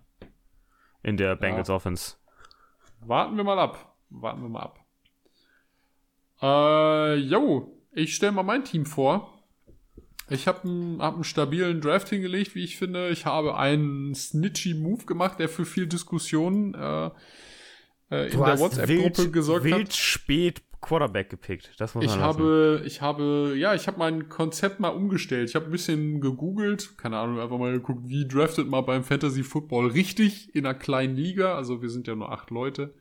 in 1.03 1.17
der 1.17 1.37
Bengals 1.37 1.71
Offense. 1.71 2.17
Warten 3.01 3.37
wir 3.37 3.45
mal 3.45 3.59
ab. 3.59 3.97
Warten 4.11 4.43
wir 4.43 4.49
mal 4.49 4.63
ab. 4.63 4.81
Äh, 6.43 7.15
yo, 7.17 7.81
ich 7.93 8.15
stelle 8.15 8.33
mal 8.33 8.43
mein 8.43 8.65
Team 8.65 8.85
vor. 8.85 9.34
Ich 10.31 10.47
habe 10.49 10.63
einen, 10.65 11.03
hab 11.03 11.15
einen 11.15 11.25
stabilen 11.25 11.81
Draft 11.81 12.09
hingelegt, 12.09 12.55
wie 12.55 12.65
ich 12.65 12.77
finde. 12.79 13.11
Ich 13.11 13.27
habe 13.27 13.57
einen 13.57 14.15
snitchy 14.15 14.75
Move 14.75 15.05
gemacht, 15.05 15.39
der 15.39 15.49
für 15.49 15.65
viel 15.65 15.87
Diskussion 15.87 16.75
äh, 16.75 17.11
äh, 18.11 18.31
in 18.33 18.39
der 18.43 18.59
WhatsApp-Gruppe 18.59 19.31
gesorgt 19.31 19.65
wild 19.65 19.89
hat. 19.89 19.95
spät 19.95 20.63
Quarterback 20.81 21.31
gepickt. 21.31 21.73
Das 21.79 21.95
muss 21.95 22.05
Ich 22.05 22.11
man 22.11 22.21
lassen. 22.21 22.39
habe, 22.41 22.83
ich 22.85 23.01
habe, 23.01 23.55
ja, 23.57 23.75
ich 23.75 23.87
habe 23.87 23.99
mein 23.99 24.29
Konzept 24.29 24.81
mal 24.81 24.91
umgestellt. 24.91 25.49
Ich 25.49 25.55
habe 25.55 25.65
ein 25.67 25.71
bisschen 25.71 26.21
gegoogelt, 26.21 26.99
keine 26.99 27.19
Ahnung, 27.19 27.41
einfach 27.41 27.59
mal 27.59 27.73
geguckt, 27.73 28.03
wie 28.07 28.29
draftet 28.29 28.69
man 28.69 28.85
beim 28.85 29.03
Fantasy 29.03 29.43
Football 29.43 29.89
richtig 29.89 30.55
in 30.55 30.67
einer 30.67 30.75
kleinen 30.75 31.17
Liga. 31.17 31.55
Also 31.55 31.81
wir 31.81 31.89
sind 31.89 32.07
ja 32.07 32.15
nur 32.15 32.31
acht 32.33 32.51
Leute. 32.51 32.95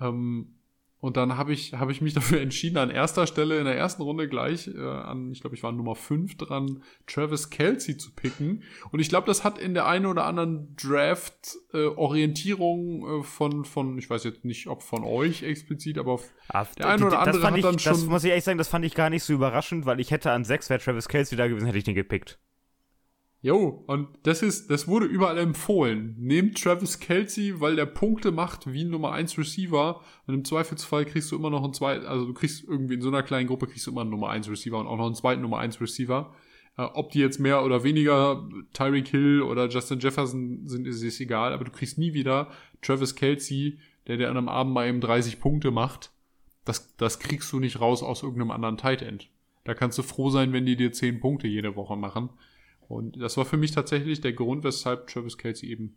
Ähm, 0.00 0.57
und 1.00 1.16
dann 1.16 1.36
habe 1.38 1.52
ich, 1.52 1.74
habe 1.74 1.92
ich 1.92 2.00
mich 2.00 2.12
dafür 2.14 2.40
entschieden, 2.40 2.76
an 2.78 2.90
erster 2.90 3.26
Stelle 3.26 3.58
in 3.58 3.64
der 3.64 3.76
ersten 3.76 4.02
Runde 4.02 4.28
gleich 4.28 4.68
äh, 4.68 4.78
an, 4.80 5.30
ich 5.30 5.40
glaube, 5.40 5.54
ich 5.56 5.62
war 5.62 5.70
Nummer 5.72 5.94
5 5.94 6.36
dran, 6.36 6.82
Travis 7.06 7.50
Kelsey 7.50 7.96
zu 7.96 8.12
picken. 8.14 8.62
Und 8.90 9.00
ich 9.00 9.08
glaube, 9.08 9.26
das 9.26 9.44
hat 9.44 9.58
in 9.58 9.74
der 9.74 9.86
einen 9.86 10.06
oder 10.06 10.24
anderen 10.24 10.74
Draft 10.76 11.56
äh, 11.72 11.86
Orientierung 11.86 13.20
äh, 13.20 13.22
von, 13.22 13.64
von, 13.64 13.96
ich 13.98 14.08
weiß 14.10 14.24
jetzt 14.24 14.44
nicht, 14.44 14.66
ob 14.66 14.82
von 14.82 15.04
euch 15.04 15.42
explizit, 15.42 15.98
aber 15.98 16.12
auf 16.12 16.24
Ah, 16.48 16.66
der 16.78 16.88
eine 16.88 17.06
oder 17.06 17.16
das 17.18 17.26
andere 17.28 17.40
fand 17.42 17.52
hat 17.52 17.58
ich, 17.58 17.62
dann 17.64 17.74
Das 17.74 17.82
schon- 18.00 18.08
muss 18.08 18.24
ich 18.24 18.30
ehrlich 18.30 18.44
sagen, 18.44 18.58
das 18.58 18.68
fand 18.68 18.84
ich 18.84 18.94
gar 18.94 19.10
nicht 19.10 19.22
so 19.22 19.32
überraschend, 19.32 19.86
weil 19.86 20.00
ich 20.00 20.10
hätte 20.10 20.32
an 20.32 20.44
6 20.44 20.70
wäre 20.70 20.80
Travis 20.80 21.08
Kelsey 21.08 21.36
da 21.36 21.46
gewesen, 21.46 21.66
hätte 21.66 21.78
ich 21.78 21.84
den 21.84 21.94
gepickt. 21.94 22.38
Jo, 23.40 23.84
und 23.86 24.08
das 24.24 24.42
ist, 24.42 24.68
das 24.68 24.88
wurde 24.88 25.06
überall 25.06 25.38
empfohlen. 25.38 26.16
Nehmt 26.18 26.60
Travis 26.60 26.98
Kelsey, 26.98 27.60
weil 27.60 27.76
der 27.76 27.86
Punkte 27.86 28.32
macht 28.32 28.72
wie 28.72 28.82
ein 28.82 28.90
Nummer 28.90 29.12
1 29.12 29.38
Receiver. 29.38 30.00
Und 30.26 30.34
im 30.34 30.44
Zweifelsfall 30.44 31.04
kriegst 31.04 31.30
du 31.30 31.36
immer 31.36 31.50
noch 31.50 31.62
einen 31.62 31.72
zweiten, 31.72 32.04
also 32.04 32.26
du 32.26 32.34
kriegst 32.34 32.64
irgendwie 32.64 32.94
in 32.94 33.00
so 33.00 33.08
einer 33.08 33.22
kleinen 33.22 33.46
Gruppe 33.46 33.68
kriegst 33.68 33.86
du 33.86 33.92
immer 33.92 34.00
einen 34.00 34.10
Nummer 34.10 34.30
1 34.30 34.50
Receiver 34.50 34.78
und 34.78 34.88
auch 34.88 34.96
noch 34.96 35.06
einen 35.06 35.14
zweiten 35.14 35.42
Nummer 35.42 35.58
1 35.58 35.80
Receiver. 35.80 36.34
Äh, 36.76 36.82
ob 36.82 37.12
die 37.12 37.20
jetzt 37.20 37.38
mehr 37.38 37.64
oder 37.64 37.84
weniger 37.84 38.48
Tyreek 38.72 39.06
Hill 39.06 39.42
oder 39.42 39.68
Justin 39.68 40.00
Jefferson 40.00 40.66
sind, 40.66 40.88
ist 40.88 41.02
es 41.02 41.20
egal, 41.20 41.52
aber 41.52 41.64
du 41.64 41.70
kriegst 41.70 41.96
nie 41.96 42.14
wieder 42.14 42.50
Travis 42.82 43.14
Kelsey, 43.14 43.78
der 44.08 44.16
dir 44.16 44.30
an 44.30 44.36
einem 44.36 44.48
Abend 44.48 44.74
mal 44.74 44.88
eben 44.88 45.00
30 45.00 45.38
Punkte 45.38 45.70
macht. 45.70 46.10
Das, 46.64 46.96
das 46.96 47.20
kriegst 47.20 47.52
du 47.52 47.60
nicht 47.60 47.80
raus 47.80 48.02
aus 48.02 48.24
irgendeinem 48.24 48.50
anderen 48.50 48.78
Tight 48.78 49.02
End. 49.02 49.30
Da 49.62 49.74
kannst 49.74 49.96
du 49.98 50.02
froh 50.02 50.30
sein, 50.30 50.52
wenn 50.52 50.66
die 50.66 50.76
dir 50.76 50.92
10 50.92 51.20
Punkte 51.20 51.46
jede 51.46 51.76
Woche 51.76 51.96
machen. 51.96 52.30
Und 52.88 53.20
das 53.20 53.36
war 53.36 53.44
für 53.44 53.58
mich 53.58 53.72
tatsächlich 53.72 54.20
der 54.20 54.32
Grund, 54.32 54.64
weshalb 54.64 55.06
Travis 55.06 55.38
Kelsey 55.38 55.70
eben 55.70 55.96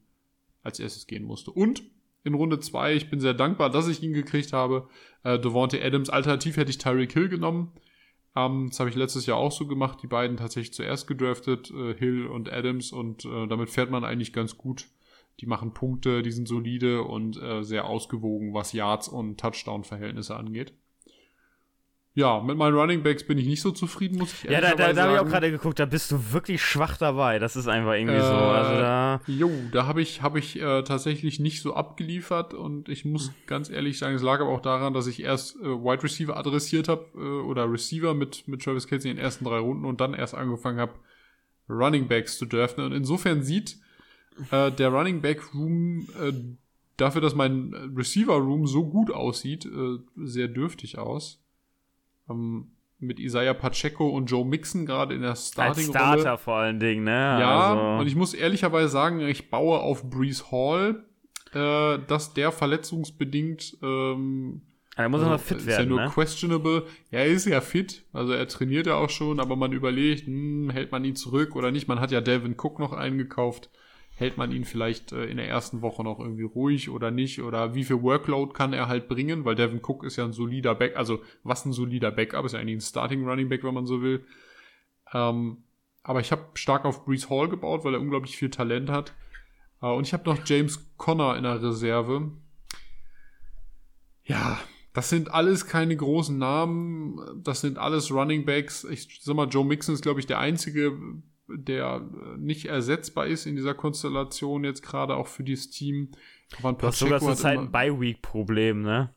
als 0.61 0.79
erstes 0.79 1.07
gehen 1.07 1.23
musste. 1.23 1.51
Und 1.51 1.83
in 2.23 2.33
Runde 2.35 2.59
2, 2.59 2.95
ich 2.95 3.09
bin 3.09 3.19
sehr 3.19 3.33
dankbar, 3.33 3.69
dass 3.69 3.87
ich 3.87 4.03
ihn 4.03 4.13
gekriegt 4.13 4.53
habe. 4.53 4.87
Äh, 5.23 5.39
Devontae 5.39 5.81
Adams, 5.81 6.09
alternativ 6.09 6.57
hätte 6.57 6.69
ich 6.69 6.77
Tyreek 6.77 7.13
Hill 7.13 7.29
genommen. 7.29 7.71
Ähm, 8.35 8.67
das 8.69 8.79
habe 8.79 8.89
ich 8.89 8.95
letztes 8.95 9.25
Jahr 9.25 9.37
auch 9.37 9.51
so 9.51 9.65
gemacht, 9.65 9.99
die 10.03 10.07
beiden 10.07 10.37
tatsächlich 10.37 10.73
zuerst 10.73 11.07
gedraftet, 11.07 11.71
äh, 11.71 11.95
Hill 11.95 12.27
und 12.27 12.51
Adams. 12.51 12.91
Und 12.91 13.25
äh, 13.25 13.47
damit 13.47 13.69
fährt 13.69 13.89
man 13.89 14.03
eigentlich 14.03 14.33
ganz 14.33 14.57
gut. 14.57 14.87
Die 15.39 15.47
machen 15.47 15.73
Punkte, 15.73 16.21
die 16.21 16.31
sind 16.31 16.47
solide 16.47 17.03
und 17.03 17.41
äh, 17.41 17.63
sehr 17.63 17.85
ausgewogen, 17.85 18.53
was 18.53 18.73
Yards 18.73 19.07
und 19.07 19.39
Touchdown-Verhältnisse 19.39 20.35
angeht. 20.35 20.73
Ja, 22.13 22.41
mit 22.41 22.57
meinen 22.57 22.75
Running 22.75 23.03
Backs 23.03 23.23
bin 23.25 23.37
ich 23.37 23.45
nicht 23.47 23.61
so 23.61 23.71
zufrieden, 23.71 24.17
muss 24.17 24.33
ich 24.33 24.49
Ja, 24.49 24.59
da, 24.59 24.75
da, 24.75 24.91
da 24.91 25.03
habe 25.03 25.13
ich 25.13 25.19
auch 25.19 25.21
sagen. 25.21 25.29
gerade 25.31 25.51
geguckt, 25.51 25.79
da 25.79 25.85
bist 25.85 26.11
du 26.11 26.33
wirklich 26.33 26.61
schwach 26.61 26.97
dabei. 26.97 27.39
Das 27.39 27.55
ist 27.55 27.67
einfach 27.67 27.93
irgendwie 27.93 28.15
Äh, 28.17 28.21
so. 28.21 28.33
Also 28.35 28.71
da. 28.81 29.21
Jo, 29.27 29.49
da 29.71 29.85
habe 29.87 30.01
ich, 30.01 30.21
hab 30.21 30.35
ich 30.35 30.59
äh, 30.61 30.83
tatsächlich 30.83 31.39
nicht 31.39 31.61
so 31.61 31.73
abgeliefert 31.73 32.53
und 32.53 32.89
ich 32.89 33.05
muss 33.05 33.31
ganz 33.47 33.69
ehrlich 33.69 33.97
sagen, 33.97 34.15
es 34.15 34.21
lag 34.23 34.41
aber 34.41 34.49
auch 34.49 34.61
daran, 34.61 34.93
dass 34.93 35.07
ich 35.07 35.23
erst 35.23 35.55
äh, 35.57 35.63
Wide 35.63 36.03
Receiver 36.03 36.35
adressiert 36.35 36.89
habe 36.89 37.05
äh, 37.15 37.19
oder 37.19 37.71
Receiver 37.71 38.13
mit, 38.13 38.45
mit 38.47 38.61
Travis 38.63 38.87
Kelsey 38.87 39.09
in 39.09 39.15
den 39.17 39.23
ersten 39.23 39.45
drei 39.45 39.59
Runden 39.59 39.85
und 39.85 40.01
dann 40.01 40.13
erst 40.13 40.35
angefangen 40.35 40.79
habe, 40.79 40.93
Running 41.69 42.07
Backs 42.09 42.37
zu 42.37 42.45
draften. 42.45 42.83
Und 42.83 42.91
insofern 42.91 43.41
sieht 43.43 43.77
äh, 44.51 44.69
der 44.71 44.89
Running 44.89 45.21
Back 45.21 45.53
Room 45.53 46.07
äh, 46.21 46.33
dafür, 46.97 47.21
dass 47.21 47.35
mein 47.35 47.73
Receiver 47.95 48.35
Room 48.35 48.67
so 48.67 48.85
gut 48.89 49.11
aussieht, 49.11 49.65
äh, 49.65 49.99
sehr 50.17 50.49
dürftig 50.49 50.97
aus. 50.97 51.40
Ähm, 52.29 52.71
mit 52.99 53.19
Isaiah 53.19 53.55
Pacheco 53.55 54.07
und 54.09 54.27
Joe 54.27 54.45
Mixon 54.45 54.85
gerade 54.85 55.15
in 55.15 55.21
der 55.21 55.31
Als 55.31 55.47
Starting-Rolle. 55.49 56.19
Starter 56.19 56.37
vor 56.37 56.55
allen 56.57 56.79
Dingen, 56.79 57.03
ne? 57.03 57.11
Ja, 57.11 57.73
also, 57.73 58.01
und 58.01 58.07
ich 58.07 58.15
muss 58.15 58.33
ehrlicherweise 58.33 58.89
sagen, 58.89 59.21
ich 59.21 59.49
baue 59.49 59.79
auf 59.79 60.07
Brees 60.07 60.51
Hall, 60.51 61.03
äh, 61.53 61.97
dass 62.07 62.33
der 62.33 62.51
verletzungsbedingt 62.51 63.77
ähm, 63.81 64.61
er 64.95 65.09
muss 65.09 65.21
also, 65.21 65.37
fit 65.37 65.57
ist 65.57 65.67
werden, 65.67 65.83
ja 65.83 65.89
nur 65.89 66.01
ne? 66.01 66.11
questionable. 66.13 66.85
Ja, 67.11 67.19
er 67.19 67.27
ist 67.27 67.45
ja 67.45 67.61
fit, 67.61 68.03
also 68.11 68.33
er 68.33 68.47
trainiert 68.47 68.87
ja 68.87 68.95
auch 68.95 69.09
schon, 69.09 69.39
aber 69.39 69.55
man 69.55 69.71
überlegt, 69.71 70.27
hm, 70.27 70.69
hält 70.69 70.91
man 70.91 71.05
ihn 71.05 71.15
zurück 71.15 71.55
oder 71.55 71.71
nicht. 71.71 71.87
Man 71.87 71.99
hat 71.99 72.11
ja 72.11 72.21
Delvin 72.21 72.55
Cook 72.57 72.77
noch 72.79 72.91
eingekauft. 72.91 73.69
Hält 74.21 74.37
man 74.37 74.51
ihn 74.51 74.65
vielleicht 74.65 75.13
äh, 75.13 75.25
in 75.25 75.37
der 75.37 75.47
ersten 75.47 75.81
Woche 75.81 76.03
noch 76.03 76.19
irgendwie 76.19 76.43
ruhig 76.43 76.91
oder 76.91 77.09
nicht? 77.09 77.41
Oder 77.41 77.73
wie 77.73 77.83
viel 77.83 78.03
Workload 78.03 78.53
kann 78.53 78.71
er 78.71 78.87
halt 78.87 79.07
bringen? 79.07 79.45
Weil 79.45 79.55
Devin 79.55 79.81
Cook 79.81 80.03
ist 80.03 80.15
ja 80.15 80.25
ein 80.25 80.31
solider 80.31 80.75
Back, 80.75 80.95
also 80.95 81.23
was 81.43 81.65
ein 81.65 81.73
solider 81.73 82.11
Backup, 82.11 82.45
ist 82.45 82.51
ja 82.51 82.59
eigentlich 82.59 82.77
ein 82.77 82.81
Starting 82.81 83.27
Running 83.27 83.49
Back, 83.49 83.63
wenn 83.63 83.73
man 83.73 83.87
so 83.87 84.03
will. 84.03 84.23
Ähm, 85.11 85.63
aber 86.03 86.19
ich 86.19 86.31
habe 86.31 86.49
stark 86.53 86.85
auf 86.85 87.03
Brees 87.03 87.31
Hall 87.31 87.49
gebaut, 87.49 87.83
weil 87.83 87.95
er 87.95 87.99
unglaublich 87.99 88.37
viel 88.37 88.51
Talent 88.51 88.91
hat. 88.91 89.11
Äh, 89.81 89.87
und 89.87 90.05
ich 90.05 90.13
habe 90.13 90.29
noch 90.29 90.45
James 90.45 90.87
Conner 90.97 91.35
in 91.35 91.41
der 91.41 91.59
Reserve. 91.59 92.31
Ja, 94.23 94.59
das 94.93 95.09
sind 95.09 95.33
alles 95.33 95.65
keine 95.65 95.97
großen 95.97 96.37
Namen. 96.37 97.41
Das 97.43 97.61
sind 97.61 97.79
alles 97.79 98.11
Running 98.11 98.45
Backs. 98.45 98.83
Ich 98.83 99.19
sag 99.23 99.35
mal, 99.35 99.49
Joe 99.49 99.65
Mixon 99.65 99.95
ist, 99.95 100.03
glaube 100.03 100.19
ich, 100.19 100.27
der 100.27 100.37
einzige, 100.37 100.95
der 101.55 102.01
äh, 102.35 102.37
nicht 102.37 102.65
ersetzbar 102.65 103.27
ist 103.27 103.45
in 103.45 103.55
dieser 103.55 103.73
Konstellation 103.73 104.63
jetzt 104.63 104.81
gerade 104.83 105.15
auch 105.15 105.27
für 105.27 105.43
dieses 105.43 105.69
Team. 105.69 106.11
Aber 106.59 106.73
Du 106.73 106.87
hast 106.87 106.99
sogar 106.99 107.19
zur 107.19 107.35
Zeit 107.35 107.57
ein 107.59 107.71
Bye-Week-Problem, 107.71 108.81
ne? 108.81 109.13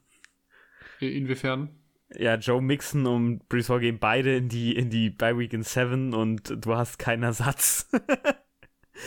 Inwiefern? 1.01 1.71
Ja, 2.17 2.37
Joe 2.37 2.63
Mixon 2.63 3.07
und 3.07 3.49
Brees 3.49 3.69
Hall 3.69 3.81
gehen 3.81 3.99
beide 3.99 4.37
in 4.37 4.49
die, 4.49 4.75
in 4.77 4.89
die 4.91 5.11
Bye-Week 5.11 5.53
in 5.53 5.63
7 5.63 6.15
und 6.15 6.65
du 6.65 6.75
hast 6.77 6.99
keinen 6.99 7.23
Ersatz. 7.23 7.91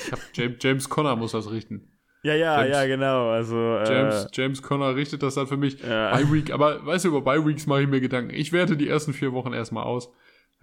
Ich 0.06 0.12
hab 0.12 0.20
James, 0.34 0.58
James 0.62 0.90
Conner 0.90 1.16
muss 1.16 1.32
das 1.32 1.50
richten. 1.50 1.88
ja, 2.22 2.36
ja, 2.36 2.60
James- 2.62 2.76
ja, 2.76 2.86
genau. 2.88 3.30
Also, 3.30 3.56
James, 3.56 4.26
äh, 4.26 4.28
James 4.34 4.62
Conner 4.62 4.96
richtet 4.98 5.24
das 5.24 5.36
dann 5.36 5.48
für 5.48 5.56
mich. 5.56 5.80
Ja. 5.82 6.12
Bye 6.14 6.30
Week, 6.30 6.52
aber 6.52 6.86
weißt 6.86 7.06
du, 7.06 7.10
über 7.10 7.22
Bye 7.22 7.46
Weeks 7.46 7.66
mache 7.68 7.84
ich 7.84 7.88
mir 7.88 8.02
Gedanken. 8.02 8.34
Ich 8.34 8.52
werte 8.52 8.76
die 8.76 8.90
ersten 8.90 9.14
vier 9.14 9.32
Wochen 9.32 9.54
erstmal 9.54 9.86
aus. 9.86 10.12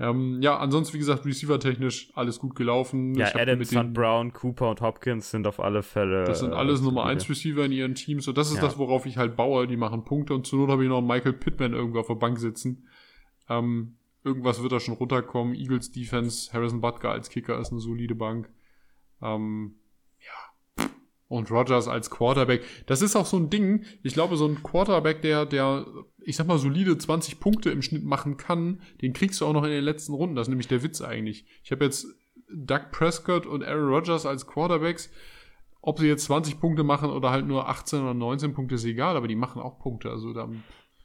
Ähm, 0.01 0.43
ja, 0.43 0.59
ansonsten, 0.59 0.95
wie 0.95 0.99
gesagt, 0.99 1.25
Receiver-technisch 1.25 2.11
alles 2.15 2.41
gut 2.41 2.57
gelaufen. 2.57 3.15
ja, 3.15 3.33
Adams, 3.35 3.71
den- 3.71 3.93
Brown, 3.93 4.33
Cooper 4.33 4.71
und 4.71 4.81
Hopkins 4.81 5.31
sind 5.31 5.47
auf 5.47 5.61
alle 5.61 5.83
Fälle. 5.85 6.25
Das 6.25 6.41
sind 6.41 6.51
äh, 6.53 6.57
alles 6.57 6.81
Nummer 6.81 7.03
gute. 7.03 7.13
1 7.13 7.31
Receiver 7.31 7.65
in 7.65 7.71
ihren 7.73 7.95
Teams. 7.95 8.27
Und 8.27 8.37
das 8.37 8.49
ist 8.51 8.57
Ja. 8.57 8.63
das, 8.63 8.77
worauf 8.77 9.07
ich 9.07 9.17
halt 9.19 9.37
baue. 9.37 9.69
Die 9.69 9.77
machen 9.77 10.05
Punkte 10.05 10.35
und 10.35 10.47
zur 10.47 10.59
Not 10.59 10.71
habe 10.71 10.83
ich 10.83 10.89
noch 10.89 10.99
einen 10.99 11.07
Michael 11.07 11.35
Pittman 11.35 11.75
irgendwo 11.75 12.01
auf 12.01 12.09
der 12.09 12.15
Bank 12.17 12.41
sitzen. 12.41 12.89
Ähm, 13.49 13.95
irgendwas 14.25 14.61
wird 14.63 14.73
da 14.73 14.81
schon 14.81 14.95
runterkommen. 14.95 15.55
Eagles 15.55 15.93
Defense, 15.93 16.53
Harrison 16.53 16.81
Butker 16.81 17.11
als 17.11 17.31
Kicker 17.31 17.59
ist 17.61 17.71
eine 17.71 17.81
solide 17.81 18.15
Bank. 18.17 18.49
Ähm. 19.23 19.77
Und 21.29 21.51
Rogers 21.51 21.89
als 21.89 22.11
Quarterback. 22.11 22.63
Das 22.87 23.01
ist 23.03 23.17
auch 23.17 23.27
so 23.27 23.39
ein 23.39 23.49
Ding. 23.51 23.85
Ich 24.03 24.13
glaube, 24.15 24.37
so 24.37 24.47
ein 24.47 24.63
Quarterback, 24.63 25.23
der, 25.23 25.47
der, 25.47 25.87
ich 26.23 26.37
sag 26.37 26.47
mal, 26.47 26.59
solide 26.59 26.97
20 26.99 27.41
Punkte 27.41 27.71
im 27.71 27.83
Schnitt 27.83 28.05
machen 28.05 28.37
kann, 28.37 28.81
den 29.01 29.15
kriegst 29.15 29.41
du 29.41 29.47
auch 29.47 29.53
noch 29.55 29.65
in 29.65 29.71
den 29.71 29.85
letzten 29.85 30.13
Runden. 30.13 30.37
Das 30.37 30.47
ist 30.47 30.51
nämlich 30.51 30.69
der 30.69 30.83
Witz 30.83 31.01
eigentlich. 31.01 31.47
Ich 31.65 31.73
habe 31.73 31.85
jetzt 31.85 32.07
Doug 32.53 32.91
Prescott 32.93 33.47
und 33.47 33.65
Aaron 33.65 33.89
Rodgers 33.89 34.27
als 34.27 34.47
Quarterbacks. 34.47 35.11
Ob 35.81 35.99
sie 35.99 36.07
jetzt 36.07 36.25
20 36.27 36.61
Punkte 36.61 36.83
machen 36.85 37.11
oder 37.11 37.31
halt 37.31 37.47
nur 37.47 37.69
18 37.69 38.01
oder 38.03 38.15
19 38.15 38.55
Punkte, 38.55 38.75
ist 38.77 38.85
egal, 38.85 39.17
aber 39.17 39.29
die 39.29 39.35
machen 39.37 39.61
auch 39.61 39.79
Punkte. 39.79 40.11
Also 40.11 40.33
da, 40.33 40.49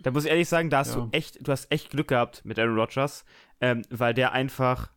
Da 0.01 0.11
muss 0.11 0.25
ich 0.25 0.31
ehrlich 0.31 0.47
sagen, 0.49 0.69
da 0.69 0.79
hast 0.79 0.95
Ja. 0.95 1.01
du 1.01 1.09
echt, 1.11 1.45
du 1.45 1.51
hast 1.51 1.71
echt 1.71 1.89
Glück 1.89 2.09
gehabt 2.09 2.43
mit 2.45 2.59
Aaron 2.59 2.77
Rodgers, 2.77 3.25
ähm, 3.61 3.81
weil 3.89 4.13
der 4.13 4.31
einfach 4.33 4.91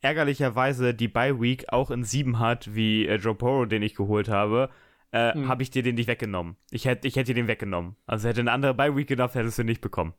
ärgerlicherweise 0.00 0.94
die 0.94 1.08
Bye 1.08 1.40
Week 1.40 1.64
auch 1.72 1.90
in 1.90 2.04
sieben 2.04 2.38
hat, 2.38 2.74
wie 2.74 3.06
äh, 3.06 3.16
Joe 3.16 3.34
Burrow, 3.34 3.66
den 3.68 3.82
ich 3.82 3.94
geholt 3.94 4.28
habe. 4.28 4.70
Äh, 5.12 5.32
Hm. 5.34 5.48
Habe 5.48 5.62
ich 5.62 5.70
dir 5.70 5.82
den 5.82 5.94
nicht 5.94 6.08
weggenommen. 6.08 6.56
Ich 6.70 6.84
hätte 6.84 7.06
ich 7.08 7.16
hätte 7.16 7.32
dir 7.32 7.40
den 7.40 7.48
weggenommen. 7.48 7.96
Also 8.06 8.28
hätte 8.28 8.40
eine 8.40 8.52
andere 8.52 8.74
Bye 8.74 8.94
Week 8.96 9.06
gedacht, 9.08 9.34
hättest 9.34 9.58
du 9.58 9.64
nicht 9.64 9.80
bekommen. 9.80 10.14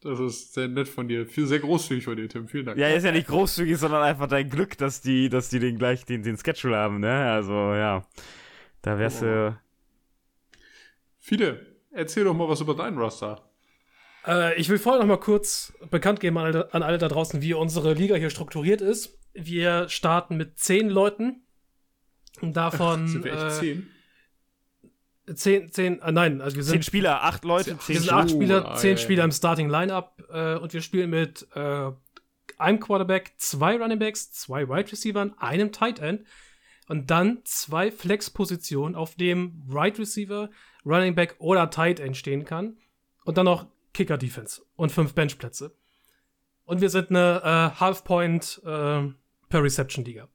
das 0.00 0.18
ist 0.18 0.54
sehr 0.54 0.66
nett 0.66 0.88
von 0.88 1.06
dir. 1.06 1.26
Viel, 1.26 1.46
sehr 1.46 1.60
großzügig 1.60 2.04
von 2.04 2.16
dir, 2.16 2.28
Tim. 2.28 2.48
Vielen 2.48 2.66
Dank. 2.66 2.78
Ja, 2.78 2.88
ist 2.88 3.04
ja 3.04 3.12
nicht 3.12 3.28
großzügig, 3.28 3.76
sondern 3.78 4.02
einfach 4.02 4.26
dein 4.26 4.48
Glück, 4.50 4.76
dass 4.78 5.00
die, 5.02 5.28
dass 5.28 5.48
die 5.50 5.60
den 5.60 5.78
gleich 5.78 6.04
den, 6.04 6.22
den 6.24 6.36
Schedule 6.36 6.76
haben, 6.76 6.98
ne? 7.00 7.30
Also 7.30 7.52
ja. 7.52 8.04
Da 8.80 8.98
wärst 8.98 9.22
Oh. 9.22 9.26
du. 9.26 9.58
Fide, 11.18 11.64
erzähl 11.92 12.24
doch 12.24 12.34
mal 12.34 12.48
was 12.48 12.60
über 12.60 12.74
deinen 12.74 12.98
Roster. 12.98 13.48
Äh, 14.26 14.58
ich 14.60 14.68
will 14.68 14.78
vorher 14.78 15.00
noch 15.00 15.08
mal 15.08 15.18
kurz 15.18 15.72
bekannt 15.90 16.20
geben 16.20 16.38
an 16.38 16.46
alle, 16.46 16.74
an 16.74 16.82
alle 16.82 16.98
da 16.98 17.08
draußen, 17.08 17.42
wie 17.42 17.54
unsere 17.54 17.94
Liga 17.94 18.14
hier 18.14 18.30
strukturiert 18.30 18.80
ist. 18.80 19.18
Wir 19.34 19.88
starten 19.88 20.36
mit 20.36 20.58
zehn 20.58 20.88
Leuten. 20.88 21.42
Und 22.40 22.56
davon 22.56 23.08
Sind 23.08 23.24
wir 23.24 23.32
echt 23.32 23.42
äh, 23.42 23.60
10? 23.60 23.90
zehn, 25.34 25.70
zehn, 25.70 26.00
äh, 26.00 26.12
nein, 26.12 26.40
also 26.40 26.56
wir 26.56 26.62
Zehn 26.62 26.72
sind, 26.72 26.84
Spieler, 26.84 27.22
acht 27.22 27.44
Leute, 27.44 27.78
zehn 27.78 27.94
wir 27.94 28.00
sind 28.00 28.12
acht 28.12 28.30
Spieler, 28.30 28.68
ah, 28.68 28.74
zehn. 28.76 28.98
Spieler 28.98 29.24
im 29.24 29.32
Starting 29.32 29.68
Lineup 29.68 30.22
äh, 30.30 30.56
und 30.56 30.72
wir 30.72 30.82
spielen 30.82 31.10
mit 31.10 31.46
äh, 31.54 31.90
einem 32.58 32.80
Quarterback, 32.80 33.34
zwei 33.36 33.76
Running 33.76 33.98
Backs, 33.98 34.32
zwei 34.32 34.68
Wide 34.68 34.92
Receivers, 34.92 35.30
einem 35.38 35.72
Tight 35.72 36.00
End 36.00 36.24
und 36.88 37.10
dann 37.10 37.40
zwei 37.44 37.90
Flex-Positionen, 37.90 38.94
auf 38.94 39.14
dem 39.14 39.62
Right 39.68 39.98
Receiver, 39.98 40.50
Running 40.84 41.14
Back 41.14 41.36
oder 41.38 41.70
Tight 41.70 42.00
End 42.00 42.16
stehen 42.16 42.44
kann 42.44 42.76
und 43.24 43.38
dann 43.38 43.44
noch 43.44 43.66
Kicker 43.92 44.18
Defense 44.18 44.62
und 44.76 44.92
fünf 44.92 45.14
Benchplätze. 45.14 45.76
Und 46.64 46.80
wir 46.80 46.90
sind 46.90 47.10
eine 47.10 47.42
äh, 47.42 47.80
Half 47.80 48.04
Point 48.04 48.60
äh, 48.64 49.08
per 49.48 49.62
Reception 49.62 50.04
Liga. 50.04 50.28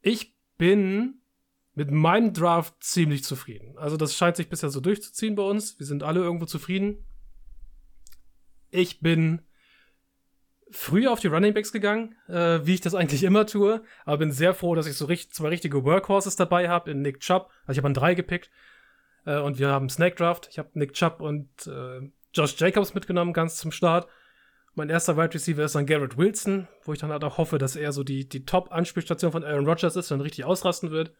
Ich 0.00 0.34
bin 0.56 1.20
mit 1.74 1.90
meinem 1.90 2.32
Draft 2.32 2.74
ziemlich 2.82 3.24
zufrieden. 3.24 3.76
Also 3.76 3.96
das 3.96 4.14
scheint 4.14 4.36
sich 4.36 4.48
bisher 4.48 4.70
so 4.70 4.80
durchzuziehen 4.80 5.34
bei 5.34 5.42
uns. 5.42 5.78
Wir 5.78 5.86
sind 5.86 6.02
alle 6.02 6.20
irgendwo 6.20 6.46
zufrieden. 6.46 7.04
Ich 8.70 9.00
bin 9.00 9.42
früher 10.70 11.12
auf 11.12 11.20
die 11.20 11.28
Running 11.28 11.54
Backs 11.54 11.72
gegangen, 11.72 12.16
äh, 12.28 12.60
wie 12.64 12.74
ich 12.74 12.80
das 12.80 12.94
eigentlich 12.94 13.22
immer 13.22 13.46
tue, 13.46 13.84
aber 14.04 14.18
bin 14.18 14.32
sehr 14.32 14.54
froh, 14.54 14.74
dass 14.74 14.86
ich 14.86 14.96
so 14.96 15.04
richtig, 15.04 15.32
zwei 15.32 15.48
richtige 15.48 15.84
Workhorses 15.84 16.36
dabei 16.36 16.68
habe 16.68 16.90
in 16.90 17.02
Nick 17.02 17.20
Chubb. 17.20 17.50
Also 17.66 17.72
ich 17.72 17.78
habe 17.78 17.88
an 17.88 17.94
drei 17.94 18.14
gepickt 18.14 18.50
äh, 19.24 19.38
und 19.38 19.58
wir 19.58 19.68
haben 19.68 19.88
Snake 19.88 20.16
Draft. 20.16 20.48
Ich 20.50 20.58
habe 20.58 20.70
Nick 20.74 20.94
Chubb 20.94 21.20
und 21.20 21.48
äh, 21.66 22.10
Josh 22.32 22.56
Jacobs 22.58 22.94
mitgenommen 22.94 23.32
ganz 23.32 23.56
zum 23.56 23.72
Start. 23.72 24.08
Mein 24.74 24.90
erster 24.90 25.16
Wide 25.16 25.34
Receiver 25.34 25.62
ist 25.62 25.76
dann 25.76 25.86
Garrett 25.86 26.16
Wilson, 26.16 26.66
wo 26.82 26.92
ich 26.92 26.98
dann 26.98 27.12
halt 27.12 27.22
auch 27.22 27.38
hoffe, 27.38 27.58
dass 27.58 27.76
er 27.76 27.92
so 27.92 28.02
die, 28.02 28.28
die 28.28 28.44
Top-Anspielstation 28.44 29.30
von 29.30 29.44
Aaron 29.44 29.66
Rodgers 29.66 29.94
ist 29.94 30.10
und 30.10 30.20
richtig 30.20 30.44
ausrasten 30.44 30.90
wird. 30.90 31.12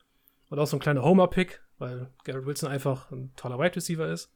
Und 0.49 0.59
auch 0.59 0.67
so 0.67 0.77
ein 0.77 0.81
kleiner 0.81 1.03
Homer-Pick, 1.03 1.63
weil 1.79 2.11
Garrett 2.25 2.47
Wilson 2.47 2.69
einfach 2.69 3.11
ein 3.13 3.33
toller 3.37 3.59
Wide 3.59 3.77
Receiver 3.77 4.09
ist. 4.09 4.33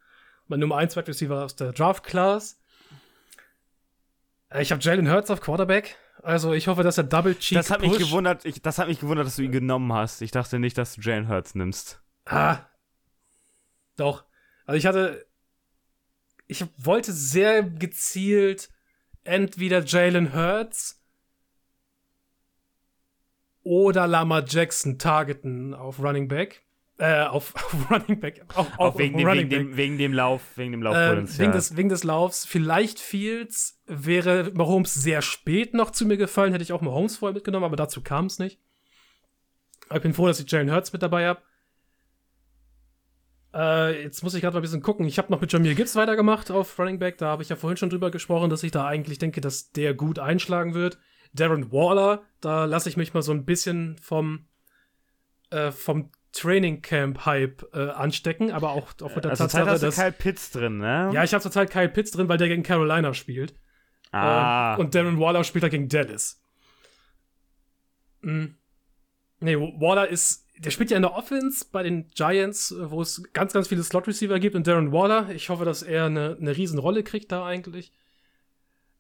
Mein 0.47 0.61
Nummer 0.61 0.77
1 0.77 0.97
Wide 0.97 1.09
Receiver 1.09 1.45
aus 1.45 1.57
der 1.57 1.73
Draft-Class. 1.73 2.61
Äh, 4.51 4.63
Ich 4.63 4.71
habe 4.73 4.81
Jalen 4.83 5.11
Hurts 5.11 5.31
auf 5.31 5.41
Quarterback. 5.41 5.97
Also 6.23 6.53
ich 6.53 6.69
hoffe, 6.69 6.83
dass 6.83 6.99
er 6.99 7.05
Double 7.05 7.37
Cheek 7.39 7.59
Das 7.59 7.71
hat 7.71 7.81
mich 7.81 7.97
gewundert, 7.99 8.45
ich, 8.45 8.63
das 8.63 8.79
hat 8.79 8.89
mich 8.89 9.01
gewundert, 9.01 9.27
dass 9.27 9.37
du 9.37 9.43
ihn 9.43 9.53
genommen 9.53 9.93
hast. 9.93 10.23
Ich 10.23 10.31
dachte 10.31 10.59
nicht, 10.59 10.79
dass 10.79 10.95
du 10.95 11.01
Jalen 11.01 11.29
Hurts 11.29 11.55
nimmst. 11.55 12.01
Ah. 12.25 12.59
Doch. 13.99 14.25
Also 14.65 14.79
ich 14.79 14.87
hatte. 14.87 15.27
Ich 16.47 16.65
wollte 16.79 17.13
sehr 17.13 17.63
gezielt 17.63 18.71
entweder 19.23 19.85
Jalen 19.85 20.35
Hurts 20.35 21.03
oder 23.63 24.07
Lama 24.07 24.43
Jackson 24.47 24.99
targeten 24.99 25.75
auf 25.75 26.01
Running 26.01 26.27
Back. 26.27 26.63
Äh, 26.97 27.25
auf, 27.25 27.55
auf 27.57 27.91
Running 27.91 28.19
Back. 28.19 28.45
Auf, 28.55 28.67
Auch 28.79 28.99
wegen, 28.99 29.19
dem, 29.19 29.29
Running 29.29 29.51
wegen, 29.51 29.69
dem, 29.69 29.77
wegen 29.77 29.99
dem 29.99 30.13
Lauf, 30.15 30.43
wegen 30.57 30.73
dem 30.73 30.81
Ähm, 30.81 30.85
Laufpotenzial. 30.85 31.39
wegen, 31.39 31.53
des, 31.53 31.77
wegen 31.77 31.89
des 31.91 32.03
Laufs. 32.05 32.47
Vielleicht 32.47 32.99
Fields 32.99 33.81
wäre 33.87 34.51
Mahomes 34.55 34.95
sehr 34.95 35.21
spät 35.21 35.75
noch 35.75 35.91
zu 35.91 36.07
mir 36.07 36.17
gefallen, 36.17 36.53
hätte 36.53 36.65
ich 36.65 36.73
auch 36.73 36.81
Mahomes 36.81 37.19
vorher 37.19 37.35
mitgenommen, 37.35 37.65
aber 37.67 37.77
dazu 37.77 38.01
kam 38.03 38.27
es 38.27 38.39
nicht. 38.39 38.59
Ich 39.95 40.01
bin 40.03 40.15
froh, 40.15 40.27
dass 40.27 40.41
ich 40.41 40.51
Jalen 40.51 40.73
Hurts 40.73 40.93
mit 40.93 41.03
dabei 41.03 41.27
habe. 41.27 41.43
Äh, 43.55 44.03
jetzt 44.03 44.23
muss 44.23 44.35
ich 44.35 44.43
gerade 44.43 44.55
mal 44.55 44.61
ein 44.61 44.63
bisschen 44.63 44.83
gucken. 44.83 45.07
Ich 45.07 45.19
habe 45.19 45.33
noch 45.33 45.41
mit 45.41 45.53
Jamir 45.53 45.75
Gibbs 45.75 45.97
weitergemacht 45.97 46.51
auf 46.51 46.79
Running 46.79 46.99
Back. 46.99 47.19
Da 47.19 47.27
habe 47.29 47.43
ich 47.43 47.49
ja 47.49 47.57
vorhin 47.57 47.77
schon 47.77 47.91
drüber 47.91 48.11
gesprochen, 48.11 48.51
dass 48.51 48.63
ich 48.63 48.73
da 48.73 48.87
eigentlich 48.87 49.19
denke, 49.19 49.41
dass 49.41 49.73
der 49.73 49.95
gut 49.95 50.19
einschlagen 50.19 50.75
wird. 50.75 50.99
Darren 51.33 51.73
Waller, 51.73 52.23
da 52.41 52.65
lasse 52.65 52.89
ich 52.89 52.97
mich 52.97 53.15
mal 53.15 53.23
so 53.23 53.33
ein 53.33 53.45
bisschen 53.45 53.97
vom, 53.99 54.47
äh, 55.51 55.71
vom 55.71 56.11
Training 56.33 56.83
Camp 56.83 57.25
Hype 57.27 57.65
äh, 57.75 57.91
anstecken, 57.91 58.51
aber 58.53 58.71
auch 58.71 58.93
aufgrund 59.01 59.25
der 59.25 59.31
Also 59.31 59.45
Tatsache, 59.45 59.65
Zeit 59.65 59.73
hast 59.73 59.83
du 59.83 59.87
dass 59.87 59.97
Kyle 59.97 60.13
Pitts 60.13 60.51
drin, 60.51 60.79
ne? 60.79 61.11
ja, 61.13 61.25
ich 61.25 61.33
habe 61.33 61.43
zurzeit 61.43 61.71
Kyle 61.71 61.89
Pitts 61.89 62.11
drin, 62.13 62.29
weil 62.29 62.39
der 62.39 62.49
gegen 62.49 62.63
Carolina 62.63 63.15
spielt. 63.15 63.55
Ah. 64.13 64.75
Äh, 64.77 64.81
und 64.81 64.95
Darren 64.95 65.19
Waller 65.19 65.45
spielt 65.45 65.65
da 65.65 65.69
gegen 65.69 65.89
Dallas. 65.89 66.43
Mhm. 68.23 68.57
Nee, 69.41 69.57
Waller 69.57 70.09
ist, 70.09 70.48
der 70.59 70.71
spielt 70.71 70.91
ja 70.91 70.97
in 70.97 71.03
der 71.03 71.15
Offense 71.15 71.67
bei 71.71 71.83
den 71.83 72.09
Giants, 72.11 72.75
wo 72.77 73.01
es 73.01 73.23
ganz, 73.33 73.53
ganz 73.53 73.69
viele 73.69 73.83
Slot-Receiver 73.83 74.39
gibt. 74.41 74.57
Und 74.57 74.67
Darren 74.67 74.93
Waller, 74.93 75.31
ich 75.31 75.49
hoffe, 75.51 75.65
dass 75.65 75.83
er 75.83 76.07
eine, 76.07 76.37
eine 76.41 76.57
riesen 76.57 76.79
Rolle 76.79 77.05
kriegt 77.05 77.31
da 77.31 77.47
eigentlich. 77.47 77.93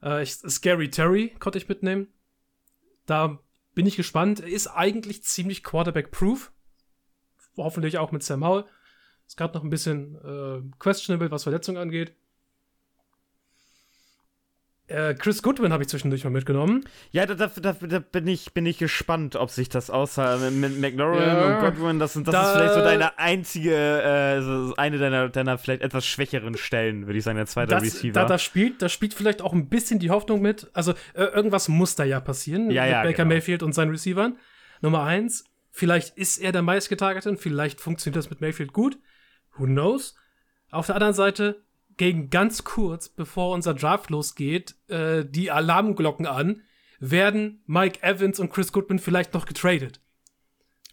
Äh, 0.03 0.23
ich, 0.23 0.35
Scary 0.35 0.91
Terry 0.91 1.35
konnte 1.41 1.59
ich 1.59 1.69
mitnehmen. 1.69 2.09
Da 3.07 3.39
bin 3.75 3.87
ich 3.87 3.97
gespannt. 3.97 4.41
Er 4.41 4.49
ist 4.49 4.69
eigentlich 4.69 5.25
ziemlich 5.25 5.65
Quarterback-proof. 5.65 6.53
Hoffentlich 7.57 7.99
auch 7.99 8.13
mit 8.13 8.23
Sam 8.23 8.45
Howell. 8.45 8.65
Ist 9.27 9.37
gerade 9.37 9.55
noch 9.55 9.65
ein 9.65 9.71
bisschen 9.71 10.15
äh, 10.17 10.63
questionable, 10.79 11.31
was 11.31 11.43
Verletzungen 11.43 11.79
angeht. 11.79 12.15
Äh, 14.89 15.15
Chris 15.15 15.43
Goodwin 15.43 15.73
habe 15.73 15.83
ich 15.83 15.89
zwischendurch 15.91 16.25
mal 16.25 16.31
mitgenommen. 16.31 16.83
Ja, 17.13 17.27
da, 17.27 17.35
da, 17.35 17.47
da, 17.49 17.73
da 17.75 17.99
bin, 17.99 18.27
ich, 18.27 18.53
bin 18.55 18.65
ich 18.65 18.79
gespannt, 18.79 19.37
ob 19.37 19.51
sich 19.51 19.69
das 19.69 19.91
außer 19.91 20.51
mit 20.51 20.81
McLaurin 20.81 21.21
Ja. 21.23 21.59
und 21.59 21.61
Godwin, 21.61 21.99
das, 21.99 22.15
sind, 22.15 22.27
das 22.27 22.33
Da- 22.33 22.43
ist 22.51 22.57
vielleicht 22.57 22.75
so 22.75 22.81
deine 22.81 23.19
einzige, 23.19 23.75
äh, 23.75 24.81
eine 24.81 24.97
deiner, 24.99 25.29
deiner 25.29 25.59
vielleicht 25.59 25.83
etwas 25.83 26.07
schwächeren 26.07 26.57
Stellen, 26.57 27.07
würde 27.07 27.19
ich 27.19 27.25
sagen, 27.25 27.37
der 27.37 27.47
zweite 27.47 27.71
Das, 27.75 27.83
Receiver. 27.83 28.13
da, 28.15 28.25
das, 28.25 28.43
spielt, 28.43 28.81
das 28.81 28.91
spielt 28.93 29.13
vielleicht 29.13 29.43
auch 29.43 29.53
ein 29.53 29.69
bisschen 29.69 29.99
die 29.99 30.11
Hoffnung 30.11 30.41
mit. 30.41 30.71
Also, 30.73 30.93
äh, 31.13 31.25
irgendwas 31.25 31.69
muss 31.69 31.95
da 31.95 32.05
ja 32.05 32.19
passieren 32.21 32.71
Ja, 32.71 32.83
mit 32.85 32.91
ja, 32.93 33.03
Baker 33.03 33.25
genau. 33.25 33.35
Mayfield 33.35 33.63
und 33.63 33.75
seinen 33.75 33.91
Receivern. 33.91 34.39
Nummer 34.81 35.03
eins, 35.05 35.45
vielleicht 35.71 36.17
ist 36.17 36.39
er 36.39 36.53
der 36.53 36.63
meistgetargetete 36.63 37.29
und 37.29 37.39
vielleicht 37.41 37.81
funktioniert 37.81 38.17
das 38.17 38.31
mit 38.31 38.41
Mayfield 38.41 38.73
gut. 38.73 38.99
Who 39.59 39.65
knows? 39.67 40.15
Auf 40.71 40.87
der 40.87 40.95
anderen 40.95 41.15
Seite, 41.15 41.63
gegen 41.99 42.31
ganz 42.31 42.65
kurz, 42.65 43.09
bevor 43.09 43.55
unser 43.55 43.75
Draft 43.75 44.09
losgeht, 44.09 44.77
äh, 44.89 45.25
die 45.25 45.51
Alarmglocken 45.51 46.27
an, 46.27 46.63
werden 47.01 47.63
Mike 47.67 48.03
Evans 48.03 48.41
und 48.41 48.51
Chris 48.51 48.73
Goodman 48.73 48.99
vielleicht 48.99 49.35
noch 49.35 49.45
getradet. 49.45 50.01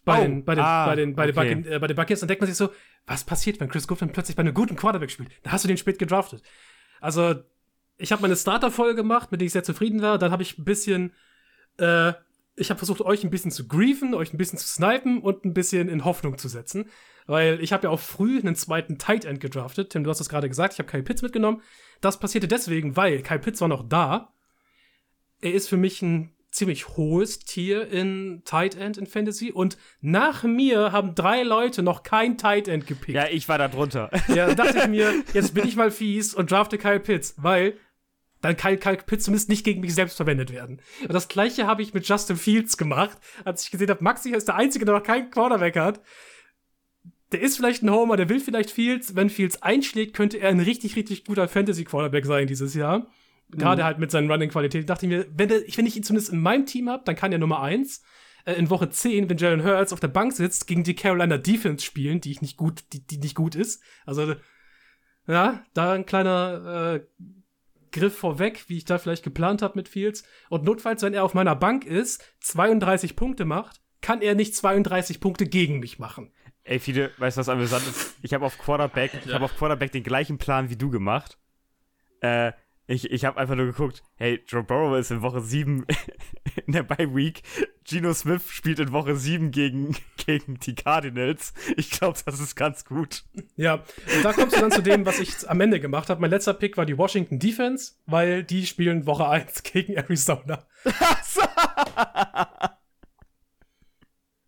Bei 0.04 0.20
Oh, 0.20 0.22
den, 0.24 0.46
bei 0.46 0.56
den, 0.56 0.64
ah, 0.64 0.86
bei 0.86 0.96
den, 0.96 1.16
bei 1.16 1.32
den, 1.32 1.38
okay. 1.38 1.76
Äh, 1.76 1.80
bei 1.80 1.88
den 1.88 1.96
Buccaneers 1.96 2.22
entdeckt 2.22 2.42
man 2.42 2.48
sich 2.48 2.58
so, 2.58 2.70
was 3.08 3.24
passiert, 3.24 3.60
wenn 3.60 3.70
Chris 3.70 3.88
Goodman 3.88 4.12
plötzlich 4.12 4.36
bei 4.36 4.42
einem 4.42 4.54
guten 4.54 4.76
Quarterback 4.76 5.10
spielt? 5.10 5.32
Da 5.44 5.52
hast 5.52 5.64
du 5.64 5.68
den 5.68 5.78
spät 5.78 5.98
gedraftet. 5.98 6.44
Also, 7.00 7.36
ich 7.98 8.12
habe 8.12 8.22
meine 8.22 8.36
Starter-Folge 8.36 8.96
gemacht, 8.96 9.32
mit 9.32 9.42
der 9.42 9.46
ich 9.48 9.54
sehr 9.54 9.64
zufrieden 9.64 10.02
war. 10.02 10.18
Dann 10.20 10.32
habe 10.32 10.44
ich 10.44 10.58
ein 10.58 10.66
bisschen, 10.66 11.14
äh, 11.78 12.14
ich 12.56 12.70
habe 12.70 12.78
versucht, 12.78 13.02
euch 13.02 13.24
ein 13.24 13.30
bisschen 13.30 13.52
zu 13.52 13.68
griefen, 13.68 14.14
euch 14.14 14.34
ein 14.34 14.38
bisschen 14.38 14.58
zu 14.58 14.68
snipen 14.68 15.22
und 15.22 15.46
ein 15.46 15.54
bisschen 15.54 15.90
in 15.90 16.06
Hoffnung 16.06 16.38
zu 16.38 16.48
setzen. 16.48 16.90
Weil 17.28 17.62
ich 17.62 17.74
habe 17.74 17.86
ja 17.86 17.90
auch 17.90 18.00
früh 18.00 18.40
einen 18.40 18.56
zweiten 18.56 18.98
Tight 18.98 19.26
End 19.26 19.40
gedraftet. 19.40 19.90
Tim, 19.90 20.04
du 20.04 20.10
hast 20.10 20.22
es 20.22 20.30
gerade 20.30 20.48
gesagt, 20.48 20.74
ich 20.74 20.80
habe 20.80 20.90
Kyle 20.90 21.04
Pitts 21.04 21.22
mitgenommen. 21.22 21.62
Das 22.02 22.20
passierte 22.20 22.48
deswegen, 22.48 22.96
weil 22.96 23.22
Kyle 23.24 23.40
Pitts 23.40 23.62
war 23.62 23.68
noch 23.68 23.88
da. 23.88 24.34
Er 25.42 25.54
ist 25.54 25.68
für 25.68 25.78
mich 25.78 26.02
ein 26.02 26.36
ziemlich 26.52 26.88
hohes 26.90 27.40
Tier 27.40 27.88
in 27.90 28.42
Tight 28.46 28.76
End 28.76 28.98
in 28.98 29.08
Fantasy. 29.08 29.52
Und 29.52 29.78
nach 30.00 30.44
mir 30.44 30.92
haben 30.92 31.14
drei 31.14 31.44
Leute 31.44 31.84
noch 31.84 32.04
kein 32.04 32.38
Tight 32.38 32.68
End 32.68 32.88
gepickt. 32.88 33.16
ja, 33.16 33.28
ich 33.28 33.50
war 33.50 33.58
da 33.58 33.68
drunter. 33.68 34.10
Ja, 34.30 34.48
da 34.48 34.56
dachte 34.56 34.80
ich 34.80 34.88
mir, 34.88 35.14
jetzt 35.34 35.54
bin 35.54 35.68
ich 35.68 35.76
mal 35.76 35.92
fies 35.92 36.34
und 36.34 36.52
drafte 36.52 36.78
Kyle 36.78 37.00
Pitts, 37.02 37.36
weil 37.38 37.78
dann 38.42 38.58
kann 38.58 38.80
Kyle 38.80 38.98
Pitts 38.98 39.26
zumindest 39.26 39.50
nicht 39.50 39.64
gegen 39.64 39.82
mich 39.82 39.96
selbst 39.96 40.18
verwendet 40.18 40.52
werden. 40.52 40.82
Und 41.02 41.14
das 41.14 41.28
gleiche 41.28 41.68
habe 41.68 41.82
ich 41.82 41.94
mit 41.94 42.08
Justin 42.08 42.38
Fields 42.38 42.78
gemacht, 42.78 43.18
als 43.44 43.64
ich 43.64 43.72
gesehen 43.72 43.90
habe, 43.90 44.04
Maxi 44.04 44.32
ist 44.32 44.48
der 44.48 44.56
Einzige, 44.56 44.86
der 44.86 44.96
noch 44.96 45.04
keinen 45.04 45.32
Quarterback 45.32 45.78
hat. 45.78 46.02
Der 47.32 47.42
ist 47.42 47.58
vielleicht 47.58 47.82
ein 47.82 47.90
Homer, 47.90 48.18
der 48.18 48.30
will 48.30 48.40
vielleicht 48.40 48.70
Fields. 48.70 49.16
Wenn 49.16 49.30
Fields 49.30 49.62
einschlägt, 49.64 50.16
könnte 50.16 50.38
er 50.38 50.50
ein 50.50 50.60
richtig, 50.60 50.96
richtig 50.96 51.26
guter 51.26 51.48
Fantasy-Quarterback 51.48 52.26
sein 52.26 52.48
dieses 52.48 52.76
Jahr. 52.76 53.08
Gerade 53.50 53.84
halt 53.84 54.00
mit 54.00 54.12
seinen 54.12 54.30
Running-Qualitäten. 54.30 54.88
Dachte 54.88 55.06
ich 55.06 55.12
mir, 55.12 55.26
wenn, 55.36 55.50
der, 55.50 55.62
wenn 55.62 55.86
ich 55.86 55.96
ihn 55.96 56.04
zumindest 56.04 56.32
in 56.32 56.40
meinem 56.40 56.66
Team 56.66 56.90
habe, 56.90 57.04
dann 57.06 57.16
kann 57.16 57.32
er 57.32 57.38
Nummer 57.38 57.62
eins 57.62 58.04
äh, 58.46 58.54
in 58.54 58.70
Woche 58.70 58.90
10, 58.90 59.30
wenn 59.30 59.38
Jalen 59.38 59.64
Hurts 59.64 59.94
auf 59.94 60.00
der 60.00 60.08
Bank 60.08 60.34
sitzt, 60.34 60.68
gegen 60.68 60.84
die 60.84 60.96
Carolina 60.96 61.38
Defense 61.38 61.84
spielen, 61.84 62.22
die 62.22 62.32
ich 62.32 62.42
nicht 62.42 62.58
gut, 62.58 62.84
die, 62.94 63.06
die 63.06 63.18
nicht 63.18 63.36
gut 63.36 63.56
ist. 63.56 63.82
Also, 64.06 64.36
ja, 65.28 65.64
da 65.74 65.94
ein 65.94 66.06
kleiner 66.06 66.96
äh, 66.96 67.24
Griff 67.96 68.18
vorweg, 68.18 68.66
wie 68.68 68.78
ich 68.78 68.86
da 68.86 68.98
vielleicht 68.98 69.24
geplant 69.24 69.62
habe 69.62 69.78
mit 69.78 69.88
Fields. 69.88 70.24
Und 70.50 70.66
notfalls, 70.66 71.02
wenn 71.02 71.14
er 71.14 71.24
auf 71.24 71.34
meiner 71.34 71.56
Bank 71.56 71.86
ist, 71.86 72.22
32 72.42 73.16
Punkte 73.16 73.46
macht, 73.46 73.82
kann 74.02 74.22
er 74.22 74.36
nicht 74.36 74.54
32 74.56 75.22
Punkte 75.22 75.48
gegen 75.48 75.80
mich 75.80 75.98
machen. 75.98 76.32
Ey, 76.64 76.80
viele, 76.80 77.12
weißt 77.18 77.38
du, 77.38 77.40
was 77.40 77.50
amüsant 77.50 77.88
ist? 77.88 78.16
Ich 78.22 78.34
habe 78.34 78.46
auf 78.46 78.58
Quarterback, 78.58 79.12
ich 79.26 79.34
habe 79.34 79.46
auf 79.46 79.56
Quarterback 79.56 79.92
den 79.92 80.04
gleichen 80.04 80.38
Plan 80.38 80.70
wie 80.70 80.76
du 80.76 80.90
gemacht. 80.90 81.40
Äh, 82.22 82.52
ich, 82.88 83.10
ich 83.10 83.24
habe 83.24 83.38
einfach 83.40 83.56
nur 83.56 83.66
geguckt, 83.66 84.04
hey, 84.16 84.44
Joe 84.46 84.64
Burrow 84.64 84.98
ist 84.98 85.12
in 85.12 85.22
Woche 85.22 85.42
7 85.42 85.86
in 86.68 86.74
der 86.74 86.84
Bye 86.84 87.14
Week. 87.14 87.42
Geno 87.84 88.14
Smith 88.14 88.50
spielt 88.50 88.80
in 88.80 88.92
Woche 88.92 89.16
7 89.16 89.52
gegen, 89.52 89.96
gegen 90.26 90.60
die 90.60 90.76
Cardinals. 90.76 91.54
Ich 91.78 91.92
glaube, 91.92 92.20
das 92.26 92.40
ist 92.40 92.56
ganz 92.56 92.86
gut. 92.86 93.24
Ja, 93.56 93.84
und 94.16 94.24
da 94.24 94.34
kommst 94.34 94.56
du 94.56 94.62
dann 94.62 94.72
zu 94.72 94.82
dem, 94.82 95.06
was 95.06 95.20
ich 95.20 95.50
am 95.50 95.62
Ende 95.62 95.80
gemacht 95.80 96.10
habe. 96.10 96.22
Mein 96.22 96.32
letzter 96.32 96.54
Pick 96.54 96.78
war 96.78 96.86
die 96.86 96.98
Washington 96.98 97.40
Defense, 97.40 97.94
weil 98.06 98.44
die 98.44 98.66
spielen 98.66 99.06
Woche 99.06 99.28
1 99.28 99.64
gegen 99.64 99.94
Arizona. 99.94 100.66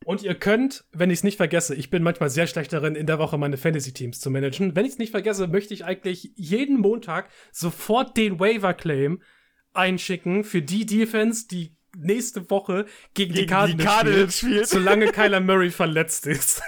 Und 0.08 0.24
ihr 0.24 0.36
könnt, 0.36 0.86
wenn 0.94 1.10
ich 1.10 1.20
es 1.20 1.24
nicht 1.26 1.36
vergesse, 1.36 1.76
ich 1.76 1.90
bin 1.90 2.02
manchmal 2.02 2.30
sehr 2.30 2.48
schlecht 2.48 2.72
darin, 2.72 2.96
in 2.96 3.08
der 3.08 3.20
Woche 3.20 3.38
meine 3.38 3.58
Fantasy-Teams 3.58 4.22
zu 4.22 4.32
managen. 4.32 4.74
Wenn 4.74 4.86
ich 4.86 4.94
es 4.94 4.98
nicht 5.00 5.12
vergesse, 5.12 5.48
möchte 5.48 5.74
ich 5.74 5.84
eigentlich 5.84 6.32
jeden 6.38 6.80
Montag 6.80 7.30
sofort 7.52 8.16
den 8.16 8.40
Waiver-Claim 8.40 9.22
einschicken 9.74 10.44
für 10.44 10.62
die 10.62 10.86
Defense, 10.86 11.48
die 11.50 11.77
nächste 11.98 12.50
Woche 12.50 12.86
gegen, 13.14 13.34
die 13.34 13.40
Gegen 13.42 13.48
die 13.48 13.54
Cardinals, 13.54 13.90
Cardinals 13.90 14.38
spielt, 14.38 14.54
spielt. 14.54 14.68
solange 14.70 15.08
Kyler 15.12 15.40
Murray 15.40 15.70
verletzt 15.72 16.28
ist. 16.28 16.62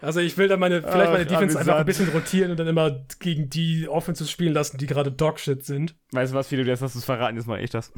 Also 0.00 0.20
ich 0.20 0.36
will 0.38 0.46
da 0.48 0.56
meine, 0.56 0.82
vielleicht 0.82 1.10
meine 1.10 1.24
Ach, 1.24 1.28
Defense 1.28 1.58
einfach 1.58 1.74
ein 1.74 1.80
amüsant. 1.80 1.86
bisschen 1.86 2.08
rotieren 2.10 2.50
und 2.50 2.58
dann 2.58 2.66
immer 2.68 3.04
gegen 3.18 3.50
die 3.50 3.88
Offenses 3.88 4.30
spielen 4.30 4.52
lassen, 4.52 4.78
die 4.78 4.86
gerade 4.86 5.10
Dogshit 5.10 5.64
sind. 5.64 5.96
Weißt 6.12 6.32
du 6.32 6.36
was, 6.36 6.50
wie 6.50 6.56
du 6.56 6.62
jetzt 6.62 6.82
hast 6.82 6.94
du 6.94 7.00
verraten, 7.00 7.36
jetzt 7.36 7.46
mal 7.46 7.62
ich 7.62 7.70
das. 7.70 7.92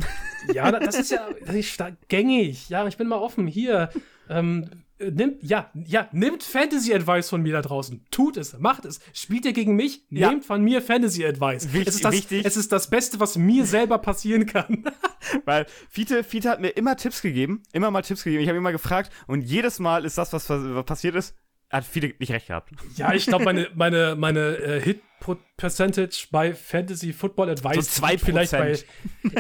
Ja, 0.53 0.71
da- 0.73 0.81
das 0.81 0.97
ist 0.99 1.11
ja 1.11 1.29
das 1.45 1.55
ist 1.55 1.79
gängig. 2.09 2.69
Ja, 2.69 2.87
ich 2.87 2.97
bin 2.97 3.09
mal 3.09 3.19
offen. 3.19 3.47
Hier, 3.47 3.91
ähm, 4.31 4.71
äh, 4.73 4.77
nimmt, 4.99 5.43
ja, 5.43 5.71
ja, 5.75 6.09
nimmt 6.13 6.43
Fantasy 6.43 6.93
Advice 6.95 7.29
von 7.31 7.43
mir 7.43 7.53
da 7.53 7.63
draußen. 7.63 8.05
Tut 8.11 8.37
es, 8.37 8.59
macht 8.59 8.85
es. 8.85 9.01
Spielt 9.13 9.45
ihr 9.45 9.53
gegen 9.53 9.77
mich? 9.77 10.03
Ja. 10.11 10.31
Nehmt 10.31 10.45
von 10.45 10.63
mir 10.63 10.83
Fantasy 10.83 11.25
Advice. 11.25 11.73
Wichtig- 11.73 11.89
es, 11.89 11.95
ist 11.97 12.05
das, 12.05 12.13
wichtig. 12.15 12.45
es 12.45 12.57
ist 12.57 12.73
das 12.73 12.91
Beste, 12.91 13.21
was 13.21 13.37
mir 13.37 13.65
selber 13.67 13.99
passieren 13.99 14.47
kann. 14.47 14.85
Weil 15.45 15.67
Fiete, 15.91 16.25
Fiete 16.25 16.49
hat 16.51 16.61
mir 16.61 16.71
immer 16.71 16.97
Tipps 16.97 17.23
gegeben, 17.23 17.63
immer 17.73 17.91
mal 17.91 18.03
Tipps 18.03 18.25
gegeben. 18.25 18.43
Ich 18.43 18.49
habe 18.49 18.59
immer 18.59 18.73
gefragt 18.73 19.13
und 19.27 19.43
jedes 19.43 19.79
Mal 19.79 20.05
ist 20.05 20.19
das, 20.19 20.33
was, 20.33 20.49
was 20.49 20.85
passiert 20.85 21.15
ist, 21.15 21.35
hat 21.71 21.85
Fiete 21.85 22.15
nicht 22.19 22.33
recht 22.33 22.47
gehabt. 22.47 22.71
ja, 22.97 23.13
ich 23.13 23.27
glaube, 23.27 23.45
meine, 23.45 23.69
meine, 23.75 24.17
meine 24.17 24.57
äh, 24.57 24.81
Hit-Percentage 24.81 26.29
bei 26.31 26.55
Fantasy 26.55 27.13
Football 27.13 27.51
Advice 27.51 27.97
So 27.97 28.03
2%. 28.05 28.19
vielleicht 28.25 28.53
bei. 28.53 28.79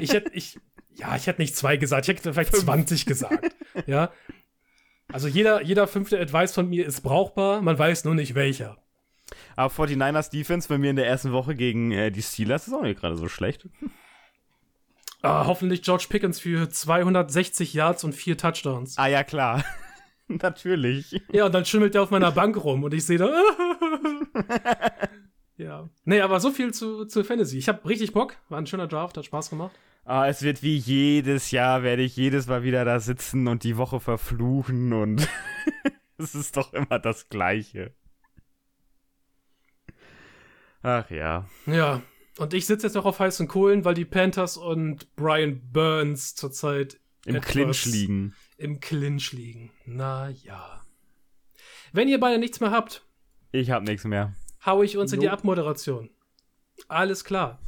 Ich 0.01 0.13
hätte, 0.13 0.31
ich, 0.35 0.59
ja, 0.95 1.17
ich 1.17 1.27
hätte 1.27 1.41
nicht 1.41 1.57
zwei 1.57 1.77
gesagt, 1.77 2.07
ich 2.09 2.15
hätte 2.17 2.33
vielleicht 2.33 2.55
20 2.55 3.07
gesagt. 3.07 3.55
Ja. 3.87 4.13
Also 5.13 5.29
jeder, 5.29 5.63
jeder 5.63 5.87
fünfte 5.87 6.21
Advice 6.21 6.55
von 6.55 6.69
mir 6.69 6.87
ist 6.87 7.01
brauchbar, 7.01 7.63
man 7.63 7.79
weiß 7.79 8.05
nur 8.05 8.15
nicht 8.15 8.35
welcher. 8.35 8.77
Aber 9.57 9.73
49ers 9.73 10.31
Defense 10.31 10.69
bei 10.69 10.79
mir 10.79 10.91
in 10.91 10.97
der 10.97 11.07
ersten 11.07 11.33
Woche 11.33 11.55
gegen 11.55 11.91
äh, 11.93 12.11
die 12.11 12.23
Steelers 12.23 12.69
ist 12.69 12.75
auch 12.75 12.83
nicht 12.83 13.01
gerade 13.01 13.17
so 13.17 13.29
schlecht. 13.29 13.69
Ah, 15.23 15.47
hoffentlich 15.47 15.83
George 15.83 16.07
Pickens 16.09 16.39
für 16.39 16.69
260 16.69 17.75
Yards 17.75 18.05
und 18.05 18.15
vier 18.15 18.37
Touchdowns. 18.37 18.97
Ah 18.99 19.09
ja, 19.09 19.25
klar. 19.25 19.65
Natürlich. 20.29 21.21
Ja, 21.33 21.47
und 21.47 21.55
dann 21.55 21.65
schimmelt 21.65 21.95
er 21.95 22.03
auf 22.03 22.11
meiner 22.11 22.31
Bank 22.31 22.63
rum 22.63 22.85
und 22.85 22.95
ich 22.95 23.05
sehe 23.05 23.19
da. 23.19 23.29
ja. 25.59 25.89
Nee, 26.05 26.21
aber 26.21 26.41
so 26.41 26.51
viel 26.51 26.73
zu, 26.73 27.05
zu 27.05 27.25
Fantasy. 27.25 27.59
Ich 27.59 27.69
habe 27.69 27.87
richtig 27.89 28.13
Bock. 28.13 28.37
War 28.49 28.59
ein 28.59 28.67
schöner 28.67 28.87
Draft, 28.87 29.17
hat 29.17 29.25
Spaß 29.25 29.51
gemacht. 29.51 29.77
Ah, 30.05 30.27
es 30.27 30.41
wird 30.43 30.63
wie 30.63 30.77
jedes 30.77 31.51
Jahr, 31.51 31.83
werde 31.83 32.03
ich 32.03 32.17
jedes 32.17 32.47
Mal 32.47 32.63
wieder 32.63 32.87
da 32.87 32.99
sitzen 32.99 33.47
und 33.47 33.63
die 33.63 33.77
Woche 33.77 34.01
verfluchen 34.01 34.95
und 34.95 35.29
es 36.17 36.35
ist 36.35 36.57
doch 36.57 36.73
immer 36.73 36.99
das 36.99 37.29
Gleiche. 37.29 37.93
Ach 40.83 41.11
ja. 41.11 41.47
Ja. 41.67 42.03
Und 42.39 42.55
ich 42.55 42.67
sitze 42.67 42.87
jetzt 42.87 42.95
noch 42.95 43.05
auf 43.05 43.19
heißen 43.19 43.49
Kohlen, 43.49 43.85
weil 43.85 43.95
die 43.95 44.05
Panthers 44.05 44.57
und 44.57 45.15
Brian 45.17 45.61
Burns 45.73 46.35
zurzeit 46.37 47.01
Im 47.27 47.41
Clinch 47.41 47.85
liegen. 47.85 48.35
Im 48.57 48.81
Clinch 48.81 49.33
liegen. 49.33 49.71
Na 49.85 50.31
ja. 50.31 50.83
Wenn 51.93 52.09
ihr 52.09 52.21
beide 52.21 52.39
nichts 52.39 52.61
mehr 52.61 52.71
habt, 52.71 53.05
Ich 53.51 53.71
habe 53.71 53.85
nichts 53.85 54.05
mehr. 54.05 54.35
Hau 54.69 54.83
ich 54.83 54.99
uns 54.99 55.15
in 55.15 55.21
die. 55.21 55.31
Abmoderation. 55.31 56.11
Alles 56.89 57.25
klar. 57.25 57.59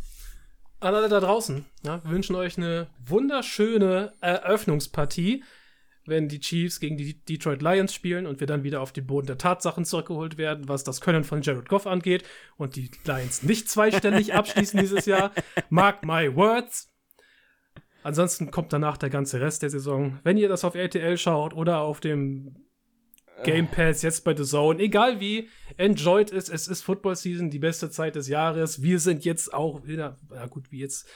An 0.80 0.94
alle 0.94 1.08
da 1.08 1.20
draußen, 1.20 1.64
ja, 1.82 2.02
wir 2.04 2.10
wünschen 2.10 2.36
euch 2.36 2.58
eine 2.58 2.88
wunderschöne 3.06 4.12
Eröffnungspartie, 4.20 5.42
wenn 6.04 6.28
die 6.28 6.40
Chiefs 6.40 6.78
gegen 6.78 6.98
die 6.98 7.22
Detroit 7.24 7.62
Lions 7.62 7.94
spielen 7.94 8.26
und 8.26 8.40
wir 8.40 8.46
dann 8.46 8.64
wieder 8.64 8.82
auf 8.82 8.92
den 8.92 9.06
Boden 9.06 9.26
der 9.26 9.38
Tatsachen 9.38 9.86
zurückgeholt 9.86 10.36
werden, 10.36 10.68
was 10.68 10.84
das 10.84 11.00
Können 11.00 11.24
von 11.24 11.40
Jared 11.40 11.68
Goff 11.68 11.86
angeht 11.86 12.24
und 12.56 12.76
die 12.76 12.90
Lions 13.04 13.42
nicht 13.42 13.70
zweistellig 13.70 14.34
abschließen 14.34 14.78
dieses 14.78 15.06
Jahr. 15.06 15.32
Mark 15.70 16.04
my 16.04 16.34
words. 16.34 16.92
Ansonsten 18.02 18.50
kommt 18.50 18.72
danach 18.74 18.98
der 18.98 19.10
ganze 19.10 19.40
Rest 19.40 19.62
der 19.62 19.70
Saison. 19.70 20.18
Wenn 20.22 20.36
ihr 20.36 20.48
das 20.48 20.64
auf 20.64 20.74
RTL 20.74 21.16
schaut 21.16 21.54
oder 21.54 21.80
auf 21.80 22.00
dem 22.00 22.56
Game 23.44 23.68
Pass, 23.68 24.02
jetzt 24.02 24.24
bei 24.24 24.36
The 24.36 24.44
Zone, 24.44 24.80
egal 24.80 25.20
wie, 25.20 25.48
enjoyed 25.76 26.32
es. 26.32 26.48
Es 26.48 26.68
ist 26.68 26.82
Football 26.82 27.16
Season, 27.16 27.50
die 27.50 27.58
beste 27.58 27.90
Zeit 27.90 28.16
des 28.16 28.28
Jahres. 28.28 28.82
Wir 28.82 28.98
sind 28.98 29.24
jetzt 29.24 29.52
auch 29.52 29.86
wieder, 29.86 30.18
ja 30.30 30.46
gut, 30.46 30.70
wie 30.70 30.80
jetzt 30.80 31.08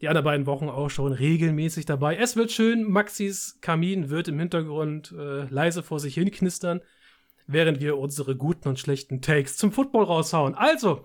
die 0.00 0.08
anderen 0.08 0.24
beiden 0.24 0.46
Wochen 0.46 0.68
auch 0.68 0.88
schon 0.88 1.12
regelmäßig 1.12 1.86
dabei. 1.86 2.16
Es 2.16 2.36
wird 2.36 2.50
schön. 2.50 2.84
Maxis 2.84 3.58
Kamin 3.60 4.10
wird 4.10 4.28
im 4.28 4.38
Hintergrund 4.38 5.12
äh, 5.12 5.44
leise 5.44 5.82
vor 5.82 6.00
sich 6.00 6.14
hin 6.14 6.30
knistern, 6.30 6.80
während 7.46 7.80
wir 7.80 7.98
unsere 7.98 8.36
guten 8.36 8.68
und 8.68 8.78
schlechten 8.78 9.20
Takes 9.20 9.56
zum 9.56 9.72
Football 9.72 10.04
raushauen. 10.04 10.54
Also, 10.54 11.04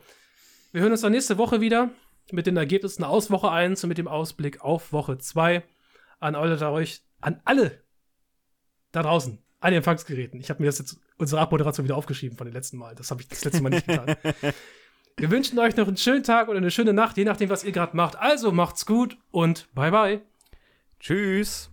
wir 0.72 0.82
hören 0.82 0.92
uns 0.92 1.02
dann 1.02 1.12
nächste 1.12 1.38
Woche 1.38 1.62
wieder 1.62 1.92
mit 2.32 2.48
den 2.48 2.58
Ergebnissen 2.58 3.04
aus 3.04 3.30
Woche 3.30 3.52
1 3.52 3.84
und 3.84 3.90
mit 3.90 3.98
dem 3.98 4.08
Ausblick 4.08 4.62
auf 4.62 4.94
Woche 4.94 5.18
2. 5.18 5.64
An 6.20 6.36
alle 6.36 6.58
an 7.22 7.42
alle 7.44 7.84
da 8.92 9.04
draußen, 9.04 9.45
an 9.60 9.72
den 9.72 9.78
Empfangsgeräten. 9.78 10.40
Ich 10.40 10.50
habe 10.50 10.62
mir 10.62 10.68
das 10.68 10.80
jetzt 10.80 11.00
unsere 11.18 11.42
Abmoderation 11.42 11.86
wieder 11.86 11.96
aufgeschrieben 11.96 12.38
von 12.38 12.46
dem 12.46 12.54
letzten 12.54 12.78
Mal. 12.78 12.96
Das 12.96 13.12
habe 13.12 13.22
ich 13.22 13.28
das 13.28 13.44
letzte 13.44 13.62
Mal 13.62 13.70
nicht 13.70 13.88
getan. 13.88 14.16
Wir 15.18 15.32
wünschen 15.32 15.58
euch 15.60 15.78
noch 15.78 15.88
einen 15.88 15.96
schönen 15.96 16.24
Tag 16.24 16.50
oder 16.50 16.58
eine 16.58 16.72
schöne 16.72 16.92
Nacht, 16.92 17.16
je 17.16 17.24
nachdem, 17.24 17.50
was 17.50 17.64
ihr 17.64 17.72
gerade 17.72 17.96
macht. 17.96 18.18
Also 18.18 18.52
macht's 18.52 18.86
gut 18.86 19.18
und 19.32 19.74
bye 19.74 19.92
bye. 19.92 20.22
Tschüss. 21.00 21.72